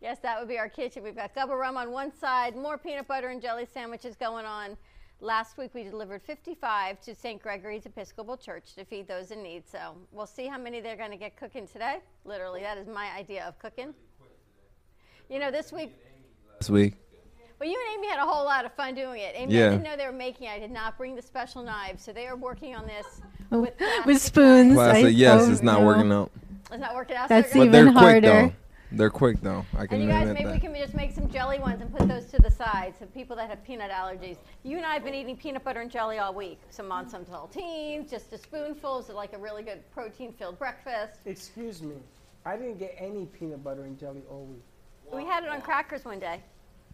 Yes, 0.00 0.18
that 0.24 0.36
would 0.36 0.48
be 0.48 0.58
our 0.58 0.68
kitchen. 0.68 1.04
We've 1.04 1.14
got 1.14 1.32
Gubba 1.32 1.56
Rum 1.56 1.76
on 1.76 1.92
one 1.92 2.12
side, 2.12 2.56
more 2.56 2.76
peanut 2.76 3.06
butter 3.06 3.28
and 3.28 3.40
jelly 3.40 3.68
sandwiches 3.72 4.16
going 4.16 4.46
on. 4.46 4.76
Last 5.20 5.56
week 5.56 5.70
we 5.72 5.84
delivered 5.84 6.22
55 6.22 7.00
to 7.02 7.14
St. 7.14 7.40
Gregory's 7.40 7.86
Episcopal 7.86 8.36
Church 8.36 8.74
to 8.74 8.84
feed 8.84 9.06
those 9.06 9.30
in 9.30 9.44
need. 9.44 9.62
So 9.64 9.94
we'll 10.10 10.26
see 10.26 10.48
how 10.48 10.58
many 10.58 10.80
they're 10.80 10.96
going 10.96 11.12
to 11.12 11.16
get 11.16 11.36
cooking 11.36 11.68
today. 11.68 11.98
Literally, 12.24 12.62
that 12.62 12.78
is 12.78 12.88
my 12.88 13.12
idea 13.16 13.44
of 13.44 13.60
cooking. 13.60 13.94
You 15.30 15.38
know, 15.38 15.52
this 15.52 15.70
week, 15.72 15.94
This 16.58 16.68
week. 16.68 16.94
Well, 17.58 17.68
you 17.68 17.78
and 17.90 17.98
Amy 17.98 18.08
had 18.08 18.18
a 18.18 18.26
whole 18.26 18.44
lot 18.44 18.64
of 18.64 18.72
fun 18.74 18.94
doing 18.94 19.20
it. 19.20 19.32
Amy, 19.36 19.54
Yeah. 19.54 19.66
I 19.66 19.70
didn't 19.70 19.82
know 19.84 19.96
they 19.96 20.06
were 20.06 20.12
making. 20.12 20.46
it. 20.48 20.50
I 20.50 20.58
did 20.58 20.70
not 20.70 20.96
bring 20.98 21.14
the 21.14 21.22
special 21.22 21.62
knives, 21.62 22.02
so 22.04 22.12
they 22.12 22.26
are 22.26 22.36
working 22.36 22.74
on 22.76 22.86
this 22.86 23.20
oh, 23.52 23.60
with, 23.60 23.74
with 24.04 24.20
spoons. 24.20 24.74
Class 24.74 24.96
I 24.96 24.98
yes, 25.08 25.42
don't 25.42 25.52
it's 25.52 25.62
not 25.62 25.80
know. 25.80 25.86
working 25.86 26.12
out. 26.12 26.30
It's 26.70 26.80
not 26.80 26.94
working 26.94 27.16
out. 27.16 27.28
That's 27.28 27.52
so 27.52 27.58
But 27.60 27.66
even 27.66 27.72
they're 27.72 27.84
quick 27.92 27.96
harder. 27.96 28.20
though. 28.20 28.52
They're 28.92 29.10
quick 29.10 29.40
though. 29.40 29.64
I 29.76 29.86
can 29.86 29.96
And 30.00 30.04
you 30.04 30.08
guys, 30.08 30.28
maybe 30.28 30.44
that. 30.44 30.52
we 30.52 30.60
can 30.60 30.74
just 30.74 30.94
make 30.94 31.12
some 31.12 31.28
jelly 31.28 31.58
ones 31.58 31.80
and 31.82 31.92
put 31.94 32.06
those 32.08 32.26
to 32.26 32.38
the 32.40 32.50
side. 32.50 32.94
So 32.98 33.06
people 33.06 33.34
that 33.36 33.48
have 33.50 33.62
peanut 33.64 33.90
allergies. 33.90 34.36
You 34.62 34.76
and 34.76 34.86
I 34.86 34.94
have 34.94 35.02
been 35.04 35.14
eating 35.14 35.36
peanut 35.36 35.64
butter 35.64 35.80
and 35.80 35.90
jelly 35.90 36.18
all 36.18 36.32
week. 36.32 36.60
Some 36.70 36.92
on 36.92 37.08
some 37.08 37.24
saltines, 37.24 38.08
just 38.10 38.32
a 38.32 38.38
spoonful, 38.38 39.02
so 39.02 39.14
like 39.14 39.32
a 39.32 39.38
really 39.38 39.62
good 39.64 39.80
protein-filled 39.90 40.58
breakfast. 40.58 41.20
Excuse 41.24 41.82
me. 41.82 41.96
I 42.44 42.56
didn't 42.56 42.78
get 42.78 42.94
any 42.98 43.26
peanut 43.26 43.64
butter 43.64 43.82
and 43.84 43.98
jelly 43.98 44.22
all 44.30 44.44
week. 44.44 44.62
We 45.12 45.24
had 45.24 45.42
it 45.42 45.50
on 45.50 45.60
crackers 45.62 46.04
one 46.04 46.20
day. 46.20 46.40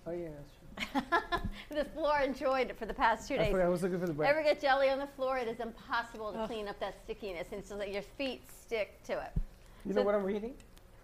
Oh 0.07 0.11
yeah, 0.13 0.29
that's 0.37 0.53
true. 1.31 1.39
the 1.77 1.85
floor 1.91 2.21
enjoyed 2.21 2.71
it 2.71 2.79
for 2.79 2.87
the 2.87 2.95
past 2.95 3.29
two 3.29 3.35
I 3.35 3.39
days. 3.39 3.51
forgot 3.53 3.67
I 3.67 3.69
was 3.69 3.83
looking 3.83 4.01
for 4.01 4.07
the 4.07 4.13
bread. 4.13 4.31
Ever 4.31 4.43
get 4.43 4.61
jelly 4.61 4.89
on 4.91 4.99
the 4.99 5.07
floor? 5.07 5.39
It 5.39 5.49
is 5.49 5.61
impossible 5.61 6.33
to 6.33 6.47
clean 6.47 6.67
up 6.69 6.79
that 6.81 6.97
stickiness, 7.05 7.49
and 7.53 7.65
so 7.65 7.77
that 7.79 7.93
your 7.93 8.03
feet 8.03 8.43
stick 8.51 9.03
to 9.05 9.13
it. 9.13 9.31
You 9.85 9.93
So- 9.93 10.01
know 10.01 10.07
what 10.07 10.15
I'm 10.15 10.25
reading? 10.25 10.55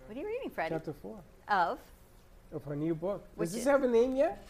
What 0.06 0.16
are 0.16 0.20
you 0.20 0.26
reading, 0.26 0.50
Freddie? 0.50 0.74
Chapter 0.74 0.94
four 0.94 1.18
Of 1.48 1.78
of 2.52 2.64
her 2.64 2.74
new 2.74 2.94
book. 2.94 3.22
Which 3.36 3.48
Does 3.48 3.56
this 3.56 3.64
have 3.66 3.82
a 3.82 3.88
name 3.88 4.16
yet? 4.16 4.42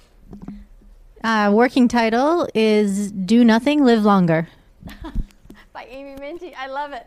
Uh, 1.25 1.51
working 1.53 1.89
title 1.89 2.49
is 2.55 3.11
Do 3.11 3.43
Nothing, 3.45 3.85
Live 3.85 4.05
Longer. 4.05 4.47
by 5.73 5.85
Amy 5.87 6.15
Minty. 6.21 6.55
I 6.55 6.69
love 6.69 6.93
it. 6.93 7.07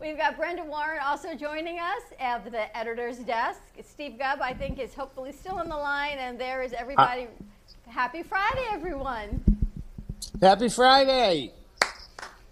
We've 0.00 0.16
got 0.16 0.36
Brenda 0.36 0.62
Warren 0.62 1.00
also 1.04 1.34
joining 1.34 1.80
us 1.80 2.02
at 2.20 2.44
the 2.44 2.76
editor's 2.76 3.18
desk. 3.18 3.60
Steve 3.82 4.16
Gubb, 4.16 4.40
I 4.40 4.54
think, 4.54 4.78
is 4.78 4.94
hopefully 4.94 5.32
still 5.32 5.56
on 5.56 5.68
the 5.68 5.76
line, 5.76 6.18
and 6.18 6.40
there 6.40 6.62
is 6.62 6.72
everybody. 6.72 7.26
Happy 7.86 8.22
Friday, 8.22 8.64
everyone. 8.70 9.44
Happy 10.40 10.68
Friday. 10.68 11.52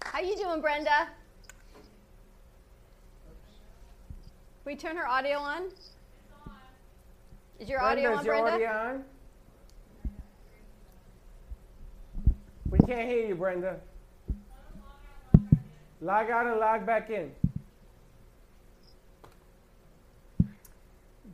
How 0.01 0.19
you 0.19 0.35
doing, 0.35 0.59
Brenda? 0.59 1.07
we 4.65 4.75
turn 4.75 4.97
her 4.97 5.07
audio 5.07 5.37
on? 5.37 5.69
Is 7.57 7.69
your 7.69 7.81
audio 7.81 8.13
Brenda, 8.13 8.17
on, 8.17 8.19
is 8.19 8.25
your 8.25 8.41
Brenda? 8.41 8.67
audio 8.67 8.89
on? 8.91 9.03
We 12.69 12.79
can't 12.79 13.09
hear 13.09 13.27
you, 13.27 13.35
Brenda. 13.35 13.79
Log 16.01 16.29
out 16.29 16.47
and 16.47 16.59
log 16.59 16.85
back 16.85 17.09
in. 17.09 17.31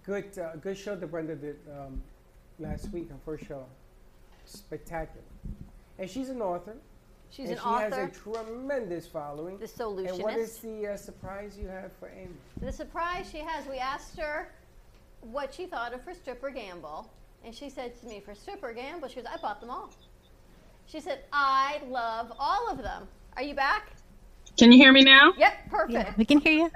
Good, 0.05 0.37
uh, 0.37 0.55
good 0.57 0.77
show 0.77 0.95
that 0.95 1.07
Brenda 1.07 1.35
did 1.35 1.57
um, 1.71 2.01
last 2.59 2.91
week, 2.91 3.09
her 3.09 3.15
first 3.25 3.45
show. 3.47 3.65
Spectacular. 4.45 5.23
And 5.99 6.09
she's 6.09 6.29
an 6.29 6.41
author. 6.41 6.75
She's 7.29 7.49
and 7.49 7.57
an 7.57 7.63
she 7.63 7.69
author. 7.69 7.95
has 7.95 8.09
a 8.09 8.19
tremendous 8.19 9.07
following. 9.07 9.57
The 9.57 9.65
solutionist. 9.65 10.13
And 10.13 10.23
what 10.23 10.37
is 10.37 10.57
the 10.57 10.87
uh, 10.87 10.97
surprise 10.97 11.57
you 11.59 11.67
have 11.67 11.91
for 11.99 12.09
Amy? 12.09 12.35
The 12.61 12.71
surprise 12.71 13.29
she 13.31 13.39
has, 13.39 13.65
we 13.67 13.77
asked 13.77 14.19
her 14.19 14.49
what 15.21 15.53
she 15.53 15.65
thought 15.65 15.93
of 15.93 16.01
her 16.01 16.13
Strip 16.13 16.43
or 16.43 16.51
Gamble, 16.51 17.09
and 17.45 17.55
she 17.55 17.69
said 17.69 17.99
to 18.01 18.07
me, 18.07 18.21
for 18.23 18.35
Strip 18.35 18.61
or 18.61 18.73
Gamble, 18.73 19.07
she 19.07 19.15
goes, 19.15 19.25
I 19.33 19.37
bought 19.37 19.61
them 19.61 19.69
all. 19.69 19.89
She 20.85 20.99
said, 20.99 21.23
I 21.31 21.81
love 21.87 22.33
all 22.37 22.69
of 22.69 22.77
them. 22.77 23.07
Are 23.37 23.43
you 23.43 23.55
back? 23.55 23.93
Can 24.57 24.71
you 24.71 24.77
hear 24.77 24.91
me 24.91 25.03
now? 25.03 25.33
Yep, 25.37 25.53
perfect. 25.69 26.17
We 26.17 26.25
can 26.25 26.39
hear 26.39 26.53
you. 26.53 26.71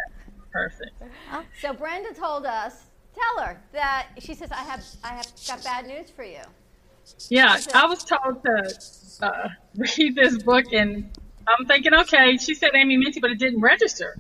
Perfect. 0.52 0.92
So 1.62 1.74
Brenda 1.74 2.14
told 2.14 2.46
us, 2.46 2.86
tell 3.14 3.46
her 3.46 3.62
that 3.74 4.08
she 4.20 4.34
says, 4.34 4.52
I 4.52 4.64
have, 4.64 4.84
I 5.04 5.10
have 5.10 5.28
got 5.48 5.64
bad 5.64 5.88
news 5.88 6.10
for 6.10 6.24
you. 6.24 6.42
Yeah, 7.30 7.58
I 7.74 7.86
was 7.86 8.04
told 8.04 8.44
to 8.44 9.26
uh, 9.26 9.50
read 9.76 10.16
this 10.16 10.42
book, 10.42 10.66
and 10.74 11.10
I'm 11.48 11.66
thinking, 11.66 11.94
okay, 11.94 12.38
she 12.38 12.54
said 12.54 12.72
Amy 12.74 12.98
Minty, 12.98 13.20
but 13.20 13.32
it 13.32 13.40
didn't 13.40 13.62
register. 13.62 14.18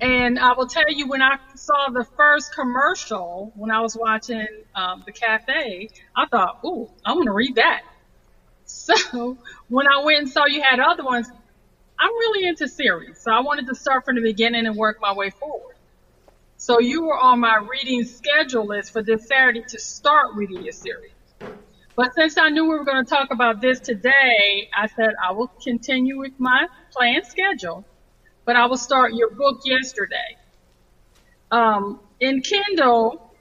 And 0.00 0.38
I 0.38 0.52
will 0.54 0.66
tell 0.66 0.90
you, 0.90 1.06
when 1.06 1.22
I 1.22 1.38
saw 1.54 1.90
the 1.90 2.04
first 2.16 2.54
commercial, 2.54 3.52
when 3.54 3.70
I 3.70 3.80
was 3.80 3.96
watching 3.96 4.46
um, 4.74 5.02
the 5.06 5.12
cafe, 5.12 5.90
I 6.16 6.26
thought, 6.26 6.58
ooh, 6.64 6.90
I'm 7.04 7.16
going 7.16 7.26
to 7.26 7.32
read 7.32 7.56
that. 7.56 7.82
So 8.64 9.36
when 9.68 9.86
I 9.86 10.02
went 10.02 10.18
and 10.18 10.28
saw 10.30 10.46
you 10.46 10.62
had 10.62 10.80
other 10.80 11.04
ones, 11.04 11.28
I'm 12.02 12.10
really 12.10 12.48
into 12.48 12.68
series. 12.68 13.22
So 13.22 13.30
I 13.32 13.40
wanted 13.42 13.68
to 13.68 13.76
start 13.76 14.04
from 14.04 14.16
the 14.16 14.22
beginning 14.22 14.66
and 14.66 14.76
work 14.76 14.98
my 15.00 15.14
way 15.14 15.30
forward. 15.30 15.76
So 16.56 16.80
you 16.80 17.04
were 17.04 17.18
on 17.18 17.40
my 17.40 17.56
reading 17.70 18.04
schedule 18.04 18.66
list 18.66 18.92
for 18.92 19.02
this 19.04 19.28
Saturday 19.28 19.62
to 19.68 19.78
start 19.80 20.34
reading 20.34 20.62
your 20.62 20.72
series. 20.72 21.12
But 21.96 22.14
since 22.14 22.38
I 22.38 22.48
knew 22.48 22.64
we 22.64 22.70
were 22.70 22.84
going 22.84 23.04
to 23.04 23.08
talk 23.10 23.28
about 23.32 23.60
this 23.60 23.80
today, 23.80 24.68
I 24.76 24.88
said 24.88 25.10
I 25.22 25.32
will 25.32 25.52
continue 25.64 26.18
with 26.18 26.32
my 26.38 26.66
planned 26.96 27.26
schedule, 27.26 27.86
but 28.46 28.56
I 28.56 28.66
will 28.66 28.78
start 28.78 29.14
your 29.14 29.30
book 29.30 29.60
yesterday. 29.64 30.36
Um, 31.52 32.00
in 32.20 32.40
Kindle, 32.42 33.32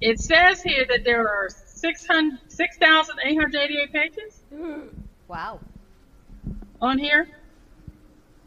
it 0.00 0.18
says 0.18 0.62
here 0.62 0.84
that 0.88 1.04
there 1.04 1.28
are 1.28 1.48
600 1.48 2.40
6,888 2.50 3.92
pages 3.92 4.42
Wow. 5.28 5.60
on 6.82 6.98
here. 6.98 7.28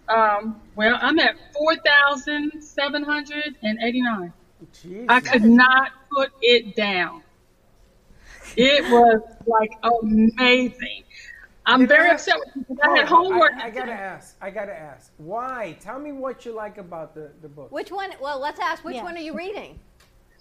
Um, 0.10 0.60
well, 0.76 0.98
I'm 1.02 1.20
at 1.20 1.36
4,789. 1.54 4.34
I 5.10 5.20
could 5.20 5.44
not 5.44 5.92
put 6.12 6.32
it 6.42 6.76
down. 6.76 7.22
It 8.56 8.84
was 8.90 9.22
like 9.46 9.72
amazing. 9.84 11.04
I'm 11.66 11.82
Did 11.82 11.90
very 11.90 12.10
ask- 12.10 12.28
upset 12.30 12.40
with 12.40 12.56
you 12.56 12.66
because 12.70 12.80
I 12.90 12.98
had 13.00 13.08
homework. 13.08 13.52
I, 13.56 13.68
I 13.68 13.70
gotta 13.70 13.92
ask. 13.92 14.36
I 14.42 14.50
gotta 14.50 14.74
ask. 14.78 15.12
Why? 15.18 15.76
Tell 15.82 16.00
me 16.00 16.14
what 16.14 16.46
you 16.46 16.54
like 16.54 16.78
about 16.78 17.14
the, 17.14 17.30
the 17.42 17.50
book. 17.50 17.70
Which 17.74 17.92
one? 17.92 18.12
Well, 18.22 18.40
let's 18.40 18.60
ask, 18.62 18.86
which 18.86 18.96
Yeah. 18.96 19.04
one 19.04 19.18
are 19.18 19.22
you 19.22 19.34
reading? 19.36 19.78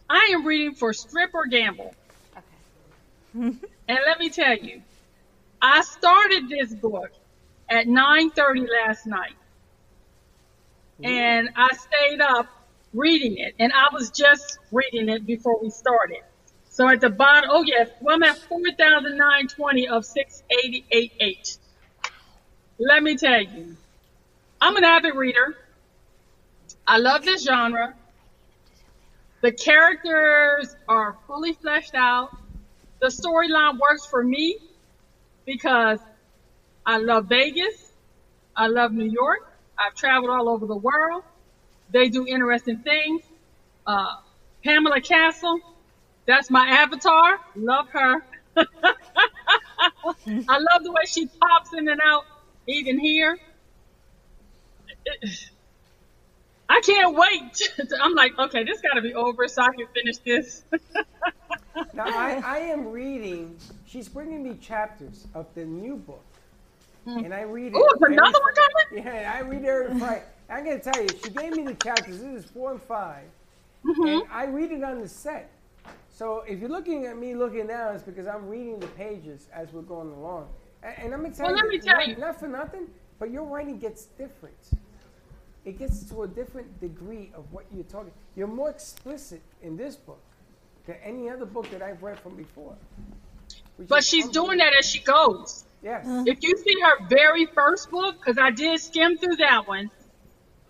I 0.09 0.31
am 0.33 0.47
reading 0.47 0.73
for 0.73 0.93
Strip 0.93 1.35
or 1.35 1.47
Gamble. 1.47 1.93
Okay. 2.37 3.57
And 3.89 3.99
let 4.07 4.21
me 4.21 4.31
tell 4.31 4.57
you, 4.57 4.81
I 5.61 5.81
started 5.83 6.49
this 6.49 6.73
book 6.73 7.11
at 7.69 7.89
9:30 7.89 8.69
last 8.87 9.05
night. 9.07 9.35
And 11.03 11.51
I 11.57 11.69
stayed 11.75 12.21
up 12.21 12.47
reading 12.95 13.37
it. 13.39 13.55
And 13.59 13.73
I 13.73 13.89
was 13.93 14.11
just 14.11 14.59
reading 14.73 15.09
it 15.09 15.27
before 15.27 15.61
we 15.61 15.71
started. 15.71 16.21
So 16.71 16.89
at 16.89 17.01
the 17.01 17.11
bottom, 17.11 17.51
oh 17.53 17.63
yes, 17.63 17.89
well, 18.01 18.17
I'm 18.17 18.23
at 18.23 18.37
4,920 18.37 19.89
of 19.89 20.05
688H. 20.05 21.59
Let 22.79 23.03
me 23.03 23.17
tell 23.17 23.41
you, 23.41 23.77
I'm 24.61 24.77
an 24.77 24.85
avid 24.85 25.15
reader. 25.15 25.57
I 26.87 26.99
love 26.99 27.25
this 27.25 27.45
genre. 27.45 27.95
The 29.41 29.53
characters 29.53 30.75
are 30.89 31.17
fully 31.27 31.55
fleshed 31.55 31.95
out. 31.95 32.37
The 33.01 33.09
storyline 33.09 33.79
works 33.79 34.07
for 34.07 34.23
me 34.23 34.59
because 35.47 35.99
I 36.85 36.99
love 36.99 37.27
Vegas. 37.27 37.93
I 38.55 38.67
love 38.67 38.93
New 38.93 39.11
York. 39.11 39.46
I've 39.79 39.95
traveled 39.95 40.31
all 40.31 40.49
over 40.49 40.67
the 40.67 40.77
world. 40.77 41.23
They 41.91 42.09
do 42.09 42.27
interesting 42.27 42.79
things. 42.79 43.23
Uh, 43.87 44.17
Pamela 44.65 45.01
Castle, 45.01 45.61
that's 46.27 46.51
my 46.51 46.67
avatar. 46.67 47.39
Love 47.55 47.89
her. 47.91 48.25
I 48.57 50.59
love 50.59 50.83
the 50.83 50.91
way 50.91 51.03
she 51.07 51.27
pops 51.27 51.73
in 51.73 51.89
and 51.89 52.01
out, 52.01 52.25
even 52.67 52.99
here. 52.99 53.39
I 56.69 56.81
can't 56.81 57.17
wait. 57.17 57.91
I'm 58.01 58.15
like, 58.15 58.37
okay, 58.39 58.65
this 58.65 58.81
got 58.81 58.95
to 58.95 59.03
be 59.03 59.15
over 59.15 59.47
so 59.47 59.63
I 59.63 59.69
can 59.69 59.87
finish 59.95 60.17
this. 60.19 60.65
Now 61.95 62.07
I, 62.07 62.43
I 62.45 62.59
am 62.59 62.91
reading. 62.91 63.57
She's 63.87 64.09
bringing 64.09 64.43
me 64.43 64.57
chapters 64.61 65.27
of 65.35 65.47
the 65.55 65.65
new 65.65 65.97
book, 65.97 66.25
and 67.07 67.33
I 67.33 67.43
read 67.43 67.73
it. 67.75 67.77
Is 67.77 67.93
every 68.03 68.15
another 68.17 68.39
one 68.41 68.55
Friday. 68.55 69.03
Yeah, 69.05 69.33
I 69.35 69.41
read 69.41 69.63
it 69.63 69.69
every 69.69 69.99
Friday. 69.99 70.23
I'm 70.51 70.65
gonna 70.65 70.79
tell 70.79 71.01
you, 71.03 71.09
she 71.23 71.31
gave 71.31 71.57
me 71.57 71.65
the 71.65 71.75
chapters. 71.75 72.19
This 72.21 72.45
is 72.45 72.51
four 72.51 72.73
and 72.73 72.83
5 72.83 73.25
Mm-hmm. 73.85 74.07
and 74.09 74.23
I 74.33 74.47
read 74.47 74.73
it 74.73 74.83
on 74.83 75.01
the 75.01 75.09
set. 75.09 75.49
So 76.11 76.41
if 76.49 76.59
you're 76.59 76.69
looking 76.71 77.07
at 77.07 77.17
me 77.19 77.37
looking 77.37 77.69
down, 77.69 77.95
it's 77.95 78.03
because 78.03 78.27
I'm 78.27 78.49
reading 78.49 78.81
the 78.81 78.89
pages 78.89 79.49
as 79.53 79.73
we're 79.73 79.83
going 79.83 80.11
along. 80.11 80.49
And, 80.83 80.95
and 80.99 81.15
I'm 81.15 81.23
gonna 81.23 81.35
tell 81.35 81.47
Well, 81.47 81.57
you, 81.57 81.63
let 81.63 81.69
me 81.69 81.79
tell 81.79 81.95
not, 81.97 82.09
you. 82.09 82.17
not 82.17 82.41
for 82.41 82.49
nothing, 82.49 82.89
but 83.21 83.31
your 83.31 83.45
writing 83.45 83.79
gets 83.79 84.07
different. 84.07 84.57
It 85.65 85.79
gets 85.79 86.03
to 86.11 86.23
a 86.23 86.29
different 86.29 86.81
degree 86.81 87.31
of 87.35 87.45
what 87.53 87.65
you're 87.73 87.85
talking. 87.85 88.13
You're 88.35 88.47
more 88.49 88.71
explicit 88.71 89.41
in 89.63 89.77
this 89.77 89.95
book 89.97 90.21
than 90.87 90.97
any 91.05 91.29
other 91.29 91.45
book 91.45 91.71
that 91.71 91.83
I've 91.83 92.03
read 92.03 92.19
from 92.19 92.35
before. 92.37 92.77
Which 93.77 93.89
But 93.89 94.05
she's 94.05 94.29
doing 94.29 94.59
that 94.59 94.73
as 94.79 94.87
she 94.87 95.01
goes. 95.01 95.65
Yes. 95.83 96.05
If 96.27 96.39
you 96.43 96.57
see 96.57 96.75
her 96.83 97.07
very 97.09 97.47
first 97.47 97.91
book, 97.91 98.17
because 98.19 98.39
I 98.39 98.51
did 98.51 98.81
skim 98.81 99.19
through 99.19 99.37
that 99.37 99.69
one, 99.69 99.91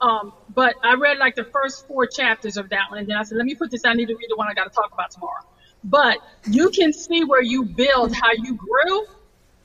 um, 0.00 0.32
but 0.54 0.74
I 0.82 0.94
read 0.94 1.18
like 1.18 1.36
the 1.36 1.44
first 1.44 1.86
four 1.86 2.06
chapters 2.06 2.56
of 2.56 2.68
that 2.70 2.90
one, 2.90 2.98
and 2.98 3.08
then 3.08 3.16
I 3.16 3.22
said, 3.22 3.38
let 3.38 3.46
me 3.46 3.54
put 3.54 3.70
this. 3.70 3.84
I 3.84 3.94
need 3.94 4.06
to 4.08 4.14
read 4.14 4.28
the 4.28 4.36
one 4.36 4.48
I 4.48 4.54
got 4.54 4.64
to 4.64 4.70
talk 4.70 4.92
about 4.92 5.10
tomorrow. 5.10 5.42
But 5.84 6.18
you 6.46 6.70
can 6.70 6.92
see 6.92 7.24
where 7.24 7.42
you 7.42 7.64
build, 7.64 8.14
how 8.14 8.32
you 8.32 8.54
grew. 8.54 9.06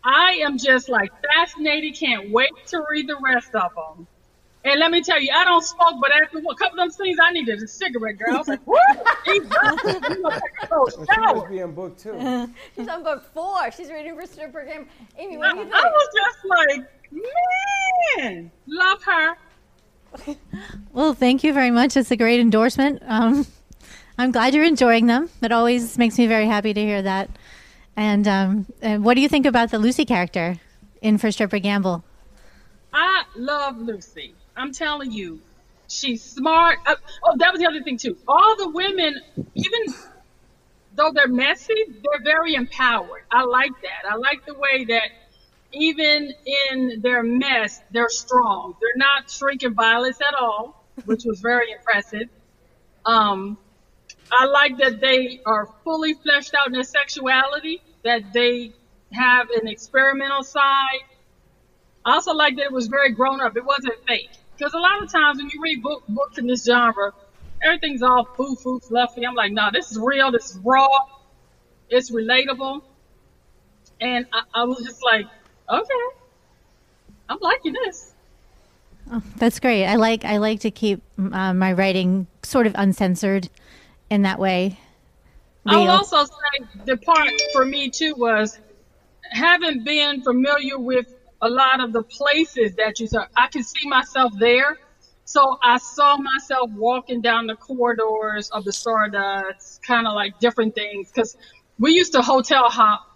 I 0.03 0.41
am 0.43 0.57
just 0.57 0.87
like 0.87 1.11
fascinated. 1.33 1.95
Can't 1.95 2.31
wait 2.31 2.51
to 2.67 2.83
read 2.89 3.07
the 3.07 3.17
rest 3.21 3.53
of 3.55 3.71
them. 3.75 4.07
And 4.63 4.79
let 4.79 4.91
me 4.91 5.01
tell 5.01 5.19
you, 5.19 5.29
I 5.35 5.43
don't 5.43 5.63
smoke, 5.63 5.95
but 5.99 6.11
after 6.11 6.37
a 6.37 6.41
couple 6.55 6.79
of 6.79 6.85
them 6.85 6.91
scenes, 6.91 7.17
I 7.21 7.31
needed 7.31 7.63
a 7.63 7.67
cigarette, 7.67 8.19
girl. 8.19 8.35
I 8.35 8.37
was 8.37 8.47
like, 8.47 8.65
woo, 8.67 8.77
Jesus, 9.25 9.51
I'm 9.59 9.75
gonna 9.77 10.39
take 10.39 10.51
a 10.63 10.67
cold 10.67 10.93
Well, 10.97 11.05
she 11.07 11.13
shower. 11.15 11.35
must 11.35 11.49
be 11.49 11.59
in 11.59 11.71
book 11.73 11.97
two. 11.97 12.47
She's 12.75 12.87
on 12.87 13.03
book 13.03 13.23
four. 13.33 13.71
She's 13.71 13.89
reading 13.89 14.15
for 14.15 14.27
stripper 14.27 14.63
game. 14.65 14.87
Amy, 15.17 15.37
I, 15.37 15.39
what 15.39 15.51
do 15.53 15.57
you 15.59 15.63
think? 15.63 15.73
I 15.75 15.89
was 15.89 16.07
just 16.15 16.45
like, 16.45 18.25
man, 18.25 18.51
love 18.67 19.03
her. 19.03 19.37
Well, 20.93 21.13
thank 21.13 21.43
you 21.45 21.53
very 21.53 21.71
much. 21.71 21.95
It's 21.95 22.11
a 22.11 22.17
great 22.17 22.41
endorsement. 22.41 23.01
Um, 23.07 23.47
I'm 24.17 24.31
glad 24.31 24.53
you're 24.53 24.65
enjoying 24.65 25.07
them. 25.07 25.29
It 25.41 25.53
always 25.53 25.97
makes 25.97 26.17
me 26.17 26.27
very 26.27 26.45
happy 26.47 26.73
to 26.73 26.81
hear 26.81 27.01
that. 27.01 27.29
And, 27.95 28.27
um, 28.27 28.65
and 28.81 29.03
what 29.05 29.13
do 29.13 29.21
you 29.21 29.29
think 29.29 29.45
about 29.45 29.71
the 29.71 29.79
Lucy 29.79 30.03
character 30.03 30.59
in 31.01 31.17
For 31.17 31.31
Strip 31.31 31.53
or 31.53 31.59
Gamble? 31.59 32.03
I 32.93 33.23
love 33.37 33.77
Lucy. 33.77 34.35
I'm 34.61 34.73
telling 34.73 35.11
you, 35.11 35.41
she's 35.87 36.21
smart. 36.21 36.77
Uh, 36.85 36.95
oh, 37.23 37.35
that 37.37 37.51
was 37.51 37.59
the 37.59 37.67
other 37.67 37.81
thing 37.81 37.97
too. 37.97 38.15
All 38.27 38.55
the 38.57 38.69
women, 38.69 39.19
even 39.55 39.95
though 40.95 41.11
they're 41.13 41.27
messy, 41.27 41.73
they're 41.87 42.23
very 42.23 42.53
empowered. 42.53 43.23
I 43.31 43.43
like 43.43 43.71
that. 43.81 44.11
I 44.11 44.17
like 44.17 44.45
the 44.45 44.53
way 44.53 44.85
that 44.85 45.09
even 45.73 46.33
in 46.71 47.01
their 47.01 47.23
mess, 47.23 47.81
they're 47.91 48.09
strong. 48.09 48.75
They're 48.79 48.97
not 48.97 49.31
shrinking 49.31 49.73
violets 49.73 50.19
at 50.21 50.35
all, 50.35 50.85
which 51.05 51.23
was 51.25 51.39
very 51.39 51.71
impressive. 51.71 52.29
Um, 53.03 53.57
I 54.31 54.45
like 54.45 54.77
that 54.77 55.01
they 55.01 55.41
are 55.45 55.67
fully 55.83 56.13
fleshed 56.13 56.53
out 56.53 56.67
in 56.67 56.73
their 56.73 56.83
sexuality, 56.83 57.81
that 58.03 58.31
they 58.31 58.73
have 59.11 59.49
an 59.49 59.67
experimental 59.67 60.43
side. 60.43 61.01
I 62.05 62.13
also 62.13 62.33
like 62.33 62.57
that 62.57 62.65
it 62.65 62.71
was 62.71 62.87
very 62.87 63.11
grown 63.11 63.41
up. 63.41 63.57
It 63.57 63.65
wasn't 63.65 63.95
fake. 64.07 64.29
Because 64.61 64.75
a 64.75 64.77
lot 64.77 65.01
of 65.01 65.11
times 65.11 65.39
when 65.39 65.49
you 65.49 65.59
read 65.59 65.81
book, 65.81 66.03
books 66.07 66.37
in 66.37 66.45
this 66.45 66.63
genre, 66.63 67.13
everything's 67.63 68.03
all 68.03 68.25
foo 68.25 68.53
foo 68.53 68.79
fluffy. 68.79 69.25
I'm 69.25 69.33
like, 69.33 69.51
no, 69.51 69.69
this 69.73 69.89
is 69.89 69.97
real. 69.97 70.31
This 70.31 70.51
is 70.51 70.59
raw. 70.63 70.87
It's 71.89 72.11
relatable. 72.11 72.83
And 73.99 74.27
I, 74.31 74.41
I 74.53 74.63
was 74.65 74.85
just 74.85 75.03
like, 75.03 75.25
okay, 75.67 75.93
I'm 77.27 77.39
liking 77.41 77.73
this. 77.73 78.13
Oh, 79.11 79.23
that's 79.37 79.59
great. 79.59 79.87
I 79.87 79.95
like 79.95 80.25
I 80.25 80.37
like 80.37 80.59
to 80.59 80.69
keep 80.69 81.01
uh, 81.17 81.55
my 81.55 81.73
writing 81.73 82.27
sort 82.43 82.67
of 82.67 82.75
uncensored 82.77 83.49
in 84.11 84.21
that 84.21 84.37
way. 84.37 84.77
I 85.65 85.77
will 85.77 85.89
also 85.89 86.23
say 86.23 86.67
the 86.85 86.97
part 86.97 87.31
for 87.51 87.65
me 87.65 87.89
too 87.89 88.13
was 88.15 88.59
having 89.31 89.83
been 89.83 90.21
familiar 90.21 90.77
with 90.77 91.07
a 91.41 91.49
lot 91.49 91.79
of 91.81 91.93
the 91.93 92.03
places 92.03 92.75
that 92.75 92.99
you 92.99 93.07
saw. 93.07 93.25
I 93.35 93.47
could 93.47 93.65
see 93.65 93.87
myself 93.87 94.33
there. 94.39 94.77
So 95.25 95.57
I 95.63 95.77
saw 95.77 96.17
myself 96.17 96.69
walking 96.71 97.21
down 97.21 97.47
the 97.47 97.55
corridors 97.55 98.49
of 98.49 98.65
the 98.65 98.73
Stardust, 98.73 99.81
kind 99.83 100.07
of 100.07 100.13
like 100.13 100.39
different 100.39 100.75
things. 100.75 101.11
Because 101.11 101.37
we 101.79 101.93
used 101.93 102.11
to 102.13 102.21
hotel 102.21 102.69
hop 102.69 103.07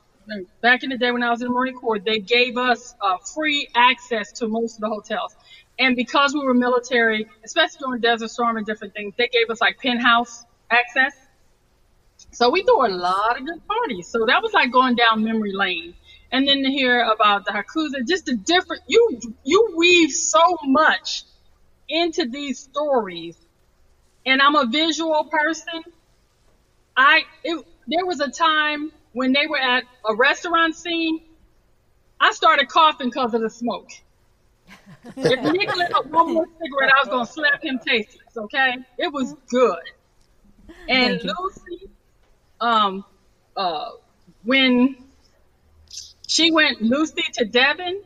back 0.62 0.84
in 0.84 0.90
the 0.90 0.98
day 0.98 1.12
when 1.12 1.24
I 1.24 1.30
was 1.30 1.42
in 1.42 1.48
the 1.48 1.54
Marine 1.54 1.76
Corps. 1.76 2.00
They 2.00 2.20
gave 2.20 2.58
us 2.58 2.96
uh, 3.02 3.18
free 3.18 3.68
access 3.76 4.32
to 4.34 4.48
most 4.48 4.76
of 4.76 4.82
the 4.82 4.90
hotels. 4.90 5.36
And 5.78 5.96
because 5.96 6.34
we 6.34 6.40
were 6.40 6.54
military, 6.54 7.28
especially 7.44 7.80
during 7.80 8.02
Desert 8.02 8.32
Storm 8.32 8.58
and 8.58 8.66
different 8.66 8.94
things, 8.94 9.14
they 9.18 9.28
gave 9.28 9.50
us 9.50 9.60
like 9.60 9.78
penthouse 9.78 10.46
access. 10.72 11.14
So 12.32 12.50
we 12.50 12.64
threw 12.64 12.88
a 12.88 12.90
lot 12.90 13.40
of 13.40 13.46
good 13.46 13.62
parties. 13.68 14.08
So 14.08 14.26
that 14.26 14.42
was 14.42 14.54
like 14.54 14.72
going 14.72 14.96
down 14.96 15.24
memory 15.24 15.54
lane. 15.54 15.94
And 16.32 16.48
then 16.48 16.64
to 16.64 16.70
hear 16.70 17.02
about 17.02 17.46
the 17.46 17.52
Yakuza, 17.52 18.08
just 18.08 18.26
the 18.26 18.36
different, 18.36 18.84
you, 18.88 19.20
you 19.44 19.74
weave 19.78 20.12
so 20.12 20.58
much 20.64 21.24
into 21.88 22.26
these 22.26 22.60
stories. 22.60 23.38
And 24.26 24.42
I'm 24.42 24.56
a 24.56 24.66
visual 24.66 25.26
person. 25.26 25.84
I, 26.98 27.24
it, 27.44 27.66
there 27.88 28.06
was 28.06 28.20
a 28.20 28.30
time 28.30 28.92
when 29.14 29.34
they 29.34 29.48
were 29.48 29.60
at 29.60 29.84
a 30.08 30.16
restaurant 30.16 30.76
scene. 30.76 31.22
I 32.20 32.32
started 32.32 32.70
coughing 32.70 33.10
because 33.10 33.34
of 33.34 33.42
the 33.42 33.50
smoke. 33.50 33.90
if 35.18 35.54
Nick 35.54 35.76
lit 35.76 35.94
up 35.94 36.08
one 36.08 36.34
more 36.34 36.48
cigarette, 36.62 36.92
I 36.96 37.00
was 37.02 37.10
going 37.10 37.26
to 37.26 37.32
slap 37.32 37.64
him 37.64 37.80
tasteless, 37.86 38.36
okay? 38.36 38.78
It 38.98 39.12
was 39.12 39.34
good. 39.50 39.80
And 40.90 41.22
Lucy, 41.24 41.90
um, 42.60 43.06
uh, 43.56 43.92
when 44.44 44.98
she 46.28 46.52
went 46.52 46.82
Lucy 46.82 47.24
to 47.34 47.46
Devin, 47.46 48.02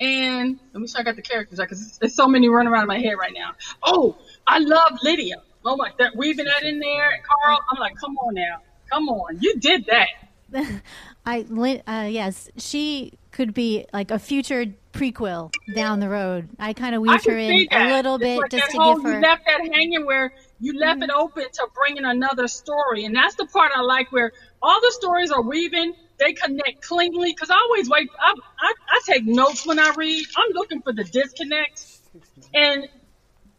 and 0.00 0.58
let 0.72 0.80
me 0.80 0.88
sure 0.88 1.00
I 1.00 1.04
got 1.04 1.16
the 1.16 1.22
characters 1.22 1.58
right 1.58 1.68
because 1.68 1.98
there's 1.98 2.14
so 2.14 2.26
many 2.26 2.48
running 2.48 2.72
around 2.72 2.82
in 2.82 2.88
my 2.88 2.98
head 2.98 3.14
right 3.14 3.32
now. 3.34 3.52
Oh, 3.82 4.16
I 4.46 4.58
love 4.58 4.98
Lydia. 5.02 5.36
Oh 5.64 5.76
my, 5.76 5.92
that 5.98 6.16
weaving 6.16 6.46
that 6.46 6.64
in 6.64 6.80
there, 6.80 7.20
Carl. 7.24 7.58
I'm 7.70 7.78
like, 7.78 7.94
come 7.96 8.16
on 8.18 8.34
now, 8.34 8.58
come 8.90 9.08
on, 9.08 9.38
you 9.40 9.54
did 9.58 9.86
that. 9.86 10.08
I 11.24 11.42
uh, 11.86 12.08
yes, 12.10 12.50
she 12.56 13.12
could 13.30 13.54
be 13.54 13.86
like 13.92 14.10
a 14.10 14.18
future 14.18 14.66
prequel 14.92 15.52
down 15.74 16.00
the 16.00 16.08
road. 16.08 16.48
I 16.58 16.72
kind 16.72 16.94
of 16.94 17.02
weaved 17.02 17.24
her 17.26 17.38
in 17.38 17.66
a 17.70 17.88
little 17.88 18.16
It's 18.16 18.24
bit 18.24 18.38
like 18.38 18.50
just 18.50 18.70
to 18.72 18.76
whole, 18.78 18.94
give 18.96 19.04
her. 19.04 19.14
You 19.14 19.22
left 19.22 19.46
that 19.46 19.60
hanging 19.72 20.04
where 20.04 20.32
you 20.62 20.78
left 20.78 21.00
mm-hmm. 21.00 21.10
it 21.10 21.14
open 21.14 21.44
to 21.52 21.66
bring 21.74 21.96
in 21.96 22.04
another 22.04 22.46
story, 22.46 23.04
and 23.04 23.14
that's 23.16 23.34
the 23.34 23.46
part 23.46 23.72
I 23.74 23.80
like 23.80 24.12
where 24.12 24.32
all 24.62 24.80
the 24.80 24.92
stories 24.92 25.32
are 25.32 25.42
weaving. 25.42 25.92
They 26.18 26.34
connect 26.34 26.86
cleanly 26.86 27.32
because 27.32 27.50
I 27.50 27.56
always 27.56 27.90
wait. 27.90 28.08
I, 28.20 28.32
I 28.60 28.72
I 28.90 29.00
take 29.04 29.26
notes 29.26 29.66
when 29.66 29.80
I 29.80 29.92
read. 29.96 30.24
I'm 30.36 30.52
looking 30.52 30.80
for 30.80 30.92
the 30.92 31.02
disconnect, 31.02 31.84
and 32.54 32.88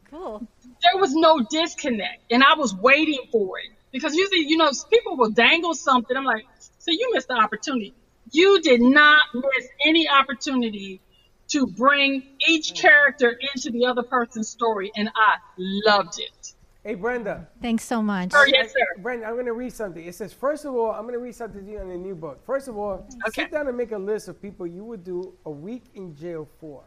Cool. 0.10 0.48
there 0.82 1.02
was 1.02 1.14
no 1.14 1.42
disconnect, 1.42 2.24
and 2.32 2.42
I 2.42 2.56
was 2.56 2.74
waiting 2.74 3.20
for 3.34 3.60
it 3.60 3.72
because 3.92 4.16
usually, 4.16 4.48
you 4.48 4.56
know, 4.56 4.72
people 4.90 5.18
will 5.18 5.32
dangle 5.32 5.74
something. 5.74 6.16
I'm 6.16 6.24
like, 6.24 6.46
so 6.80 6.92
you 6.92 7.12
missed 7.14 7.28
the 7.28 7.36
opportunity. 7.36 7.94
You 8.32 8.62
did 8.62 8.82
not 8.82 9.22
miss 9.34 9.68
any 9.86 10.08
opportunity 10.08 11.02
to 11.50 11.68
bring 11.68 12.24
each 12.48 12.74
character 12.76 13.38
into 13.54 13.72
the 13.72 13.88
other 13.88 14.04
person's 14.04 14.48
story, 14.48 14.92
and 14.96 15.10
I 15.14 15.36
loved 15.58 16.20
it. 16.20 16.53
Hey, 16.84 16.96
Brenda. 16.96 17.48
Thanks 17.62 17.86
so 17.86 18.02
much. 18.02 18.32
Oh, 18.34 18.44
yes, 18.46 18.74
sir. 18.74 19.02
Brenda, 19.02 19.26
I'm 19.26 19.34
going 19.36 19.46
to 19.46 19.54
read 19.54 19.72
something. 19.72 20.06
It 20.06 20.16
says, 20.16 20.34
first 20.34 20.66
of 20.66 20.76
all, 20.76 20.92
I'm 20.92 21.04
going 21.04 21.14
to 21.14 21.20
read 21.20 21.34
something 21.34 21.66
to 21.66 21.72
you 21.72 21.80
in 21.80 21.88
the 21.88 21.96
new 21.96 22.14
book. 22.14 22.46
First 22.46 22.68
of 22.68 22.78
all, 22.78 23.08
sit 23.34 23.52
down 23.52 23.70
and 23.70 23.78
make 23.78 23.94
a 23.94 23.98
list 23.98 24.28
of 24.28 24.42
people 24.42 24.68
you 24.68 24.84
would 24.84 25.04
do 25.06 25.34
a 25.46 25.50
week 25.50 25.84
in 25.96 26.14
jail 26.14 26.46
for. 26.60 26.84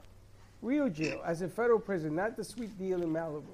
Real 0.60 0.90
jail, 0.90 1.23
as 1.24 1.40
in 1.40 1.48
federal 1.48 1.78
prison, 1.78 2.14
not 2.14 2.36
the 2.36 2.44
sweet 2.44 2.77
deal 2.78 3.02
in 3.02 3.09
Malibu. 3.10 3.44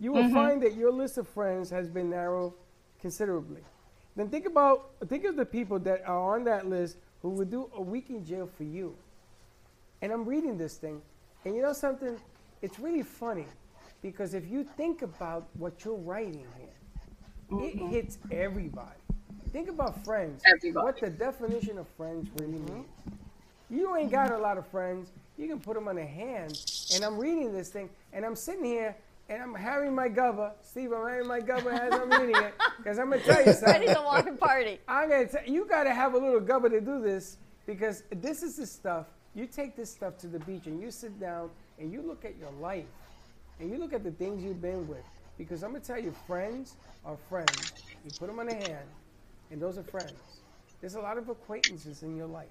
You 0.00 0.12
will 0.12 0.22
Mhm. 0.22 0.32
find 0.32 0.62
that 0.62 0.74
your 0.74 0.90
list 0.92 1.18
of 1.18 1.26
friends 1.28 1.68
has 1.70 1.88
been 1.88 2.08
narrowed 2.08 2.52
considerably. 3.00 3.62
Then 4.16 4.28
think 4.28 4.46
about 4.46 4.92
think 5.08 5.24
of 5.24 5.36
the 5.36 5.44
people 5.44 5.78
that 5.80 6.06
are 6.08 6.34
on 6.34 6.44
that 6.44 6.66
list 6.66 6.96
who 7.22 7.30
would 7.30 7.50
do 7.50 7.70
a 7.74 7.82
week 7.82 8.08
in 8.10 8.24
jail 8.24 8.46
for 8.46 8.64
you. 8.64 8.96
And 10.00 10.12
I'm 10.12 10.24
reading 10.24 10.56
this 10.56 10.76
thing, 10.78 11.02
and 11.44 11.54
you 11.56 11.62
know 11.62 11.72
something? 11.72 12.16
It's 12.62 12.78
really 12.78 13.02
funny 13.02 13.46
because 14.02 14.34
if 14.34 14.48
you 14.48 14.64
think 14.76 15.02
about 15.02 15.48
what 15.54 15.84
you're 15.84 15.96
writing 15.96 16.46
here, 16.56 17.58
it 17.60 17.76
mm-hmm. 17.76 17.88
hits 17.88 18.18
everybody. 18.30 18.98
Think 19.52 19.68
about 19.68 20.04
friends. 20.04 20.42
Everybody. 20.46 20.84
What 20.84 21.00
the 21.00 21.10
definition 21.10 21.78
of 21.78 21.88
friends 21.96 22.28
really 22.38 22.58
means. 22.58 22.86
You 23.70 23.96
ain't 23.96 24.10
got 24.10 24.30
a 24.30 24.38
lot 24.38 24.58
of 24.58 24.66
friends. 24.66 25.10
You 25.36 25.48
can 25.48 25.58
put 25.58 25.74
them 25.74 25.88
on 25.88 25.98
a 25.98 26.06
hand. 26.06 26.58
And 26.94 27.04
I'm 27.04 27.18
reading 27.18 27.52
this 27.52 27.70
thing, 27.70 27.88
and 28.12 28.24
I'm 28.24 28.36
sitting 28.36 28.64
here, 28.64 28.94
and 29.28 29.42
I'm 29.42 29.54
having 29.54 29.94
my 29.94 30.08
gubba. 30.08 30.52
Steve, 30.62 30.92
I'm 30.92 31.06
having 31.08 31.26
my 31.26 31.40
gubba 31.40 31.78
as 31.78 31.92
I'm 31.92 32.10
reading 32.10 32.42
it, 32.42 32.54
because 32.78 32.98
I'm 32.98 33.10
gonna 33.10 33.22
tell 33.22 33.44
you 33.44 33.52
something. 33.52 33.68
Ready 33.80 33.86
to 33.86 34.02
walk 34.02 34.26
and 34.26 34.38
party. 34.38 34.80
I'm 34.88 35.08
gonna 35.08 35.26
tell 35.26 35.44
you 35.44 35.54
you 35.54 35.66
gotta 35.66 35.92
have 35.92 36.14
a 36.14 36.18
little 36.18 36.40
gubba 36.40 36.70
to 36.70 36.80
do 36.80 37.00
this 37.00 37.36
because 37.66 38.04
this 38.10 38.42
is 38.42 38.56
the 38.56 38.66
stuff. 38.66 39.06
You 39.34 39.46
take 39.46 39.76
this 39.76 39.90
stuff 39.90 40.16
to 40.18 40.26
the 40.26 40.38
beach 40.40 40.66
and 40.66 40.80
you 40.80 40.90
sit 40.90 41.18
down 41.20 41.50
and 41.78 41.92
you 41.92 42.02
look 42.02 42.24
at 42.24 42.36
your 42.38 42.50
life 42.52 42.86
and 43.60 43.70
you 43.70 43.78
look 43.78 43.92
at 43.92 44.04
the 44.04 44.10
things 44.12 44.42
you've 44.42 44.62
been 44.62 44.86
with. 44.88 45.04
Because 45.36 45.62
I'm 45.62 45.70
gonna 45.72 45.84
tell 45.84 45.98
you, 45.98 46.12
friends 46.26 46.74
are 47.04 47.16
friends. 47.28 47.72
You 48.04 48.10
put 48.18 48.26
them 48.26 48.40
on 48.40 48.48
a 48.48 48.54
hand, 48.54 48.88
and 49.50 49.60
those 49.62 49.78
are 49.78 49.84
friends. 49.84 50.14
There's 50.80 50.96
a 50.96 51.00
lot 51.00 51.16
of 51.16 51.28
acquaintances 51.28 52.02
in 52.02 52.16
your 52.16 52.26
life, 52.26 52.48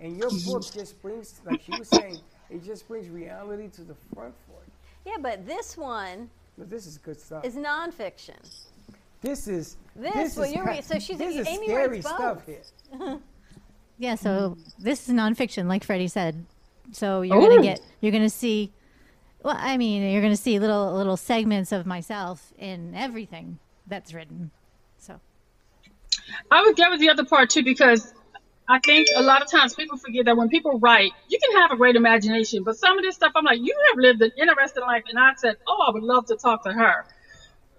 and 0.00 0.16
your 0.16 0.30
book 0.46 0.62
just 0.72 1.00
brings, 1.00 1.40
like 1.44 1.62
she 1.62 1.78
was 1.78 1.88
saying, 1.88 2.18
it 2.50 2.64
just 2.64 2.86
brings 2.88 3.08
reality 3.08 3.68
to 3.68 3.82
the 3.82 3.94
front 4.14 4.34
for 4.46 4.52
you. 4.66 5.12
Yeah, 5.12 5.16
but 5.20 5.46
this 5.46 5.76
one 5.76 6.28
But 6.58 6.68
this 6.68 6.86
is 6.86 6.98
good 6.98 7.18
stuff. 7.18 7.44
is 7.44 7.54
nonfiction. 7.56 8.36
This 9.20 9.48
is 9.48 9.76
This, 9.96 10.36
well, 10.36 10.46
is 10.46 10.54
you're 10.54 10.64
ha- 10.64 10.70
re- 10.72 10.82
so 10.82 10.98
she's 10.98 11.18
this 11.18 11.36
is 11.36 11.46
Amy 11.46 11.66
scary 11.66 11.88
writes 11.88 12.08
stuff 12.08 12.44
here. 12.46 13.18
Yeah, 14.00 14.14
so 14.14 14.56
this 14.78 15.08
is 15.08 15.14
nonfiction, 15.14 15.66
like 15.66 15.82
Freddie 15.82 16.06
said. 16.06 16.46
So 16.92 17.22
you're 17.22 17.36
oh. 17.36 17.48
gonna 17.48 17.62
get, 17.62 17.80
you're 18.00 18.12
gonna 18.12 18.30
see. 18.30 18.72
Well, 19.42 19.56
I 19.58 19.76
mean, 19.76 20.02
you're 20.10 20.22
gonna 20.22 20.36
see 20.36 20.58
little 20.58 20.94
little 20.94 21.16
segments 21.16 21.72
of 21.72 21.86
myself 21.86 22.52
in 22.58 22.94
everything 22.94 23.58
that's 23.86 24.12
written. 24.12 24.50
So 24.98 25.20
I 26.50 26.62
would 26.62 26.76
get 26.76 26.90
with 26.90 27.00
the 27.00 27.10
other 27.10 27.24
part 27.24 27.50
too 27.50 27.62
because 27.62 28.12
I 28.68 28.80
think 28.80 29.08
a 29.16 29.22
lot 29.22 29.42
of 29.42 29.50
times 29.50 29.74
people 29.74 29.96
forget 29.96 30.26
that 30.26 30.36
when 30.36 30.48
people 30.50 30.78
write, 30.78 31.12
you 31.28 31.38
can 31.38 31.60
have 31.62 31.70
a 31.72 31.76
great 31.76 31.96
imagination, 31.96 32.64
but 32.64 32.76
some 32.76 32.98
of 32.98 33.04
this 33.04 33.14
stuff 33.14 33.32
I'm 33.34 33.44
like, 33.44 33.60
you 33.60 33.74
have 33.88 33.96
lived 33.98 34.20
an 34.20 34.32
interesting 34.36 34.82
life, 34.82 35.04
and 35.08 35.18
I 35.18 35.32
said, 35.36 35.56
oh, 35.66 35.86
I 35.88 35.90
would 35.92 36.02
love 36.02 36.26
to 36.26 36.36
talk 36.36 36.64
to 36.64 36.72
her 36.72 37.06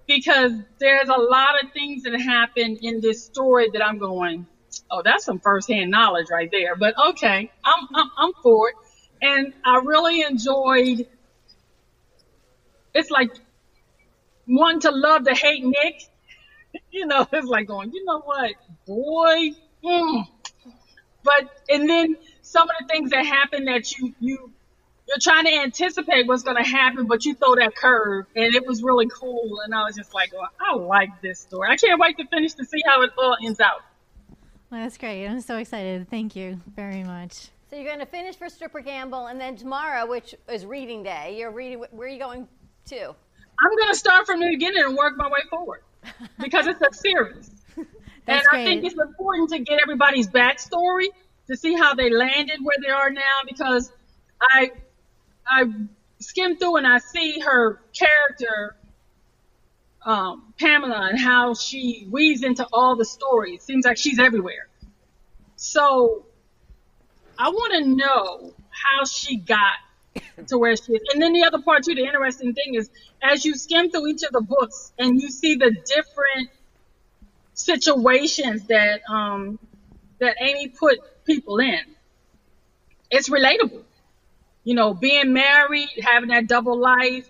because 0.07 0.53
there's 0.79 1.07
a 1.07 1.19
lot 1.19 1.63
of 1.63 1.71
things 1.71 2.03
that 2.03 2.19
happen 2.19 2.77
in 2.81 3.01
this 3.01 3.23
story 3.23 3.69
that 3.73 3.85
I'm 3.85 3.99
going, 3.99 4.47
oh, 4.89 5.03
that's 5.03 5.25
some 5.25 5.39
firsthand 5.39 5.91
knowledge 5.91 6.27
right 6.31 6.49
there. 6.51 6.75
But 6.75 6.95
okay, 7.09 7.51
I'm 7.63 7.87
I'm, 7.93 8.09
I'm 8.17 8.31
for 8.41 8.69
it, 8.69 8.75
and 9.21 9.53
I 9.63 9.81
really 9.85 10.21
enjoyed. 10.23 11.07
It's 12.99 13.11
like 13.11 13.31
wanting 14.47 14.81
to 14.81 14.91
love 14.91 15.23
to 15.23 15.33
hate 15.33 15.63
Nick 15.63 16.09
you 16.91 17.05
know, 17.05 17.27
it's 17.31 17.47
like 17.47 17.67
going, 17.67 17.91
you 17.93 18.05
know 18.05 18.19
what, 18.19 18.51
boy. 18.85 19.51
Mm. 19.83 20.27
But 21.23 21.49
and 21.69 21.89
then 21.89 22.17
some 22.41 22.69
of 22.69 22.75
the 22.79 22.85
things 22.87 23.11
that 23.11 23.25
happen 23.25 23.65
that 23.65 23.91
you 23.97 24.13
you 24.19 24.51
you're 25.07 25.17
trying 25.19 25.45
to 25.45 25.53
anticipate 25.53 26.27
what's 26.27 26.43
going 26.43 26.63
to 26.63 26.69
happen, 26.69 27.07
but 27.07 27.25
you 27.25 27.33
throw 27.33 27.55
that 27.55 27.75
curve, 27.75 28.27
and 28.35 28.53
it 28.53 28.65
was 28.67 28.83
really 28.83 29.07
cool. 29.07 29.59
And 29.65 29.73
I 29.73 29.83
was 29.83 29.95
just 29.95 30.13
like, 30.13 30.31
well, 30.31 30.49
I 30.59 30.75
like 30.75 31.09
this 31.21 31.39
story. 31.39 31.67
I 31.71 31.77
can't 31.77 31.99
wait 31.99 32.15
to 32.17 32.27
finish 32.27 32.53
to 32.53 32.65
see 32.65 32.81
how 32.85 33.01
it 33.01 33.09
all 33.17 33.35
ends 33.43 33.59
out. 33.59 33.81
well, 34.69 34.81
that's 34.81 34.99
great. 34.99 35.25
I'm 35.25 35.41
so 35.41 35.57
excited. 35.57 36.07
Thank 36.11 36.35
you 36.35 36.61
very 36.75 37.03
much. 37.03 37.49
So 37.71 37.75
you're 37.75 37.85
going 37.85 37.99
to 37.99 38.05
finish 38.05 38.35
for 38.35 38.49
Strip 38.49 38.75
or 38.75 38.81
Gamble, 38.81 39.27
and 39.27 39.41
then 39.41 39.55
tomorrow, 39.55 40.05
which 40.05 40.35
is 40.47 40.63
reading 40.63 41.01
day, 41.01 41.37
you're 41.39 41.51
reading. 41.51 41.83
Where 41.91 42.07
are 42.07 42.11
you 42.11 42.19
going 42.19 42.47
to? 42.89 43.15
I'm 43.61 43.75
going 43.77 43.89
to 43.89 43.95
start 43.95 44.25
from 44.25 44.39
the 44.39 44.47
beginning 44.47 44.83
and 44.83 44.95
work 44.95 45.17
my 45.17 45.27
way 45.27 45.41
forward 45.49 45.81
because 46.39 46.67
it's 46.67 46.81
a 46.81 46.93
series. 46.93 47.51
and 48.27 48.41
I 48.51 48.63
think 48.63 48.83
it's 48.83 48.99
important 48.99 49.49
to 49.49 49.59
get 49.59 49.81
everybody's 49.81 50.27
backstory 50.27 51.07
to 51.47 51.57
see 51.57 51.73
how 51.73 51.95
they 51.95 52.09
landed 52.09 52.59
where 52.61 52.77
they 52.81 52.89
are 52.89 53.09
now 53.09 53.39
because 53.47 53.91
I 54.41 54.71
I 55.47 55.65
skim 56.19 56.57
through 56.57 56.77
and 56.77 56.87
I 56.87 56.99
see 56.99 57.39
her 57.39 57.81
character 57.97 58.75
um, 60.05 60.53
Pamela 60.59 61.09
and 61.09 61.19
how 61.19 61.53
she 61.53 62.07
weaves 62.09 62.43
into 62.43 62.65
all 62.71 62.95
the 62.95 63.05
stories. 63.05 63.63
Seems 63.63 63.85
like 63.85 63.97
she's 63.97 64.19
everywhere. 64.19 64.67
So 65.55 66.25
I 67.37 67.49
want 67.49 67.83
to 67.83 67.89
know 67.89 68.53
how 68.69 69.05
she 69.05 69.37
got 69.37 69.75
to 70.47 70.57
where 70.57 70.75
she 70.75 70.93
is. 70.93 71.01
And 71.13 71.21
then 71.21 71.33
the 71.33 71.43
other 71.43 71.61
part 71.61 71.83
too, 71.83 71.95
the 71.95 72.05
interesting 72.05 72.53
thing 72.53 72.75
is 72.75 72.89
as 73.21 73.45
you 73.45 73.55
skim 73.55 73.89
through 73.89 74.07
each 74.07 74.23
of 74.23 74.31
the 74.31 74.41
books 74.41 74.93
and 74.97 75.21
you 75.21 75.29
see 75.29 75.55
the 75.55 75.71
different 75.71 76.49
situations 77.53 78.65
that 78.67 79.01
um 79.09 79.59
that 80.19 80.35
Amy 80.41 80.67
put 80.69 80.99
people 81.25 81.59
in, 81.59 81.79
it's 83.09 83.29
relatable. 83.29 83.83
You 84.63 84.75
know, 84.75 84.93
being 84.93 85.33
married, 85.33 85.89
having 86.01 86.29
that 86.29 86.47
double 86.47 86.77
life. 86.77 87.29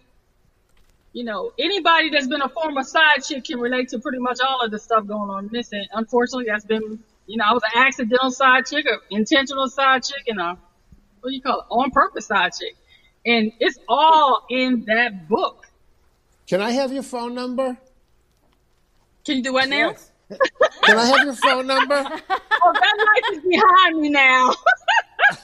You 1.14 1.23
know, 1.23 1.51
anybody 1.57 2.11
that's 2.11 2.27
been 2.27 2.41
a 2.41 2.49
former 2.49 2.84
side 2.84 3.23
chick 3.23 3.45
can 3.45 3.60
relate 3.60 3.89
to 3.89 3.99
pretty 3.99 4.19
much 4.19 4.39
all 4.47 4.61
of 4.61 4.72
the 4.72 4.77
stuff 4.77 5.07
going 5.07 5.30
on 5.30 5.45
in 5.45 5.51
this. 5.51 5.72
Unfortunately, 5.93 6.45
that's 6.47 6.65
been, 6.65 6.99
you 7.26 7.38
know, 7.38 7.45
I 7.49 7.53
was 7.53 7.64
an 7.73 7.81
accidental 7.81 8.31
side 8.31 8.68
chick, 8.68 8.85
an 8.85 8.99
intentional 9.10 9.68
side 9.68 10.03
chick, 10.03 10.23
and 10.27 10.39
a 10.39 10.57
what 11.22 11.30
do 11.30 11.36
you 11.36 11.41
call 11.41 11.60
it, 11.60 11.66
on 11.70 11.91
purpose 11.91 12.28
side 12.28 12.54
chick. 12.60 12.76
And 13.26 13.52
it's 13.60 13.80
all 13.88 14.46
in 14.50 14.86
that 14.86 15.28
book. 15.28 15.68
Can 16.48 16.62
I 16.62 16.72
have 16.72 16.91
your 16.91 17.04
phone 17.04 17.36
number? 17.36 17.78
Can 19.26 19.38
you 19.38 19.44
do 19.44 19.54
what 19.54 19.70
now? 19.70 19.90
Yes. 19.90 20.12
Can 20.84 20.98
I 20.98 21.06
have 21.06 21.26
your 21.26 21.36
phone 21.36 21.68
number? 21.68 22.04
Oh, 22.62 22.74
that 22.74 22.98
life 22.98 23.38
is 23.38 23.44
behind 23.50 24.02
me 24.02 24.10
now. 24.10 24.54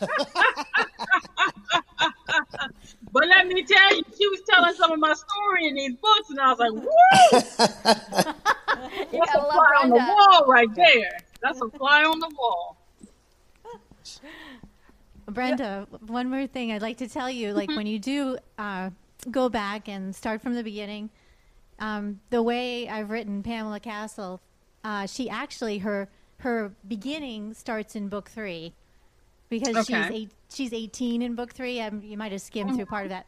but 3.13 3.25
let 3.25 3.47
me 3.47 3.63
tell 3.63 3.95
you, 3.95 4.03
she 4.17 4.27
was 4.27 4.41
telling 4.49 4.73
some 4.75 4.91
of 4.91 4.99
my 4.99 5.13
story 5.13 5.69
in 5.69 5.75
these 5.75 5.95
books, 5.95 6.29
and 6.29 6.41
I 6.41 6.49
was 6.49 6.59
like, 6.59 6.73
woo! 6.73 6.83
You 9.13 9.19
That's 9.19 9.33
a 9.33 9.39
fly 9.39 9.71
on 9.81 9.89
the 9.91 9.95
wall 9.95 10.45
right 10.45 10.75
there. 10.75 11.19
That's 11.41 11.61
a 11.61 11.69
fly 11.69 12.03
on 12.03 12.19
the 12.19 12.29
wall. 12.37 12.75
Brenda, 15.27 15.87
one 16.07 16.29
more 16.29 16.47
thing 16.47 16.71
I'd 16.71 16.81
like 16.81 16.97
to 16.97 17.07
tell 17.07 17.29
you. 17.29 17.53
Like 17.53 17.69
when 17.69 17.87
you 17.87 17.99
do 17.99 18.37
uh, 18.57 18.91
go 19.29 19.49
back 19.49 19.87
and 19.87 20.15
start 20.15 20.41
from 20.41 20.53
the 20.53 20.63
beginning, 20.63 21.09
um, 21.79 22.19
the 22.29 22.41
way 22.41 22.87
I've 22.87 23.09
written 23.09 23.43
Pamela 23.43 23.79
Castle, 23.79 24.41
uh, 24.83 25.07
she 25.07 25.29
actually 25.29 25.79
her 25.79 26.09
her 26.37 26.73
beginning 26.87 27.53
starts 27.53 27.95
in 27.95 28.07
book 28.07 28.29
three 28.29 28.73
because 29.49 29.85
she's 29.85 30.11
eight, 30.11 30.31
she's 30.51 30.73
18 30.73 31.21
in 31.21 31.35
book 31.35 31.53
three. 31.53 31.79
Um, 31.79 32.01
you 32.03 32.17
might 32.17 32.31
have 32.31 32.41
skimmed 32.41 32.75
through 32.75 32.85
part 32.85 33.05
of 33.05 33.09
that, 33.09 33.25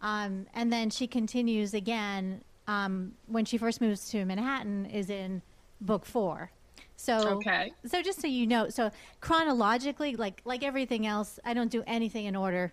um, 0.00 0.46
and 0.54 0.72
then 0.72 0.90
she 0.90 1.06
continues 1.06 1.74
again 1.74 2.42
um, 2.66 3.12
when 3.26 3.44
she 3.44 3.58
first 3.58 3.80
moves 3.80 4.08
to 4.10 4.24
Manhattan 4.24 4.86
is 4.86 5.10
in 5.10 5.42
book 5.80 6.06
four. 6.06 6.50
So 6.96 7.40
Okay. 7.40 7.72
so 7.86 8.02
just 8.02 8.20
so 8.20 8.26
you 8.26 8.46
know, 8.46 8.68
so 8.68 8.90
chronologically, 9.20 10.16
like 10.16 10.40
like 10.44 10.62
everything 10.62 11.06
else, 11.06 11.38
I 11.44 11.54
don't 11.54 11.70
do 11.70 11.82
anything 11.86 12.24
in 12.26 12.36
order. 12.36 12.72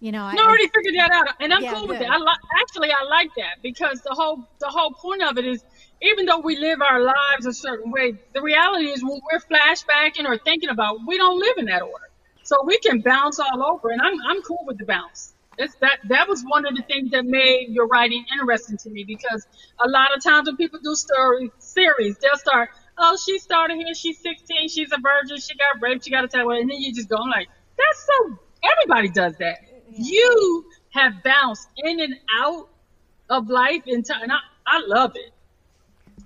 You 0.00 0.12
know, 0.12 0.22
I, 0.24 0.32
No, 0.32 0.42
I 0.42 0.46
already 0.46 0.68
figured 0.68 0.94
that 0.98 1.10
out, 1.12 1.28
and 1.40 1.52
I'm 1.52 1.62
Yeah, 1.62 1.74
cool 1.74 1.86
with 1.88 1.98
good. 1.98 2.02
it. 2.02 2.08
I 2.10 2.18
li- 2.18 2.42
actually 2.60 2.90
I 2.92 3.02
like 3.08 3.30
that 3.36 3.62
because 3.62 4.00
the 4.02 4.14
whole 4.14 4.44
the 4.60 4.68
whole 4.68 4.92
point 5.00 5.22
of 5.22 5.38
it 5.38 5.44
is, 5.46 5.64
even 6.02 6.26
though 6.26 6.40
we 6.40 6.56
live 6.56 6.80
our 6.82 7.00
lives 7.00 7.46
a 7.46 7.52
certain 7.52 7.90
way, 7.92 8.14
the 8.34 8.42
reality 8.42 8.86
is 8.90 9.02
when 9.04 9.20
we're 9.30 9.40
flashbacking 9.40 10.26
or 10.26 10.38
thinking 10.38 10.68
about, 10.68 10.98
we 11.06 11.16
don't 11.16 11.38
live 11.38 11.54
in 11.58 11.66
that 11.66 11.82
order. 11.82 12.06
So 12.42 12.56
we 12.64 12.78
can 12.78 13.00
bounce 13.00 13.38
all 13.38 13.62
over, 13.72 13.90
and 13.90 14.00
I'm 14.02 14.14
I'm 14.28 14.42
cool 14.42 14.64
with 14.66 14.78
the 14.78 14.84
bounce. 14.86 15.34
It's 15.58 15.74
that 15.80 15.98
that 16.08 16.28
was 16.28 16.42
one 16.46 16.66
of 16.66 16.74
the 16.74 16.82
things 16.82 17.10
that 17.12 17.24
made 17.24 17.68
your 17.70 17.86
writing 17.86 18.24
interesting 18.38 18.76
to 18.78 18.90
me 18.90 19.04
because 19.06 19.46
a 19.84 19.88
lot 19.88 20.08
of 20.16 20.22
times 20.22 20.48
when 20.48 20.56
people 20.56 20.80
do 20.82 20.94
story 20.94 21.52
series, 21.58 22.18
they'll 22.18 22.36
start, 22.38 22.68
oh, 22.98 23.16
she 23.16 23.38
started 23.38 23.76
here, 23.76 23.94
she's 23.94 24.20
16, 24.20 24.68
she's 24.68 24.92
a 24.92 24.98
virgin, 25.00 25.38
she 25.38 25.56
got 25.56 25.80
raped, 25.80 26.04
she 26.04 26.10
got 26.10 26.24
attacked, 26.24 26.46
and 26.46 26.70
then 26.70 26.80
you 26.80 26.92
just 26.94 27.08
go 27.08 27.16
I'm 27.16 27.30
like, 27.30 27.48
that's 27.78 28.06
so. 28.06 28.38
Everybody 28.64 29.08
does 29.10 29.36
that. 29.38 29.58
You 29.96 30.64
have 30.90 31.22
bounced 31.22 31.68
in 31.76 32.00
and 32.00 32.14
out 32.40 32.68
of 33.30 33.48
life 33.48 33.82
in 33.86 34.02
time, 34.02 34.22
and 34.22 34.32
I, 34.32 34.38
I 34.66 34.82
love 34.86 35.12
it. 35.14 35.32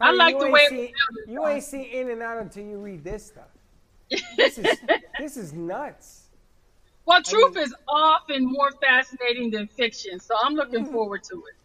I 0.01 0.13
mean, 0.13 0.19
like 0.19 0.39
the 0.39 0.49
way 0.49 0.67
see, 0.69 0.93
you 1.27 1.47
ain't 1.47 1.65
see 1.65 1.83
in 1.83 2.11
and 2.11 2.23
out 2.23 2.39
until 2.39 2.65
you 2.65 2.79
read 2.79 3.05
this 3.05 3.27
stuff. 3.27 3.49
This 4.37 4.59
is 4.59 4.81
this 5.19 5.37
is 5.37 5.53
nuts. 5.53 6.29
Well, 7.07 7.23
truth 7.23 7.57
is 7.59 7.75
often 7.89 8.45
more 8.47 8.71
fascinating 8.81 9.51
than 9.51 9.67
fiction, 9.69 10.21
so 10.21 10.35
I'm 10.43 10.55
looking 10.55 10.85
Mm. 10.85 10.93
forward 10.93 11.23
to 11.25 11.37
it. 11.37 11.57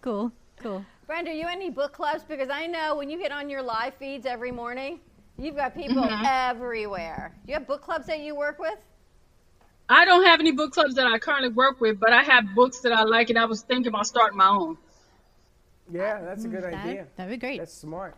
cool, 0.00 0.32
cool. 0.60 0.86
Brenda, 1.06 1.30
are 1.30 1.34
you 1.34 1.46
any 1.46 1.70
book 1.70 1.92
clubs? 1.92 2.24
Because 2.26 2.48
I 2.50 2.66
know 2.66 2.96
when 2.96 3.10
you 3.10 3.18
get 3.18 3.30
on 3.32 3.50
your 3.50 3.62
live 3.62 3.94
feeds 3.94 4.24
every 4.26 4.50
morning, 4.50 5.00
you've 5.38 5.56
got 5.56 5.74
people 5.74 6.02
Mhm. 6.02 6.22
everywhere. 6.24 7.34
Do 7.44 7.52
you 7.52 7.58
have 7.58 7.66
book 7.66 7.82
clubs 7.82 8.06
that 8.06 8.20
you 8.20 8.34
work 8.34 8.58
with? 8.58 8.78
I 9.88 10.06
don't 10.06 10.24
have 10.24 10.40
any 10.40 10.52
book 10.52 10.72
clubs 10.72 10.94
that 10.94 11.06
I 11.06 11.18
currently 11.18 11.50
work 11.50 11.78
with, 11.80 12.00
but 12.00 12.12
I 12.14 12.22
have 12.22 12.54
books 12.54 12.80
that 12.80 12.92
I 12.92 13.02
like, 13.02 13.28
and 13.28 13.38
I 13.38 13.44
was 13.44 13.62
thinking 13.62 13.88
about 13.88 14.06
starting 14.06 14.38
my 14.38 14.48
own. 14.48 14.78
Yeah, 15.90 16.20
that's 16.22 16.44
a 16.44 16.48
good 16.48 16.62
That- 16.62 16.72
idea. 16.74 17.06
That'd 17.16 17.30
be 17.30 17.36
great. 17.36 17.58
That's 17.58 17.74
smart. 17.74 18.16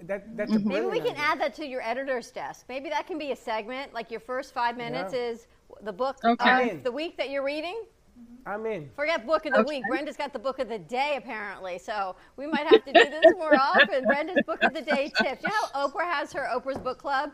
That 0.00 0.36
that's 0.36 0.52
a 0.52 0.58
Maybe 0.58 0.84
we 0.86 0.98
can 0.98 1.10
idea. 1.12 1.22
add 1.22 1.40
that 1.40 1.54
to 1.54 1.66
your 1.66 1.80
editor's 1.80 2.30
desk. 2.32 2.66
Maybe 2.68 2.90
that 2.90 3.06
can 3.06 3.18
be 3.18 3.30
a 3.30 3.36
segment. 3.36 3.94
Like 3.94 4.10
your 4.10 4.20
first 4.20 4.52
five 4.52 4.76
minutes 4.76 5.14
Yeah. 5.14 5.20
is 5.20 5.46
the 5.82 5.92
book 5.92 6.16
Okay. 6.24 6.70
of 6.70 6.82
the 6.82 6.92
week 6.92 7.16
that 7.18 7.30
you're 7.30 7.44
reading. 7.44 7.86
I'm 8.46 8.64
in. 8.66 8.88
Forget 8.94 9.26
book 9.26 9.44
of 9.46 9.54
the 9.54 9.60
Okay. 9.60 9.68
week. 9.78 9.84
Brenda's 9.88 10.16
got 10.16 10.32
the 10.32 10.38
book 10.38 10.58
of 10.60 10.68
the 10.68 10.78
day 10.78 11.14
apparently, 11.18 11.78
so 11.78 12.14
we 12.36 12.46
might 12.46 12.66
have 12.66 12.84
to 12.84 12.92
do 12.92 13.04
this 13.10 13.32
more 13.36 13.56
often. 13.60 14.04
Brenda's 14.04 14.36
book 14.46 14.62
of 14.62 14.72
the 14.72 14.82
day 14.82 15.10
tips. 15.20 15.42
You 15.42 15.48
know 15.48 15.54
how 15.74 15.88
Oprah 15.88 16.04
has 16.04 16.32
her 16.32 16.48
Oprah's 16.54 16.78
book 16.78 16.98
club? 16.98 17.32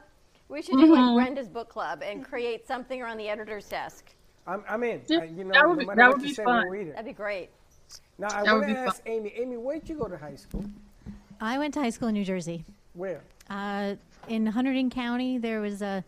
We 0.48 0.62
should 0.62 0.72
do 0.78 0.86
Mm-hmm. 0.86 0.92
like 1.16 1.24
Brenda's 1.24 1.48
book 1.48 1.68
club 1.68 2.02
and 2.02 2.24
create 2.24 2.66
something 2.66 3.00
around 3.02 3.18
the 3.18 3.28
editor's 3.28 3.68
desk. 3.68 4.14
I'm, 4.46 4.64
I'm 4.68 4.82
in. 4.84 5.02
Yeah, 5.06 5.18
Uh, 5.18 5.22
you 5.24 5.44
know, 5.44 5.52
that 5.52 5.68
would 5.68 5.78
no 5.78 5.80
be- 5.80 5.86
matter 5.86 5.96
that 5.96 6.08
what 6.08 6.16
would 6.18 6.22
be 6.22 6.34
say, 6.34 6.44
fun. 6.44 6.68
we'll. 6.70 6.84
That'd 6.86 7.04
be 7.04 7.12
great. 7.12 7.50
Now 8.18 8.28
I 8.30 8.42
want 8.44 8.62
to 8.62 8.66
be 8.68 8.74
fun. 8.74 8.86
ask 8.88 9.02
Amy. 9.06 9.32
Amy, 9.36 9.56
where'd 9.58 9.86
you 9.88 9.96
go 9.98 10.08
to 10.08 10.16
high 10.16 10.34
school? 10.36 10.64
I 11.40 11.58
went 11.58 11.74
to 11.74 11.80
high 11.80 11.90
school 11.90 12.08
in 12.08 12.14
New 12.14 12.24
Jersey. 12.24 12.64
Where? 12.94 13.20
Uh, 13.50 13.96
in 14.28 14.46
Hunterdon 14.50 14.90
County, 14.90 15.36
there 15.38 15.60
was 15.60 15.82
a 15.82 16.02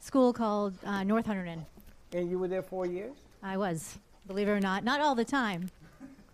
school 0.00 0.32
called 0.32 0.74
uh, 0.84 1.04
North 1.04 1.26
Hunterdon. 1.26 1.64
And 2.12 2.28
you 2.30 2.38
were 2.38 2.48
there 2.48 2.62
four 2.62 2.86
years. 2.86 3.16
I 3.42 3.56
was, 3.56 3.98
believe 4.28 4.46
it 4.46 4.52
or 4.52 4.60
not, 4.60 4.84
not 4.84 5.00
all 5.00 5.14
the 5.14 5.24
time, 5.24 5.70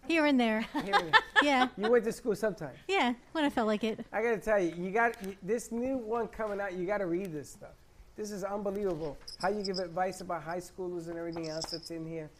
here 0.08 0.26
and 0.26 0.38
there. 0.38 0.66
Here 0.84 0.94
and 0.94 1.12
there. 1.12 1.20
yeah, 1.42 1.68
You 1.78 1.90
went 1.90 2.04
to 2.04 2.12
school 2.12 2.34
sometime. 2.34 2.74
yeah, 2.88 3.14
when 3.32 3.44
I 3.44 3.48
felt 3.48 3.68
like 3.68 3.84
it. 3.84 4.04
I 4.12 4.20
gotta 4.20 4.38
tell 4.38 4.58
you, 4.58 4.74
you 4.76 4.90
got 4.90 5.14
you, 5.24 5.36
this 5.42 5.72
new 5.72 5.96
one 5.96 6.26
coming 6.26 6.60
out. 6.60 6.74
You 6.74 6.86
gotta 6.86 7.06
read 7.06 7.32
this 7.32 7.48
stuff. 7.48 7.70
This 8.16 8.30
is 8.30 8.44
unbelievable. 8.44 9.16
How 9.40 9.48
you 9.48 9.62
give 9.62 9.78
advice 9.78 10.20
about 10.20 10.42
high 10.42 10.58
schoolers 10.58 11.08
and 11.08 11.16
everything 11.16 11.48
else 11.48 11.66
that's 11.66 11.90
in 11.90 12.06
here. 12.06 12.30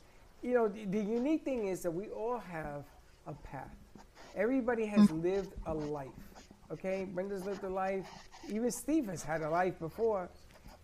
You 0.43 0.55
know, 0.55 0.69
the, 0.69 0.85
the 0.87 1.01
unique 1.01 1.45
thing 1.45 1.69
is 1.69 1.83
that 1.83 1.91
we 1.91 2.09
all 2.09 2.39
have 2.39 2.85
a 3.27 3.33
path. 3.33 3.75
Everybody 4.37 4.87
has 4.87 5.09
mm-hmm. 5.09 5.23
lived 5.23 5.53
a 5.67 5.75
life. 5.75 6.09
Okay, 6.73 7.07
Brenda's 7.13 7.45
lived 7.45 7.63
a 7.63 7.69
life. 7.69 8.07
Even 8.49 8.71
Steve 8.71 9.07
has 9.07 9.23
had 9.23 9.43
a 9.43 9.51
life 9.51 9.79
before. 9.79 10.29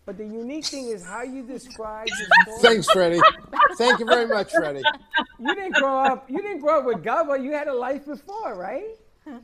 But 0.05 0.17
the 0.17 0.25
unique 0.25 0.65
thing 0.65 0.87
is 0.87 1.05
how 1.05 1.21
you 1.21 1.43
describe 1.43 2.07
your 2.07 2.57
story. 2.57 2.73
Thanks, 2.73 2.89
Freddie. 2.91 3.21
Thank 3.77 3.99
you 3.99 4.05
very 4.05 4.27
much, 4.27 4.51
Freddie. 4.51 4.83
You 5.39 5.55
didn't 5.55 5.75
grow 5.75 5.99
up. 5.99 6.29
You 6.29 6.41
didn't 6.41 6.59
grow 6.59 6.79
up 6.79 6.85
with 6.85 7.03
Gubba. 7.03 7.43
You 7.43 7.51
had 7.51 7.67
a 7.67 7.73
life 7.73 8.05
before, 8.05 8.55
right? 8.55 8.97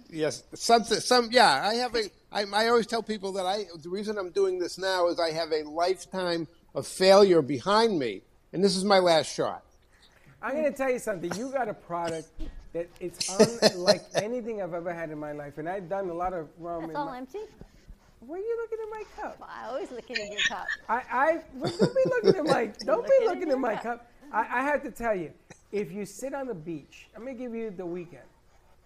Yes, 0.10 0.44
something, 0.56 1.00
some, 1.00 1.30
yeah. 1.32 1.68
I 1.68 1.76
have 1.76 1.96
a. 1.96 2.10
I, 2.32 2.46
I 2.54 2.68
always 2.68 2.88
tell 2.88 3.04
people 3.04 3.32
that 3.34 3.46
I. 3.46 3.66
The 3.82 3.90
reason 3.90 4.18
I'm 4.18 4.32
doing 4.32 4.58
this 4.58 4.78
now 4.78 5.08
is 5.08 5.20
I 5.20 5.32
have 5.32 5.52
a 5.52 5.64
lifetime 5.64 6.48
of 6.74 6.88
failure 6.88 7.42
behind 7.42 7.98
me, 8.00 8.22
and 8.54 8.64
this 8.64 8.76
is 8.76 8.84
my 8.84 9.00
last 9.00 9.34
shot. 9.34 9.64
I'm 10.42 10.54
going 10.54 10.66
to 10.66 10.72
tell 10.72 10.90
you 10.92 11.00
something. 11.00 11.34
You 11.36 11.52
got 11.52 11.68
a 11.70 11.74
product 11.74 12.30
that 12.74 12.88
it's 13.00 13.30
unlike 13.74 14.04
anything 14.16 14.62
I've 14.62 14.74
ever 14.74 14.94
had 14.94 15.12
in 15.12 15.20
my 15.20 15.32
life, 15.32 15.58
and 15.58 15.70
I've 15.70 15.90
done 15.90 16.10
a 16.10 16.14
lot 16.14 16.34
of 16.34 16.48
rum. 16.58 16.88
That's 16.88 16.96
all 16.96 17.06
my, 17.06 17.18
empty. 17.20 17.40
Why 18.20 18.38
are 18.38 18.40
you 18.40 18.58
looking 18.62 18.78
at 18.84 18.90
my 18.90 19.04
cup? 19.22 19.50
I 19.50 19.68
always 19.68 19.92
look 19.92 20.10
at 20.10 20.18
your 20.18 20.40
cup. 20.48 20.66
I, 20.90 21.02
I 21.12 21.42
well, 21.54 21.72
don't 21.78 21.96
be 21.96 22.04
looking 22.06 22.36
at 22.36 22.46
my 22.46 22.66
don't 22.80 23.06
be 23.06 23.12
Looking 23.12 23.22
in 23.22 23.28
looking 23.28 23.52
at 23.52 23.60
my 23.60 23.76
cup. 23.76 23.84
cup. 23.84 24.12
I, 24.32 24.60
I 24.60 24.64
have 24.64 24.82
to 24.84 24.92
tell 24.92 25.16
you, 25.16 25.32
if 25.72 25.92
you 25.92 26.06
sit 26.06 26.34
on 26.34 26.48
the 26.48 26.56
beach, 26.56 27.08
I'm 27.16 27.24
gonna 27.24 27.38
give 27.38 27.54
you 27.54 27.70
the 27.70 27.86
weekend. 27.86 28.24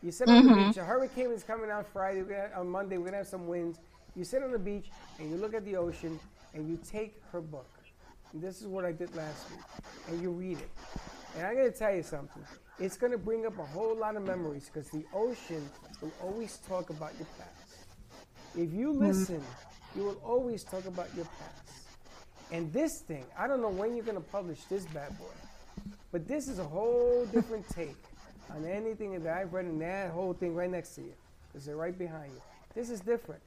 You 0.02 0.12
sit 0.12 0.28
on 0.28 0.46
the 0.46 0.54
mm-hmm. 0.54 0.68
beach. 0.70 0.78
A 0.78 0.84
hurricane 0.84 1.32
is 1.32 1.44
coming 1.44 1.72
on 1.72 1.86
Friday. 1.86 2.24
We're 2.24 2.50
gonna, 2.50 2.60
on 2.60 2.70
Monday, 2.70 2.98
we're 2.98 3.06
gonna 3.06 3.18
have 3.18 3.28
some 3.28 3.48
winds. 3.48 3.80
You 4.16 4.24
sit 4.24 4.44
on 4.44 4.52
the 4.52 4.60
beach 4.60 4.88
and 5.20 5.30
you 5.30 5.38
look 5.38 5.54
at 5.54 5.64
the 5.64 5.78
ocean 5.78 6.20
and 6.54 6.68
you 6.68 6.78
take 6.84 7.22
her 7.32 7.42
book. 7.42 7.70
and 8.34 8.42
this 8.42 8.62
is 8.62 8.68
what 8.68 8.86
I 8.86 8.92
did 8.92 9.16
last 9.16 9.50
week, 9.50 9.60
and 10.10 10.22
you 10.22 10.32
read 10.32 10.58
it. 10.58 10.70
And 11.38 11.48
I'm 11.48 11.56
going 11.56 11.72
to 11.72 11.78
tell 11.78 11.94
you 11.94 12.04
something. 12.04 12.44
It's 12.80 12.98
going 12.98 13.12
to 13.12 13.18
bring 13.18 13.46
up 13.46 13.58
a 13.60 13.64
whole 13.64 13.96
lot 13.96 14.16
of 14.16 14.24
memories 14.24 14.70
because 14.72 14.90
the 14.90 15.06
ocean 15.14 15.70
will 16.02 16.12
always 16.22 16.58
talk 16.68 16.90
about 16.90 17.14
your 17.18 17.28
past. 17.38 17.61
If 18.56 18.74
you 18.74 18.94
hmm. 18.94 19.06
listen, 19.06 19.44
you 19.96 20.04
will 20.04 20.22
always 20.26 20.64
talk 20.64 20.86
about 20.86 21.08
your 21.16 21.26
past. 21.26 21.72
And 22.52 22.72
this 22.74 23.00
thing, 23.00 23.24
I 23.38 23.48
don't 23.48 23.62
know 23.62 23.70
when 23.70 23.96
you're 23.96 24.06
going 24.06 24.18
to 24.18 24.24
publish 24.24 24.60
this 24.66 24.86
bad 24.88 25.18
boy, 25.18 25.94
but 26.12 26.28
this 26.28 26.48
is 26.48 26.60
a 26.60 26.64
whole 26.64 27.26
different 27.28 27.68
take 27.76 27.96
on 28.50 28.66
anything 28.66 29.22
that 29.24 29.38
I've 29.38 29.54
read 29.54 29.66
in 29.66 29.80
that 29.80 30.12
whole 30.12 30.34
thing 30.34 30.54
right 30.54 30.70
next 30.70 30.96
to 30.96 31.02
you 31.02 31.14
because 31.48 31.66
they're 31.66 31.78
right 31.78 31.98
behind 31.98 32.32
you. 32.34 32.42
This 32.76 32.90
is 32.90 33.00
different. 33.00 33.42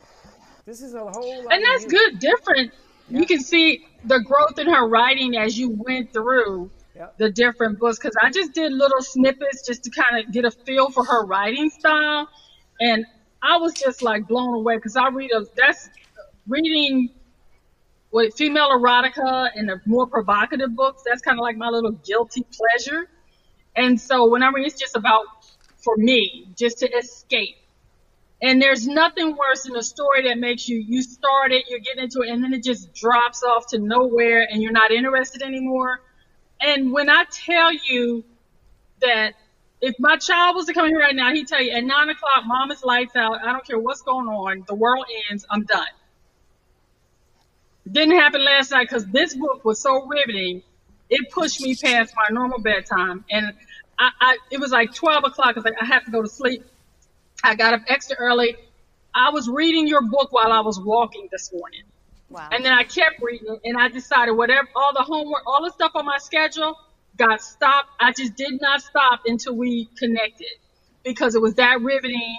This 0.65 0.81
is 0.81 0.95
a 0.95 1.05
whole 1.05 1.49
And 1.51 1.65
that's 1.65 1.85
good, 1.85 2.19
different. 2.19 2.73
You 3.11 3.27
can 3.27 3.41
see 3.41 3.85
the 4.05 4.21
growth 4.21 4.59
in 4.59 4.67
her 4.67 4.89
writing 4.89 5.37
as 5.37 5.59
you 5.59 5.71
went 5.71 6.13
through 6.13 6.71
Yep. 6.97 7.19
the 7.19 7.31
different 7.31 7.79
books. 7.81 7.99
Because 7.99 8.17
I 8.23 8.31
just 8.31 8.53
did 8.53 8.73
little 8.73 9.03
snippets 9.03 9.67
just 9.67 9.85
to 9.85 9.91
kind 9.91 10.25
of 10.25 10.33
get 10.33 10.45
a 10.45 10.51
feel 10.51 10.91
for 10.91 11.05
her 11.05 11.25
writing 11.25 11.69
style, 11.71 12.29
and 12.81 13.05
I 13.45 13.59
was 13.59 13.75
just 13.75 14.01
like 14.01 14.27
blown 14.27 14.55
away 14.55 14.77
because 14.77 14.97
I 14.97 15.09
read 15.09 15.31
a 15.31 15.45
that's 15.55 15.91
reading 16.49 17.11
with 18.11 18.35
female 18.35 18.71
erotica 18.71 19.51
and 19.55 19.69
the 19.69 19.83
more 19.85 20.07
provocative 20.07 20.75
books. 20.75 21.03
That's 21.05 21.21
kind 21.21 21.39
of 21.39 21.43
like 21.43 21.59
my 21.59 21.69
little 21.69 21.93
guilty 21.93 22.47
pleasure. 22.51 23.07
And 23.77 24.01
so 24.01 24.31
whenever 24.31 24.57
it's 24.57 24.81
just 24.81 24.97
about 24.97 25.27
for 25.77 25.95
me, 25.99 26.49
just 26.57 26.79
to 26.79 26.91
escape. 26.91 27.57
And 28.41 28.63
there's 28.63 28.89
nothing 28.89 29.37
worse 29.37 29.65
than 29.65 29.77
a 29.77 29.83
story 29.83 30.27
that 30.29 30.39
makes 30.39 30.67
you 30.67 30.79
you 30.79 31.03
start 31.03 31.53
it, 31.53 31.67
you're 31.69 31.81
getting 31.81 32.05
into 32.05 32.23
it, 32.23 32.31
and 32.31 32.43
then 32.43 32.55
it 32.55 32.65
just 32.65 32.95
drops 32.95 33.43
off 33.43 33.67
to 33.69 33.79
nowhere 33.79 34.49
and 34.51 34.63
you're 34.63 34.73
not 34.73 34.91
interested 34.91 35.43
anymore. 35.43 36.01
And 36.63 36.93
when 36.93 37.11
I 37.11 37.25
tell 37.31 37.73
you 37.75 38.25
that 39.01 39.35
if 39.81 39.97
my 39.99 40.17
child 40.17 40.57
was 40.57 40.67
to 40.67 40.73
come 40.73 40.89
here 40.89 40.99
right 40.99 41.15
now, 41.15 41.33
he'd 41.33 41.47
tell 41.47 41.63
you 41.63 41.73
at 41.73 41.85
nine 41.85 42.09
o'clock, 42.09 42.45
mom 42.47 42.71
is 42.71 42.83
lights 42.85 43.17
out. 43.17 43.41
I 43.43 43.53
don't 43.53 43.67
care 43.67 43.79
what's 43.79 44.03
going 44.03 44.27
on. 44.27 44.65
The 44.67 44.75
world 44.75 45.07
ends. 45.31 45.45
I'm 45.51 45.65
done. 45.65 45.87
It 47.87 47.93
didn't 47.93 48.19
happen 48.19 48.43
last 48.45 48.71
night 48.71 48.89
because 48.89 49.07
this 49.07 49.35
book 49.35 49.65
was 49.65 49.81
so 49.81 50.07
riveting. 50.07 50.63
It 51.11 51.31
pushed 51.31 51.61
me 51.61 51.75
past 51.75 52.15
my 52.17 52.29
normal 52.31 52.61
bedtime. 52.61 53.25
And 53.31 53.53
I, 53.99 54.11
I 54.21 54.39
it 54.51 54.59
was 54.59 54.71
like 54.71 54.95
12 54.95 55.25
o'clock. 55.25 55.49
I 55.49 55.53
was 55.53 55.65
like, 55.65 55.81
I 55.81 55.85
have 55.85 56.05
to 56.07 56.11
go 56.11 56.23
to 56.23 56.29
sleep. 56.29 56.65
I 57.43 57.55
got 57.55 57.75
up 57.75 57.83
extra 57.89 58.17
early. 58.19 58.57
I 59.15 59.31
was 59.31 59.49
reading 59.49 59.87
your 59.87 60.03
book 60.03 60.33
while 60.33 60.51
I 60.51 60.61
was 60.61 60.81
walking 60.81 61.29
this 61.31 61.53
morning. 61.53 61.83
Wow. 62.31 62.49
And 62.51 62.65
then 62.65 62.73
I 62.73 62.85
kept 62.85 63.23
reading 63.23 63.59
and 63.65 63.77
I 63.77 63.89
decided 63.89 64.33
whatever, 64.33 64.67
all 64.75 64.93
the 64.95 65.03
homework, 65.03 65.43
all 65.47 65.63
the 65.63 65.71
stuff 65.71 65.93
on 65.95 66.07
my 66.07 66.19
schedule 66.19 66.77
got 67.17 67.43
stopped. 67.43 67.91
I 68.01 68.13
just 68.13 68.35
did 68.35 68.61
not 68.61 68.83
stop 68.83 69.23
until 69.27 69.55
we 69.55 69.89
connected 69.97 70.49
because 71.05 71.35
it 71.35 71.43
was 71.43 71.55
that 71.55 71.81
riveting. 71.81 72.39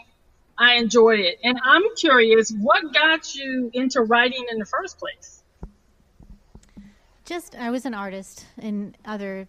I 0.58 0.76
enjoyed 0.76 1.20
it. 1.20 1.40
And 1.44 1.60
I'm 1.64 1.84
curious, 1.96 2.52
what 2.52 2.94
got 2.94 3.36
you 3.36 3.70
into 3.74 4.02
writing 4.02 4.46
in 4.50 4.58
the 4.58 4.66
first 4.66 4.98
place? 4.98 5.44
Just 7.26 7.56
I 7.56 7.72
was 7.72 7.86
an 7.86 7.94
artist 7.94 8.46
in 8.58 8.96
other 9.04 9.48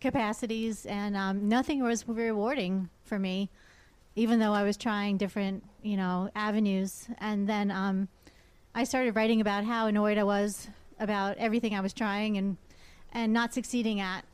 capacities, 0.00 0.86
and 0.86 1.16
um, 1.16 1.48
nothing 1.48 1.82
was 1.82 2.08
rewarding 2.08 2.88
for 3.04 3.18
me, 3.18 3.50
even 4.16 4.38
though 4.38 4.52
I 4.52 4.62
was 4.62 4.76
trying 4.76 5.16
different, 5.16 5.62
you 5.82 5.96
know, 5.96 6.30
avenues. 6.34 7.06
And 7.18 7.48
then 7.48 7.70
um, 7.70 8.08
I 8.74 8.84
started 8.84 9.14
writing 9.14 9.40
about 9.40 9.64
how 9.64 9.86
annoyed 9.86 10.18
I 10.18 10.24
was 10.24 10.68
about 10.98 11.36
everything 11.36 11.74
I 11.74 11.80
was 11.80 11.92
trying 11.92 12.36
and 12.36 12.56
and 13.12 13.32
not 13.32 13.54
succeeding 13.54 14.00
at. 14.00 14.24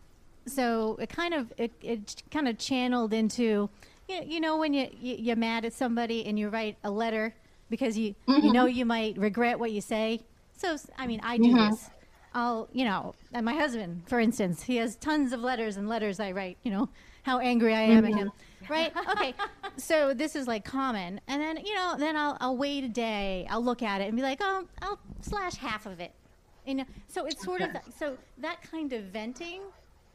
So 0.46 0.96
it 1.00 1.08
kind 1.08 1.34
of 1.34 1.52
it, 1.56 1.72
it 1.82 2.22
kind 2.30 2.48
of 2.48 2.58
channeled 2.58 3.12
into 3.12 3.70
you 4.08 4.20
know, 4.20 4.26
you 4.26 4.40
know 4.40 4.56
when 4.58 4.74
you, 4.74 4.88
you 5.00 5.16
you're 5.18 5.36
mad 5.36 5.64
at 5.64 5.72
somebody 5.72 6.26
and 6.26 6.38
you 6.38 6.48
write 6.48 6.76
a 6.84 6.90
letter 6.90 7.34
because 7.70 7.96
you 7.96 8.14
you 8.26 8.52
know 8.52 8.66
you 8.66 8.84
might 8.84 9.16
regret 9.16 9.58
what 9.58 9.72
you 9.72 9.80
say. 9.80 10.20
So 10.56 10.76
I 10.98 11.06
mean 11.06 11.20
I 11.22 11.38
do 11.38 11.44
Mhm. 11.54 11.70
this. 11.70 11.90
I'll 12.34 12.68
you 12.72 12.84
know 12.84 13.14
and 13.32 13.44
my 13.46 13.54
husband 13.54 14.02
for 14.06 14.20
instance 14.20 14.62
he 14.64 14.76
has 14.76 14.96
tons 14.96 15.32
of 15.32 15.40
letters 15.40 15.76
and 15.76 15.88
letters 15.88 16.20
I 16.20 16.32
write 16.32 16.58
you 16.62 16.70
know 16.70 16.88
how 17.22 17.38
angry 17.38 17.72
I 17.74 17.80
am 17.82 18.04
at 18.04 18.14
him 18.14 18.32
right? 18.68 18.92
Okay. 19.12 19.34
So 19.76 20.14
this 20.14 20.36
is 20.36 20.46
like 20.46 20.64
common. 20.64 21.20
And 21.26 21.40
then 21.40 21.56
you 21.64 21.74
know 21.74 21.94
then 21.98 22.16
I'll, 22.16 22.36
I'll 22.40 22.56
wait 22.56 22.84
a 22.84 22.88
day. 22.88 23.46
I'll 23.48 23.64
look 23.64 23.82
at 23.82 24.00
it 24.02 24.08
and 24.08 24.16
be 24.16 24.22
like 24.22 24.40
oh 24.42 24.66
I'll 24.82 24.98
slash 25.22 25.54
half 25.56 25.86
of 25.86 26.00
it. 26.00 26.12
You 26.66 26.74
know 26.74 26.84
so 27.08 27.24
it's 27.26 27.42
sort 27.42 27.62
of 27.62 27.72
that, 27.72 27.84
so 27.98 28.18
that 28.38 28.60
kind 28.70 28.92
of 28.92 29.04
venting 29.04 29.62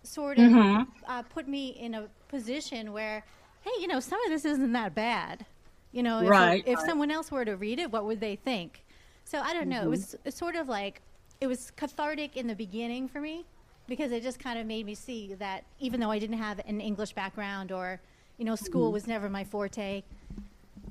sort 0.10 0.38
of 0.40 0.44
Mhm. 0.52 0.88
uh, 1.08 1.22
put 1.24 1.48
me 1.48 1.68
in 1.70 1.94
a 1.94 2.08
position 2.30 2.92
where 2.94 3.24
hey 3.62 3.72
you 3.80 3.88
know 3.88 4.00
some 4.00 4.20
of 4.26 4.30
this 4.32 4.44
isn't 4.46 4.72
that 4.74 4.96
bad 4.96 5.46
you 5.92 6.02
know 6.02 6.20
if, 6.20 6.30
Right, 6.30 6.64
if 6.66 6.78
right. 6.78 6.86
someone 6.86 7.12
else 7.12 7.32
were 7.32 7.46
to 7.46 7.56
read 7.56 7.78
it 7.80 7.92
what 7.92 8.06
would 8.06 8.20
they 8.20 8.36
think 8.36 8.84
so 9.24 9.40
i 9.40 9.54
don't 9.54 9.68
know 9.70 9.84
it 9.84 9.88
Mhm. 9.88 9.90
was 9.92 10.16
sort 10.36 10.56
of 10.56 10.68
like 10.68 11.02
it 11.42 11.48
was 11.48 11.72
cathartic 11.72 12.36
in 12.36 12.48
the 12.48 12.56
beginning 12.56 13.08
for 13.08 13.22
me 13.22 13.46
because 13.88 14.12
it 14.12 14.24
just 14.24 14.40
kind 14.40 14.58
of 14.60 14.66
made 14.66 14.86
me 14.86 14.96
see 14.96 15.34
that 15.36 15.64
even 15.80 16.00
though 16.00 16.12
i 16.12 16.18
didn't 16.20 16.38
have 16.38 16.60
an 16.66 16.82
english 16.82 17.14
background 17.14 17.72
or 17.72 18.00
you 18.38 18.46
know 18.46 18.56
school 18.56 18.90
Mhm. 18.90 18.94
was 18.94 19.08
never 19.08 19.30
my 19.30 19.44
forte 19.44 20.04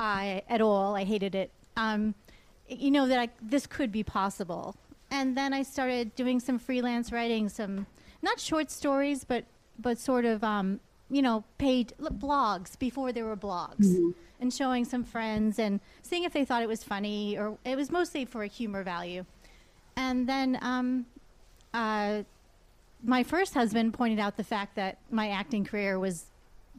I 0.01 0.43
at 0.49 0.61
all. 0.61 0.95
I 0.95 1.03
hated 1.03 1.35
it. 1.35 1.51
Um, 1.77 2.15
you 2.69 2.91
know 2.93 3.09
that 3.09 3.19
I, 3.19 3.29
this 3.43 3.67
could 3.67 3.91
be 3.91 4.05
possible. 4.05 4.77
And 5.11 5.37
then 5.37 5.53
I 5.53 5.63
started 5.65 6.15
doing 6.15 6.39
some 6.39 6.57
freelance 6.59 7.11
writing, 7.11 7.49
some 7.49 7.87
not 8.23 8.41
short 8.41 8.71
stories, 8.71 9.25
but 9.25 9.45
but 9.79 9.99
sort 9.99 10.25
of 10.25 10.43
um, 10.43 10.81
you 11.11 11.23
know 11.23 11.45
paid 11.59 11.93
blogs 12.01 12.79
before 12.79 13.13
there 13.13 13.25
were 13.25 13.37
blogs, 13.37 13.87
Mhm. 13.97 14.15
and 14.41 14.53
showing 14.53 14.85
some 14.85 15.05
friends 15.05 15.59
and 15.59 15.81
seeing 16.03 16.25
if 16.25 16.33
they 16.33 16.45
thought 16.45 16.63
it 16.63 16.69
was 16.69 16.83
funny 16.85 17.37
or 17.39 17.59
it 17.65 17.77
was 17.77 17.91
mostly 17.91 18.25
for 18.25 18.43
a 18.43 18.49
humor 18.49 18.83
value. 18.83 19.25
And 19.97 20.29
then 20.29 20.59
um, 20.63 21.07
uh, 21.75 22.23
my 23.03 23.23
first 23.23 23.55
husband 23.55 23.95
pointed 23.95 24.19
out 24.19 24.37
the 24.37 24.45
fact 24.45 24.75
that 24.77 24.99
my 25.11 25.31
acting 25.31 25.65
career 25.65 25.99
was 25.99 26.27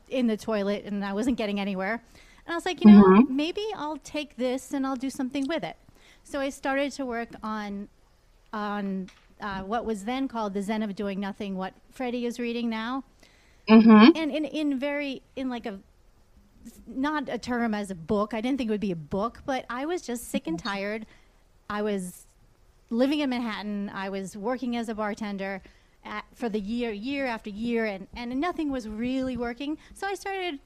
in 0.09 0.27
the 0.27 0.37
toilet 0.37 0.85
and 0.85 1.03
I 1.05 1.13
wasn't 1.13 1.37
getting 1.37 1.59
anywhere. 1.59 2.01
And 2.45 2.53
I 2.53 2.55
was 2.55 2.65
like, 2.65 2.81
you 2.83 2.87
know, 2.91 3.03
Mhm. 3.03 3.29
maybe 3.29 3.65
I'll 3.75 3.97
take 3.97 4.35
this 4.37 4.73
and 4.73 4.85
I'll 4.87 4.95
do 4.95 5.09
something 5.09 5.47
with 5.47 5.63
it. 5.63 5.77
So 6.23 6.39
I 6.39 6.49
started 6.49 6.91
to 6.93 7.05
work 7.05 7.29
on 7.43 7.87
on 8.51 9.09
uh, 9.41 9.61
what 9.61 9.85
was 9.85 10.05
then 10.05 10.27
called 10.27 10.53
the 10.53 10.61
Zen 10.61 10.83
of 10.83 10.95
Doing 10.95 11.19
Nothing, 11.19 11.55
what 11.55 11.73
Freddie 11.91 12.25
is 12.25 12.39
reading 12.39 12.69
now, 12.69 13.03
Mhm. 13.69 14.11
and 14.15 14.31
in 14.31 14.45
in 14.45 14.79
very 14.79 15.21
in 15.35 15.49
like 15.49 15.65
a 15.65 15.79
not 16.87 17.29
a 17.29 17.37
term 17.37 17.73
as 17.73 17.89
a 17.89 17.95
book. 17.95 18.33
I 18.33 18.41
didn't 18.41 18.57
think 18.57 18.69
it 18.69 18.71
would 18.71 18.79
be 18.81 18.91
a 18.91 18.95
book, 18.95 19.41
but 19.45 19.65
I 19.69 19.85
was 19.85 20.01
just 20.01 20.25
sick 20.29 20.47
and 20.47 20.59
tired. 20.59 21.05
I 21.69 21.81
was 21.81 22.25
living 22.89 23.19
in 23.19 23.29
Manhattan. 23.29 23.89
I 23.93 24.09
was 24.09 24.35
working 24.35 24.75
as 24.75 24.89
a 24.89 24.95
bartender 24.95 25.61
at, 26.03 26.25
for 26.33 26.49
the 26.49 26.59
year, 26.59 26.91
year 26.91 27.25
after 27.25 27.49
year, 27.49 27.85
and, 27.85 28.07
and 28.15 28.39
nothing 28.39 28.71
was 28.71 28.87
really 28.87 29.37
working. 29.37 29.77
So 29.93 30.07
I 30.07 30.15
started 30.15 30.59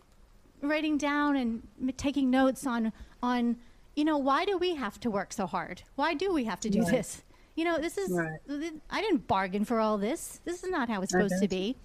writing 0.61 0.97
down 0.97 1.35
and 1.35 1.67
m- 1.81 1.91
taking 1.97 2.29
notes 2.31 2.65
on 2.65 2.91
on 3.21 3.57
you 3.95 4.03
know 4.05 4.17
why 4.17 4.45
do 4.45 4.57
we 4.57 4.75
have 4.75 4.99
to 5.01 5.11
work 5.11 5.31
so 5.33 5.45
hard? 5.45 5.83
Why 5.95 6.13
do 6.13 6.33
we 6.33 6.45
have 6.45 6.59
to 6.61 6.69
do 6.69 6.81
Right. 6.81 6.91
this? 6.91 7.21
You 7.55 7.65
know, 7.65 7.77
this 7.77 7.97
is, 7.97 8.11
right. 8.11 8.73
I 8.89 9.01
didn't 9.01 9.27
bargain 9.27 9.65
for 9.65 9.79
all 9.79 9.97
this. 9.97 10.41
This 10.43 10.63
is 10.63 10.69
not 10.69 10.89
how 10.89 11.01
it's 11.01 11.11
supposed 11.11 11.41
to 11.41 11.47
be. 11.47 11.75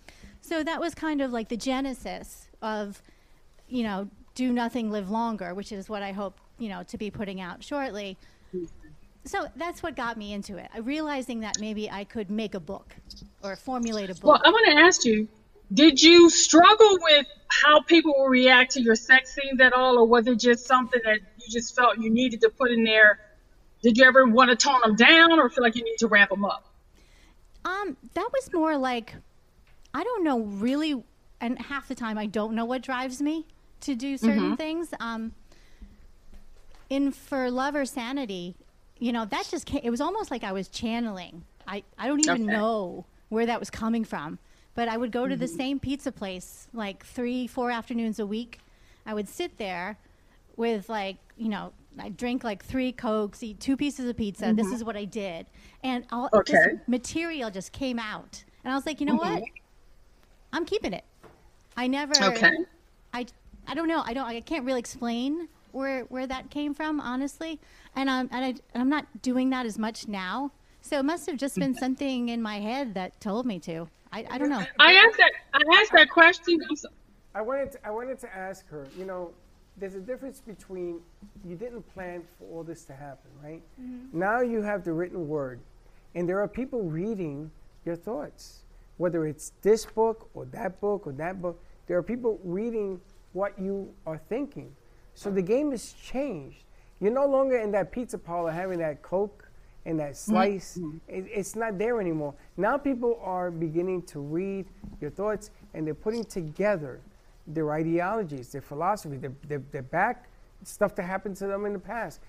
So 0.41 0.63
that 0.63 0.81
was 0.81 0.95
kind 0.95 1.21
of 1.21 1.33
like 1.33 1.49
the 1.49 1.57
genesis 1.57 2.49
of 2.63 3.03
you 3.69 3.83
know, 3.83 4.09
do 4.35 4.53
nothing, 4.53 4.91
live 4.91 5.11
longer, 5.11 5.55
which 5.55 5.73
is 5.73 5.89
what 5.89 6.03
I 6.03 6.13
hope, 6.13 6.39
you 6.59 6.69
know, 6.69 6.83
to 6.85 6.99
be 6.99 7.11
putting 7.11 7.41
out 7.41 7.63
shortly. 7.63 8.17
Mm-hmm. 8.55 8.67
So 9.25 9.47
that's 9.57 9.83
what 9.83 9.95
got 9.95 10.17
me 10.17 10.33
into 10.33 10.57
it. 10.57 10.69
I 10.75 10.79
realizing 10.79 11.41
that 11.41 11.59
maybe 11.61 11.91
I 11.91 12.05
could 12.05 12.31
make 12.31 12.55
a 12.55 12.61
book 12.61 12.95
or 13.43 13.57
formulate 13.57 14.11
a 14.11 14.15
book. 14.15 14.25
Well, 14.25 14.43
I 14.43 14.49
want 14.49 14.67
to 14.71 14.79
ask 14.79 15.05
you, 15.05 15.29
did 15.73 16.03
you 16.03 16.31
struggle 16.31 16.99
with 17.03 17.27
how 17.49 17.83
people 17.83 18.15
will 18.17 18.29
react 18.29 18.73
to 18.73 18.81
your 18.81 18.95
sex 18.95 19.35
scenes 19.35 19.61
at 19.61 19.75
all, 19.75 19.99
or 19.99 20.07
was 20.07 20.27
it 20.27 20.39
just 20.39 20.67
something 20.67 21.01
that 21.05 21.21
you 21.37 21.51
just 21.51 21.77
felt 21.77 21.99
you 21.99 22.09
needed 22.09 22.41
to 22.41 22.49
put 22.49 22.71
in 22.71 22.85
there? 22.85 23.19
Did 23.83 23.97
you 23.97 24.05
ever 24.05 24.27
want 24.27 24.51
to 24.51 24.57
tone 24.57 24.81
them 24.85 24.97
down, 24.97 25.39
or 25.39 25.49
feel 25.51 25.63
like 25.63 25.77
you 25.77 25.85
need 25.85 25.97
to 25.99 26.09
ramp 26.09 26.31
them 26.31 26.45
up? 26.45 26.65
Um, 27.65 27.97
that 28.15 28.29
was 28.33 28.53
more 28.53 28.77
like 28.77 29.15
I 29.95 30.05
don't 30.05 30.25
know 30.25 30.41
really, 30.41 31.03
and 31.41 31.59
half 31.59 31.89
the 31.89 31.95
time 31.95 32.19
I 32.19 32.27
don't 32.27 32.55
know 32.55 32.65
what 32.65 32.83
drives 32.83 33.21
me 33.23 33.47
to 33.81 33.95
do 33.95 34.17
certain 34.17 34.53
Mhm. 34.53 34.57
things. 34.57 34.95
Um, 35.01 35.33
in 36.91 37.13
for 37.13 37.51
love 37.51 37.75
or 37.75 37.85
sanity, 37.85 38.57
you 38.99 39.13
know, 39.13 39.25
that 39.27 39.49
just 39.51 39.67
came, 39.67 39.81
it 39.83 39.91
was 39.91 40.01
almost 40.01 40.31
like 40.31 40.45
I 40.45 40.53
was 40.53 40.69
channeling. 40.69 41.45
I 41.67 41.83
I 41.99 42.09
don't 42.09 42.21
even 42.21 42.43
Okay. 42.43 42.51
know 42.51 43.07
where 43.29 43.47
that 43.47 43.61
was 43.61 43.71
coming 43.71 44.05
from, 44.05 44.39
but 44.75 44.89
I 44.89 44.97
would 44.97 45.13
go 45.13 45.29
to 45.29 45.37
the 45.37 45.47
Mhm. 45.47 45.49
same 45.49 45.79
pizza 45.81 46.11
place 46.13 46.69
like 46.73 47.05
three, 47.05 47.47
four 47.47 47.71
afternoons 47.71 48.19
a 48.19 48.27
week. 48.27 48.61
I 49.07 49.15
would 49.15 49.29
sit 49.29 49.59
there 49.59 49.99
with 50.57 50.89
like 50.89 51.17
you 51.37 51.49
know 51.49 51.73
I 52.01 52.09
drink 52.11 52.45
like 52.45 52.65
three 52.65 52.93
cokes, 52.93 53.43
eat 53.43 53.61
two 53.61 53.77
pieces 53.77 54.09
of 54.09 54.17
pizza. 54.17 54.53
This 54.55 54.67
Mhm. 54.69 54.75
is 54.75 54.85
what 54.85 54.97
I 54.97 55.05
did, 55.05 55.47
and 55.83 56.07
all 56.11 56.29
Okay. 56.33 56.53
this 56.53 56.67
material 56.87 57.51
just 57.51 57.73
came 57.73 57.99
out, 57.99 58.45
and 58.65 58.73
I 58.73 58.77
was 58.77 58.87
like, 58.87 59.01
you 59.01 59.07
know 59.07 59.17
what? 59.17 59.43
Mhm. 59.43 59.47
I'm 60.53 60.65
keeping 60.65 60.93
it. 60.93 61.05
I 61.77 61.87
never. 61.87 62.15
Okay. 62.23 62.51
I 63.13 63.27
I 63.67 63.75
don't 63.75 63.89
know. 63.89 64.03
I 64.05 64.15
don't. 64.15 64.27
I 64.27 64.41
can't 64.41 64.65
really 64.65 64.81
explain 64.81 65.49
where 65.73 66.05
where 66.05 66.27
that 66.27 66.51
came 66.51 66.75
from, 66.75 67.01
honestly. 67.01 67.61
And 67.95 68.11
I'm 68.11 68.29
and, 68.33 68.45
I, 68.45 68.49
and 68.49 68.83
I'm 68.83 68.89
not 68.89 69.23
doing 69.23 69.51
that 69.51 69.67
as 69.67 69.79
much 69.79 70.09
now. 70.09 70.53
So 70.81 70.99
it 70.99 71.05
must 71.05 71.27
have 71.27 71.37
just 71.37 71.57
been 71.57 71.75
something 71.75 72.29
in 72.31 72.41
my 72.41 72.61
head 72.61 72.95
that 72.95 73.21
told 73.21 73.45
me 73.45 73.59
to. 73.61 73.89
I, 74.11 74.25
I 74.31 74.39
don't 74.39 74.49
know. 74.49 74.65
I 74.79 74.95
asked 74.95 75.19
that. 75.19 75.33
I 75.53 75.81
asked 75.81 75.93
that 75.93 76.09
question. 76.09 76.59
I'm 76.71 76.77
I 77.35 77.43
wanted 77.43 77.73
to, 77.73 77.87
I 77.87 77.91
wanted 77.91 78.19
to 78.21 78.35
ask 78.35 78.67
her. 78.69 78.87
You 78.97 79.05
know, 79.05 79.33
there's 79.79 79.95
a 79.95 80.01
difference 80.01 80.41
between 80.41 81.01
you 81.45 81.57
didn't 81.57 81.83
plan 81.95 82.23
for 82.39 82.45
all 82.53 82.63
this 82.63 82.85
to 82.85 82.93
happen, 82.93 83.31
right? 83.43 83.63
Mm-hmm. 83.81 84.19
Now 84.19 84.41
you 84.41 84.63
have 84.63 84.85
the 84.85 84.93
written 84.93 85.29
word, 85.29 85.61
and 86.15 86.29
there 86.29 86.41
are 86.41 86.49
people 86.49 86.83
reading 86.83 87.51
your 87.85 87.97
thoughts, 87.97 88.65
whether 88.97 89.27
it's 89.27 89.53
this 89.63 89.87
book 89.87 90.29
or 90.35 90.45
that 90.47 90.81
book 90.81 91.07
or 91.07 91.13
that 91.13 91.41
book. 91.41 91.63
There 91.87 91.97
are 91.97 92.03
people 92.03 92.41
reading 92.45 93.01
what 93.33 93.59
you 93.59 93.93
are 94.07 94.19
thinking. 94.29 94.75
So 95.15 95.31
the 95.31 95.43
game 95.43 95.71
has 95.71 95.93
changed. 95.93 96.65
You're 97.01 97.13
no 97.13 97.27
longer 97.27 97.59
in 97.59 97.71
that 97.73 97.93
pizza 97.93 98.19
parlor 98.19 98.51
having 98.51 98.79
that 98.81 99.03
Coke 99.03 99.49
and 99.87 99.99
that 100.01 100.13
mm-hmm. 100.13 100.33
slice. 100.33 100.79
It, 101.09 101.27
it's 101.33 101.57
not 101.57 101.79
there 101.79 102.01
anymore. 102.01 102.35
Now 102.57 102.77
people 102.77 103.19
are 103.23 103.51
beginning 103.51 104.03
to 104.03 104.21
read 104.21 104.67
your 105.01 105.11
thoughts 105.11 105.51
and 105.75 105.87
they're 105.87 105.95
putting 105.95 106.25
together 106.25 107.01
their 107.49 107.73
ideologies, 107.73 108.53
their 108.53 108.61
philosophy, 108.61 109.17
their, 109.17 109.33
their, 109.49 109.63
their 109.73 109.83
back 109.83 110.29
stuff 110.65 110.95
that 110.97 111.03
happened 111.05 111.37
to 111.37 111.47
them 111.47 111.65
in 111.65 111.73
the 111.73 111.79
past. 111.79 112.21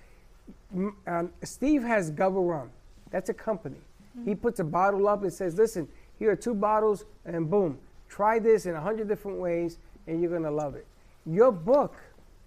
Um, 0.73 1.31
Steve 1.43 1.83
has 1.83 2.11
Gubba 2.11 2.47
Rum. 2.47 2.71
That's 3.11 3.29
a 3.29 3.33
company. 3.33 3.77
He 4.25 4.33
puts 4.35 4.59
a 4.59 4.63
bottle 4.63 5.07
up 5.07 5.23
and 5.23 5.31
says, 5.31 5.55
listen, 5.55 5.87
here 6.17 6.31
are 6.31 6.35
two 6.35 6.53
bottles, 6.53 7.05
and 7.25 7.49
boom, 7.49 7.77
try 8.09 8.39
this 8.39 8.65
in 8.65 8.75
a 8.75 8.81
hundred 8.81 9.07
different 9.07 9.39
ways, 9.39 9.77
and 10.07 10.21
you're 10.21 10.31
going 10.31 10.43
to 10.43 10.51
love 10.51 10.75
it. 10.75 10.85
Your 11.25 11.51
book 11.51 11.95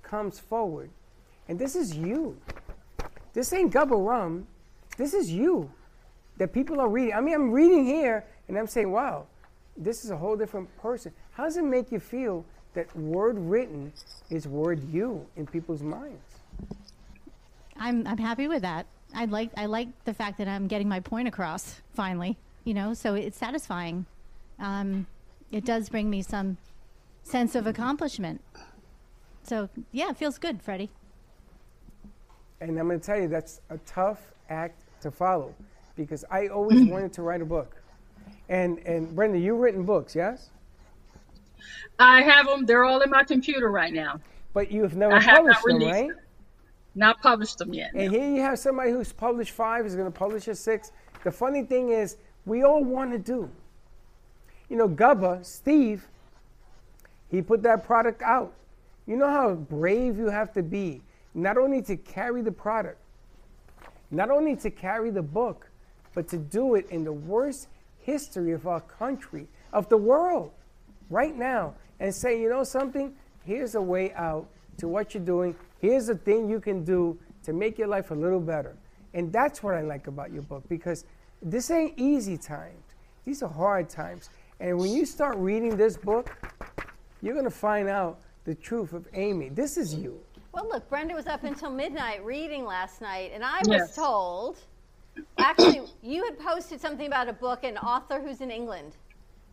comes 0.02 0.38
forward, 0.38 0.90
and 1.48 1.58
this 1.58 1.76
is 1.76 1.96
you. 1.96 2.36
This 3.32 3.52
ain't 3.52 3.72
Gubba 3.72 3.96
Rum. 4.06 4.46
This 4.98 5.14
is 5.14 5.30
you 5.30 5.70
that 6.36 6.52
people 6.52 6.80
are 6.80 6.88
reading. 6.88 7.14
I 7.14 7.20
mean, 7.20 7.34
I'm 7.34 7.50
reading 7.50 7.86
here, 7.86 8.24
and 8.48 8.58
I'm 8.58 8.66
saying, 8.66 8.90
wow, 8.90 9.26
this 9.76 10.04
is 10.04 10.10
a 10.10 10.16
whole 10.16 10.36
different 10.36 10.68
person. 10.78 11.12
How 11.32 11.44
does 11.44 11.56
it 11.56 11.64
make 11.64 11.90
you 11.90 12.00
feel 12.00 12.44
that 12.74 12.94
word 12.96 13.38
written 13.38 13.92
is 14.30 14.46
word 14.46 14.82
you 14.90 15.26
in 15.36 15.46
people's 15.46 15.82
minds? 15.82 16.22
I'm 17.76 18.06
I'm 18.06 18.18
happy 18.18 18.48
with 18.48 18.62
that. 18.62 18.86
I 19.14 19.26
like 19.26 19.50
I 19.56 19.66
like 19.66 19.88
the 20.04 20.14
fact 20.14 20.38
that 20.38 20.48
I'm 20.48 20.68
getting 20.68 20.88
my 20.88 21.00
point 21.00 21.28
across 21.28 21.80
finally. 21.94 22.36
You 22.64 22.74
know, 22.74 22.94
so 22.94 23.14
it's 23.14 23.36
satisfying. 23.36 24.06
Um, 24.58 25.06
it 25.50 25.64
does 25.64 25.88
bring 25.88 26.08
me 26.08 26.22
some 26.22 26.56
sense 27.24 27.54
of 27.54 27.66
accomplishment. 27.66 28.40
So 29.42 29.68
yeah, 29.90 30.10
it 30.10 30.16
feels 30.16 30.38
good, 30.38 30.62
Freddie. 30.62 30.90
And 32.60 32.78
I'm 32.78 32.86
going 32.86 33.00
to 33.00 33.04
tell 33.04 33.20
you, 33.20 33.26
that's 33.26 33.60
a 33.70 33.78
tough 33.78 34.32
act 34.48 34.84
to 35.00 35.10
follow 35.10 35.52
because 35.96 36.24
I 36.30 36.46
always 36.46 36.84
wanted 36.88 37.12
to 37.14 37.22
write 37.22 37.42
a 37.42 37.44
book. 37.44 37.76
And, 38.48 38.78
and 38.80 39.14
Brenda, 39.16 39.38
you've 39.38 39.58
written 39.58 39.82
books, 39.82 40.14
yes? 40.14 40.50
I 41.98 42.22
have 42.22 42.46
them. 42.46 42.66
They're 42.66 42.84
all 42.84 43.00
in 43.00 43.10
my 43.10 43.24
computer 43.24 43.70
right 43.70 43.92
now. 43.92 44.20
But 44.54 44.70
you've 44.70 44.96
never 44.96 45.14
I 45.14 45.20
have 45.20 45.44
not 45.44 45.56
published 45.56 45.80
them, 45.80 45.90
right? 45.90 46.08
them. 46.08 46.18
Not 46.94 47.22
published 47.22 47.58
them 47.58 47.72
yet. 47.72 47.92
And 47.94 48.12
here 48.12 48.28
you 48.28 48.42
have 48.42 48.58
somebody 48.58 48.90
who's 48.90 49.12
published 49.12 49.52
five, 49.52 49.86
is 49.86 49.94
going 49.94 50.10
to 50.10 50.18
publish 50.18 50.48
a 50.48 50.54
six. 50.54 50.92
The 51.24 51.30
funny 51.30 51.62
thing 51.62 51.90
is, 51.90 52.16
we 52.44 52.64
all 52.64 52.84
want 52.84 53.12
to 53.12 53.18
do. 53.18 53.50
You 54.68 54.76
know, 54.76 54.88
Gubba, 54.88 55.44
Steve, 55.44 56.08
he 57.30 57.40
put 57.40 57.62
that 57.62 57.84
product 57.84 58.22
out. 58.22 58.52
You 59.06 59.16
know 59.16 59.28
how 59.28 59.54
brave 59.54 60.18
you 60.18 60.26
have 60.28 60.52
to 60.52 60.62
be, 60.62 61.02
not 61.34 61.56
only 61.56 61.82
to 61.82 61.96
carry 61.96 62.42
the 62.42 62.52
product, 62.52 62.98
not 64.10 64.30
only 64.30 64.54
to 64.56 64.70
carry 64.70 65.10
the 65.10 65.22
book, 65.22 65.70
but 66.14 66.28
to 66.28 66.36
do 66.36 66.74
it 66.74 66.88
in 66.90 67.04
the 67.04 67.12
worst 67.12 67.68
history 68.00 68.52
of 68.52 68.66
our 68.66 68.80
country, 68.80 69.48
of 69.72 69.88
the 69.88 69.96
world, 69.96 70.52
right 71.12 71.36
now, 71.36 71.74
and 72.00 72.12
say, 72.14 72.40
you 72.40 72.48
know 72.48 72.64
something? 72.64 73.14
Here's 73.44 73.74
a 73.74 73.82
way 73.82 74.12
out 74.14 74.48
to 74.78 74.88
what 74.88 75.14
you're 75.14 75.24
doing. 75.24 75.54
Here's 75.80 76.08
a 76.08 76.14
thing 76.14 76.48
you 76.48 76.60
can 76.60 76.84
do 76.84 77.18
to 77.44 77.52
make 77.52 77.78
your 77.78 77.88
life 77.88 78.10
a 78.10 78.14
little 78.14 78.40
better. 78.40 78.74
And 79.14 79.32
that's 79.32 79.62
what 79.62 79.74
I 79.74 79.82
like 79.82 80.06
about 80.06 80.32
your 80.32 80.42
book 80.42 80.64
because 80.68 81.04
this 81.42 81.70
ain't 81.70 81.94
easy 81.98 82.38
times. 82.38 82.82
These 83.24 83.42
are 83.42 83.48
hard 83.48 83.88
times. 83.88 84.30
And 84.58 84.78
when 84.78 84.92
you 84.92 85.04
start 85.04 85.36
reading 85.36 85.76
this 85.76 85.96
book, 85.96 86.30
you're 87.20 87.34
going 87.34 87.44
to 87.44 87.50
find 87.50 87.88
out 87.88 88.20
the 88.44 88.54
truth 88.54 88.92
of 88.92 89.06
Amy. 89.14 89.48
This 89.50 89.76
is 89.76 89.94
you. 89.94 90.18
Well, 90.52 90.68
look, 90.68 90.88
Brenda 90.88 91.14
was 91.14 91.26
up 91.26 91.44
until 91.44 91.70
midnight 91.70 92.24
reading 92.24 92.64
last 92.64 93.00
night, 93.00 93.30
and 93.34 93.44
I 93.44 93.58
was 93.64 93.68
Yes. 93.68 93.94
told 93.96 94.58
actually, 95.38 95.82
you 96.02 96.24
had 96.24 96.38
posted 96.38 96.80
something 96.80 97.06
about 97.06 97.28
a 97.28 97.32
book, 97.32 97.64
an 97.64 97.76
author 97.78 98.20
who's 98.20 98.40
in 98.40 98.50
England. 98.50 98.96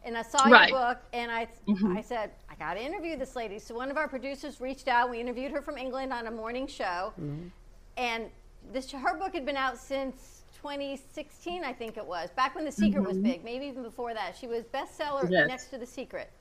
And 0.10 0.18
I 0.18 0.24
saw 0.24 0.44
Right. 0.50 0.70
your 0.70 0.80
book, 0.80 0.98
and 1.14 1.32
I, 1.32 1.48
Mhm. 1.68 1.96
I 1.96 2.02
said, 2.02 2.32
I 2.50 2.56
got 2.56 2.74
to 2.74 2.82
interview 2.82 3.16
this 3.16 3.36
lady. 3.36 3.60
So 3.60 3.76
one 3.76 3.92
of 3.92 3.98
our 3.98 4.08
producers 4.08 4.60
reached 4.60 4.88
out. 4.88 5.08
We 5.12 5.20
interviewed 5.20 5.52
her 5.52 5.62
from 5.62 5.78
England 5.78 6.12
on 6.12 6.26
a 6.26 6.32
morning 6.32 6.66
show. 6.66 7.14
And 7.96 8.32
this 8.74 8.90
her 8.92 9.18
book 9.20 9.34
had 9.36 9.46
been 9.46 9.56
out 9.56 9.78
since 9.78 10.46
2016, 10.64 11.64
I 11.64 11.74
think 11.74 11.96
it 11.96 12.06
was, 12.06 12.32
back 12.32 12.56
when 12.56 12.66
The 12.66 12.72
Secret 12.72 13.04
was 13.06 13.18
Mhm. 13.18 13.24
big, 13.24 13.44
maybe 13.44 13.68
even 13.68 13.84
before 13.84 14.16
that. 14.16 14.36
She 14.36 14.48
was 14.48 14.64
bestseller 14.66 15.30
Yes. 15.30 15.48
next 15.48 15.66
to 15.68 15.78
The 15.78 15.86
Secret. 15.86 16.32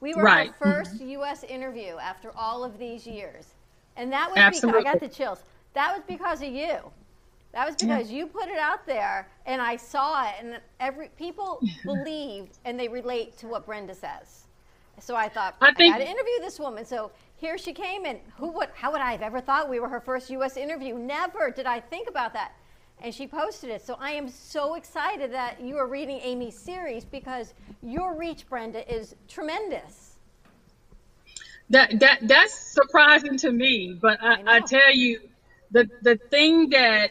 We 0.00 0.12
were 0.14 0.24
Right. 0.24 0.50
her 0.50 0.82
1st 0.84 1.00
U.S. 1.00 1.44
interview 1.44 1.96
after 1.98 2.32
all 2.36 2.64
of 2.64 2.78
these 2.78 3.06
years, 3.06 3.54
and 3.96 4.12
that 4.12 4.28
was 4.30 4.38
Absolutely. 4.38 4.80
because 4.80 4.90
I 4.90 4.92
got 4.98 5.00
the 5.08 5.14
chills. 5.16 5.44
That 5.74 5.94
was 5.96 6.02
because 6.08 6.42
of 6.42 6.48
you. 6.48 6.90
That 7.54 7.66
was 7.68 7.76
Yeah. 7.80 7.96
because 7.96 8.10
you 8.12 8.26
put 8.26 8.48
it 8.48 8.58
out 8.58 8.86
there, 8.86 9.28
and 9.46 9.62
I 9.62 9.76
saw 9.76 10.28
it, 10.28 10.34
and 10.40 10.60
every 10.80 11.08
people 11.16 11.60
believe 11.84 12.48
and 12.64 12.78
they 12.78 12.88
relate 12.88 13.38
to 13.38 13.46
what 13.48 13.64
Brenda 13.66 13.94
says. 13.94 14.46
So 15.00 15.16
I 15.16 15.28
thought 15.28 15.56
I 15.60 15.68
I, 15.68 15.74
think- 15.74 15.94
got 15.94 15.98
to 15.98 16.08
interview 16.10 16.40
this 16.40 16.60
woman. 16.60 16.84
So 16.84 17.12
here 17.36 17.58
she 17.58 17.72
came, 17.72 18.04
and 18.06 18.20
who 18.36 18.50
would? 18.52 18.68
How 18.74 18.92
would 18.92 19.00
I 19.00 19.12
have 19.12 19.22
ever 19.22 19.40
thought 19.40 19.68
we 19.70 19.80
were 19.80 19.88
her 19.88 20.00
first 20.00 20.30
U.S. 20.30 20.56
interview? 20.56 20.94
Never 20.96 21.50
did 21.50 21.66
I 21.66 21.80
think 21.80 22.08
about 22.08 22.32
that. 22.34 22.52
And 23.02 23.14
she 23.14 23.26
posted 23.26 23.70
it. 23.70 23.84
So 23.84 23.96
I 24.00 24.12
am 24.12 24.28
so 24.28 24.74
excited 24.76 25.32
that 25.32 25.60
you 25.60 25.76
are 25.78 25.86
reading 25.88 26.20
Amy's 26.22 26.56
series 26.58 27.04
because 27.04 27.52
your 27.82 28.14
reach, 28.16 28.48
Brenda, 28.48 28.82
is 28.92 29.16
tremendous. 29.28 30.16
That 31.70 31.98
that 32.00 32.18
that's 32.22 32.54
surprising 32.54 33.36
to 33.38 33.50
me, 33.52 33.98
but 34.00 34.18
I, 34.22 34.56
I 34.56 34.60
tell 34.60 34.94
you, 34.94 35.20
the 35.72 35.88
the 36.02 36.16
thing 36.30 36.70
that 36.70 37.10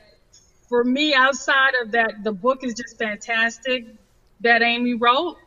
for 0.74 0.84
me 0.84 1.14
outside 1.14 1.74
of 1.84 1.91
that, 1.91 2.24
the 2.24 2.32
book 2.32 2.64
is 2.64 2.74
just 2.74 2.98
fantastic 2.98 3.86
that 4.40 4.64
Amy 4.64 4.95
wrote. 4.95 5.38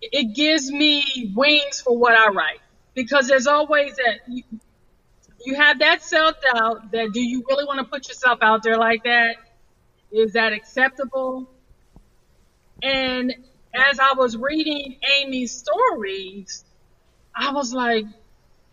It 0.00 0.34
gives 0.34 0.68
me 0.68 1.32
wings 1.32 1.80
for 1.80 1.96
what 1.96 2.18
I 2.18 2.32
write 2.32 2.58
because 2.92 3.28
there's 3.28 3.46
always 3.46 3.94
that 3.94 4.18
you, 4.26 4.42
you 5.46 5.54
have 5.54 5.78
that 5.78 6.02
self 6.02 6.34
doubt 6.42 6.90
that 6.90 7.12
do 7.12 7.20
you 7.20 7.44
really 7.48 7.64
want 7.66 7.78
to 7.78 7.84
put 7.84 8.08
yourself 8.08 8.40
out 8.42 8.64
there 8.64 8.76
like 8.76 9.04
that? 9.04 9.36
Is 10.10 10.32
that 10.32 10.52
acceptable? 10.52 11.48
And 12.82 13.32
as 13.72 14.00
I 14.00 14.14
was 14.14 14.36
reading 14.36 14.96
Amy's 15.20 15.52
stories, 15.52 16.64
I 17.32 17.52
was 17.52 17.72
like, 17.72 18.06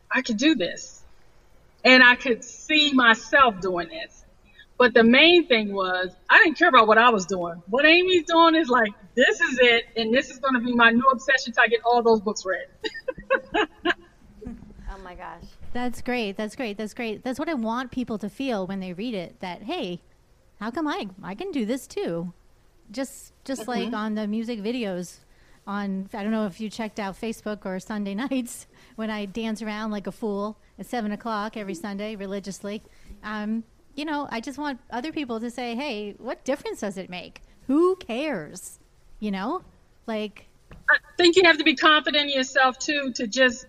I 0.10 0.24
could 0.24 0.38
do 0.38 0.56
this. 0.56 1.04
And 1.86 2.02
I 2.04 2.16
could 2.16 2.44
see 2.44 2.92
myself 2.92 3.62
doing 3.62 3.90
this. 3.90 4.19
But 4.80 4.94
the 4.96 5.04
main 5.04 5.46
thing 5.46 5.74
was, 5.74 6.16
I 6.30 6.38
didn't 6.40 6.58
care 6.58 6.70
about 6.70 6.88
what 6.88 6.98
I 6.98 7.10
was 7.10 7.26
doing. 7.26 7.62
What 7.70 7.86
Amy's 7.86 8.24
doing 8.24 8.56
is 8.56 8.70
like, 8.70 8.92
this 9.14 9.40
is 9.42 9.60
it, 9.62 9.86
and 9.98 10.12
this 10.14 10.30
is 10.32 10.38
going 10.40 10.54
to 10.56 10.62
be 10.62 10.74
my 10.74 10.90
new 10.90 11.06
obsession 11.12 11.52
till 11.54 11.64
I 11.64 11.68
get 11.68 11.82
all 11.86 12.02
those 12.02 12.22
books 12.22 12.46
read. 12.46 12.66
Oh 14.92 14.98
my 15.04 15.14
gosh. 15.16 15.44
That's 15.72 16.02
great. 16.02 16.36
That's 16.36 16.56
great. 16.56 16.78
That's 16.78 16.94
great. 16.94 17.24
That's 17.24 17.38
what 17.40 17.48
I 17.48 17.54
want 17.54 17.92
people 17.92 18.18
to 18.18 18.28
feel 18.30 18.66
when 18.68 18.80
they 18.80 18.92
read 18.94 19.14
it. 19.14 19.40
That 19.40 19.64
hey, 19.64 20.02
how 20.60 20.72
come 20.72 20.88
I 20.88 21.08
I 21.24 21.36
can 21.36 21.52
do 21.52 21.66
this 21.66 21.86
too? 21.88 22.34
Just 22.92 23.34
just 23.46 23.68
like 23.68 23.90
Mhm. 23.90 23.94
on 23.96 24.16
the 24.16 24.28
music 24.28 24.60
videos. 24.60 25.20
On 25.68 26.10
I 26.14 26.24
don't 26.24 26.32
know 26.32 26.48
if 26.48 26.60
you 26.60 26.70
checked 26.70 27.00
out 27.00 27.16
Facebook 27.20 27.66
or 27.66 27.80
Sunday 27.80 28.16
nights 28.26 28.66
when 28.96 29.10
I 29.12 29.26
dance 29.26 29.62
around 29.62 29.92
like 29.92 30.08
a 30.08 30.12
fool 30.12 30.58
at 30.80 30.86
seven 30.88 31.12
o'clock 31.12 31.56
every 31.56 31.76
Sunday 31.76 32.16
religiously. 32.16 32.82
Um, 33.24 33.64
you 33.96 34.06
know, 34.06 34.28
I 34.32 34.40
just 34.40 34.58
want 34.58 34.80
other 34.92 35.12
people 35.12 35.40
to 35.40 35.50
say, 35.50 35.76
hey, 35.76 36.16
what 36.18 36.44
difference 36.46 36.82
does 36.82 36.98
it 36.98 37.10
make? 37.10 37.42
Who 37.68 37.96
cares? 37.98 38.80
You 39.20 39.32
know, 39.32 39.62
like 40.08 40.48
I 40.90 40.98
think 41.18 41.36
you 41.36 41.44
have 41.46 41.58
to 41.58 41.64
be 41.64 41.76
confident 41.76 42.30
in 42.30 42.38
yourself 42.38 42.80
too, 42.80 43.12
to 43.16 43.28
just 43.28 43.66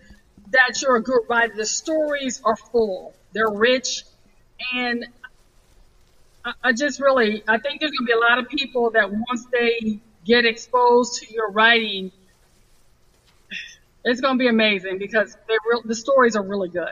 that 0.51 0.81
you're 0.81 0.95
a 0.95 1.03
good 1.03 1.21
writer. 1.29 1.53
The 1.55 1.65
stories 1.65 2.41
are 2.43 2.55
full, 2.55 3.13
they're 3.33 3.49
rich, 3.51 4.03
And 4.73 5.05
I, 6.45 6.53
I 6.63 6.73
just 6.73 6.99
really, 7.01 7.43
I 7.47 7.57
think 7.57 7.79
there's 7.81 7.91
going 7.91 8.05
to 8.05 8.05
be 8.05 8.11
a 8.13 8.17
lot 8.19 8.39
of 8.39 8.47
people 8.49 8.91
that 8.91 9.11
once 9.11 9.45
they 9.51 9.99
get 10.25 10.45
exposed 10.45 11.21
to 11.21 11.33
your 11.33 11.51
writing, 11.51 12.11
it's 14.03 14.21
going 14.21 14.37
to 14.37 14.39
be 14.39 14.47
amazing 14.47 14.97
because 14.97 15.37
they're 15.47 15.57
real, 15.69 15.81
the 15.83 15.95
stories 15.95 16.35
are 16.35 16.43
really 16.43 16.69
good. 16.69 16.89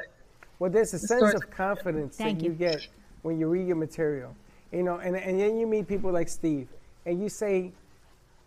Well, 0.60 0.70
there's 0.70 0.94
a 0.94 0.98
The 0.98 1.08
sense 1.08 1.20
stories- 1.20 1.36
of 1.36 1.50
confidence 1.50 2.18
Thank 2.18 2.40
that 2.40 2.46
you 2.46 2.52
you. 2.52 2.58
get 2.58 2.88
when 3.22 3.40
you 3.40 3.48
read 3.48 3.68
your 3.68 3.76
material, 3.76 4.36
you 4.72 4.84
know, 4.84 4.98
and, 4.98 5.16
and 5.16 5.40
then 5.40 5.58
you 5.58 5.68
meet 5.68 5.88
people 5.88 6.12
like 6.12 6.30
Steve, 6.30 6.68
and 7.06 7.22
you 7.22 7.30
say, 7.30 7.72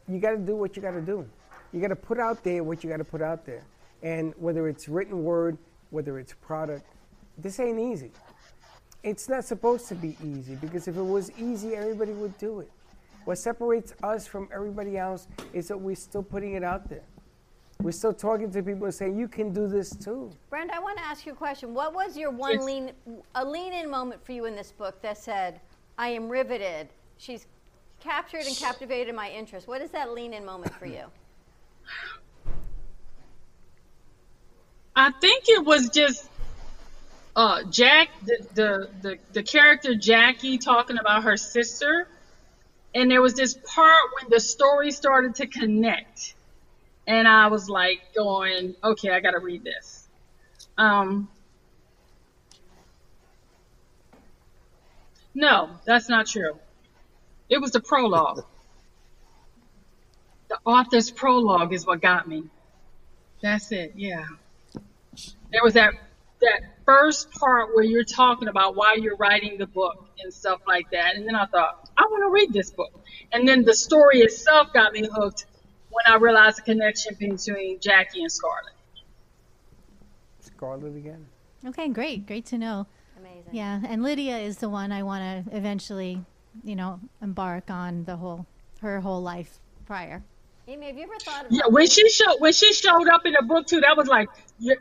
you 0.09 0.19
got 0.19 0.33
to 0.33 0.39
do 0.39 0.57
what 0.57 0.77
you 0.77 0.83
got 0.83 0.93
to 0.93 1.01
do. 1.01 1.27
You 1.73 1.81
got 1.81 1.89
to 1.89 1.97
put 1.97 2.19
out 2.19 2.45
there 2.45 2.63
what 2.63 2.85
you 2.85 2.91
got 2.91 2.99
to 2.99 3.05
put 3.05 3.23
out 3.23 3.45
there, 3.47 3.63
and 4.03 4.35
whether 4.39 4.69
it's 4.69 4.89
written 4.89 5.25
word, 5.25 5.57
whether 5.91 6.19
it's 6.19 6.35
product, 6.35 6.87
this 7.39 7.59
ain't 7.61 7.79
easy. 7.79 8.11
It's 9.03 9.29
not 9.29 9.45
supposed 9.45 9.89
to 9.89 9.95
be 9.95 10.17
easy 10.23 10.55
because 10.55 10.87
if 10.87 10.97
it 10.97 11.03
was 11.03 11.33
easy, 11.33 11.75
everybody 11.75 12.13
would 12.13 12.37
do 12.39 12.61
it. 12.61 12.71
What 13.25 13.39
separates 13.39 13.95
us 14.03 14.27
from 14.27 14.49
everybody 14.53 14.97
else 14.97 15.27
is 15.53 15.69
that 15.69 15.79
we're 15.79 15.97
still 15.97 16.23
putting 16.23 16.55
it 16.55 16.65
out 16.65 16.89
there. 16.89 17.03
We're 17.83 17.91
still 17.93 18.13
talking 18.15 18.51
to 18.53 18.63
people 18.63 18.85
and 18.85 18.95
saying, 18.95 19.19
you 19.19 19.27
can 19.29 19.53
do 19.53 19.67
this 19.67 19.91
too. 19.97 20.31
Brenda, 20.51 20.77
I 20.77 20.79
want 20.79 20.99
to 20.99 21.05
ask 21.05 21.27
you 21.27 21.33
a 21.33 21.37
question. 21.37 21.75
What 21.75 21.93
was 21.95 22.17
your 22.17 22.31
one 22.31 22.53
Yes. 22.53 22.65
lean, 22.65 22.93
a 23.35 23.45
lean 23.45 23.73
in 23.73 23.91
moment 23.91 24.25
for 24.25 24.33
you 24.33 24.45
in 24.45 24.55
this 24.55 24.71
book 24.71 25.03
that 25.03 25.19
said, 25.19 25.61
I 25.99 26.09
am 26.09 26.29
riveted? 26.29 26.89
She's 27.19 27.47
captured 27.99 28.47
and 28.47 28.57
captivated 28.57 29.15
my 29.15 29.31
interest. 29.31 29.67
What 29.67 29.81
is 29.83 29.91
that 29.91 30.13
lean 30.13 30.33
in 30.33 30.45
moment 30.45 30.75
for 30.79 30.87
you? 30.87 31.07
I 34.95 35.11
think 35.21 35.45
it 35.49 35.65
was 35.65 35.89
just 35.89 36.29
uh, 37.35 37.65
Jack, 37.71 38.11
the, 38.23 38.39
the 38.53 38.89
the 39.01 39.19
the 39.33 39.43
character 39.43 39.95
Jackie 39.95 40.59
talking 40.59 40.99
about 40.99 41.25
her 41.25 41.37
sister, 41.37 42.07
and 42.95 43.11
there 43.11 43.23
was 43.23 43.35
this 43.35 43.55
part 43.55 44.03
when 44.21 44.31
the 44.31 44.41
story 44.41 44.91
started 44.91 45.37
to 45.37 45.47
connect, 45.47 46.35
and 47.07 47.27
I 47.27 47.49
was 47.49 47.69
like 47.69 48.01
going, 48.15 48.75
okay, 48.83 49.11
I 49.11 49.21
got 49.21 49.33
to 49.33 49.41
read 49.41 49.65
this. 49.65 50.09
Um, 50.79 51.29
no, 55.35 55.71
that's 55.85 56.09
not 56.09 56.27
true. 56.27 56.59
It 57.49 57.61
was 57.61 57.73
the 57.73 57.81
prologue. 57.81 58.45
The 60.49 60.59
author's 60.65 61.11
prologue 61.11 61.73
is 61.73 61.87
what 61.87 62.01
got 62.01 62.29
me. 62.29 62.45
That's 63.43 63.73
it. 63.73 63.93
Yeah 63.97 64.27
there 65.53 65.63
was 65.63 65.75
that 65.75 65.93
that 66.41 66.63
first 66.85 67.31
part 67.33 67.75
where 67.75 67.85
you're 67.85 68.05
talking 68.05 68.49
about 68.49 68.75
why 68.75 68.97
you're 68.99 69.17
writing 69.17 69.59
the 69.59 69.67
book 69.67 70.09
and 70.23 70.33
stuff 70.33 70.61
like 70.67 70.91
that 70.91 71.15
and 71.15 71.27
then 71.27 71.37
i 71.37 71.47
thought 71.47 71.89
i 71.97 72.03
want 72.03 72.23
to 72.23 72.31
read 72.31 72.53
this 72.53 72.71
book 72.71 72.93
and 73.33 73.47
then 73.47 73.63
the 73.63 73.75
story 73.75 74.21
itself 74.21 74.73
got 74.73 74.93
me 74.93 75.09
hooked 75.13 75.47
when 75.93 76.05
i 76.07 76.17
realized 76.17 76.59
the 76.59 76.63
connection 76.63 77.15
between 77.19 77.79
jackie 77.81 78.23
and 78.23 78.33
scarlett 78.33 78.75
Scarlet 80.63 80.97
again. 80.97 81.27
Okay, 81.67 81.89
great. 81.89 82.25
Great 82.25 82.47
to 82.47 82.59
know. 82.59 82.87
Amazing. 83.19 83.51
Yeah, 83.51 83.81
and 83.85 84.03
Lydia 84.03 84.39
is 84.39 84.59
the 84.59 84.69
one 84.69 84.93
I 84.93 85.03
want 85.03 85.47
to 85.47 85.57
eventually, 85.57 86.25
you 86.63 86.77
know, 86.77 87.01
embark 87.21 87.69
on 87.69 88.05
the 88.05 88.15
whole 88.15 88.47
her 88.81 89.01
whole 89.01 89.21
life 89.21 89.59
prior. 89.87 90.23
Amy, 90.69 90.87
have 90.87 90.97
you 90.97 91.03
ever 91.03 91.19
thought 91.19 91.47
of 91.47 91.51
yeah 91.51 91.67
when 91.69 91.89
she 91.89 92.09
showed 92.09 92.37
when 92.39 92.53
she 92.53 92.73
showed 92.73 93.09
up 93.09 93.27
in 93.27 93.33
the 93.33 93.43
book 93.43 93.67
too 93.67 93.81
that 93.81 93.97
was 93.97 94.07
like 94.07 94.29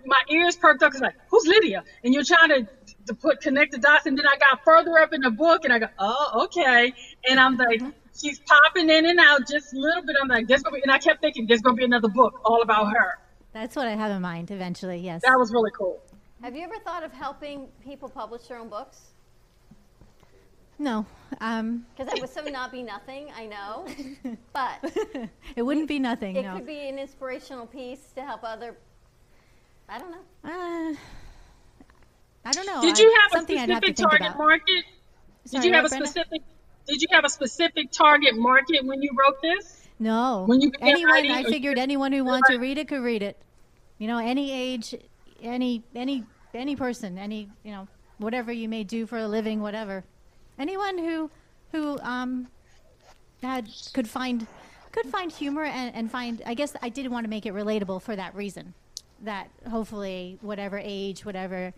my 0.06 0.22
ears 0.30 0.56
perked 0.56 0.84
up 0.84 0.92
it's 0.92 1.02
like 1.02 1.16
who's 1.28 1.48
lydia 1.48 1.84
and 2.04 2.14
you're 2.14 2.24
trying 2.24 2.50
to 2.50 2.68
to 3.08 3.16
put 3.16 3.42
connect 3.42 3.72
the 3.72 3.80
dots 3.80 4.06
and 4.06 4.16
then 4.16 4.28
i 4.28 4.38
got 4.38 4.64
further 4.64 5.00
up 5.00 5.12
in 5.12 5.22
the 5.22 5.32
book 5.32 5.66
and 5.66 5.74
i 5.74 5.80
go 5.80 5.88
oh 5.98 6.44
okay 6.44 6.94
and 7.28 7.40
i'm 7.40 7.58
like 7.58 7.80
mm-hmm. 7.80 7.90
She's 8.22 8.40
popping 8.40 8.90
in 8.90 9.06
and 9.06 9.20
out 9.20 9.42
just 9.48 9.74
a 9.74 9.78
little 9.80 10.04
bit 10.06 10.16
i'm 10.22 10.28
like 10.28 10.48
there's 10.48 10.62
gonna 10.64 10.76
be 10.76 10.82
and 10.84 10.92
i 10.92 10.98
kept 10.98 11.22
thinking 11.22 11.46
there's 11.48 11.62
gonna 11.62 11.76
be 11.76 11.84
another 11.86 12.10
book 12.10 12.40
all 12.46 12.62
about 12.62 12.92
her 12.92 13.18
That's 13.54 13.76
what 13.76 13.88
I 13.88 13.96
have 13.96 14.12
in 14.12 14.22
mind 14.22 14.50
eventually. 14.52 14.98
Yes. 15.00 15.22
that 15.24 15.38
was 15.38 15.52
really 15.52 15.72
cool 15.78 16.02
Have 16.42 16.56
you 16.56 16.64
ever 16.64 16.80
thought 16.86 17.04
of 17.04 17.12
helping 17.12 17.68
people 17.84 18.08
publish 18.10 18.44
their 18.48 18.58
own 18.60 18.70
books? 18.70 19.00
No. 20.80 21.06
Um, 21.40 21.86
Because 21.96 22.12
that 22.12 22.20
would 22.22 22.30
so 22.30 22.42
not 22.50 22.72
be 22.72 22.82
nothing, 22.82 23.28
I 23.38 23.46
know. 23.46 23.86
But 24.54 24.78
it 25.56 25.62
wouldn't 25.62 25.88
be 25.88 26.00
nothing. 26.00 26.36
it 26.36 26.44
no. 26.44 26.56
could 26.56 26.66
be 26.66 26.90
an 26.90 26.98
inspirational 26.98 27.68
piece 27.68 28.12
to 28.16 28.22
help 28.24 28.42
other. 28.44 28.76
I 29.88 30.00
don't 30.00 30.12
know. 30.12 30.24
Uh, 30.44 30.96
I 32.46 32.52
don't 32.52 32.66
know. 32.66 32.82
did 32.82 32.98
you 32.98 33.14
have 33.22 33.32
a 33.34 33.36
something 33.36 33.58
I'd 33.60 33.70
have 33.70 33.84
specific 33.84 33.96
target 33.98 34.28
about. 34.28 34.38
market 34.40 34.84
Sorry, 35.46 35.62
did 35.62 35.68
you 35.68 35.74
have 35.76 35.86
a 35.86 35.90
Brenda? 35.90 36.08
specific 36.08 36.42
did 36.88 37.02
you 37.02 37.08
have 37.12 37.26
a 37.26 37.30
specific 37.30 37.92
target 37.92 38.36
market 38.36 38.86
when 38.86 39.02
you 39.02 39.12
wrote 39.18 39.42
this 39.42 39.82
No. 40.00 40.46
When 40.48 40.62
you 40.62 40.72
anyone, 40.82 41.12
writing, 41.14 41.32
I 41.32 41.44
figured 41.44 41.78
anyone 41.78 42.12
who 42.12 42.26
wants 42.26 42.50
to 42.50 42.58
read 42.58 42.80
it 42.80 42.88
could 42.88 43.02
read 43.02 43.22
it. 43.22 43.38
You 44.00 44.08
know, 44.08 44.18
any 44.18 44.52
age, 44.52 44.96
any 45.44 45.84
any 45.96 46.24
any 46.56 46.76
person, 46.76 47.20
any 47.20 47.50
you 47.64 47.72
know, 47.72 47.88
whatever 48.18 48.52
you 48.52 48.68
may 48.68 48.84
do 48.84 49.06
for 49.06 49.20
a 49.20 49.28
living, 49.28 49.62
whatever. 49.62 50.04
Anyone 50.58 50.98
who 50.98 51.30
who 51.72 52.00
um 52.00 52.48
had 53.44 53.70
could 53.94 54.10
find 54.10 54.48
could 54.92 55.06
find 55.06 55.32
humor 55.32 55.66
and, 55.66 55.96
and 55.96 56.12
find. 56.12 56.42
I 56.48 56.56
guess 56.56 56.76
I 56.82 56.90
did 56.90 57.08
want 57.12 57.26
to 57.26 57.30
make 57.30 57.46
it 57.46 57.54
relatable 57.54 58.02
for 58.02 58.16
that 58.16 58.34
reason. 58.34 58.74
That 59.24 59.52
hopefully, 59.70 60.40
whatever 60.42 60.82
age, 60.84 61.24
whatever 61.24 61.74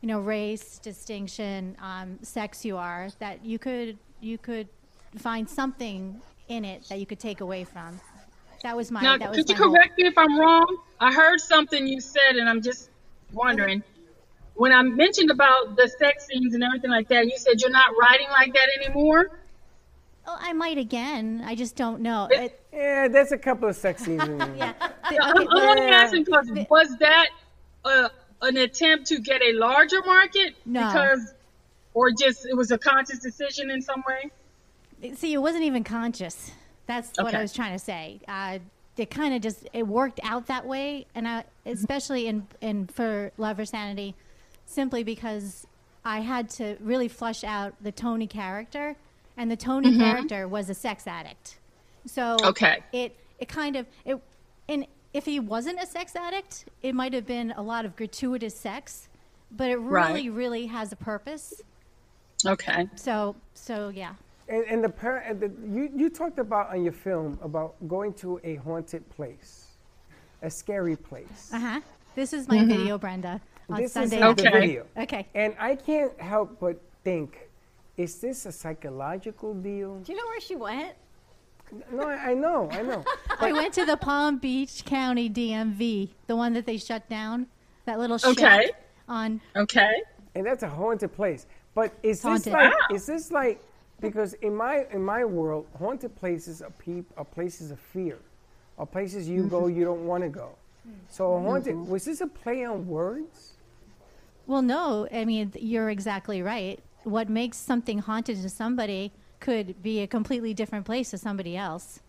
you 0.00 0.08
know, 0.08 0.20
race, 0.20 0.78
distinction, 0.78 1.76
um, 1.82 2.18
sex 2.22 2.64
you 2.64 2.76
are, 2.76 3.08
that 3.18 3.44
you 3.44 3.58
could 3.58 3.98
you 4.20 4.38
could 4.38 4.68
find 5.16 5.48
something 5.48 6.20
in 6.48 6.64
it 6.64 6.88
that 6.88 6.98
you 6.98 7.06
could 7.06 7.18
take 7.20 7.40
away 7.40 7.64
from. 7.64 8.00
That 8.62 8.76
was 8.76 8.90
my. 8.90 9.02
Now, 9.02 9.16
that 9.18 9.30
was 9.30 9.38
could 9.38 9.48
you 9.48 9.54
my 9.54 9.58
whole- 9.62 9.72
correct 9.72 9.98
me 9.98 10.06
if 10.06 10.18
I'm 10.18 10.38
wrong? 10.38 10.78
I 11.00 11.12
heard 11.12 11.40
something 11.40 11.86
you 11.86 12.00
said, 12.00 12.36
and 12.36 12.48
I'm 12.48 12.62
just 12.62 12.90
wondering. 13.32 13.82
When 14.54 14.72
I 14.72 14.82
mentioned 14.82 15.30
about 15.30 15.76
the 15.76 15.88
sex 15.88 16.26
scenes 16.26 16.52
and 16.54 16.64
everything 16.64 16.90
like 16.90 17.06
that, 17.08 17.26
you 17.26 17.36
said 17.36 17.60
you're 17.60 17.70
not 17.70 17.92
writing 18.00 18.26
like 18.30 18.52
that 18.54 18.68
anymore. 18.82 19.30
Oh, 20.26 20.36
I 20.38 20.52
might 20.52 20.78
again. 20.78 21.42
I 21.46 21.54
just 21.54 21.76
don't 21.76 22.00
know. 22.00 22.26
It, 22.30 22.60
Yeah, 22.72 23.06
there's 23.06 23.30
a 23.30 23.38
couple 23.38 23.68
of 23.68 23.76
sex 23.76 24.02
scenes 24.02 24.22
in 24.24 24.36
there. 24.36 24.54
yeah. 24.56 24.72
I'm, 25.04 25.48
I'm 25.48 25.48
only 25.48 25.82
asking 25.82 26.24
because 26.24 26.50
was 26.68 26.96
that 26.98 27.28
uh, 27.84 28.08
an 28.42 28.56
attempt 28.56 29.06
to 29.06 29.20
get 29.20 29.40
a 29.42 29.52
larger 29.52 30.02
market? 30.02 30.54
No. 30.66 30.86
Because, 30.88 31.34
or 31.98 32.10
just 32.12 32.46
it 32.46 32.56
was 32.56 32.70
a 32.70 32.78
conscious 32.78 33.18
decision 33.18 33.70
in 33.70 33.82
some 33.82 34.02
way. 34.06 34.30
See, 35.14 35.32
it 35.32 35.38
wasn't 35.38 35.64
even 35.64 35.84
conscious. 35.84 36.52
That's 36.86 37.12
what 37.18 37.34
I 37.34 37.42
was 37.42 37.52
trying 37.52 37.72
to 37.72 37.78
say. 37.84 38.20
Uh, 38.28 38.58
it 38.96 39.10
kind 39.10 39.34
of 39.34 39.42
just 39.42 39.68
it 39.72 39.86
worked 39.86 40.20
out 40.22 40.46
that 40.46 40.64
way, 40.66 41.06
and 41.14 41.26
I, 41.28 41.44
especially 41.66 42.26
in 42.28 42.46
in 42.60 42.86
for 42.86 43.30
Love 43.36 43.58
or 43.58 43.64
Sanity, 43.64 44.14
simply 44.66 45.02
because 45.04 45.66
I 46.04 46.20
had 46.20 46.48
to 46.50 46.76
really 46.80 47.08
flush 47.08 47.44
out 47.44 47.74
the 47.82 47.92
Tony 47.92 48.26
character, 48.26 48.96
and 49.36 49.50
the 49.50 49.56
Tony 49.56 49.92
Mhm. 49.92 49.98
character 49.98 50.48
was 50.48 50.70
a 50.70 50.74
sex 50.74 51.06
addict. 51.06 51.58
So 52.06 52.36
Okay. 52.44 52.82
it 52.92 53.16
it 53.38 53.48
kind 53.48 53.76
of 53.76 53.86
it, 54.04 54.20
and 54.68 54.86
if 55.12 55.24
he 55.26 55.40
wasn't 55.40 55.80
a 55.80 55.86
sex 55.86 56.16
addict, 56.16 56.64
it 56.82 56.94
might 56.94 57.12
have 57.12 57.26
been 57.26 57.52
a 57.56 57.62
lot 57.62 57.84
of 57.84 57.96
gratuitous 57.96 58.56
sex, 58.58 59.08
but 59.50 59.70
it 59.70 59.76
Right. 59.76 60.08
really 60.08 60.28
really 60.30 60.66
has 60.66 60.90
a 60.92 60.96
purpose. 60.96 61.62
Okay. 62.46 62.88
So 62.96 63.36
so 63.54 63.88
yeah. 63.90 64.14
And, 64.48 64.64
and 64.64 64.82
the, 64.82 64.88
parent, 64.88 65.26
and 65.30 65.40
the 65.40 65.50
you, 65.78 65.90
you 65.94 66.08
talked 66.08 66.38
about 66.38 66.70
on 66.70 66.82
your 66.82 66.92
film 66.92 67.38
about 67.42 67.74
going 67.86 68.14
to 68.14 68.40
a 68.44 68.54
haunted 68.56 69.06
place, 69.10 69.66
a 70.42 70.50
scary 70.50 70.96
place. 70.96 71.50
Uh 71.52 71.58
huh. 71.60 71.80
This 72.14 72.32
is 72.32 72.48
my 72.48 72.56
Mhm. 72.58 72.68
video, 72.68 72.98
Brenda. 72.98 73.40
On 73.68 73.80
this 73.82 73.92
Sunday 73.92 74.16
is 74.16 74.22
after- 74.22 74.44
the 74.44 74.50
video. 74.50 74.86
Okay. 74.96 75.26
And 75.34 75.54
I 75.58 75.74
can't 75.74 76.18
help 76.18 76.58
but 76.58 76.80
think, 77.04 77.50
is 77.98 78.18
this 78.20 78.46
a 78.46 78.52
psychological 78.52 79.52
deal? 79.52 79.98
Do 79.98 80.12
you 80.12 80.16
know 80.18 80.26
where 80.26 80.40
she 80.40 80.56
went? 80.56 80.94
No, 81.92 82.04
I, 82.08 82.30
I 82.30 82.34
know, 82.34 82.70
I 82.72 82.80
know. 82.82 83.04
I 83.40 83.52
went 83.52 83.74
to 83.74 83.84
the 83.84 83.98
Palm 83.98 84.38
Beach 84.38 84.86
County 84.86 85.28
DMV, 85.28 86.08
the 86.26 86.34
one 86.34 86.54
that 86.54 86.64
they 86.64 86.78
shut 86.78 87.06
down, 87.10 87.46
that 87.84 87.98
little 87.98 88.16
shack 88.16 88.30
Okay. 88.30 88.70
on. 89.06 89.42
Okay. 89.54 90.02
And 90.34 90.46
that's 90.46 90.62
a 90.62 90.68
haunted 90.68 91.12
place. 91.12 91.46
But 91.74 91.92
is 92.02 92.22
this 92.22 92.46
like 92.46 92.70
Wow. 92.70 92.96
is 92.96 93.06
this 93.06 93.30
like 93.30 93.60
because 94.00 94.34
in 94.34 94.54
my 94.54 94.86
in 94.92 95.02
my 95.04 95.24
world, 95.24 95.66
haunted 95.78 96.14
places 96.16 96.62
are 96.62 96.70
peop, 96.78 97.06
are 97.16 97.24
places 97.24 97.70
of 97.70 97.78
fear, 97.78 98.18
are 98.78 98.86
places 98.86 99.28
you 99.28 99.44
go 99.44 99.66
you 99.66 99.84
don't 99.84 100.06
want 100.06 100.22
to 100.22 100.28
go. 100.28 100.50
So 101.08 101.34
a 101.34 101.40
haunted 101.40 101.74
Mhm. 101.74 101.88
was 101.88 102.04
this 102.04 102.20
a 102.20 102.26
play 102.26 102.64
on 102.64 102.86
words? 102.86 103.54
Well, 104.46 104.62
no, 104.62 105.06
I 105.12 105.24
mean 105.24 105.52
you're 105.58 105.90
exactly 105.90 106.42
right. 106.42 106.80
What 107.04 107.28
makes 107.28 107.56
something 107.58 107.98
haunted 107.98 108.42
to 108.42 108.48
somebody 108.48 109.12
could 109.40 109.82
be 109.82 110.00
a 110.00 110.06
completely 110.06 110.52
different 110.54 110.84
place 110.84 111.10
to 111.10 111.18
somebody 111.18 111.56
else. 111.56 112.00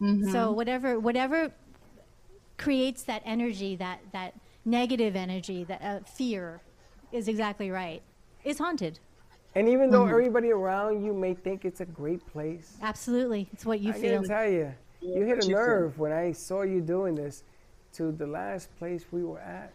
Mm-hmm. 0.00 0.30
So 0.32 0.50
whatever 0.50 0.98
whatever 0.98 1.52
creates 2.56 3.02
that 3.04 3.22
energy, 3.24 3.76
that 3.76 4.00
that 4.12 4.34
negative 4.64 5.14
energy, 5.14 5.64
that 5.64 5.82
uh, 5.82 6.00
fear, 6.00 6.62
is 7.12 7.28
exactly 7.28 7.70
right. 7.70 8.02
Is 8.44 8.58
haunted. 8.58 8.98
And 9.54 9.68
even 9.68 9.90
though 9.90 10.04
Mhm. 10.04 10.10
everybody 10.10 10.50
around 10.52 11.04
you 11.04 11.12
may 11.14 11.32
think 11.34 11.64
it's 11.64 11.80
a 11.80 11.86
great 11.86 12.24
place, 12.26 12.76
Absolutely. 12.82 13.48
It's 13.52 13.64
what 13.64 13.80
you 13.80 13.90
I 13.90 13.92
feel. 13.94 14.16
gotta 14.22 14.28
tell 14.28 14.48
you, 14.50 14.74
you 15.00 15.24
hit 15.24 15.44
a 15.44 15.48
nerve 15.48 15.98
when 15.98 16.12
I 16.12 16.32
saw 16.32 16.62
you 16.62 16.80
doing 16.80 17.14
this 17.14 17.44
to 17.94 18.10
the 18.12 18.26
last 18.26 18.74
place 18.78 19.04
we 19.12 19.22
were 19.22 19.38
at. 19.38 19.72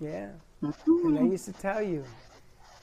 Yeah. 0.00 0.30
And 0.62 1.18
I 1.18 1.22
used 1.22 1.44
to 1.46 1.52
tell 1.52 1.82
you, 1.82 2.04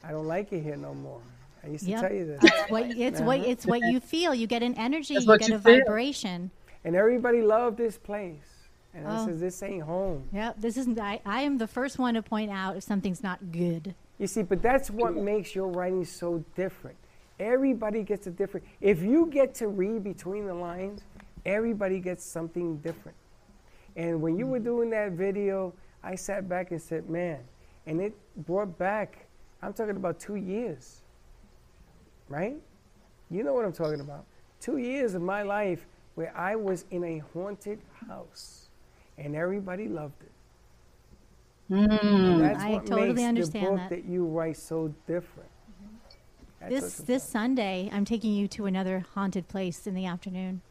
I 0.04 0.12
don't 0.12 0.28
like 0.28 0.52
it 0.54 0.62
here 0.62 0.76
no 0.78 0.94
more. 0.94 1.22
I 1.64 1.68
used 1.68 1.86
to 1.86 1.92
tell 1.92 2.12
you 2.14 2.26
this. 2.26 2.40
It's 2.44 2.70
what 2.72 2.84
it's 2.92 3.22
what 3.22 3.40
Uh-huh. 3.40 3.50
it's 3.50 3.66
what 3.66 3.82
you 3.82 4.00
feel. 4.00 4.34
You 4.34 4.48
get 4.48 4.64
an 4.64 4.74
energy, 4.76 5.14
That's 5.14 5.26
you 5.26 5.32
what 5.32 5.40
get 5.42 5.50
you 5.50 5.56
a 5.56 5.60
feel. 5.60 5.78
vibration. 5.80 6.52
And 6.84 6.96
everybody 6.96 7.42
loved 7.42 7.78
this 7.78 7.98
place. 7.98 8.51
And 8.94 9.08
I 9.08 9.22
Oh. 9.22 9.26
says, 9.28 9.40
this 9.40 9.64
ain't 9.64 9.84
home. 9.84 10.28
Yeah, 10.32 10.54
this 10.58 10.78
isn't 10.78 11.00
I, 11.00 11.22
I 11.26 11.42
am 11.42 11.58
the 11.58 11.68
first 11.68 11.98
one 11.98 12.16
to 12.16 12.22
point 12.22 12.52
out 12.52 12.76
if 12.76 12.84
something's 12.84 13.24
not 13.24 13.52
good. 13.52 13.96
You 14.18 14.28
see, 14.28 14.44
but 14.44 14.62
that's 14.62 14.92
what 14.92 15.14
mm. 15.14 15.24
makes 15.24 15.56
your 15.56 15.68
writing 15.68 16.06
so 16.06 16.44
different. 16.56 16.98
Everybody 17.40 18.04
gets 18.04 18.28
a 18.28 18.32
different. 18.32 18.68
If 18.82 19.02
you 19.02 19.28
get 19.28 19.56
to 19.56 19.68
read 19.68 20.04
between 20.04 20.46
the 20.46 20.54
lines, 20.54 21.02
everybody 21.46 22.00
gets 22.00 22.24
something 22.24 22.78
different. 22.78 23.18
And 23.96 24.22
when 24.22 24.38
you 24.38 24.46
were 24.46 24.60
mm. 24.60 24.66
doing 24.66 24.90
that 24.92 25.14
video, 25.14 25.74
I 26.04 26.16
sat 26.16 26.50
back 26.50 26.72
and 26.72 26.82
said, 26.82 27.10
man, 27.10 27.40
and 27.86 28.02
it 28.02 28.14
brought 28.46 28.78
back, 28.78 29.26
I'm 29.62 29.74
talking 29.74 29.96
about 29.96 30.20
two 30.20 30.36
years, 30.36 31.02
right? 32.28 32.58
You 33.30 33.44
know 33.44 33.54
what 33.54 33.66
I'm 33.66 33.74
talking 33.74 34.02
about. 34.02 34.26
Two 34.60 34.78
years 34.78 35.14
of 35.16 35.22
my 35.22 35.44
life 35.44 35.86
where 36.16 36.36
I 36.36 36.56
was 36.56 36.86
in 36.92 37.04
a 37.04 37.20
haunted 37.34 37.80
house 38.08 38.68
and 39.24 39.36
everybody 39.36 39.88
loved 39.88 40.22
it. 40.22 40.32
And 41.74 42.42
that's 42.42 42.62
I 42.62 42.72
what 42.72 42.86
totally 42.86 43.14
makes 43.14 43.28
understand 43.28 43.66
the 43.66 43.70
book 43.70 43.78
that. 43.78 43.90
that. 43.90 44.06
you 44.06 44.26
write 44.26 44.58
so 44.58 44.94
different. 45.08 45.50
That's 46.60 46.74
This 46.74 46.84
what's 46.84 46.98
this 46.98 47.24
Sunday, 47.24 47.90
I'm 47.92 48.06
taking 48.06 48.34
you 48.34 48.48
to 48.50 48.66
another 48.66 49.06
haunted 49.16 49.48
place 49.48 49.88
in 49.88 49.96
the 49.96 50.06
afternoon, 50.06 50.62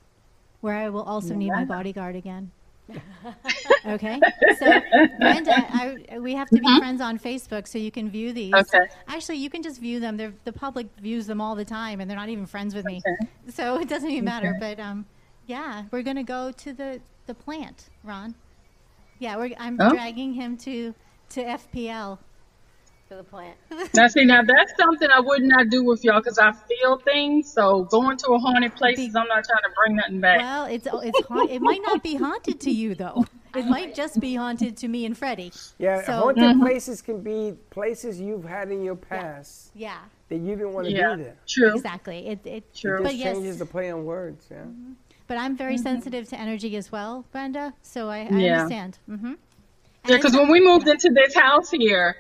where 0.61 0.75
I 0.75 0.89
will 0.89 1.03
also 1.03 1.35
need 1.35 1.51
my 1.51 1.65
bodyguard 1.65 2.17
again. 2.17 2.53
okay, 3.87 4.21
so 4.59 4.81
Brenda, 5.19 5.55
I, 5.55 6.19
we 6.19 6.35
have 6.35 6.49
to 6.51 6.57
be 6.57 6.79
friends 6.79 7.01
on 7.01 7.19
Facebook 7.19 7.69
so 7.69 7.79
you 7.79 7.91
can 7.91 8.11
view 8.11 8.33
these. 8.33 8.53
Okay. 8.53 8.87
Actually, 9.07 9.39
you 9.39 9.49
can 9.49 9.63
just 9.63 9.81
view 9.81 10.01
them. 10.01 10.17
They're, 10.17 10.35
the 10.45 10.53
public 10.53 10.89
views 11.01 11.27
them 11.27 11.41
all 11.41 11.55
the 11.55 11.65
time, 11.65 12.01
and 12.01 12.11
they're 12.11 12.19
not 12.19 12.29
even 12.29 12.47
friends 12.47 12.75
with 12.75 12.85
me, 12.85 13.01
so 13.49 13.79
it 13.79 13.89
doesn't 13.89 14.11
even 14.11 14.25
matter. 14.25 14.55
Okay. 14.57 14.75
But 14.75 14.83
um, 14.83 15.07
yeah, 15.47 15.85
we're 15.91 16.03
gonna 16.03 16.25
go 16.25 16.53
to 16.53 16.73
the 16.73 17.01
the 17.31 17.35
plant, 17.35 17.89
Ron. 18.03 18.35
Yeah, 19.21 19.37
we're, 19.37 19.55
I'm 19.59 19.77
Oh. 19.81 19.91
dragging 19.91 20.33
him 20.35 20.57
to 20.59 20.95
to 21.31 21.41
FPL. 21.45 22.19
To 23.09 23.17
the 23.17 23.23
plant. 23.25 23.57
Now, 23.95 24.07
see, 24.09 24.25
now 24.25 24.43
that's 24.43 24.73
something 24.79 25.09
I 25.15 25.21
would 25.21 25.43
not 25.43 25.69
do 25.69 25.85
with 25.85 26.03
y'all 26.05 26.21
because 26.21 26.39
I 26.39 26.51
feel 26.53 26.97
things. 26.99 27.53
So 27.53 27.85
going 27.85 28.17
to 28.19 28.29
a 28.33 28.39
haunted 28.39 28.75
place, 28.75 28.99
I'm 28.99 29.27
not 29.29 29.45
trying 29.45 29.65
to 29.69 29.71
bring 29.77 29.97
nothing 29.97 30.21
back. 30.21 30.41
Well, 30.41 30.65
it's 30.65 30.87
it's 31.09 31.27
ha- 31.27 31.47
it 31.49 31.61
might 31.63 31.83
not 31.87 32.03
be 32.03 32.15
haunted 32.17 32.61
to 32.61 32.71
you 32.71 32.95
though. 32.97 33.25
It 33.57 33.67
might 33.67 33.95
just 33.97 34.19
be 34.21 34.35
haunted 34.37 34.77
to 34.79 34.89
me 34.89 35.05
and 35.07 35.17
Freddie. 35.19 35.53
Yeah, 35.79 36.03
So- 36.05 36.13
haunted 36.21 36.45
Mhm. 36.57 36.61
places 36.61 37.03
can 37.03 37.21
be 37.21 37.55
places 37.71 38.21
you've 38.21 38.45
had 38.45 38.71
in 38.71 38.83
your 38.83 38.95
past 38.97 39.71
Yeah. 39.75 39.99
that 40.29 40.37
you 40.39 40.55
didn't 40.57 40.73
want 40.73 40.87
to 40.87 40.93
Yeah, 40.93 41.15
be 41.17 41.23
there. 41.25 41.37
True. 41.49 41.75
Exactly. 41.75 42.29
It 42.29 42.41
it 42.45 42.51
It 42.59 42.73
just 42.73 43.03
But 43.05 43.15
yes, 43.17 43.35
changes 43.35 43.59
the 43.59 43.67
play 43.67 43.91
on 43.91 44.05
words. 44.05 44.47
Yeah. 44.51 44.65
But 45.31 45.39
I'm 45.39 45.57
very 45.57 45.79
sensitive 45.79 46.29
to 46.31 46.37
energy 46.37 46.77
as 46.77 46.91
well, 46.91 47.25
Brenda. 47.31 47.73
So 47.83 48.09
I, 48.09 48.19
I 48.23 48.41
Yeah. 48.41 48.63
understand. 48.65 48.99
hmm 49.07 49.35
Yeah, 50.09 50.17
because 50.17 50.35
when 50.37 50.51
we 50.51 50.61
moved 50.61 50.89
into 50.89 51.09
this 51.15 51.37
house 51.37 51.71
here, 51.71 52.17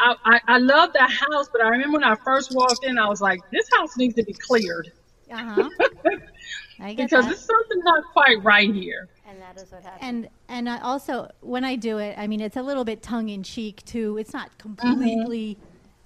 I, 0.00 0.16
I, 0.24 0.40
I 0.48 0.58
love 0.58 0.92
the 0.92 1.04
house, 1.04 1.48
but 1.52 1.62
I 1.62 1.68
remember 1.68 1.98
when 1.98 2.04
I 2.04 2.16
first 2.24 2.52
walked 2.52 2.84
in, 2.84 2.98
I 2.98 3.08
was 3.08 3.20
like, 3.20 3.38
this 3.52 3.64
house 3.76 3.96
needs 3.96 4.16
to 4.16 4.24
be 4.24 4.32
cleared 4.32 4.90
Uh 5.30 5.36
huh. 5.36 5.70
I 6.80 6.94
get 6.94 7.08
because 7.08 7.26
that. 7.26 7.28
there's 7.28 7.46
something 7.46 7.78
not 7.84 8.02
quite 8.12 8.42
right 8.42 8.74
here. 8.74 9.06
And 9.28 9.40
that 9.40 9.56
is 9.62 9.70
what 9.70 9.84
happened. 9.84 10.02
And 10.02 10.28
and 10.48 10.68
I 10.68 10.80
also 10.80 11.30
when 11.40 11.62
I 11.62 11.76
do 11.76 11.98
it, 11.98 12.18
I 12.18 12.26
mean 12.26 12.40
it's 12.40 12.56
a 12.56 12.62
little 12.62 12.84
bit 12.84 13.02
tongue 13.02 13.28
in 13.28 13.44
cheek 13.44 13.84
too. 13.84 14.18
It's 14.18 14.32
not 14.32 14.58
completely, 14.58 15.58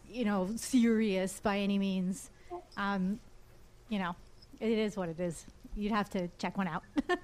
you 0.06 0.26
know, 0.26 0.50
serious 0.56 1.40
by 1.40 1.60
any 1.60 1.78
means. 1.78 2.28
Um, 2.76 3.20
you 3.88 3.98
know, 3.98 4.16
it 4.60 4.76
is 4.78 4.98
what 4.98 5.08
it 5.08 5.18
is. 5.18 5.46
You'd 5.74 5.92
have 5.92 6.10
to 6.10 6.28
check 6.38 6.56
one 6.58 6.68
out. 6.68 6.82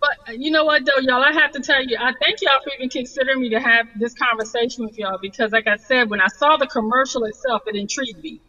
But 0.00 0.16
uh, 0.28 0.32
you 0.32 0.50
know 0.50 0.64
what, 0.64 0.86
though, 0.86 1.00
y'all, 1.00 1.22
I 1.22 1.32
have 1.32 1.52
to 1.52 1.60
tell 1.60 1.84
you, 1.84 1.96
I 2.00 2.12
thank 2.20 2.40
y'all 2.40 2.60
for 2.64 2.72
even 2.74 2.88
considering 2.88 3.40
me 3.40 3.50
to 3.50 3.60
have 3.60 3.86
this 3.98 4.14
conversation 4.14 4.84
with 4.84 4.98
y'all 4.98 5.18
because, 5.20 5.52
like 5.52 5.66
I 5.66 5.76
said, 5.76 6.08
when 6.08 6.20
I 6.22 6.26
saw 6.28 6.56
the 6.56 6.66
commercial 6.66 7.24
itself, 7.24 7.62
it 7.66 7.76
intrigued 7.76 8.22
me. 8.22 8.40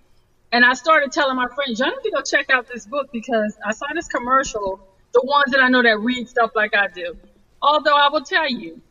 And 0.53 0.63
I 0.63 0.73
started 0.73 1.11
telling 1.11 1.35
my 1.35 1.47
friends, 1.53 1.79
y'all 1.79 1.89
need 1.89 2.09
to 2.09 2.11
go 2.11 2.21
check 2.21 2.49
out 2.49 2.67
this 2.67 2.85
book 2.85 3.09
because 3.11 3.57
I 3.65 3.73
saw 3.73 3.87
this 3.93 4.07
commercial, 4.07 4.79
the 5.13 5.21
ones 5.23 5.51
that 5.51 5.61
I 5.61 5.67
know 5.67 5.83
that 5.83 5.99
read 5.99 6.29
stuff 6.29 6.51
like 6.55 6.73
I 6.75 6.87
do. 6.87 7.17
Although 7.61 7.95
I 7.95 8.09
will 8.09 8.23
tell 8.23 8.49
you, 8.49 8.81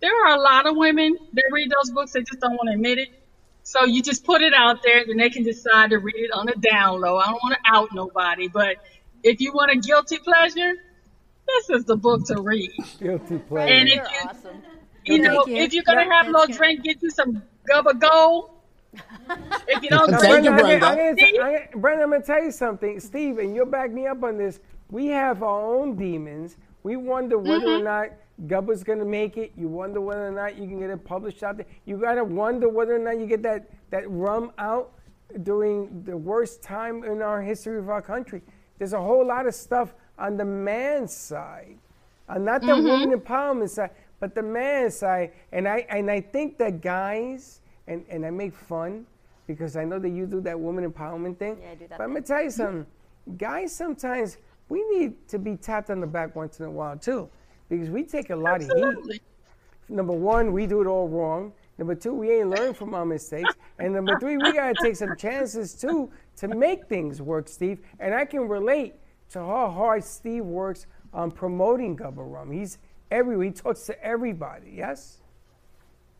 there 0.00 0.12
are 0.26 0.34
a 0.36 0.40
lot 0.40 0.66
of 0.66 0.76
women 0.76 1.16
that 1.32 1.44
read 1.52 1.70
those 1.70 1.90
books, 1.92 2.12
they 2.12 2.22
just 2.22 2.40
don't 2.40 2.52
want 2.52 2.68
to 2.68 2.74
admit 2.74 2.98
it. 2.98 3.08
So 3.62 3.84
you 3.84 4.02
just 4.02 4.24
put 4.24 4.42
it 4.42 4.52
out 4.52 4.82
there, 4.82 5.04
then 5.06 5.16
they 5.16 5.30
can 5.30 5.44
decide 5.44 5.90
to 5.90 5.98
read 5.98 6.16
it 6.16 6.32
on 6.32 6.46
the 6.46 6.54
down 6.54 7.00
low. 7.00 7.18
I 7.18 7.26
don't 7.26 7.40
want 7.42 7.54
to 7.54 7.72
out 7.72 7.90
nobody, 7.92 8.48
but 8.48 8.76
if 9.22 9.40
you 9.40 9.52
want 9.52 9.70
a 9.70 9.76
guilty 9.78 10.18
pleasure, 10.18 10.72
this 11.46 11.70
is 11.70 11.84
the 11.84 11.96
book 11.96 12.24
to 12.26 12.40
read. 12.40 12.70
Guilty 13.00 13.38
pleasure. 13.38 13.72
And 13.72 13.88
if 13.88 13.94
You're 13.96 14.04
you, 14.04 14.10
awesome. 14.28 14.62
you 15.04 15.18
know, 15.20 15.46
you. 15.46 15.56
if 15.56 15.72
you're 15.72 15.82
gonna 15.84 16.04
Yeah, 16.04 16.14
have 16.14 16.26
a 16.28 16.30
little 16.30 16.46
that's 16.46 16.56
drink, 16.56 16.82
get 16.84 17.02
you 17.02 17.10
some 17.10 17.42
Gubba 17.70 17.98
Go. 17.98 18.50
If 19.68 19.82
you 19.82 19.88
don't 19.90 20.10
Now, 20.10 20.18
drink, 20.18 20.44
Brenda, 20.44 20.50
I'm 20.50 20.56
Brenda. 20.56 20.80
gonna- 20.80 20.86
I'm 20.86 20.96
gonna 20.96 21.14
t- 21.16 21.38
I'm 21.38 21.52
gonna- 21.52 21.66
Brenda, 21.76 22.02
I'm 22.02 22.10
going 22.10 22.20
to 22.22 22.26
tell 22.26 22.42
you 22.42 22.50
something. 22.50 22.98
Steve, 22.98 23.38
and 23.38 23.54
you'll 23.54 23.66
back 23.66 23.92
me 23.92 24.08
up 24.08 24.24
on 24.24 24.36
this. 24.36 24.58
We 24.90 25.06
have 25.08 25.44
our 25.44 25.60
own 25.64 25.94
demons. 25.94 26.56
We 26.82 26.96
wonder 26.96 27.38
whether 27.38 27.66
or 27.66 27.78
Mhm. 27.78 27.84
not 27.84 28.08
Gubba's 28.48 28.82
going 28.82 28.98
to 28.98 29.04
make 29.04 29.36
it. 29.36 29.52
You 29.56 29.68
wonder 29.68 30.00
whether 30.00 30.26
or 30.26 30.32
not 30.32 30.56
you 30.56 30.66
can 30.66 30.80
get 30.80 30.90
it 30.90 31.04
published 31.04 31.44
out 31.44 31.58
there. 31.58 31.66
You 31.84 31.98
got 31.98 32.14
to 32.14 32.24
wonder 32.24 32.68
whether 32.68 32.94
or 32.96 32.98
not 32.98 33.18
you 33.20 33.26
get 33.26 33.42
that, 33.42 33.68
that 33.90 34.10
rum 34.10 34.50
out 34.58 34.90
during 35.44 36.02
the 36.02 36.16
worst 36.16 36.60
time 36.60 37.04
in 37.04 37.22
our 37.22 37.40
history 37.40 37.78
of 37.78 37.88
our 37.88 38.02
country. 38.02 38.42
There's 38.80 38.94
a 38.94 39.00
whole 39.00 39.26
lot 39.26 39.46
of 39.46 39.54
stuff 39.54 39.92
on 40.18 40.38
the 40.38 40.44
man's 40.46 41.12
side, 41.14 41.76
uh, 42.30 42.38
not 42.38 42.62
the 42.62 42.68
Mhm. 42.68 42.84
woman 43.02 43.20
empowerment 43.20 43.68
side, 43.68 43.90
but 44.20 44.34
the 44.34 44.42
man's 44.42 44.96
side. 44.96 45.32
And 45.52 45.68
I 45.68 45.84
and 45.90 46.10
I 46.10 46.22
think 46.22 46.56
that 46.58 46.80
guys 46.80 47.60
and, 47.86 48.06
and 48.08 48.24
I 48.24 48.30
make 48.30 48.54
fun 48.54 49.04
because 49.46 49.76
I 49.76 49.84
know 49.84 49.98
that 49.98 50.08
you 50.08 50.24
do 50.24 50.40
that 50.40 50.58
woman 50.58 50.90
empowerment 50.90 51.36
thing. 51.36 51.58
Yeah, 51.60 51.72
I 51.72 51.74
do 51.74 51.88
that 51.88 51.98
But 51.98 52.04
I'm 52.04 52.10
gonna 52.14 52.22
tell 52.22 52.42
you 52.42 52.48
something. 52.50 52.86
Guys 53.36 53.74
sometimes 53.76 54.38
we 54.70 54.82
need 54.96 55.28
to 55.28 55.38
be 55.38 55.56
tapped 55.56 55.90
on 55.90 56.00
the 56.00 56.06
back 56.06 56.34
once 56.34 56.58
in 56.58 56.64
a 56.64 56.70
while 56.70 56.96
too. 56.96 57.28
Because 57.68 57.90
we 57.90 58.02
take 58.02 58.30
a 58.30 58.36
lot 58.36 58.56
of 58.62 58.62
heat. 58.62 58.70
Absolutely. 58.82 59.20
Number 59.90 60.14
one, 60.14 60.52
we 60.52 60.66
do 60.66 60.80
it 60.80 60.86
all 60.86 61.06
wrong. 61.06 61.52
Number 61.80 61.94
two, 61.94 62.12
we 62.12 62.30
ain't 62.30 62.50
learned 62.50 62.76
from 62.76 62.92
our 62.94 63.06
mistakes. 63.06 63.54
And 63.78 63.94
number 63.94 64.20
three, 64.20 64.36
we 64.36 64.52
gotta 64.52 64.74
take 64.82 64.96
some 64.96 65.16
chances 65.16 65.72
too 65.72 66.10
to 66.36 66.46
make 66.46 66.86
things 66.88 67.22
work, 67.22 67.48
Steve. 67.48 67.80
And 67.98 68.14
I 68.14 68.26
can 68.26 68.46
relate 68.48 68.96
to 69.30 69.38
how 69.38 69.70
hard 69.70 70.04
Steve 70.04 70.44
works 70.44 70.86
on 71.14 71.30
promoting 71.30 71.96
Gubba 71.96 72.16
Rum. 72.18 72.50
He's 72.52 72.76
everywhere. 73.10 73.46
He 73.46 73.52
talks 73.52 73.84
to 73.86 74.04
everybody. 74.04 74.72
Yes. 74.76 75.22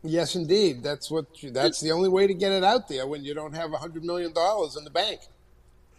Yes, 0.01 0.35
indeed. 0.35 0.81
That's 0.81 1.11
what. 1.11 1.43
You, 1.43 1.51
that's 1.51 1.79
the 1.79 1.91
only 1.91 2.09
way 2.09 2.25
to 2.25 2.33
get 2.33 2.51
it 2.51 2.63
out 2.63 2.87
there 2.87 3.05
when 3.05 3.23
you 3.23 3.35
don't 3.35 3.53
have 3.53 3.71
a 3.71 3.77
hundred 3.77 4.03
million 4.03 4.33
dollars 4.33 4.77
in 4.77 4.83
the 4.83 4.89
bank. 4.89 5.19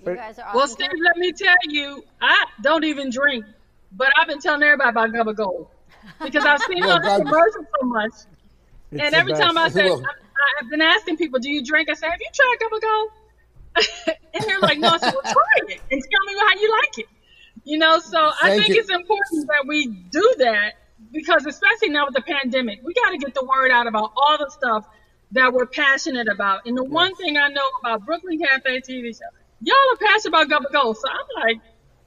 You 0.04 0.16
guys 0.16 0.40
are 0.40 0.56
Well. 0.56 0.66
Steve, 0.66 0.88
let 1.04 1.16
me 1.18 1.30
tell 1.30 1.54
you, 1.68 2.02
I 2.20 2.46
don't 2.62 2.82
even 2.82 3.10
drink, 3.10 3.44
but 3.92 4.08
I've 4.20 4.26
been 4.26 4.40
telling 4.40 4.64
everybody 4.64 4.88
about 4.90 5.10
Gubba 5.10 5.36
Gold 5.36 5.68
because 6.20 6.44
I've 6.44 6.60
seen 6.62 6.80
Well, 6.80 6.94
all 6.94 6.98
the 7.00 7.06
God- 7.06 7.22
commercials 7.22 7.66
so 7.80 7.86
much. 7.86 8.12
It's 8.92 9.02
and 9.02 9.14
every 9.14 9.32
time 9.32 9.56
I 9.56 9.68
say, 9.68 9.88
I, 9.88 9.96
I've 10.60 10.68
been 10.68 10.82
asking 10.82 11.16
people, 11.16 11.40
"Do 11.40 11.50
you 11.50 11.64
drink?" 11.64 11.88
I 11.88 11.94
say, 11.94 12.08
"Have 12.08 12.20
you 12.20 12.28
tried 12.34 12.80
Gold?" 12.80 13.10
and 14.34 14.44
they're 14.44 14.60
like, 14.60 14.78
"No." 14.78 14.88
I 14.88 14.98
said, 14.98 15.14
"Well, 15.14 15.32
try 15.32 15.66
it 15.68 15.80
and 15.90 16.02
tell 16.02 16.34
me 16.34 16.38
how 16.38 16.60
you 16.60 16.70
like 16.70 16.98
it." 16.98 17.06
You 17.64 17.78
know, 17.78 17.98
so 18.00 18.30
I 18.42 18.58
think 18.58 18.68
you. 18.68 18.80
it's 18.80 18.90
important 18.90 19.46
that 19.46 19.66
we 19.66 19.86
do 19.86 20.34
that 20.38 20.74
because, 21.10 21.46
especially 21.46 21.88
now 21.88 22.04
with 22.04 22.14
the 22.14 22.22
pandemic, 22.22 22.80
we 22.84 22.92
got 22.92 23.10
to 23.10 23.18
get 23.18 23.34
the 23.34 23.44
word 23.44 23.70
out 23.70 23.86
about 23.86 24.12
all 24.14 24.36
the 24.36 24.50
stuff 24.50 24.86
that 25.30 25.52
we're 25.52 25.66
passionate 25.66 26.28
about. 26.28 26.66
And 26.66 26.76
the 26.76 26.84
one 26.84 27.14
thing 27.14 27.38
I 27.38 27.48
know 27.48 27.68
about 27.80 28.04
Brooklyn 28.04 28.38
Cafe 28.38 28.80
TV 28.80 29.16
show, 29.16 29.24
y'all 29.62 29.74
are 29.92 29.96
passionate 29.96 30.34
about 30.34 30.72
Gold. 30.72 30.98
So 30.98 31.08
I'm 31.08 31.46
like, 31.46 31.60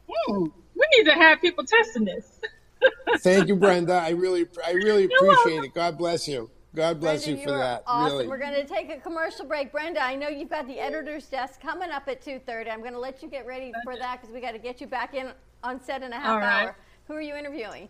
hmm, 0.07 0.43
we 0.75 0.87
need 0.97 1.05
to 1.05 1.13
have 1.13 1.41
people 1.41 1.65
testing 1.65 2.05
this. 2.05 2.39
Thank 3.19 3.47
you, 3.47 3.55
Brenda. 3.55 3.93
I 3.93 4.09
really, 4.09 4.45
I 4.65 4.71
really 4.71 5.05
appreciate 5.05 5.63
it. 5.63 5.73
God 5.73 5.97
bless 5.97 6.27
you. 6.27 6.51
God 6.75 6.99
bless 6.99 7.25
Brenda, 7.25 7.41
you 7.41 7.47
for 7.47 7.53
are 7.55 7.59
that. 7.59 7.83
Awesome. 7.87 8.17
Really. 8.17 8.27
We're 8.27 8.37
going 8.37 8.53
to 8.53 8.65
take 8.65 8.91
a 8.91 8.99
commercial 8.99 9.45
break. 9.45 9.71
Brenda, 9.71 10.03
I 10.03 10.15
know 10.15 10.27
you've 10.27 10.49
got 10.49 10.67
the 10.67 10.79
editor's 10.79 11.25
desk 11.27 11.61
coming 11.61 11.89
up 11.89 12.07
at 12.07 12.23
2.30. 12.23 12.71
I'm 12.71 12.81
going 12.81 12.93
to 12.93 12.99
let 12.99 13.23
you 13.23 13.29
get 13.29 13.45
ready 13.47 13.71
for 13.83 13.95
that 13.97 14.21
because 14.21 14.33
we 14.33 14.41
got 14.41 14.51
to 14.51 14.59
get 14.59 14.81
you 14.81 14.87
back 14.87 15.13
in 15.13 15.31
on 15.63 15.81
set 15.81 16.03
in 16.03 16.11
a 16.11 16.19
half 16.19 16.27
All 16.27 16.39
right. 16.39 16.65
hour. 16.65 16.77
Who 17.07 17.13
are 17.13 17.21
you 17.21 17.35
interviewing? 17.35 17.87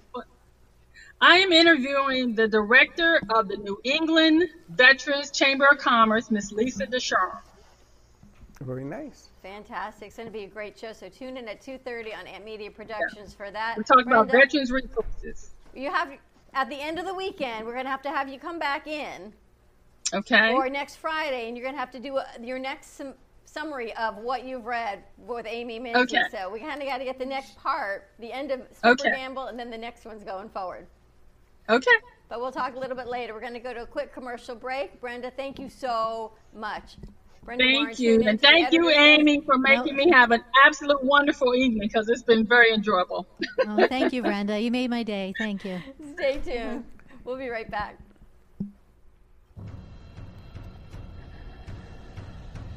I 1.21 1.37
am 1.37 1.51
interviewing 1.51 2.35
the 2.35 2.47
director 2.47 3.21
of 3.29 3.47
the 3.47 3.57
New 3.57 3.79
England 3.83 4.49
Veterans 4.69 5.31
Chamber 5.31 5.65
of 5.65 5.79
Commerce, 5.79 6.29
Miss 6.29 6.51
Lisa 6.51 6.85
Deschamps. 6.85 7.49
Very 8.61 8.83
nice. 8.83 9.29
Fantastic. 9.41 10.07
It's 10.07 10.17
going 10.17 10.27
to 10.27 10.33
be 10.33 10.43
a 10.43 10.47
great 10.47 10.77
show. 10.77 10.93
So 10.93 11.09
tune 11.09 11.37
in 11.37 11.47
at 11.47 11.61
2.30 11.61 12.17
on 12.17 12.27
Amp 12.27 12.45
Media 12.45 12.71
Productions 12.71 13.33
for 13.33 13.51
that. 13.51 13.75
We're 13.77 13.83
talking 13.83 14.07
about 14.07 14.29
Brenda, 14.29 14.45
veterans 14.45 14.71
resources. 14.71 15.51
You 15.73 15.91
have, 15.91 16.09
at 16.55 16.69
the 16.69 16.81
end 16.81 16.97
of 16.97 17.05
the 17.05 17.13
weekend, 17.13 17.65
we're 17.65 17.73
going 17.73 17.85
to 17.85 17.91
have 17.91 18.01
to 18.03 18.09
have 18.09 18.29
you 18.29 18.39
come 18.39 18.57
back 18.57 18.87
in. 18.87 19.33
Okay. 20.13 20.53
Or 20.53 20.69
next 20.69 20.95
Friday, 20.95 21.47
and 21.47 21.57
you're 21.57 21.65
going 21.65 21.75
to 21.75 21.79
have 21.79 21.91
to 21.91 21.99
do 21.99 22.17
a, 22.17 22.25
your 22.41 22.57
next 22.57 22.95
sum, 22.95 23.13
summary 23.43 23.93
of 23.95 24.17
what 24.17 24.45
you've 24.45 24.65
read 24.65 25.03
with 25.17 25.45
Amy 25.45 25.79
Mincy. 25.79 25.95
Okay. 25.95 26.23
So 26.31 26.49
we 26.49 26.59
kind 26.59 26.81
of 26.81 26.87
got 26.87 26.97
to 26.97 27.03
get 27.03 27.19
the 27.19 27.25
next 27.25 27.57
part, 27.57 28.09
the 28.19 28.31
end 28.31 28.51
of 28.51 28.61
Super 28.71 28.89
Okay. 28.89 29.11
Gamble, 29.11 29.47
and 29.47 29.59
then 29.59 29.69
the 29.69 29.77
next 29.77 30.05
one's 30.05 30.23
going 30.23 30.49
forward. 30.49 30.87
Okay. 31.69 31.91
But 32.29 32.39
we'll 32.39 32.51
talk 32.51 32.75
a 32.75 32.79
little 32.79 32.95
bit 32.95 33.07
later. 33.07 33.33
We're 33.33 33.41
going 33.41 33.53
to 33.53 33.59
go 33.59 33.73
to 33.73 33.83
a 33.83 33.87
quick 33.87 34.13
commercial 34.13 34.55
break. 34.55 34.99
Brenda, 35.01 35.31
thank 35.31 35.59
you 35.59 35.69
so 35.69 36.31
much. 36.53 36.95
Brenda 37.45 37.63
Thank 37.63 37.77
Lawrence, 37.77 37.99
you. 37.99 38.23
And 38.27 38.41
thank 38.41 38.73
you, 38.73 38.89
Amy, 38.89 39.41
for 39.41 39.59
making 39.59 39.95
me 39.95 40.09
have 40.09 40.31
an 40.31 40.43
absolute 40.65 41.03
wonderful 41.03 41.53
evening 41.53 41.87
because 41.87 42.09
it's 42.09 42.23
been 42.23 42.43
very 42.43 42.73
enjoyable. 42.73 43.27
Oh, 43.67 43.87
thank 43.87 44.13
you, 44.13 44.23
Brenda. 44.23 44.59
You 44.59 44.71
made 44.71 44.89
my 44.89 45.03
day. 45.03 45.31
Thank 45.37 45.63
you. 45.63 45.79
Stay 46.15 46.39
tuned. 46.43 46.85
We'll 47.23 47.37
be 47.37 47.49
right 47.49 47.69
back. 47.69 47.99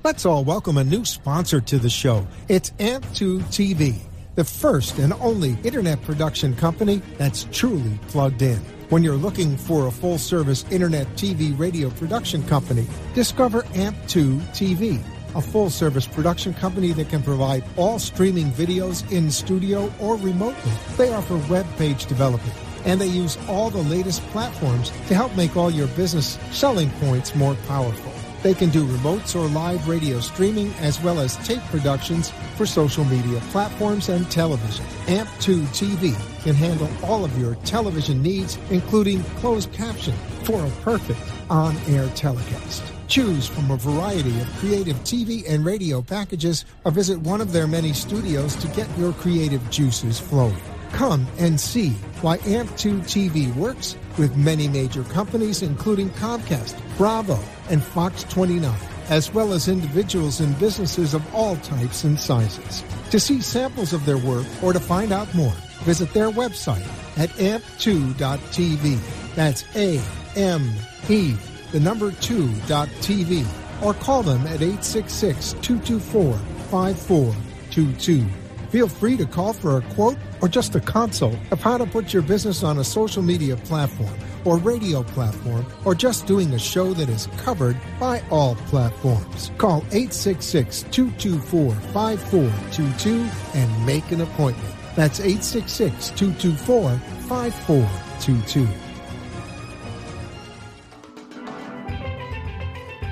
Let's 0.04 0.26
all 0.26 0.44
welcome 0.44 0.76
a 0.76 0.84
new 0.84 1.04
sponsor 1.06 1.62
to 1.62 1.78
the 1.78 1.90
show. 1.90 2.26
It's 2.48 2.70
Amp2 2.72 3.40
TV, 3.44 3.96
the 4.34 4.44
first 4.44 4.98
and 4.98 5.14
only 5.14 5.56
internet 5.64 6.02
production 6.02 6.54
company 6.54 7.00
that's 7.16 7.46
truly 7.52 7.98
plugged 8.08 8.42
in. 8.42 8.60
When 8.90 9.04
you're 9.04 9.16
looking 9.16 9.58
for 9.58 9.86
a 9.86 9.90
full 9.90 10.16
service 10.16 10.64
internet 10.70 11.06
TV 11.08 11.56
radio 11.58 11.90
production 11.90 12.42
company, 12.44 12.86
discover 13.12 13.60
Amp2 13.74 14.40
TV, 14.52 14.98
a 15.34 15.42
full 15.42 15.68
service 15.68 16.06
production 16.06 16.54
company 16.54 16.92
that 16.92 17.10
can 17.10 17.22
provide 17.22 17.64
all 17.76 17.98
streaming 17.98 18.50
videos 18.52 19.04
in 19.12 19.30
studio 19.30 19.92
or 20.00 20.16
remotely. 20.16 20.72
They 20.96 21.12
offer 21.12 21.36
web 21.52 21.66
page 21.76 22.06
development 22.06 22.54
and 22.86 22.98
they 22.98 23.08
use 23.08 23.36
all 23.46 23.68
the 23.68 23.82
latest 23.82 24.22
platforms 24.28 24.88
to 25.08 25.14
help 25.14 25.36
make 25.36 25.54
all 25.54 25.70
your 25.70 25.88
business 25.88 26.38
selling 26.50 26.88
points 26.92 27.34
more 27.34 27.56
powerful. 27.66 28.17
They 28.42 28.54
can 28.54 28.70
do 28.70 28.84
remotes 28.86 29.34
or 29.34 29.48
live 29.48 29.88
radio 29.88 30.20
streaming 30.20 30.72
as 30.74 31.02
well 31.02 31.18
as 31.18 31.36
tape 31.46 31.62
productions 31.70 32.30
for 32.56 32.66
social 32.66 33.04
media 33.04 33.40
platforms 33.50 34.08
and 34.08 34.30
television. 34.30 34.84
AMP2 35.06 35.66
TV 35.68 36.42
can 36.44 36.54
handle 36.54 36.88
all 37.02 37.24
of 37.24 37.36
your 37.38 37.56
television 37.56 38.22
needs, 38.22 38.56
including 38.70 39.24
closed 39.40 39.72
caption 39.72 40.14
for 40.44 40.64
a 40.64 40.70
perfect 40.82 41.20
on 41.50 41.76
air 41.88 42.08
telecast. 42.14 42.82
Choose 43.08 43.46
from 43.48 43.70
a 43.70 43.76
variety 43.76 44.38
of 44.40 44.46
creative 44.58 44.96
TV 44.98 45.48
and 45.48 45.64
radio 45.64 46.00
packages 46.00 46.64
or 46.84 46.92
visit 46.92 47.18
one 47.20 47.40
of 47.40 47.52
their 47.52 47.66
many 47.66 47.92
studios 47.92 48.54
to 48.56 48.68
get 48.68 48.86
your 48.98 49.14
creative 49.14 49.68
juices 49.70 50.20
flowing. 50.20 50.60
Come 50.92 51.26
and 51.38 51.58
see 51.58 51.90
why 52.20 52.38
AMP2 52.38 53.00
TV 53.00 53.54
works 53.56 53.96
with 54.16 54.36
many 54.36 54.68
major 54.68 55.04
companies, 55.04 55.62
including 55.62 56.10
Comcast, 56.10 56.78
Bravo, 56.96 57.38
and 57.70 57.82
Fox 57.82 58.24
29, 58.24 58.74
as 59.08 59.32
well 59.32 59.52
as 59.52 59.68
individuals 59.68 60.40
and 60.40 60.58
businesses 60.58 61.14
of 61.14 61.34
all 61.34 61.56
types 61.56 62.04
and 62.04 62.18
sizes. 62.18 62.84
To 63.10 63.20
see 63.20 63.40
samples 63.40 63.92
of 63.92 64.04
their 64.04 64.18
work 64.18 64.46
or 64.62 64.72
to 64.72 64.80
find 64.80 65.12
out 65.12 65.32
more, 65.34 65.54
visit 65.82 66.12
their 66.12 66.30
website 66.30 66.86
at 67.18 67.30
amp2.tv. 67.30 68.98
That's 69.34 69.64
A 69.76 70.00
M 70.36 70.70
E, 71.08 71.34
the 71.72 71.80
number 71.80 72.10
2.tv, 72.10 73.46
or 73.82 73.94
call 73.94 74.22
them 74.22 74.46
at 74.46 74.62
866 74.62 75.52
224 75.62 76.34
5422. 76.34 78.26
Feel 78.70 78.88
free 78.88 79.16
to 79.16 79.24
call 79.24 79.54
for 79.54 79.78
a 79.78 79.82
quote 79.94 80.18
or 80.42 80.48
just 80.48 80.74
a 80.74 80.80
consult 80.80 81.36
of 81.50 81.60
how 81.60 81.78
to 81.78 81.86
put 81.86 82.12
your 82.12 82.22
business 82.22 82.62
on 82.62 82.78
a 82.78 82.84
social 82.84 83.22
media 83.22 83.56
platform 83.56 84.12
or 84.44 84.58
radio 84.58 85.02
platform 85.02 85.66
or 85.84 85.94
just 85.94 86.26
doing 86.26 86.52
a 86.54 86.58
show 86.58 86.92
that 86.94 87.08
is 87.08 87.28
covered 87.36 87.76
by 87.98 88.22
all 88.30 88.54
platforms. 88.66 89.50
Call 89.58 89.78
866 89.92 90.84
224 90.90 91.74
5422 91.92 93.28
and 93.54 93.86
make 93.86 94.10
an 94.10 94.20
appointment. 94.20 94.74
That's 94.94 95.20
866 95.20 96.10
224 96.10 96.98
5422. 97.28 98.68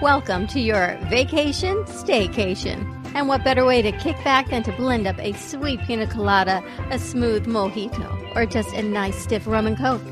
Welcome 0.02 0.46
to 0.48 0.60
your 0.60 0.98
vacation 1.08 1.76
staycation. 1.84 2.92
And 3.14 3.28
what 3.28 3.42
better 3.44 3.64
way 3.64 3.80
to 3.80 3.92
kick 3.92 4.22
back 4.24 4.50
than 4.50 4.62
to 4.64 4.72
blend 4.72 5.06
up 5.06 5.18
a 5.18 5.32
sweet 5.32 5.80
pina 5.80 6.06
colada, 6.06 6.62
a 6.90 6.98
smooth 6.98 7.46
mojito, 7.46 8.36
or 8.36 8.44
just 8.44 8.74
a 8.74 8.82
nice 8.82 9.16
stiff 9.16 9.46
rum 9.46 9.66
and 9.66 9.78
coke? 9.78 10.02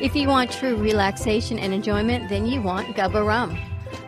If 0.00 0.14
you 0.14 0.28
want 0.28 0.52
true 0.52 0.76
relaxation 0.76 1.58
and 1.58 1.74
enjoyment, 1.74 2.28
then 2.28 2.46
you 2.46 2.62
want 2.62 2.94
Gubba 2.94 3.26
Rum. 3.26 3.58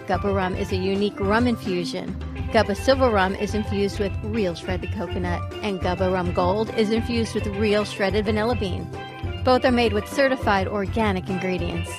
Gubba 0.07 0.33
Rum 0.33 0.55
is 0.55 0.71
a 0.71 0.77
unique 0.77 1.19
rum 1.19 1.49
infusion. 1.49 2.15
Gubba 2.53 2.77
Silver 2.77 3.11
Rum 3.11 3.35
is 3.35 3.57
infused 3.57 3.99
with 3.99 4.13
real 4.23 4.55
shredded 4.55 4.93
coconut, 4.93 5.43
and 5.63 5.81
Gubba 5.81 6.13
Rum 6.13 6.33
Gold 6.33 6.73
is 6.77 6.93
infused 6.93 7.35
with 7.35 7.45
real 7.49 7.85
shredded 7.85 8.27
vanilla 8.27 8.55
bean. 8.55 8.89
Both 9.45 9.65
are 9.65 9.73
made 9.73 9.93
with 9.93 10.09
certified 10.09 10.69
organic 10.69 11.29
ingredients. 11.29 11.91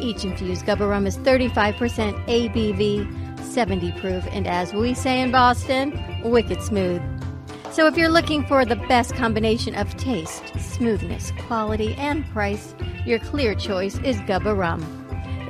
Each 0.00 0.24
infused 0.24 0.66
Gubba 0.66 0.88
Rum 0.90 1.06
is 1.06 1.16
35% 1.18 1.76
ABV, 2.26 3.44
70 3.44 3.92
proof, 4.00 4.26
and 4.32 4.48
as 4.48 4.74
we 4.74 4.92
say 4.92 5.20
in 5.20 5.30
Boston, 5.30 5.92
wicked 6.24 6.60
smooth. 6.62 7.00
So 7.76 7.86
if 7.86 7.98
you're 7.98 8.08
looking 8.08 8.42
for 8.46 8.64
the 8.64 8.76
best 8.88 9.14
combination 9.14 9.74
of 9.74 9.94
taste, 9.98 10.58
smoothness, 10.58 11.30
quality, 11.46 11.94
and 11.96 12.24
price, 12.30 12.74
your 13.04 13.18
clear 13.18 13.54
choice 13.54 13.98
is 13.98 14.16
Gubba 14.20 14.56
Rum. 14.56 14.80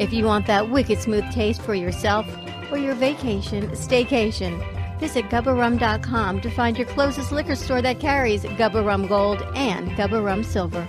If 0.01 0.13
you 0.13 0.25
want 0.25 0.49
that 0.49 0.69
wicked 0.69 0.99
smooth 1.01 1.31
taste 1.31 1.63
for 1.63 1.73
yourself 1.77 2.27
or 2.73 2.79
your 2.79 2.97
vacation, 2.97 3.69
staycation, 3.71 4.59
visit 4.99 5.27
gubbarum.com 5.27 6.41
to 6.41 6.51
find 6.51 6.77
your 6.77 6.89
closest 6.89 7.31
liquor 7.31 7.55
store 7.55 7.81
that 7.83 8.01
carries 8.01 8.43
Gubba 8.43 8.85
Rum 8.85 9.07
Gold 9.07 9.41
and 9.55 9.93
Gubba 9.93 10.21
Rum 10.21 10.43
Silver. 10.43 10.85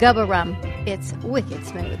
Gubba 0.00 0.28
Rum, 0.28 0.56
it's 0.86 1.12
wicked 1.22 1.64
smooth. 1.64 2.00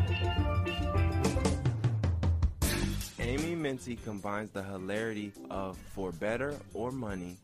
Amy 3.20 3.54
Mincy 3.54 4.02
combines 4.02 4.50
the 4.50 4.64
hilarity 4.64 5.30
of 5.48 5.76
For 5.94 6.10
Better 6.10 6.56
or 6.74 6.90
Money, 6.90 7.36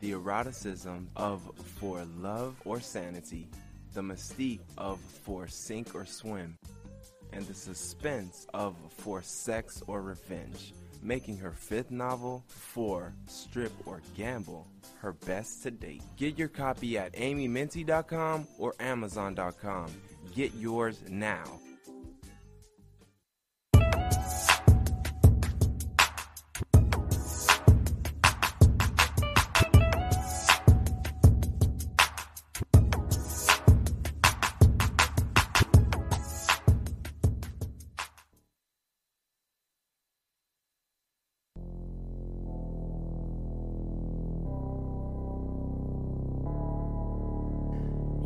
the 0.00 0.12
eroticism 0.12 1.08
of 1.16 1.42
For 1.78 2.04
Love 2.18 2.56
or 2.64 2.80
Sanity, 2.80 3.48
the 3.94 4.00
mystique 4.00 4.60
of 4.78 4.98
For 4.98 5.46
Sink 5.46 5.94
or 5.94 6.06
Swim, 6.06 6.58
and 7.32 7.46
the 7.46 7.54
suspense 7.54 8.46
of 8.54 8.76
For 8.96 9.22
Sex 9.22 9.82
or 9.86 10.02
Revenge, 10.02 10.72
making 11.02 11.36
her 11.38 11.52
fifth 11.52 11.90
novel, 11.90 12.44
For 12.48 13.12
Strip 13.26 13.72
or 13.86 14.00
Gamble, 14.16 14.66
her 15.00 15.12
best 15.12 15.62
to 15.64 15.70
date. 15.70 16.02
Get 16.16 16.38
your 16.38 16.48
copy 16.48 16.98
at 16.98 17.12
amymincy.com 17.12 18.46
or 18.58 18.74
amazon.com. 18.80 19.90
Get 20.34 20.54
yours 20.54 21.00
now. 21.08 21.59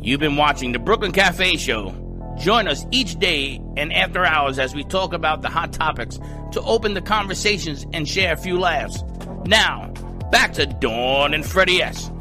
You've 0.05 0.19
been 0.19 0.35
watching 0.35 0.71
the 0.71 0.77
Brooklyn 0.77 1.11
Cafe 1.11 1.57
Show. 1.57 1.91
Join 2.37 2.67
us 2.67 2.85
each 2.91 3.17
day 3.17 3.59
and 3.75 3.91
after 3.91 4.23
hours 4.23 4.59
as 4.59 4.75
we 4.75 4.83
talk 4.83 5.13
about 5.13 5.41
the 5.41 5.49
hot 5.49 5.73
topics 5.73 6.19
to 6.51 6.61
open 6.61 6.93
the 6.93 7.01
conversations 7.01 7.87
and 7.91 8.07
share 8.07 8.33
a 8.33 8.37
few 8.37 8.59
laughs. 8.59 9.03
Now, 9.47 9.91
back 10.31 10.53
to 10.53 10.67
Dawn 10.67 11.33
and 11.33 11.43
Freddie 11.43 11.81
S. 11.81 12.11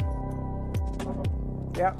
Yeah. 1.76 1.94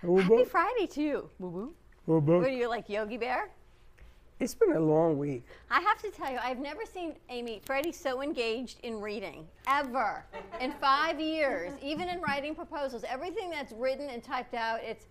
Happy 0.00 0.44
Friday 0.44 0.86
to 0.86 1.02
you. 1.02 1.30
Woo 1.40 1.48
woo. 1.48 1.74
Woo 2.06 2.20
What 2.20 2.46
are 2.46 2.48
you 2.48 2.68
like, 2.68 2.88
Yogi 2.88 3.16
Bear? 3.16 3.50
It's 4.42 4.56
been 4.56 4.72
a 4.72 4.80
long 4.80 5.18
week. 5.18 5.44
I 5.70 5.80
have 5.80 6.02
to 6.02 6.10
tell 6.10 6.32
you, 6.32 6.38
I've 6.42 6.58
never 6.58 6.80
seen 6.84 7.14
Amy 7.28 7.62
Freddie 7.64 7.92
so 7.92 8.22
engaged 8.22 8.80
in 8.82 9.00
reading 9.00 9.46
ever 9.68 10.24
in 10.60 10.72
five 10.72 11.20
years. 11.20 11.72
Even 11.80 12.08
in 12.08 12.20
writing 12.20 12.52
proposals, 12.52 13.04
everything 13.08 13.50
that's 13.50 13.70
written 13.70 14.10
and 14.10 14.20
typed 14.20 14.54
out, 14.54 14.80
it's 14.82 15.06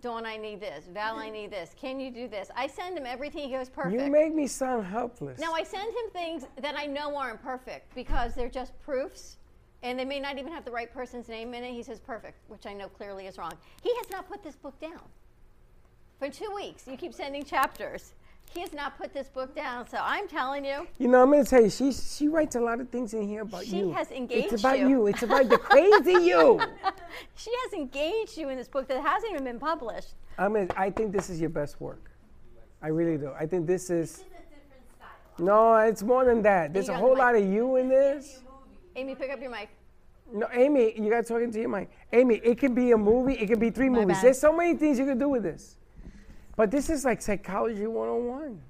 Dawn, 0.00 0.24
I 0.24 0.38
need 0.38 0.58
this. 0.58 0.86
Val, 0.86 1.18
I 1.18 1.28
need 1.28 1.50
this. 1.50 1.74
Can 1.78 2.00
you 2.00 2.10
do 2.10 2.28
this? 2.28 2.50
I 2.56 2.66
send 2.66 2.96
him 2.96 3.04
everything. 3.06 3.50
He 3.50 3.54
goes 3.54 3.68
perfect. 3.68 4.02
You 4.02 4.10
make 4.10 4.34
me 4.34 4.46
sound 4.46 4.86
helpless. 4.86 5.38
Now 5.38 5.52
I 5.52 5.64
send 5.64 5.88
him 5.88 6.10
things 6.14 6.46
that 6.62 6.74
I 6.74 6.86
know 6.86 7.14
aren't 7.14 7.42
perfect 7.42 7.94
because 7.94 8.34
they're 8.34 8.48
just 8.48 8.72
proofs, 8.80 9.36
and 9.82 9.98
they 9.98 10.06
may 10.06 10.18
not 10.18 10.38
even 10.38 10.50
have 10.50 10.64
the 10.64 10.72
right 10.72 10.90
person's 10.90 11.28
name 11.28 11.52
in 11.52 11.62
it. 11.62 11.74
He 11.74 11.82
says 11.82 12.00
perfect, 12.00 12.38
which 12.48 12.64
I 12.64 12.72
know 12.72 12.88
clearly 12.88 13.26
is 13.26 13.36
wrong. 13.36 13.52
He 13.82 13.94
has 13.96 14.08
not 14.08 14.26
put 14.30 14.42
this 14.42 14.56
book 14.56 14.80
down 14.80 15.02
for 16.18 16.30
two 16.30 16.50
weeks. 16.54 16.86
You 16.86 16.96
keep 16.96 17.12
sending 17.12 17.44
chapters. 17.44 18.14
He 18.54 18.60
has 18.60 18.72
not 18.74 18.98
put 18.98 19.14
this 19.14 19.28
book 19.28 19.54
down, 19.56 19.88
so 19.88 19.98
I'm 20.00 20.28
telling 20.28 20.64
you. 20.64 20.86
You 20.98 21.08
know, 21.08 21.22
I'm 21.22 21.30
going 21.30 21.42
to 21.42 21.48
tell 21.48 21.62
you, 21.62 21.70
she 21.70 21.92
she 21.92 22.28
writes 22.28 22.54
a 22.56 22.60
lot 22.60 22.80
of 22.80 22.88
things 22.90 23.14
in 23.14 23.26
here 23.26 23.42
about 23.42 23.64
She 23.64 23.78
you. 23.78 23.92
has 23.92 24.10
engaged 24.10 24.52
It's 24.52 24.62
about 24.62 24.78
you. 24.78 24.88
you. 24.88 25.06
It's 25.06 25.22
about 25.22 25.48
the 25.48 25.58
crazy 25.58 26.12
you. 26.24 26.60
She 27.34 27.50
has 27.64 27.72
engaged 27.74 28.36
you 28.36 28.48
in 28.50 28.56
this 28.58 28.68
book 28.68 28.88
that 28.88 29.00
hasn't 29.02 29.32
even 29.32 29.44
been 29.44 29.58
published. 29.58 30.14
I 30.38 30.48
mean, 30.48 30.68
I 30.76 30.90
think 30.90 31.12
this 31.12 31.30
is 31.30 31.40
your 31.40 31.50
best 31.50 31.80
work. 31.80 32.10
I 32.82 32.88
really 32.88 33.16
do. 33.16 33.30
I 33.38 33.46
think 33.46 33.66
this 33.66 33.90
is. 33.90 34.24
No, 35.38 35.76
it's 35.76 36.02
more 36.02 36.24
than 36.24 36.42
that. 36.42 36.72
There's 36.74 36.88
a 36.90 36.94
whole 36.94 37.14
the 37.14 37.20
lot 37.20 37.34
of 37.34 37.44
you 37.44 37.76
in 37.76 37.88
this. 37.88 38.42
Amy, 38.96 39.14
pick 39.14 39.30
up 39.30 39.40
your 39.40 39.50
mic. 39.50 39.68
No, 40.32 40.46
Amy, 40.52 40.94
you 41.00 41.10
got 41.10 41.22
to 41.26 41.32
talking 41.32 41.50
to 41.52 41.58
your 41.60 41.68
mic. 41.68 41.90
Amy, 42.12 42.36
it 42.44 42.58
could 42.58 42.74
be 42.74 42.92
a 42.92 42.96
movie. 42.98 43.34
It 43.34 43.46
could 43.46 43.60
be 43.60 43.70
three 43.70 43.88
My 43.88 44.00
movies. 44.00 44.16
bad. 44.16 44.24
There's 44.24 44.38
so 44.38 44.52
many 44.54 44.74
things 44.76 44.98
you 44.98 45.04
could 45.06 45.18
do 45.18 45.28
with 45.28 45.42
this. 45.42 45.76
But 46.62 46.70
this 46.70 46.90
is 46.90 47.04
like 47.04 47.20
psychology 47.20 47.88
101. 47.88 48.60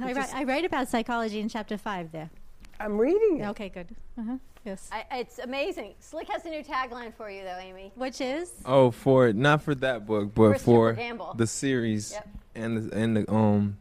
I, 0.00 0.12
write, 0.12 0.34
I 0.36 0.44
write 0.44 0.64
about 0.64 0.88
psychology 0.88 1.40
in 1.40 1.48
chapter 1.48 1.76
five 1.76 2.12
there. 2.12 2.30
I'm 2.78 2.96
reading 2.96 3.40
it. 3.40 3.46
Okay, 3.46 3.68
good. 3.68 3.88
Uh-huh. 4.16 4.36
Yes. 4.64 4.88
I, 4.92 5.04
it's 5.18 5.40
amazing. 5.40 5.94
Slick 5.98 6.28
has 6.28 6.44
a 6.44 6.50
new 6.50 6.62
tagline 6.62 7.12
for 7.12 7.28
you, 7.28 7.42
though, 7.42 7.58
Amy. 7.58 7.90
Which 7.96 8.20
is? 8.20 8.52
Oh, 8.64 8.92
for 8.92 9.32
not 9.32 9.62
for 9.62 9.74
that 9.74 10.06
book, 10.06 10.32
but 10.32 10.52
For 10.52 10.58
for, 10.60 10.92
Gamble. 10.92 11.34
the 11.34 11.48
series 11.48 12.12
Yep. 12.12 12.28
and 12.54 12.76
the, 12.88 12.96
and 12.96 13.16
the 13.16 13.32
um 13.32 13.76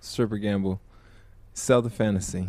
Strip 0.00 0.32
or 0.32 0.38
Gamble, 0.38 0.80
sell 1.52 1.82
the 1.82 1.90
fantasy 1.90 2.48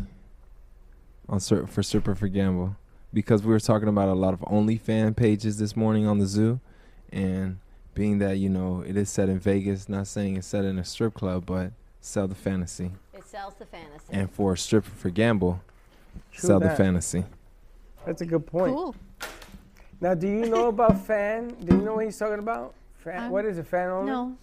on 1.28 1.40
Stri- 1.40 1.68
for 1.68 1.84
Strip 1.84 2.08
or 2.08 2.16
for 2.16 2.30
gamble 2.30 2.78
because 3.14 3.44
we 3.44 3.52
were 3.52 3.60
talking 3.60 3.90
about 3.90 4.08
a 4.08 4.14
lot 4.14 4.34
of 4.34 4.40
OnlyFan 4.40 5.18
pages 5.18 5.58
this 5.58 5.76
morning 5.76 6.08
on 6.08 6.20
the 6.20 6.28
zoo, 6.28 6.62
and 7.12 7.60
being 7.96 8.20
that 8.20 8.38
you 8.38 8.50
know 8.50 8.84
it 8.86 8.96
is 8.96 9.10
set 9.10 9.30
in 9.30 9.40
Vegas, 9.40 9.90
not 9.90 10.06
saying 10.06 10.38
it's 10.38 10.46
set 10.48 10.64
in 10.66 10.78
a 10.78 10.84
strip 10.86 11.16
club, 11.16 11.46
but 11.48 11.72
sell 12.02 12.28
the 12.28 12.36
fantasy, 12.36 12.92
It 13.14 13.26
sells 13.26 13.56
the 13.56 13.66
fantasy. 13.66 14.06
and 14.12 14.30
for 14.30 14.54
a 14.54 14.58
stripper 14.58 14.92
for 14.92 15.10
gamble, 15.10 15.62
True 16.32 16.48
sell 16.48 16.60
the 16.60 16.70
fantasy. 16.70 17.24
That's 18.06 18.22
a 18.22 18.26
good 18.26 18.46
point. 18.46 18.76
Cool. 18.76 18.96
Now, 20.00 20.14
do 20.14 20.28
you 20.28 20.46
know 20.46 20.68
about 20.68 21.04
fan? 21.08 21.56
Do 21.64 21.76
you 21.76 21.82
know 21.82 21.96
what 21.96 22.06
he's 22.06 22.18
talking 22.18 22.38
about? 22.40 22.76
Fan, 22.98 23.24
Um, 23.24 23.32
what 23.32 23.46
is 23.46 23.58
a 23.58 23.64
Fan 23.64 23.90
only? 23.90 24.12
No. 24.12 24.38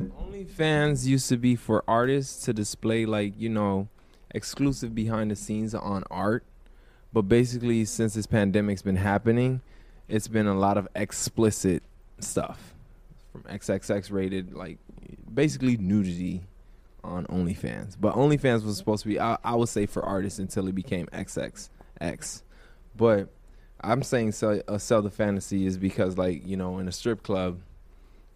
OnlyFans 0.00 1.04
used 1.06 1.28
to 1.28 1.36
be 1.36 1.54
for 1.54 1.84
artists 1.86 2.44
to 2.46 2.52
display 2.54 3.04
like 3.06 3.34
you 3.38 3.48
know 3.48 3.88
exclusive 4.34 4.94
behind 4.94 5.30
the 5.30 5.36
scenes 5.36 5.74
on 5.74 6.02
art, 6.10 6.44
but 7.12 7.22
basically 7.22 7.84
since 7.84 8.14
this 8.14 8.26
pandemic's 8.26 8.80
been 8.82 8.96
happening, 8.96 9.60
it's 10.08 10.28
been 10.28 10.46
a 10.46 10.54
lot 10.54 10.78
of 10.78 10.88
explicit 10.94 11.82
stuff 12.24 12.74
from 13.30 13.42
XXX 13.42 14.12
rated 14.12 14.54
like 14.54 14.78
basically 15.32 15.76
nudity 15.76 16.42
on 17.02 17.26
OnlyFans. 17.26 17.96
But 18.00 18.14
OnlyFans 18.14 18.64
was 18.64 18.76
supposed 18.76 19.02
to 19.02 19.08
be 19.08 19.18
I, 19.18 19.38
I 19.42 19.54
would 19.54 19.68
say 19.68 19.86
for 19.86 20.02
artists 20.02 20.38
until 20.38 20.68
it 20.68 20.74
became 20.74 21.06
XXX. 21.06 22.42
But 22.96 23.28
I'm 23.80 24.02
saying 24.02 24.32
sell, 24.32 24.60
uh, 24.68 24.78
sell 24.78 25.02
the 25.02 25.10
fantasy 25.10 25.66
is 25.66 25.78
because 25.78 26.18
like 26.18 26.46
you 26.46 26.56
know 26.56 26.78
in 26.78 26.88
a 26.88 26.92
strip 26.92 27.22
club 27.22 27.60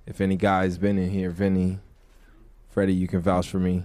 if 0.06 0.20
any 0.20 0.36
guy's 0.36 0.78
been 0.78 0.98
in 0.98 1.10
here, 1.10 1.30
Vinny, 1.30 1.80
Freddie, 2.70 2.94
you 2.94 3.08
can 3.08 3.20
vouch 3.20 3.48
for 3.48 3.58
me. 3.58 3.82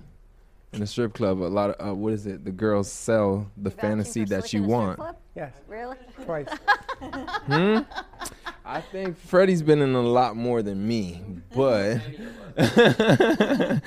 In 0.72 0.82
a 0.82 0.88
strip 0.88 1.14
club, 1.14 1.42
a 1.42 1.46
lot 1.46 1.72
of 1.72 1.90
uh, 1.90 1.94
what 1.94 2.14
is 2.14 2.26
it? 2.28 2.46
The 2.46 2.52
girls 2.52 2.90
sell 2.90 3.52
the 3.58 3.72
fantasy 3.72 4.24
that 4.26 4.54
you 4.54 4.64
want. 4.64 5.00
Yes. 5.36 5.52
Really? 5.68 5.98
Twice. 6.24 6.48
Hmm? 7.02 7.80
I 8.74 8.80
think 8.82 9.18
Freddie's 9.18 9.62
been 9.62 9.82
in 9.82 9.94
a 9.96 10.02
lot 10.02 10.36
more 10.38 10.62
than 10.62 10.88
me, 10.88 11.22
but 11.54 11.98
I 12.58 13.82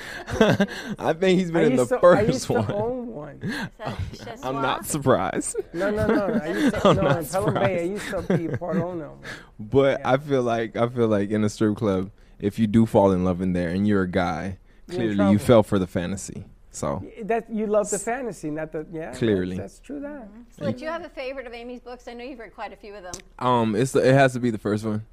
think 1.19 1.39
he's 1.39 1.51
been 1.51 1.63
I 1.63 1.67
in 1.67 1.77
the 1.77 1.83
used 1.83 1.89
to- 1.91 1.99
first 2.01 2.27
used 2.29 2.47
to 2.49 2.53
one. 2.55 2.71
own 2.73 3.07
one. 3.15 3.71
I'm 4.43 4.57
not 4.57 4.85
surprised. 4.87 5.57
No, 5.73 5.91
no, 5.91 6.07
no. 6.07 6.35
I 6.43 6.49
used 6.49 6.75
to, 6.75 6.89
I'm 6.89 6.97
no, 6.97 7.03
not 7.03 7.19
in 7.21 7.27
Pelham 7.27 7.55
Bay, 7.55 7.81
I 7.81 7.85
used 7.85 8.09
to 8.09 8.23
be 8.37 8.47
a 8.47 8.57
part 8.59 8.77
owner. 8.77 9.11
But 9.59 10.05
I 10.05 10.17
feel 10.19 10.43
like 10.43 10.77
I 10.77 10.87
feel 10.89 11.09
like 11.09 11.31
in 11.31 11.43
a 11.45 11.49
strip 11.49 11.77
club, 11.77 12.11
if 12.39 12.59
you 12.59 12.67
do 12.67 12.85
fall 12.87 13.13
in 13.13 13.25
love 13.25 13.41
in 13.41 13.53
there 13.55 13.71
and 13.71 13.87
you're 13.89 14.03
a 14.03 14.11
guy, 14.11 14.59
You're 14.89 14.99
clearly 15.15 15.31
you 15.33 15.39
fell 15.39 15.63
for 15.63 15.79
the 15.79 15.87
fantasy. 15.87 16.45
So 16.75 17.05
That 17.23 17.49
you 17.51 17.69
love 17.69 17.89
the 17.89 18.01
fantasy, 18.01 18.51
not 18.51 18.73
the 18.73 18.85
yeah. 18.93 19.13
Clearly. 19.13 19.57
that's, 19.57 19.79
true. 19.79 20.01
That 20.01 20.29
Slick, 20.51 20.79
do 20.79 20.85
you 20.85 20.91
have 20.91 21.05
a 21.05 21.09
favorite 21.09 21.47
of 21.47 21.55
Amy's 21.55 21.81
books? 21.81 22.09
I 22.09 22.15
know 22.15 22.25
you've 22.25 22.41
read 22.41 22.53
quite 22.53 22.73
a 22.73 22.77
few 22.77 22.95
of 22.95 23.05
them. 23.05 23.13
Um, 23.39 23.77
it's 23.77 23.93
the, 23.93 24.01
it 24.01 24.13
has 24.13 24.33
to 24.33 24.41
be 24.41 24.51
the 24.51 24.59
first 24.59 24.85
one 24.85 25.07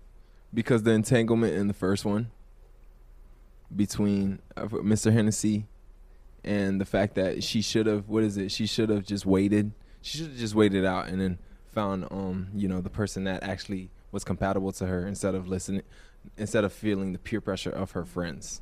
because 0.51 0.81
the 0.81 0.91
entanglement 0.91 1.53
in 1.53 1.67
the 1.67 1.73
first 1.73 2.03
one 2.03 2.31
between 3.75 4.39
uh, 4.57 4.63
Mr. 4.63 5.13
Hennessy 5.13 5.67
and 6.43 6.81
the 6.81 6.85
fact 6.85 7.13
that 7.15 7.43
she 7.43 7.61
should 7.61 7.85
have 7.85 8.09
what 8.09 8.23
is 8.23 8.38
it? 8.38 8.51
She 8.51 8.65
should 8.65 8.89
have 8.89 9.05
just 9.05 9.27
waited. 9.27 9.71
She 10.01 10.17
should 10.17 10.27
have 10.29 10.38
just 10.38 10.55
waited 10.55 10.83
out 10.83 11.09
and 11.09 11.21
then 11.21 11.38
found 11.67 12.05
um 12.11 12.47
you 12.55 12.67
know 12.67 12.81
the 12.81 12.89
person 12.89 13.23
that 13.25 13.43
actually 13.43 13.91
was 14.11 14.23
compatible 14.23 14.71
to 14.73 14.88
her 14.88 15.07
instead 15.07 15.35
of 15.35 15.47
listening 15.47 15.83
instead 16.38 16.63
of 16.63 16.73
feeling 16.73 17.13
the 17.13 17.19
peer 17.19 17.39
pressure 17.39 17.69
of 17.69 17.91
her 17.91 18.03
friends. 18.03 18.61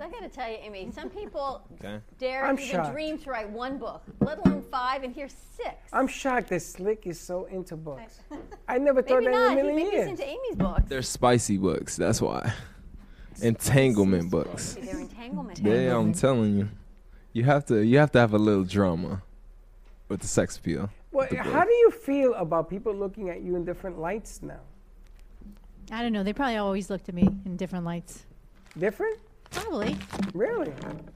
I 0.00 0.08
got 0.08 0.22
to 0.22 0.28
tell 0.28 0.50
you, 0.50 0.56
Amy, 0.60 0.90
some 0.92 1.08
people 1.08 1.62
Okay. 1.74 2.00
dare 2.18 2.44
I'm 2.46 2.58
even 2.58 2.68
shocked. 2.70 2.92
dream 2.92 3.16
to 3.18 3.30
write 3.30 3.48
one 3.48 3.78
book, 3.78 4.02
let 4.20 4.38
alone 4.44 4.62
five, 4.70 5.04
and 5.04 5.14
here's 5.14 5.32
six. 5.32 5.74
I'm 5.92 6.08
shocked 6.08 6.48
that 6.48 6.62
Slick 6.62 7.06
is 7.06 7.20
so 7.20 7.44
into 7.44 7.76
books. 7.76 8.20
I 8.68 8.78
never 8.88 9.02
thought 9.02 9.22
Maybe 9.22 9.32
that 9.32 9.34
in 9.34 9.40
not. 9.40 9.46
a 9.46 9.50
He 9.50 9.56
million 9.62 9.76
maybe 9.76 9.84
he's 9.84 9.92
years. 9.92 10.08
into 10.10 10.26
Amy's 10.28 10.56
books. 10.56 10.82
They're 10.88 11.02
spicy 11.02 11.58
books. 11.58 11.96
That's 11.96 12.20
why. 12.20 12.52
Entanglement 13.42 14.30
books. 14.30 14.76
They're 14.80 15.00
entanglement. 15.00 15.58
Yeah, 15.60 15.96
I'm 15.96 16.12
telling 16.12 16.56
you, 16.56 16.68
you 17.32 17.44
have 17.44 17.64
to 17.66 17.84
you 17.84 17.98
have 17.98 18.12
to 18.12 18.18
have 18.20 18.32
a 18.32 18.38
little 18.38 18.64
drama 18.64 19.22
with 20.08 20.20
the 20.20 20.26
sex 20.28 20.56
appeal. 20.56 20.90
Well, 21.12 21.28
how 21.36 21.64
do 21.64 21.72
you 21.72 21.90
feel 21.90 22.34
about 22.34 22.68
people 22.70 22.92
looking 22.94 23.30
at 23.30 23.40
you 23.42 23.54
in 23.56 23.64
different 23.64 23.98
lights 23.98 24.40
now? 24.42 24.60
I 25.92 26.02
don't 26.02 26.12
know. 26.12 26.22
They 26.22 26.32
probably 26.32 26.56
always 26.56 26.90
looked 26.90 27.08
at 27.08 27.14
me 27.14 27.28
in 27.44 27.56
different 27.56 27.84
lights. 27.84 28.24
Different? 28.78 29.18
Probably. 29.50 29.96
Really? 30.34 30.72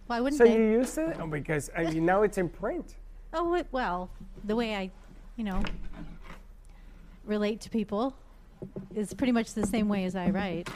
Why 0.07 0.21
wouldn't 0.21 0.39
so 0.39 0.45
they? 0.45 0.55
you 0.57 0.63
used 0.71 0.95
to 0.95 1.11
it? 1.11 1.17
Oh, 1.21 1.27
because 1.27 1.71
I 1.77 1.85
mean, 1.85 2.07
now 2.07 2.23
it's 2.23 2.39
in 2.39 2.49
print. 2.49 2.95
Oh 3.35 3.51
wait, 3.51 3.67
well, 3.73 4.09
the 4.45 4.57
way 4.57 4.75
I, 4.75 4.91
you 5.37 5.45
know, 5.45 5.63
relate 7.27 7.61
to 7.61 7.69
people 7.69 8.15
is 8.95 9.13
pretty 9.13 9.33
much 9.33 9.53
the 9.53 9.67
same 9.67 9.87
way 9.87 10.07
as 10.07 10.17
I 10.17 10.31
write. 10.31 10.67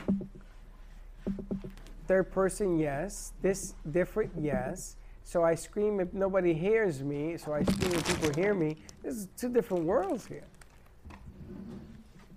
Third 2.07 2.31
person, 2.31 2.79
yes. 2.79 3.33
This 3.41 3.73
different, 3.91 4.33
yes. 4.39 4.97
So 5.25 5.43
I 5.43 5.55
scream 5.55 5.99
if 6.01 6.13
nobody 6.13 6.53
hears 6.53 7.03
me. 7.03 7.39
So 7.39 7.55
I 7.55 7.63
scream 7.63 7.93
if 7.95 8.07
people 8.07 8.35
hear 8.35 8.53
me. 8.53 8.77
This 9.03 9.15
is 9.15 9.29
two 9.39 9.49
different 9.49 9.85
worlds 9.85 10.27
here. 10.27 10.45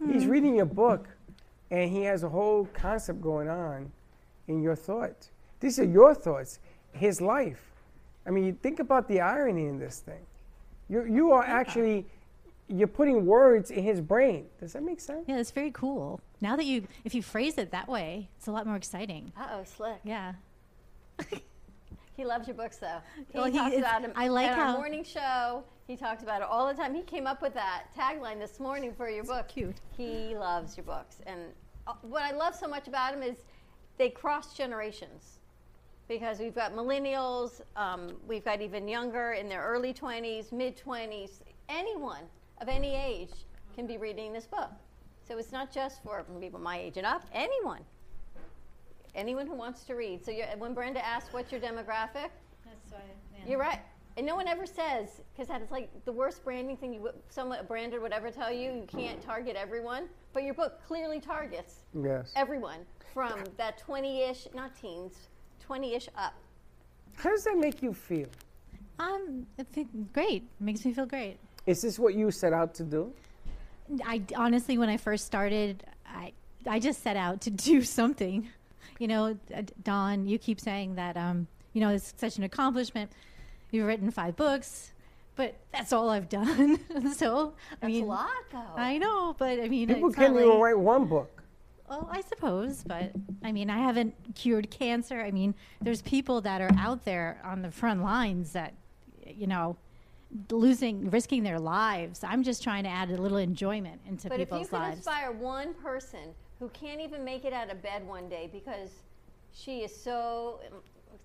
He's 0.08 0.24
Mhm. 0.24 0.30
reading 0.30 0.56
your 0.56 0.66
book, 0.66 1.10
and 1.72 1.90
he 1.92 2.04
has 2.04 2.24
a 2.24 2.30
whole 2.30 2.70
concept 2.74 3.20
going 3.22 3.50
on 3.50 3.92
in 4.48 4.62
your 4.62 4.76
thought. 4.76 5.30
These 5.60 5.80
are 5.80 5.84
your 5.86 6.14
thoughts, 6.14 6.60
his 6.92 7.22
life. 7.22 7.62
I 8.26 8.32
mean, 8.32 8.46
you 8.46 8.54
think 8.62 8.80
about 8.80 9.08
the 9.08 9.22
irony 9.22 9.66
in 9.68 9.78
this 9.80 10.00
thing. 10.00 10.26
You 10.90 11.04
you 11.06 11.32
are 11.32 11.44
actually 11.44 12.06
you're 12.68 12.88
putting 12.88 13.26
words 13.26 13.70
in 13.72 13.84
his 13.84 14.02
brain. 14.02 14.48
Does 14.60 14.74
that 14.74 14.84
make 14.84 15.00
sense? 15.00 15.26
Yeah, 15.28 15.38
it's 15.38 15.52
very 15.52 15.72
cool. 15.72 16.20
Now 16.42 16.56
that 16.56 16.66
you, 16.66 16.88
if 17.04 17.14
you 17.14 17.22
phrase 17.22 17.60
it 17.60 17.70
that 17.72 17.88
way, 17.88 18.28
it's 18.38 18.48
a 18.48 18.52
lot 18.52 18.66
more 18.66 18.76
exciting. 18.76 19.32
Uh 19.38 19.48
oh, 19.54 19.64
Slick. 19.64 20.00
Yeah. 20.04 20.34
He 22.18 22.24
loves 22.24 22.48
your 22.48 22.56
books, 22.56 22.78
though. 22.78 23.00
He 23.30 23.38
Well, 23.38 23.48
he 23.52 23.58
talks 23.58 23.74
is- 23.74 23.80
about 23.80 24.02
them 24.02 24.14
I 24.16 24.30
like 24.30 24.48
at 24.50 24.58
our 24.58 24.78
morning 24.78 25.04
show. 25.04 25.66
He 25.86 25.98
talks 25.98 26.24
about 26.24 26.42
it 26.42 26.48
all 26.50 26.66
the 26.66 26.74
time. 26.74 26.96
He 26.96 27.02
came 27.02 27.28
up 27.28 27.42
with 27.42 27.54
that 27.56 27.88
tagline 27.94 28.40
this 28.40 28.58
morning 28.58 28.94
for 28.96 29.10
your 29.10 29.26
book. 29.26 29.50
cute. 29.50 29.76
He 29.98 30.34
loves 30.34 30.78
your 30.78 30.86
books, 30.86 31.18
and 31.28 31.42
uh, 31.88 31.94
what 32.04 32.24
I 32.24 32.32
love 32.32 32.56
so 32.56 32.68
much 32.70 32.88
about 32.88 33.14
him 33.14 33.22
is 33.22 33.36
they 33.98 34.10
cross 34.10 34.54
generations. 34.54 35.40
Because 36.08 36.40
we've 36.40 36.54
got 36.54 36.74
millennials, 36.74 37.62
um, 37.76 38.16
we've 38.28 38.46
got 38.46 38.62
even 38.62 38.88
younger 38.88 39.34
in 39.34 39.50
their 39.50 39.64
early 39.64 39.94
20s, 39.94 40.52
mid 40.52 40.78
20s. 40.78 41.42
Anyone 41.68 42.24
of 42.62 42.68
any 42.68 42.96
age 42.96 43.32
can 43.76 43.88
be 43.88 43.98
reading 43.98 44.32
this 44.32 44.46
book. 44.46 44.70
So 45.28 45.38
it's 45.40 45.52
not 45.52 45.72
just 45.72 46.04
for 46.04 46.24
people 46.40 46.60
my 46.60 46.78
age 46.78 46.98
and 46.98 47.06
up, 47.06 47.24
anyone. 47.34 47.82
Anyone 49.16 49.48
who 49.48 49.56
wants 49.56 49.84
to 49.86 49.96
read. 49.96 50.24
So 50.24 50.32
when 50.58 50.74
Brenda 50.74 51.04
asked, 51.04 51.34
"What's 51.34 51.52
your 51.52 51.62
demographic?" 51.62 52.30
That's 52.66 52.92
why. 52.92 53.00
You're 53.48 53.60
right. 53.60 53.80
And 54.18 54.26
no 54.26 54.36
one 54.36 54.48
ever 54.48 54.66
says 54.66 55.22
because 55.34 55.48
that 55.50 55.62
is 55.62 55.72
like 55.72 55.90
the 56.06 56.12
worst 56.12 56.44
branding 56.44 56.78
thing. 56.78 56.94
You 56.94 57.02
would- 57.02 57.22
someone 57.30 57.60
a 57.60 57.64
brander 57.64 58.00
would 58.00 58.14
ever 58.14 58.32
tell 58.32 58.52
you. 58.52 58.72
You 58.72 58.86
can't 58.88 59.22
target 59.22 59.56
everyone, 59.58 60.08
but 60.34 60.44
your 60.44 60.54
book 60.54 60.82
clearly 60.88 61.20
targets 61.20 61.82
Yes. 61.94 62.32
everyone 62.36 62.86
from 63.14 63.44
that 63.58 63.78
20-ish, 63.86 64.48
not 64.54 64.76
teens, 64.76 65.28
20-ish 65.68 66.08
up. 66.16 66.34
How 67.18 67.30
does 67.30 67.44
that 67.44 67.58
make 67.58 67.82
you 67.82 67.94
feel? 67.94 68.28
Um, 69.00 69.46
it 69.58 69.68
fe- 69.68 69.88
great. 70.14 70.44
Makes 70.60 70.86
me 70.86 70.94
feel 70.94 71.06
great. 71.06 71.38
Is 71.66 71.82
this 71.82 72.00
what 72.00 72.14
you 72.16 72.32
set 72.32 72.54
out 72.54 72.74
to 72.76 72.84
do? 72.84 73.14
I 74.06 74.22
honestly, 74.36 74.78
when 74.78 74.90
I 74.90 74.98
first 74.98 75.26
started, 75.26 75.84
I 76.08 76.32
I 76.68 76.80
just 76.80 77.04
set 77.04 77.16
out 77.18 77.42
to 77.42 77.52
do 77.70 77.82
something. 77.84 78.50
You 79.00 79.08
know, 79.08 79.38
uh, 79.54 79.62
Dawn, 79.84 80.26
you 80.28 80.40
keep 80.40 80.60
saying 80.60 80.96
that 80.96 81.18
um, 81.18 81.48
you 81.74 81.82
know, 81.82 81.90
it's 81.90 82.14
such 82.18 82.38
an 82.38 82.44
accomplishment. 82.44 83.12
You've 83.76 83.88
written 83.88 84.10
five 84.10 84.38
books, 84.38 84.94
but 85.36 85.56
that's 85.74 85.92
all 85.92 86.10
I've 86.10 86.30
done. 86.30 86.80
so 87.14 87.54
I 87.82 87.88
mean, 87.88 88.06
a 88.06 88.08
lot, 88.08 88.30
though. 88.54 88.74
I 88.78 88.98
know, 88.98 89.36
but 89.38 89.60
I 89.60 89.68
mean, 89.68 89.90
People 89.90 90.14
can't 90.14 90.34
even 90.34 90.50
like- 90.50 90.60
write 90.60 90.80
one 90.80 91.06
book. 91.08 91.44
Well, 91.90 92.10
I 92.12 92.22
suppose, 92.22 92.84
but 92.84 93.12
I 93.44 93.52
mean, 93.52 93.70
I 93.70 93.78
haven't 93.78 94.16
cured 94.34 94.72
cancer. 94.72 95.22
I 95.22 95.30
mean, 95.30 95.54
there's 95.82 96.02
people 96.02 96.42
that 96.42 96.62
are 96.62 96.72
out 96.80 97.06
there 97.06 97.40
on 97.44 97.62
the 97.62 97.70
front 97.70 98.02
lines 98.02 98.54
that, 98.54 98.74
you 99.24 99.46
know, 99.46 99.78
losing, 100.50 101.12
risking 101.12 101.44
their 101.44 101.60
lives. 101.60 102.24
I'm 102.24 102.42
just 102.42 102.64
trying 102.64 102.86
to 102.86 102.90
add 102.90 103.12
a 103.12 103.18
little 103.22 103.38
enjoyment 103.38 104.02
into 104.08 104.30
But 104.30 104.40
if 104.40 104.50
you 104.50 104.58
people's 104.58 104.70
can 104.70 104.94
inspire 104.94 105.32
one 105.32 105.76
person 105.76 106.34
who 106.60 106.70
can't 106.70 107.02
even 107.02 107.24
make 107.24 107.46
it 107.46 107.54
out 107.54 107.70
of 107.70 107.84
bed 107.84 108.08
one 108.08 108.30
day 108.30 108.50
because 108.52 108.90
she 109.54 109.80
is 109.84 109.96
so, 109.96 110.60
it 110.64 110.74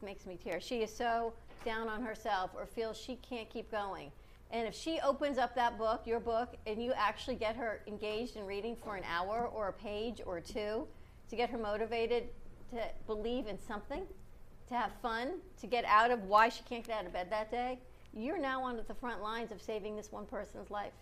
makes 0.05 0.27
me 0.27 0.37
tear, 0.45 0.61
she 0.61 0.83
is 0.83 0.95
so 0.95 1.33
down 1.65 1.89
on 1.89 2.03
herself 2.03 2.51
or 2.55 2.67
feels 2.67 2.97
she 2.97 3.17
can't 3.17 3.49
keep 3.51 3.71
going. 3.71 4.11
And 4.53 4.67
if 4.67 4.75
she 4.75 4.99
opens 5.01 5.39
up 5.39 5.55
that 5.55 5.79
book, 5.79 6.03
your 6.07 6.19
book, 6.21 6.57
and 6.67 6.83
you 6.83 6.93
actually 6.97 7.37
get 7.37 7.55
her 7.57 7.81
engaged 7.87 8.37
in 8.37 8.47
reading 8.47 8.77
for 8.83 8.97
an 8.97 9.05
hour 9.05 9.49
or 9.55 9.69
a 9.69 9.73
page 9.73 10.21
or 10.27 10.41
two 10.41 10.87
to 11.29 11.37
get 11.37 11.51
her 11.51 11.59
motivated 11.59 12.25
to 12.73 12.81
believe 13.07 13.47
in 13.47 13.59
something, 13.59 14.03
to 14.69 14.75
have 14.75 14.91
fun, 15.03 15.35
to 15.61 15.67
get 15.67 15.85
out 15.85 16.11
of 16.11 16.25
why 16.25 16.49
she 16.49 16.63
can't 16.69 16.85
get 16.85 16.99
out 16.99 17.07
of 17.07 17.13
bed 17.13 17.29
that 17.31 17.51
day, 17.51 17.79
you're 18.13 18.39
now 18.41 18.63
on 18.63 18.81
the 18.89 18.95
front 18.95 19.23
lines 19.23 19.53
of 19.53 19.63
saving 19.63 19.95
this 19.97 20.11
one 20.11 20.27
person's 20.27 20.71
life. 20.71 20.93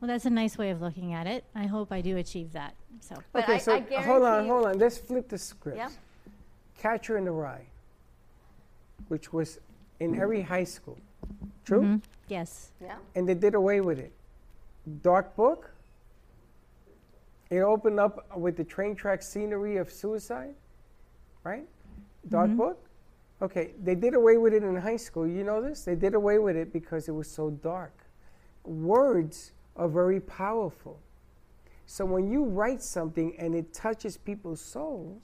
well, 0.00 0.08
that's 0.08 0.24
a 0.26 0.30
nice 0.30 0.58
way 0.58 0.70
of 0.70 0.80
looking 0.80 1.12
at 1.12 1.26
it. 1.28 1.44
I 1.54 1.66
hope 1.66 1.92
I 1.92 2.00
do 2.00 2.16
achieve 2.16 2.52
that. 2.52 2.74
So, 3.00 3.14
But 3.32 3.44
okay, 3.44 3.54
I- 3.54 3.58
so 3.58 3.74
I 3.76 4.02
hold 4.02 4.22
on, 4.24 4.46
hold 4.48 4.66
on. 4.66 4.78
Let's 4.78 4.98
flip 4.98 5.28
the 5.28 5.38
script. 5.38 5.76
Yeah. 5.76 5.90
Catcher 6.78 7.16
in 7.16 7.24
the 7.24 7.30
Rye, 7.30 7.66
which 9.06 9.32
was 9.32 9.60
in 10.02 10.20
every 10.20 10.42
high 10.42 10.64
school. 10.64 10.98
True? 11.64 11.82
Mhm. 11.82 12.02
Yes. 12.28 12.72
Yeah. 12.80 12.96
And 13.14 13.28
they 13.28 13.34
did 13.34 13.54
away 13.54 13.80
with 13.80 13.98
it. 13.98 14.12
Dark 15.02 15.36
Book. 15.36 15.70
It 17.50 17.60
opened 17.60 18.00
up 18.00 18.36
with 18.36 18.56
the 18.56 18.64
train 18.64 18.96
track 18.96 19.22
scenery 19.22 19.76
of 19.76 19.90
suicide, 19.90 20.54
right? 21.44 21.68
Dark 22.28 22.50
Mhm. 22.50 22.56
Book. 22.56 22.78
Okay, 23.42 23.74
they 23.82 23.94
did 23.94 24.14
away 24.14 24.38
with 24.38 24.54
it 24.54 24.62
in 24.62 24.76
high 24.76 24.96
school. 24.96 25.26
You 25.26 25.44
know 25.44 25.60
this? 25.60 25.84
They 25.84 25.96
did 25.96 26.14
away 26.14 26.38
with 26.38 26.56
it 26.56 26.72
because 26.72 27.08
it 27.08 27.12
was 27.12 27.28
so 27.30 27.50
dark. 27.50 27.92
Words 28.64 29.52
are 29.76 29.88
very 29.88 30.20
powerful. 30.20 30.98
So 31.86 32.04
when 32.06 32.30
you 32.30 32.44
write 32.44 32.82
something 32.82 33.36
and 33.38 33.54
it 33.54 33.72
touches 33.72 34.16
people's 34.16 34.60
souls, 34.60 35.22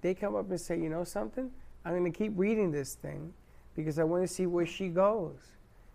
they 0.00 0.14
come 0.14 0.34
up 0.36 0.48
and 0.48 0.60
say, 0.60 0.78
you 0.80 0.88
know 0.88 1.04
something? 1.04 1.52
I'm 1.84 1.92
going 1.98 2.10
to 2.10 2.16
keep 2.16 2.32
reading 2.36 2.70
this 2.70 2.94
thing 2.94 3.34
because 3.74 3.98
I 3.98 4.04
want 4.04 4.26
to 4.26 4.32
see 4.32 4.46
where 4.46 4.66
she 4.66 4.88
goes. 4.88 5.38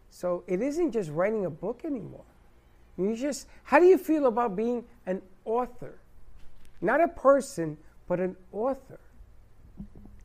So 0.09 0.43
it 0.47 0.61
isn't 0.61 0.91
just 0.91 1.09
writing 1.11 1.45
a 1.45 1.49
book 1.49 1.81
anymore. 1.85 2.25
You 2.97 3.15
just, 3.15 3.47
how 3.63 3.79
do 3.79 3.85
you 3.85 3.97
feel 3.97 4.25
about 4.25 4.55
being 4.55 4.83
an 5.05 5.21
author? 5.45 5.99
Not 6.81 7.01
a 7.01 7.07
person, 7.07 7.77
but 8.07 8.19
an 8.19 8.35
author. 8.51 8.99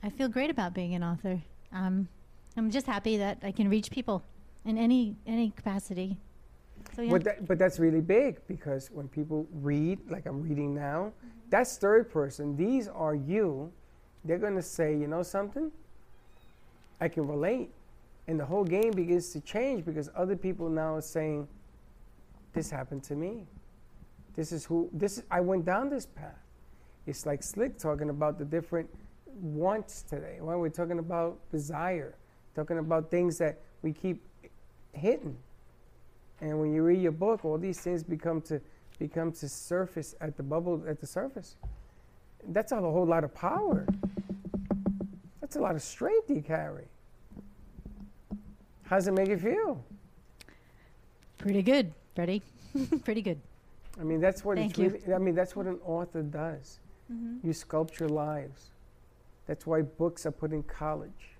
I 0.02 0.10
feel 0.10 0.28
great 0.28 0.50
about 0.50 0.74
being 0.74 0.94
an 0.94 1.04
author. 1.04 1.40
Um, 1.72 2.08
I'm 2.56 2.70
just 2.70 2.86
happy 2.86 3.16
that 3.18 3.38
I 3.42 3.52
can 3.52 3.68
reach 3.68 3.90
people 3.90 4.22
in 4.64 4.78
any 4.78 5.16
any 5.26 5.50
capacity. 5.50 6.16
So 6.94 7.02
yeah. 7.02 7.10
But, 7.10 7.24
that, 7.24 7.46
but 7.46 7.58
that's 7.58 7.78
really 7.78 8.00
big 8.00 8.40
because 8.48 8.90
when 8.90 9.08
people 9.08 9.46
read, 9.52 9.98
like 10.10 10.26
I'm 10.26 10.42
reading 10.42 10.74
now, 10.74 11.12
that's 11.48 11.78
third 11.78 12.10
person. 12.10 12.56
These 12.56 12.88
are 12.88 13.14
you. 13.14 13.72
They're 14.24 14.38
going 14.38 14.56
to 14.56 14.62
say, 14.62 14.96
you 14.96 15.06
know 15.06 15.22
something? 15.22 15.70
I 17.02 17.08
can 17.08 17.26
relate. 17.26 17.68
And 18.28 18.38
the 18.38 18.44
whole 18.44 18.62
game 18.62 18.92
begins 18.92 19.30
to 19.30 19.40
change 19.40 19.84
because 19.84 20.08
other 20.14 20.36
people 20.36 20.68
now 20.68 20.94
are 20.94 21.00
saying, 21.00 21.48
this 22.52 22.70
happened 22.70 23.02
to 23.04 23.16
me. 23.16 23.44
This 24.36 24.52
is 24.52 24.64
who, 24.64 24.88
this 24.92 25.18
is, 25.18 25.24
I 25.28 25.40
went 25.40 25.64
down 25.64 25.90
this 25.90 26.06
path. 26.06 26.38
It's 27.04 27.26
like 27.26 27.42
Slick 27.42 27.76
talking 27.76 28.08
about 28.08 28.38
the 28.38 28.44
different 28.44 28.88
wants 29.26 30.02
today. 30.02 30.38
Well, 30.40 30.60
we're 30.60 30.68
talking 30.68 31.00
about 31.00 31.40
desire, 31.50 32.14
talking 32.54 32.78
about 32.78 33.10
things 33.10 33.36
that 33.38 33.58
we 33.82 33.92
keep 33.92 34.22
hitting. 34.92 35.36
And 36.40 36.60
when 36.60 36.72
you 36.72 36.84
read 36.84 37.02
your 37.02 37.10
book, 37.10 37.44
all 37.44 37.58
these 37.58 37.80
things 37.80 38.04
become 38.04 38.40
to 38.42 38.60
become 39.00 39.32
to 39.32 39.48
surface 39.48 40.14
at 40.20 40.36
the 40.36 40.44
bubble 40.44 40.84
at 40.86 41.00
the 41.00 41.06
surface. 41.08 41.56
That's 42.46 42.70
a 42.70 42.76
whole 42.76 43.06
lot 43.06 43.24
of 43.24 43.34
power. 43.34 43.88
That's 45.40 45.56
a 45.56 45.60
lot 45.60 45.74
of 45.74 45.82
strength 45.82 46.30
you 46.30 46.42
carry. 46.42 46.86
How 48.92 48.98
does 48.98 49.08
it 49.08 49.12
make 49.12 49.28
you 49.28 49.38
feel? 49.38 49.82
Pretty 51.38 51.62
good, 51.62 51.94
Freddie. 52.14 52.42
Pretty 53.04 53.22
good. 53.22 53.40
I 53.98 54.04
mean, 54.04 54.20
that's 54.20 54.44
what 54.44 54.58
Thank 54.58 54.72
it's 54.72 54.78
you. 54.78 54.88
really. 54.90 55.14
I 55.14 55.16
mean, 55.16 55.34
that's 55.34 55.56
what 55.56 55.64
an 55.64 55.78
author 55.86 56.20
does. 56.20 56.78
Mhm. 57.10 57.42
You 57.42 57.54
your 57.98 58.10
lives. 58.10 58.72
That's 59.46 59.66
why 59.66 59.80
books 59.80 60.26
are 60.26 60.30
put 60.30 60.52
in 60.52 60.62
college. 60.64 61.38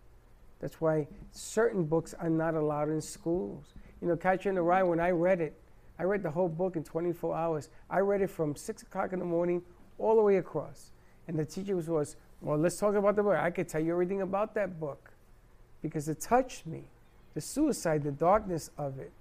That's 0.61 0.81
why 0.81 1.07
certain 1.31 1.85
books 1.85 2.15
are 2.15 2.31
not 2.31 2.55
allowed 2.55 2.89
in 2.89 3.03
schools. 3.03 3.75
You 4.01 4.09
know, 4.09 4.17
Catcher 4.17 4.49
in 4.49 4.55
the 4.55 4.63
Rye. 4.63 4.83
When 4.83 4.99
I 4.99 5.11
read 5.11 5.43
it, 5.43 5.53
I 5.99 6.05
read 6.05 6.23
the 6.23 6.31
whole 6.31 6.49
book 6.49 6.77
in 6.77 6.85
24 6.85 7.37
hours. 7.37 7.69
I 7.91 7.99
read 7.99 8.23
it 8.23 8.31
from 8.31 8.57
six 8.57 8.81
o'clock 8.81 9.13
in 9.13 9.19
the 9.19 9.27
morning 9.27 9.61
all 9.99 10.17
the 10.17 10.23
way 10.23 10.39
across. 10.39 10.93
And 11.29 11.39
the 11.39 11.45
teacher 11.45 11.77
was, 11.77 11.91
was 11.91 12.17
well, 12.41 12.57
let's 12.57 12.79
talk 12.79 12.95
about 12.95 13.15
the 13.15 13.23
book. 13.23 13.37
I 13.37 13.51
could 13.51 13.69
tell 13.69 13.83
you 13.83 13.93
everything 13.93 14.23
about 14.23 14.55
that 14.55 14.81
book 14.81 15.11
because 15.83 16.09
it 16.09 16.19
touched 16.19 16.67
me. 16.67 16.85
The 17.35 17.41
suicide, 17.41 18.03
the 18.03 18.13
darkness 18.13 18.71
of 18.77 18.99
it. 18.99 19.13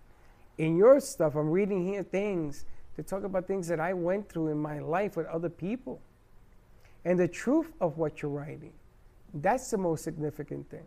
In 0.58 0.76
your 0.78 1.00
stuff, 1.00 1.36
I'm 1.36 1.50
reading 1.50 1.86
here 1.86 2.04
things 2.04 2.66
to 2.96 3.04
talk 3.04 3.24
about 3.24 3.48
things 3.48 3.68
that 3.68 3.80
I 3.80 3.94
went 3.94 4.30
through 4.30 4.50
in 4.50 4.58
my 4.58 4.80
life 4.80 5.16
with 5.16 5.26
other 5.28 5.50
people. 5.50 6.02
And 7.06 7.20
the 7.20 7.28
truth 7.28 7.72
of 7.80 7.98
what 7.98 8.22
you're 8.22 8.32
writing. 8.32 8.74
That's 9.34 9.72
the 9.72 9.78
most 9.78 10.04
significant 10.04 10.70
thing. 10.70 10.86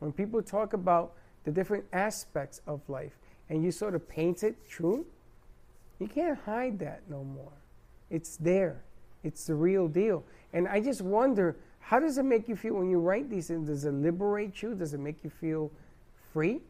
When 0.00 0.12
people 0.12 0.42
talk 0.42 0.72
about 0.72 1.14
the 1.44 1.52
different 1.52 1.84
aspects 1.92 2.60
of 2.66 2.80
life 2.88 3.18
and 3.48 3.64
you 3.64 3.70
sort 3.70 3.94
of 3.94 4.08
paint 4.08 4.42
it 4.42 4.56
true, 4.68 5.06
you 5.98 6.08
can't 6.08 6.38
hide 6.38 6.78
that 6.80 7.02
no 7.08 7.24
more. 7.24 7.52
It's 8.10 8.36
there. 8.36 8.82
It's 9.22 9.46
the 9.46 9.54
real 9.54 9.88
deal. 9.88 10.24
And 10.52 10.68
I 10.68 10.80
just 10.80 11.02
wonder, 11.02 11.56
how 11.80 11.98
does 11.98 12.18
it 12.18 12.24
make 12.24 12.48
you 12.48 12.56
feel 12.56 12.74
when 12.74 12.90
you 12.90 12.98
write 12.98 13.30
these 13.30 13.48
things? 13.48 13.68
Does 13.68 13.84
it 13.84 13.92
liberate 13.92 14.62
you? 14.62 14.74
Does 14.74 14.94
it 14.94 15.00
make 15.00 15.24
you 15.24 15.30
feel 15.30 15.70
free? 16.32 16.60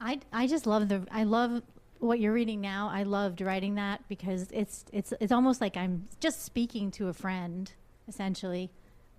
I, 0.00 0.20
I 0.32 0.46
just 0.46 0.66
love 0.66 0.88
the 0.88 1.06
I 1.10 1.24
love 1.24 1.62
what 1.98 2.20
you're 2.20 2.32
reading 2.32 2.60
now. 2.60 2.90
I 2.92 3.04
loved 3.04 3.40
writing 3.40 3.76
that 3.76 4.06
because 4.08 4.48
it's 4.52 4.84
it's 4.92 5.12
it's 5.20 5.32
almost 5.32 5.60
like 5.60 5.76
I'm 5.76 6.06
just 6.20 6.44
speaking 6.44 6.90
to 6.92 7.08
a 7.08 7.12
friend 7.12 7.72
essentially, 8.06 8.70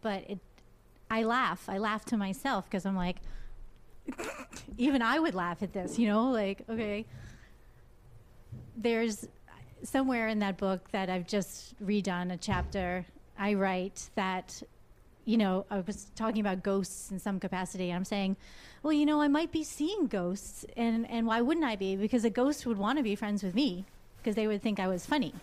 but 0.02 0.24
it 0.30 0.40
I 1.10 1.24
laugh. 1.24 1.66
I 1.68 1.78
laugh 1.78 2.06
to 2.06 2.18
myself 2.18 2.66
because 2.66 2.86
I'm 2.86 2.96
like 2.96 3.18
even 4.78 5.02
I 5.02 5.20
would 5.20 5.34
laugh 5.34 5.64
at 5.64 5.74
this, 5.74 5.98
you 5.98 6.08
know, 6.08 6.30
like 6.30 6.64
okay. 6.70 7.06
There's 8.78 9.28
somewhere 9.84 10.28
in 10.28 10.40
that 10.40 10.58
book 10.58 10.92
that 10.92 11.10
I've 11.10 11.28
just 11.28 11.82
redone 11.84 12.32
a 12.32 12.38
chapter. 12.38 13.06
I 13.38 13.54
write 13.54 14.10
that 14.16 14.62
you 15.26 15.38
know, 15.38 15.66
I 15.70 15.80
was 15.80 16.08
talking 16.16 16.40
about 16.40 16.64
ghosts 16.64 17.12
in 17.12 17.20
some 17.20 17.40
capacity. 17.40 17.90
And 17.90 17.98
I'm 17.98 18.06
saying, 18.06 18.38
well, 18.84 18.94
you 18.94 19.06
know, 19.06 19.22
I 19.22 19.28
might 19.28 19.52
be 19.52 19.64
seeing 19.64 20.08
ghosts, 20.08 20.66
and 20.78 21.10
and 21.10 21.26
why 21.28 21.42
wouldn't 21.42 21.66
I 21.66 21.76
be? 21.76 21.96
Because 21.96 22.24
a 22.24 22.30
ghost 22.30 22.66
would 22.66 22.78
want 22.78 22.98
to 23.00 23.04
be 23.04 23.16
friends 23.16 23.44
with 23.44 23.56
me 23.56 23.86
because 24.18 24.36
they 24.36 24.48
would 24.48 24.62
think 24.62 24.80
I 24.80 24.88
was 24.88 25.06
funny. 25.06 25.34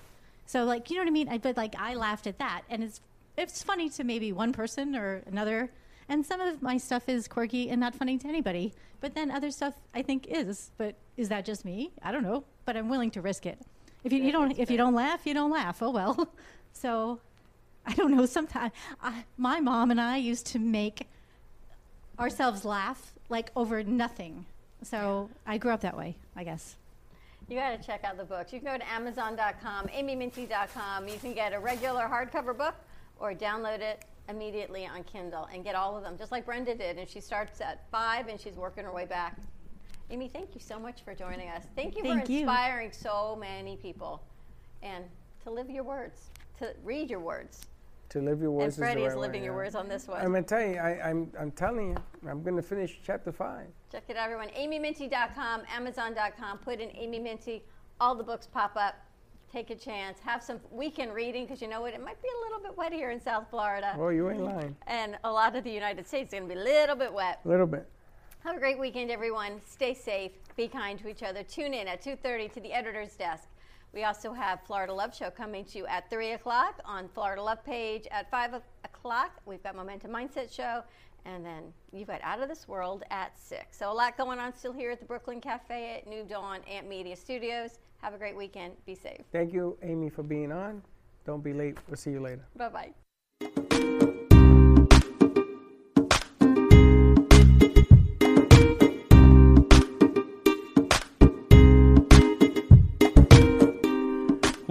So 0.46 0.64
like, 0.64 0.90
you 0.90 0.96
know 0.96 1.02
what 1.02 1.08
I 1.08 1.12
mean? 1.12 1.28
I, 1.28 1.38
but 1.38 1.56
like, 1.56 1.74
I 1.78 1.94
laughed 1.94 2.26
at 2.26 2.38
that, 2.38 2.62
and 2.70 2.82
it's 2.84 3.00
it's 3.36 3.62
funny 3.62 3.88
to 3.90 4.04
maybe 4.04 4.32
one 4.32 4.52
person 4.52 4.94
or 4.94 5.22
another. 5.26 5.70
And 6.08 6.26
some 6.26 6.40
of 6.40 6.62
my 6.62 6.76
stuff 6.76 7.08
is 7.08 7.26
quirky 7.26 7.70
and 7.70 7.80
not 7.80 7.94
funny 7.94 8.18
to 8.18 8.28
anybody. 8.28 8.72
But 9.00 9.14
then 9.14 9.30
other 9.30 9.50
stuff 9.50 9.74
I 9.94 10.02
think 10.02 10.26
is. 10.28 10.70
But 10.76 10.94
is 11.16 11.28
that 11.30 11.44
just 11.44 11.64
me? 11.64 11.92
I 12.02 12.12
don't 12.12 12.22
know. 12.22 12.44
But 12.64 12.76
I'm 12.76 12.88
willing 12.88 13.10
to 13.12 13.20
risk 13.20 13.46
it. 13.46 13.58
If 14.04 14.12
you, 14.12 14.22
you 14.22 14.32
don't 14.32 14.58
if 14.58 14.70
you 14.70 14.76
don't 14.76 14.94
laugh, 14.94 15.26
you 15.26 15.34
don't 15.34 15.50
laugh. 15.50 15.82
Oh 15.82 15.90
well. 15.90 16.28
So 16.74 17.20
I 17.86 17.94
don't 17.94 18.16
know. 18.16 18.26
Sometimes 18.26 18.72
I, 19.02 19.24
my 19.36 19.60
mom 19.60 19.90
and 19.90 20.00
I 20.00 20.16
used 20.18 20.46
to 20.48 20.58
make 20.58 21.08
ourselves 22.18 22.64
laugh 22.64 23.12
like 23.28 23.50
over 23.56 23.82
nothing. 23.82 24.46
So 24.82 25.30
I 25.46 25.58
grew 25.58 25.72
up 25.72 25.80
that 25.80 25.96
way, 25.96 26.16
I 26.36 26.44
guess. 26.44 26.76
You 27.48 27.58
got 27.58 27.80
to 27.80 27.86
check 27.86 28.04
out 28.04 28.16
the 28.16 28.24
books. 28.24 28.52
You 28.52 28.60
can 28.60 28.72
go 28.72 28.78
to 28.78 28.90
Amazon.com, 28.90 29.88
AmyMincy.com. 29.88 31.08
You 31.08 31.18
can 31.18 31.34
get 31.34 31.52
a 31.52 31.58
regular 31.58 32.02
hardcover 32.02 32.56
book 32.56 32.74
or 33.18 33.34
download 33.34 33.80
it 33.80 34.04
immediately 34.28 34.86
on 34.86 35.02
Kindle 35.04 35.48
and 35.52 35.64
get 35.64 35.74
all 35.74 35.96
of 35.96 36.02
them, 36.02 36.16
just 36.16 36.32
like 36.32 36.46
Brenda 36.46 36.74
did. 36.74 36.98
And 36.98 37.08
she 37.08 37.20
starts 37.20 37.60
at 37.60 37.88
five 37.90 38.28
and 38.28 38.40
she's 38.40 38.54
working 38.54 38.84
her 38.84 38.92
way 38.92 39.06
back. 39.06 39.36
Amy, 40.10 40.28
thank 40.28 40.54
you 40.54 40.60
so 40.60 40.78
much 40.78 41.02
for 41.02 41.14
joining 41.14 41.48
us. 41.48 41.64
Thank 41.74 41.96
you 41.96 42.02
Thank 42.02 42.26
for 42.26 42.32
you. 42.32 42.40
inspiring 42.40 42.92
so 42.92 43.36
many 43.40 43.76
people 43.76 44.22
and 44.82 45.04
to 45.44 45.50
live 45.50 45.70
your 45.70 45.84
words, 45.84 46.30
to 46.58 46.74
read 46.84 47.10
your 47.10 47.20
words. 47.20 47.66
To 48.12 48.20
live 48.20 48.42
your 48.42 48.50
words. 48.50 48.76
and 48.76 48.84
Freddie 48.84 49.04
is, 49.04 49.14
is, 49.14 49.18
living 49.18 49.40
way, 49.40 49.46
your 49.46 49.54
yeah. 49.54 49.64
words 49.64 49.74
on 49.74 49.88
this 49.88 50.06
one. 50.06 50.20
I'm 50.20 50.32
gonna 50.32 50.42
tell 50.42 50.60
you. 50.60 50.76
I, 50.76 51.08
I'm 51.08 51.32
I'm 51.40 51.50
telling 51.50 51.92
you. 51.92 51.96
I'm 52.28 52.42
gonna 52.42 52.60
finish 52.60 53.00
chapter 53.02 53.32
five. 53.32 53.68
Check 53.90 54.04
it 54.08 54.18
out, 54.18 54.24
everyone. 54.24 54.48
AmyMincy.com, 54.48 55.62
Amazon.com. 55.74 56.58
Put 56.58 56.78
in 56.78 56.94
Amy 56.94 57.20
Mincy. 57.20 57.62
All 58.00 58.14
the 58.14 58.22
books 58.22 58.46
pop 58.46 58.76
up. 58.76 58.96
Take 59.50 59.70
a 59.70 59.74
chance. 59.74 60.18
Have 60.20 60.42
some 60.42 60.60
weekend 60.70 61.14
reading 61.14 61.46
because 61.46 61.62
you 61.62 61.68
know 61.68 61.80
what? 61.80 61.94
It 61.94 62.04
might 62.04 62.20
be 62.20 62.28
a 62.28 62.40
little 62.44 62.62
bit 62.62 62.76
wet 62.76 62.92
here 62.92 63.12
in 63.12 63.20
South 63.20 63.46
Florida. 63.48 63.96
Oh, 63.98 64.10
you 64.10 64.28
ain't 64.30 64.42
lying. 64.42 64.76
And 64.86 65.16
a 65.24 65.32
lot 65.32 65.56
of 65.56 65.64
the 65.64 65.70
United 65.70 66.06
States 66.06 66.34
is 66.34 66.38
going 66.38 66.48
to 66.48 66.54
be 66.54 66.60
a 66.60 66.64
little 66.64 66.96
bit 66.96 67.12
wet. 67.12 67.40
A 67.44 67.48
little 67.48 67.66
bit. 67.66 67.86
Have 68.44 68.56
a 68.56 68.58
great 68.58 68.78
weekend, 68.78 69.10
everyone. 69.10 69.60
Stay 69.66 69.94
safe. 69.94 70.32
Be 70.56 70.68
kind 70.68 70.98
to 70.98 71.08
each 71.08 71.22
other. 71.22 71.42
Tune 71.42 71.74
in 71.74 71.86
at 71.86 72.02
2.30 72.02 72.52
to 72.54 72.60
the 72.60 72.72
editor's 72.72 73.14
desk. 73.14 73.44
We 73.92 74.04
also 74.04 74.32
have 74.32 74.60
Florida 74.66 74.92
Love 74.92 75.14
Show 75.14 75.30
coming 75.30 75.64
to 75.66 75.78
you 75.78 75.86
at 75.86 76.08
3 76.08 76.32
o'clock 76.32 76.80
on 76.84 77.08
Florida 77.08 77.42
Love 77.42 77.62
page 77.64 78.06
at 78.10 78.30
5 78.30 78.62
o'clock. 78.84 79.40
We've 79.44 79.62
got 79.62 79.76
Momentum 79.76 80.10
Mindset 80.10 80.52
Show. 80.54 80.82
And 81.24 81.44
then 81.44 81.72
you've 81.92 82.08
got 82.08 82.20
Out 82.22 82.40
of 82.40 82.48
This 82.48 82.66
World 82.66 83.04
at 83.10 83.38
6. 83.38 83.76
So 83.76 83.92
a 83.92 83.94
lot 83.94 84.16
going 84.16 84.38
on 84.38 84.52
still 84.54 84.72
here 84.72 84.90
at 84.90 84.98
the 84.98 85.04
Brooklyn 85.06 85.40
Cafe 85.40 85.98
at 85.98 86.08
New 86.08 86.24
Dawn 86.24 86.60
Amp 86.68 86.88
Media 86.88 87.14
Studios. 87.14 87.78
Have 88.00 88.14
a 88.14 88.18
great 88.18 88.36
weekend. 88.36 88.74
Be 88.86 88.96
safe. 88.96 89.20
Thank 89.30 89.52
you, 89.52 89.78
Amy, 89.82 90.08
for 90.08 90.24
being 90.24 90.50
on. 90.50 90.82
Don't 91.24 91.44
be 91.44 91.52
late. 91.52 91.78
We'll 91.86 91.96
see 91.96 92.10
you 92.10 92.20
later. 92.20 92.44
Bye-bye. 92.56 94.01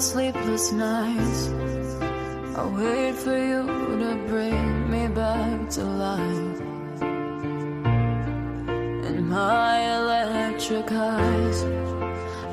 Sleepless 0.00 0.72
nights, 0.72 1.48
I 2.56 2.66
wait 2.74 3.14
for 3.16 3.36
you 3.36 3.66
to 3.98 4.14
bring 4.28 4.90
me 4.90 5.08
back 5.08 5.68
to 5.76 5.84
life. 5.84 6.60
In 9.08 9.28
my 9.28 9.74
electric 9.98 10.90
eyes, 10.90 11.62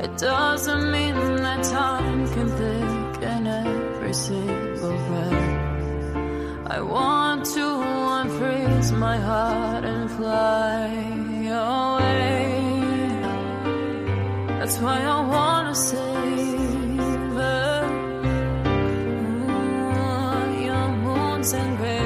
it 0.03 0.17
doesn't 0.17 0.91
mean 0.91 1.15
that 1.37 1.63
time 1.63 2.27
can 2.33 2.49
thicken 2.49 3.47
every 3.47 4.13
single 4.13 4.97
breath. 5.07 6.67
I 6.75 6.81
want 6.81 7.45
to 7.45 7.65
unfreeze 8.19 8.91
my 8.97 9.17
heart 9.17 9.85
and 9.85 10.11
fly 10.11 10.87
away. 11.47 12.67
That's 14.59 14.79
why 14.79 14.99
I 15.01 15.19
wanna 15.21 15.75
save 15.75 16.46
and 21.53 21.77
craters. 21.77 21.96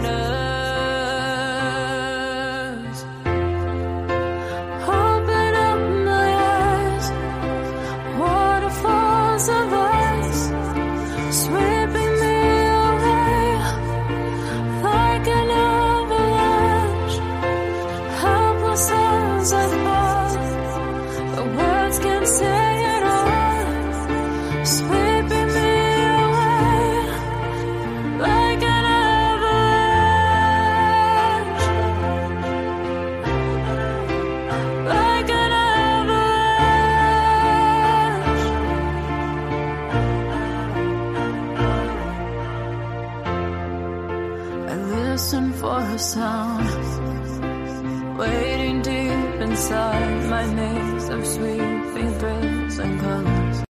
Waiting 49.71 50.20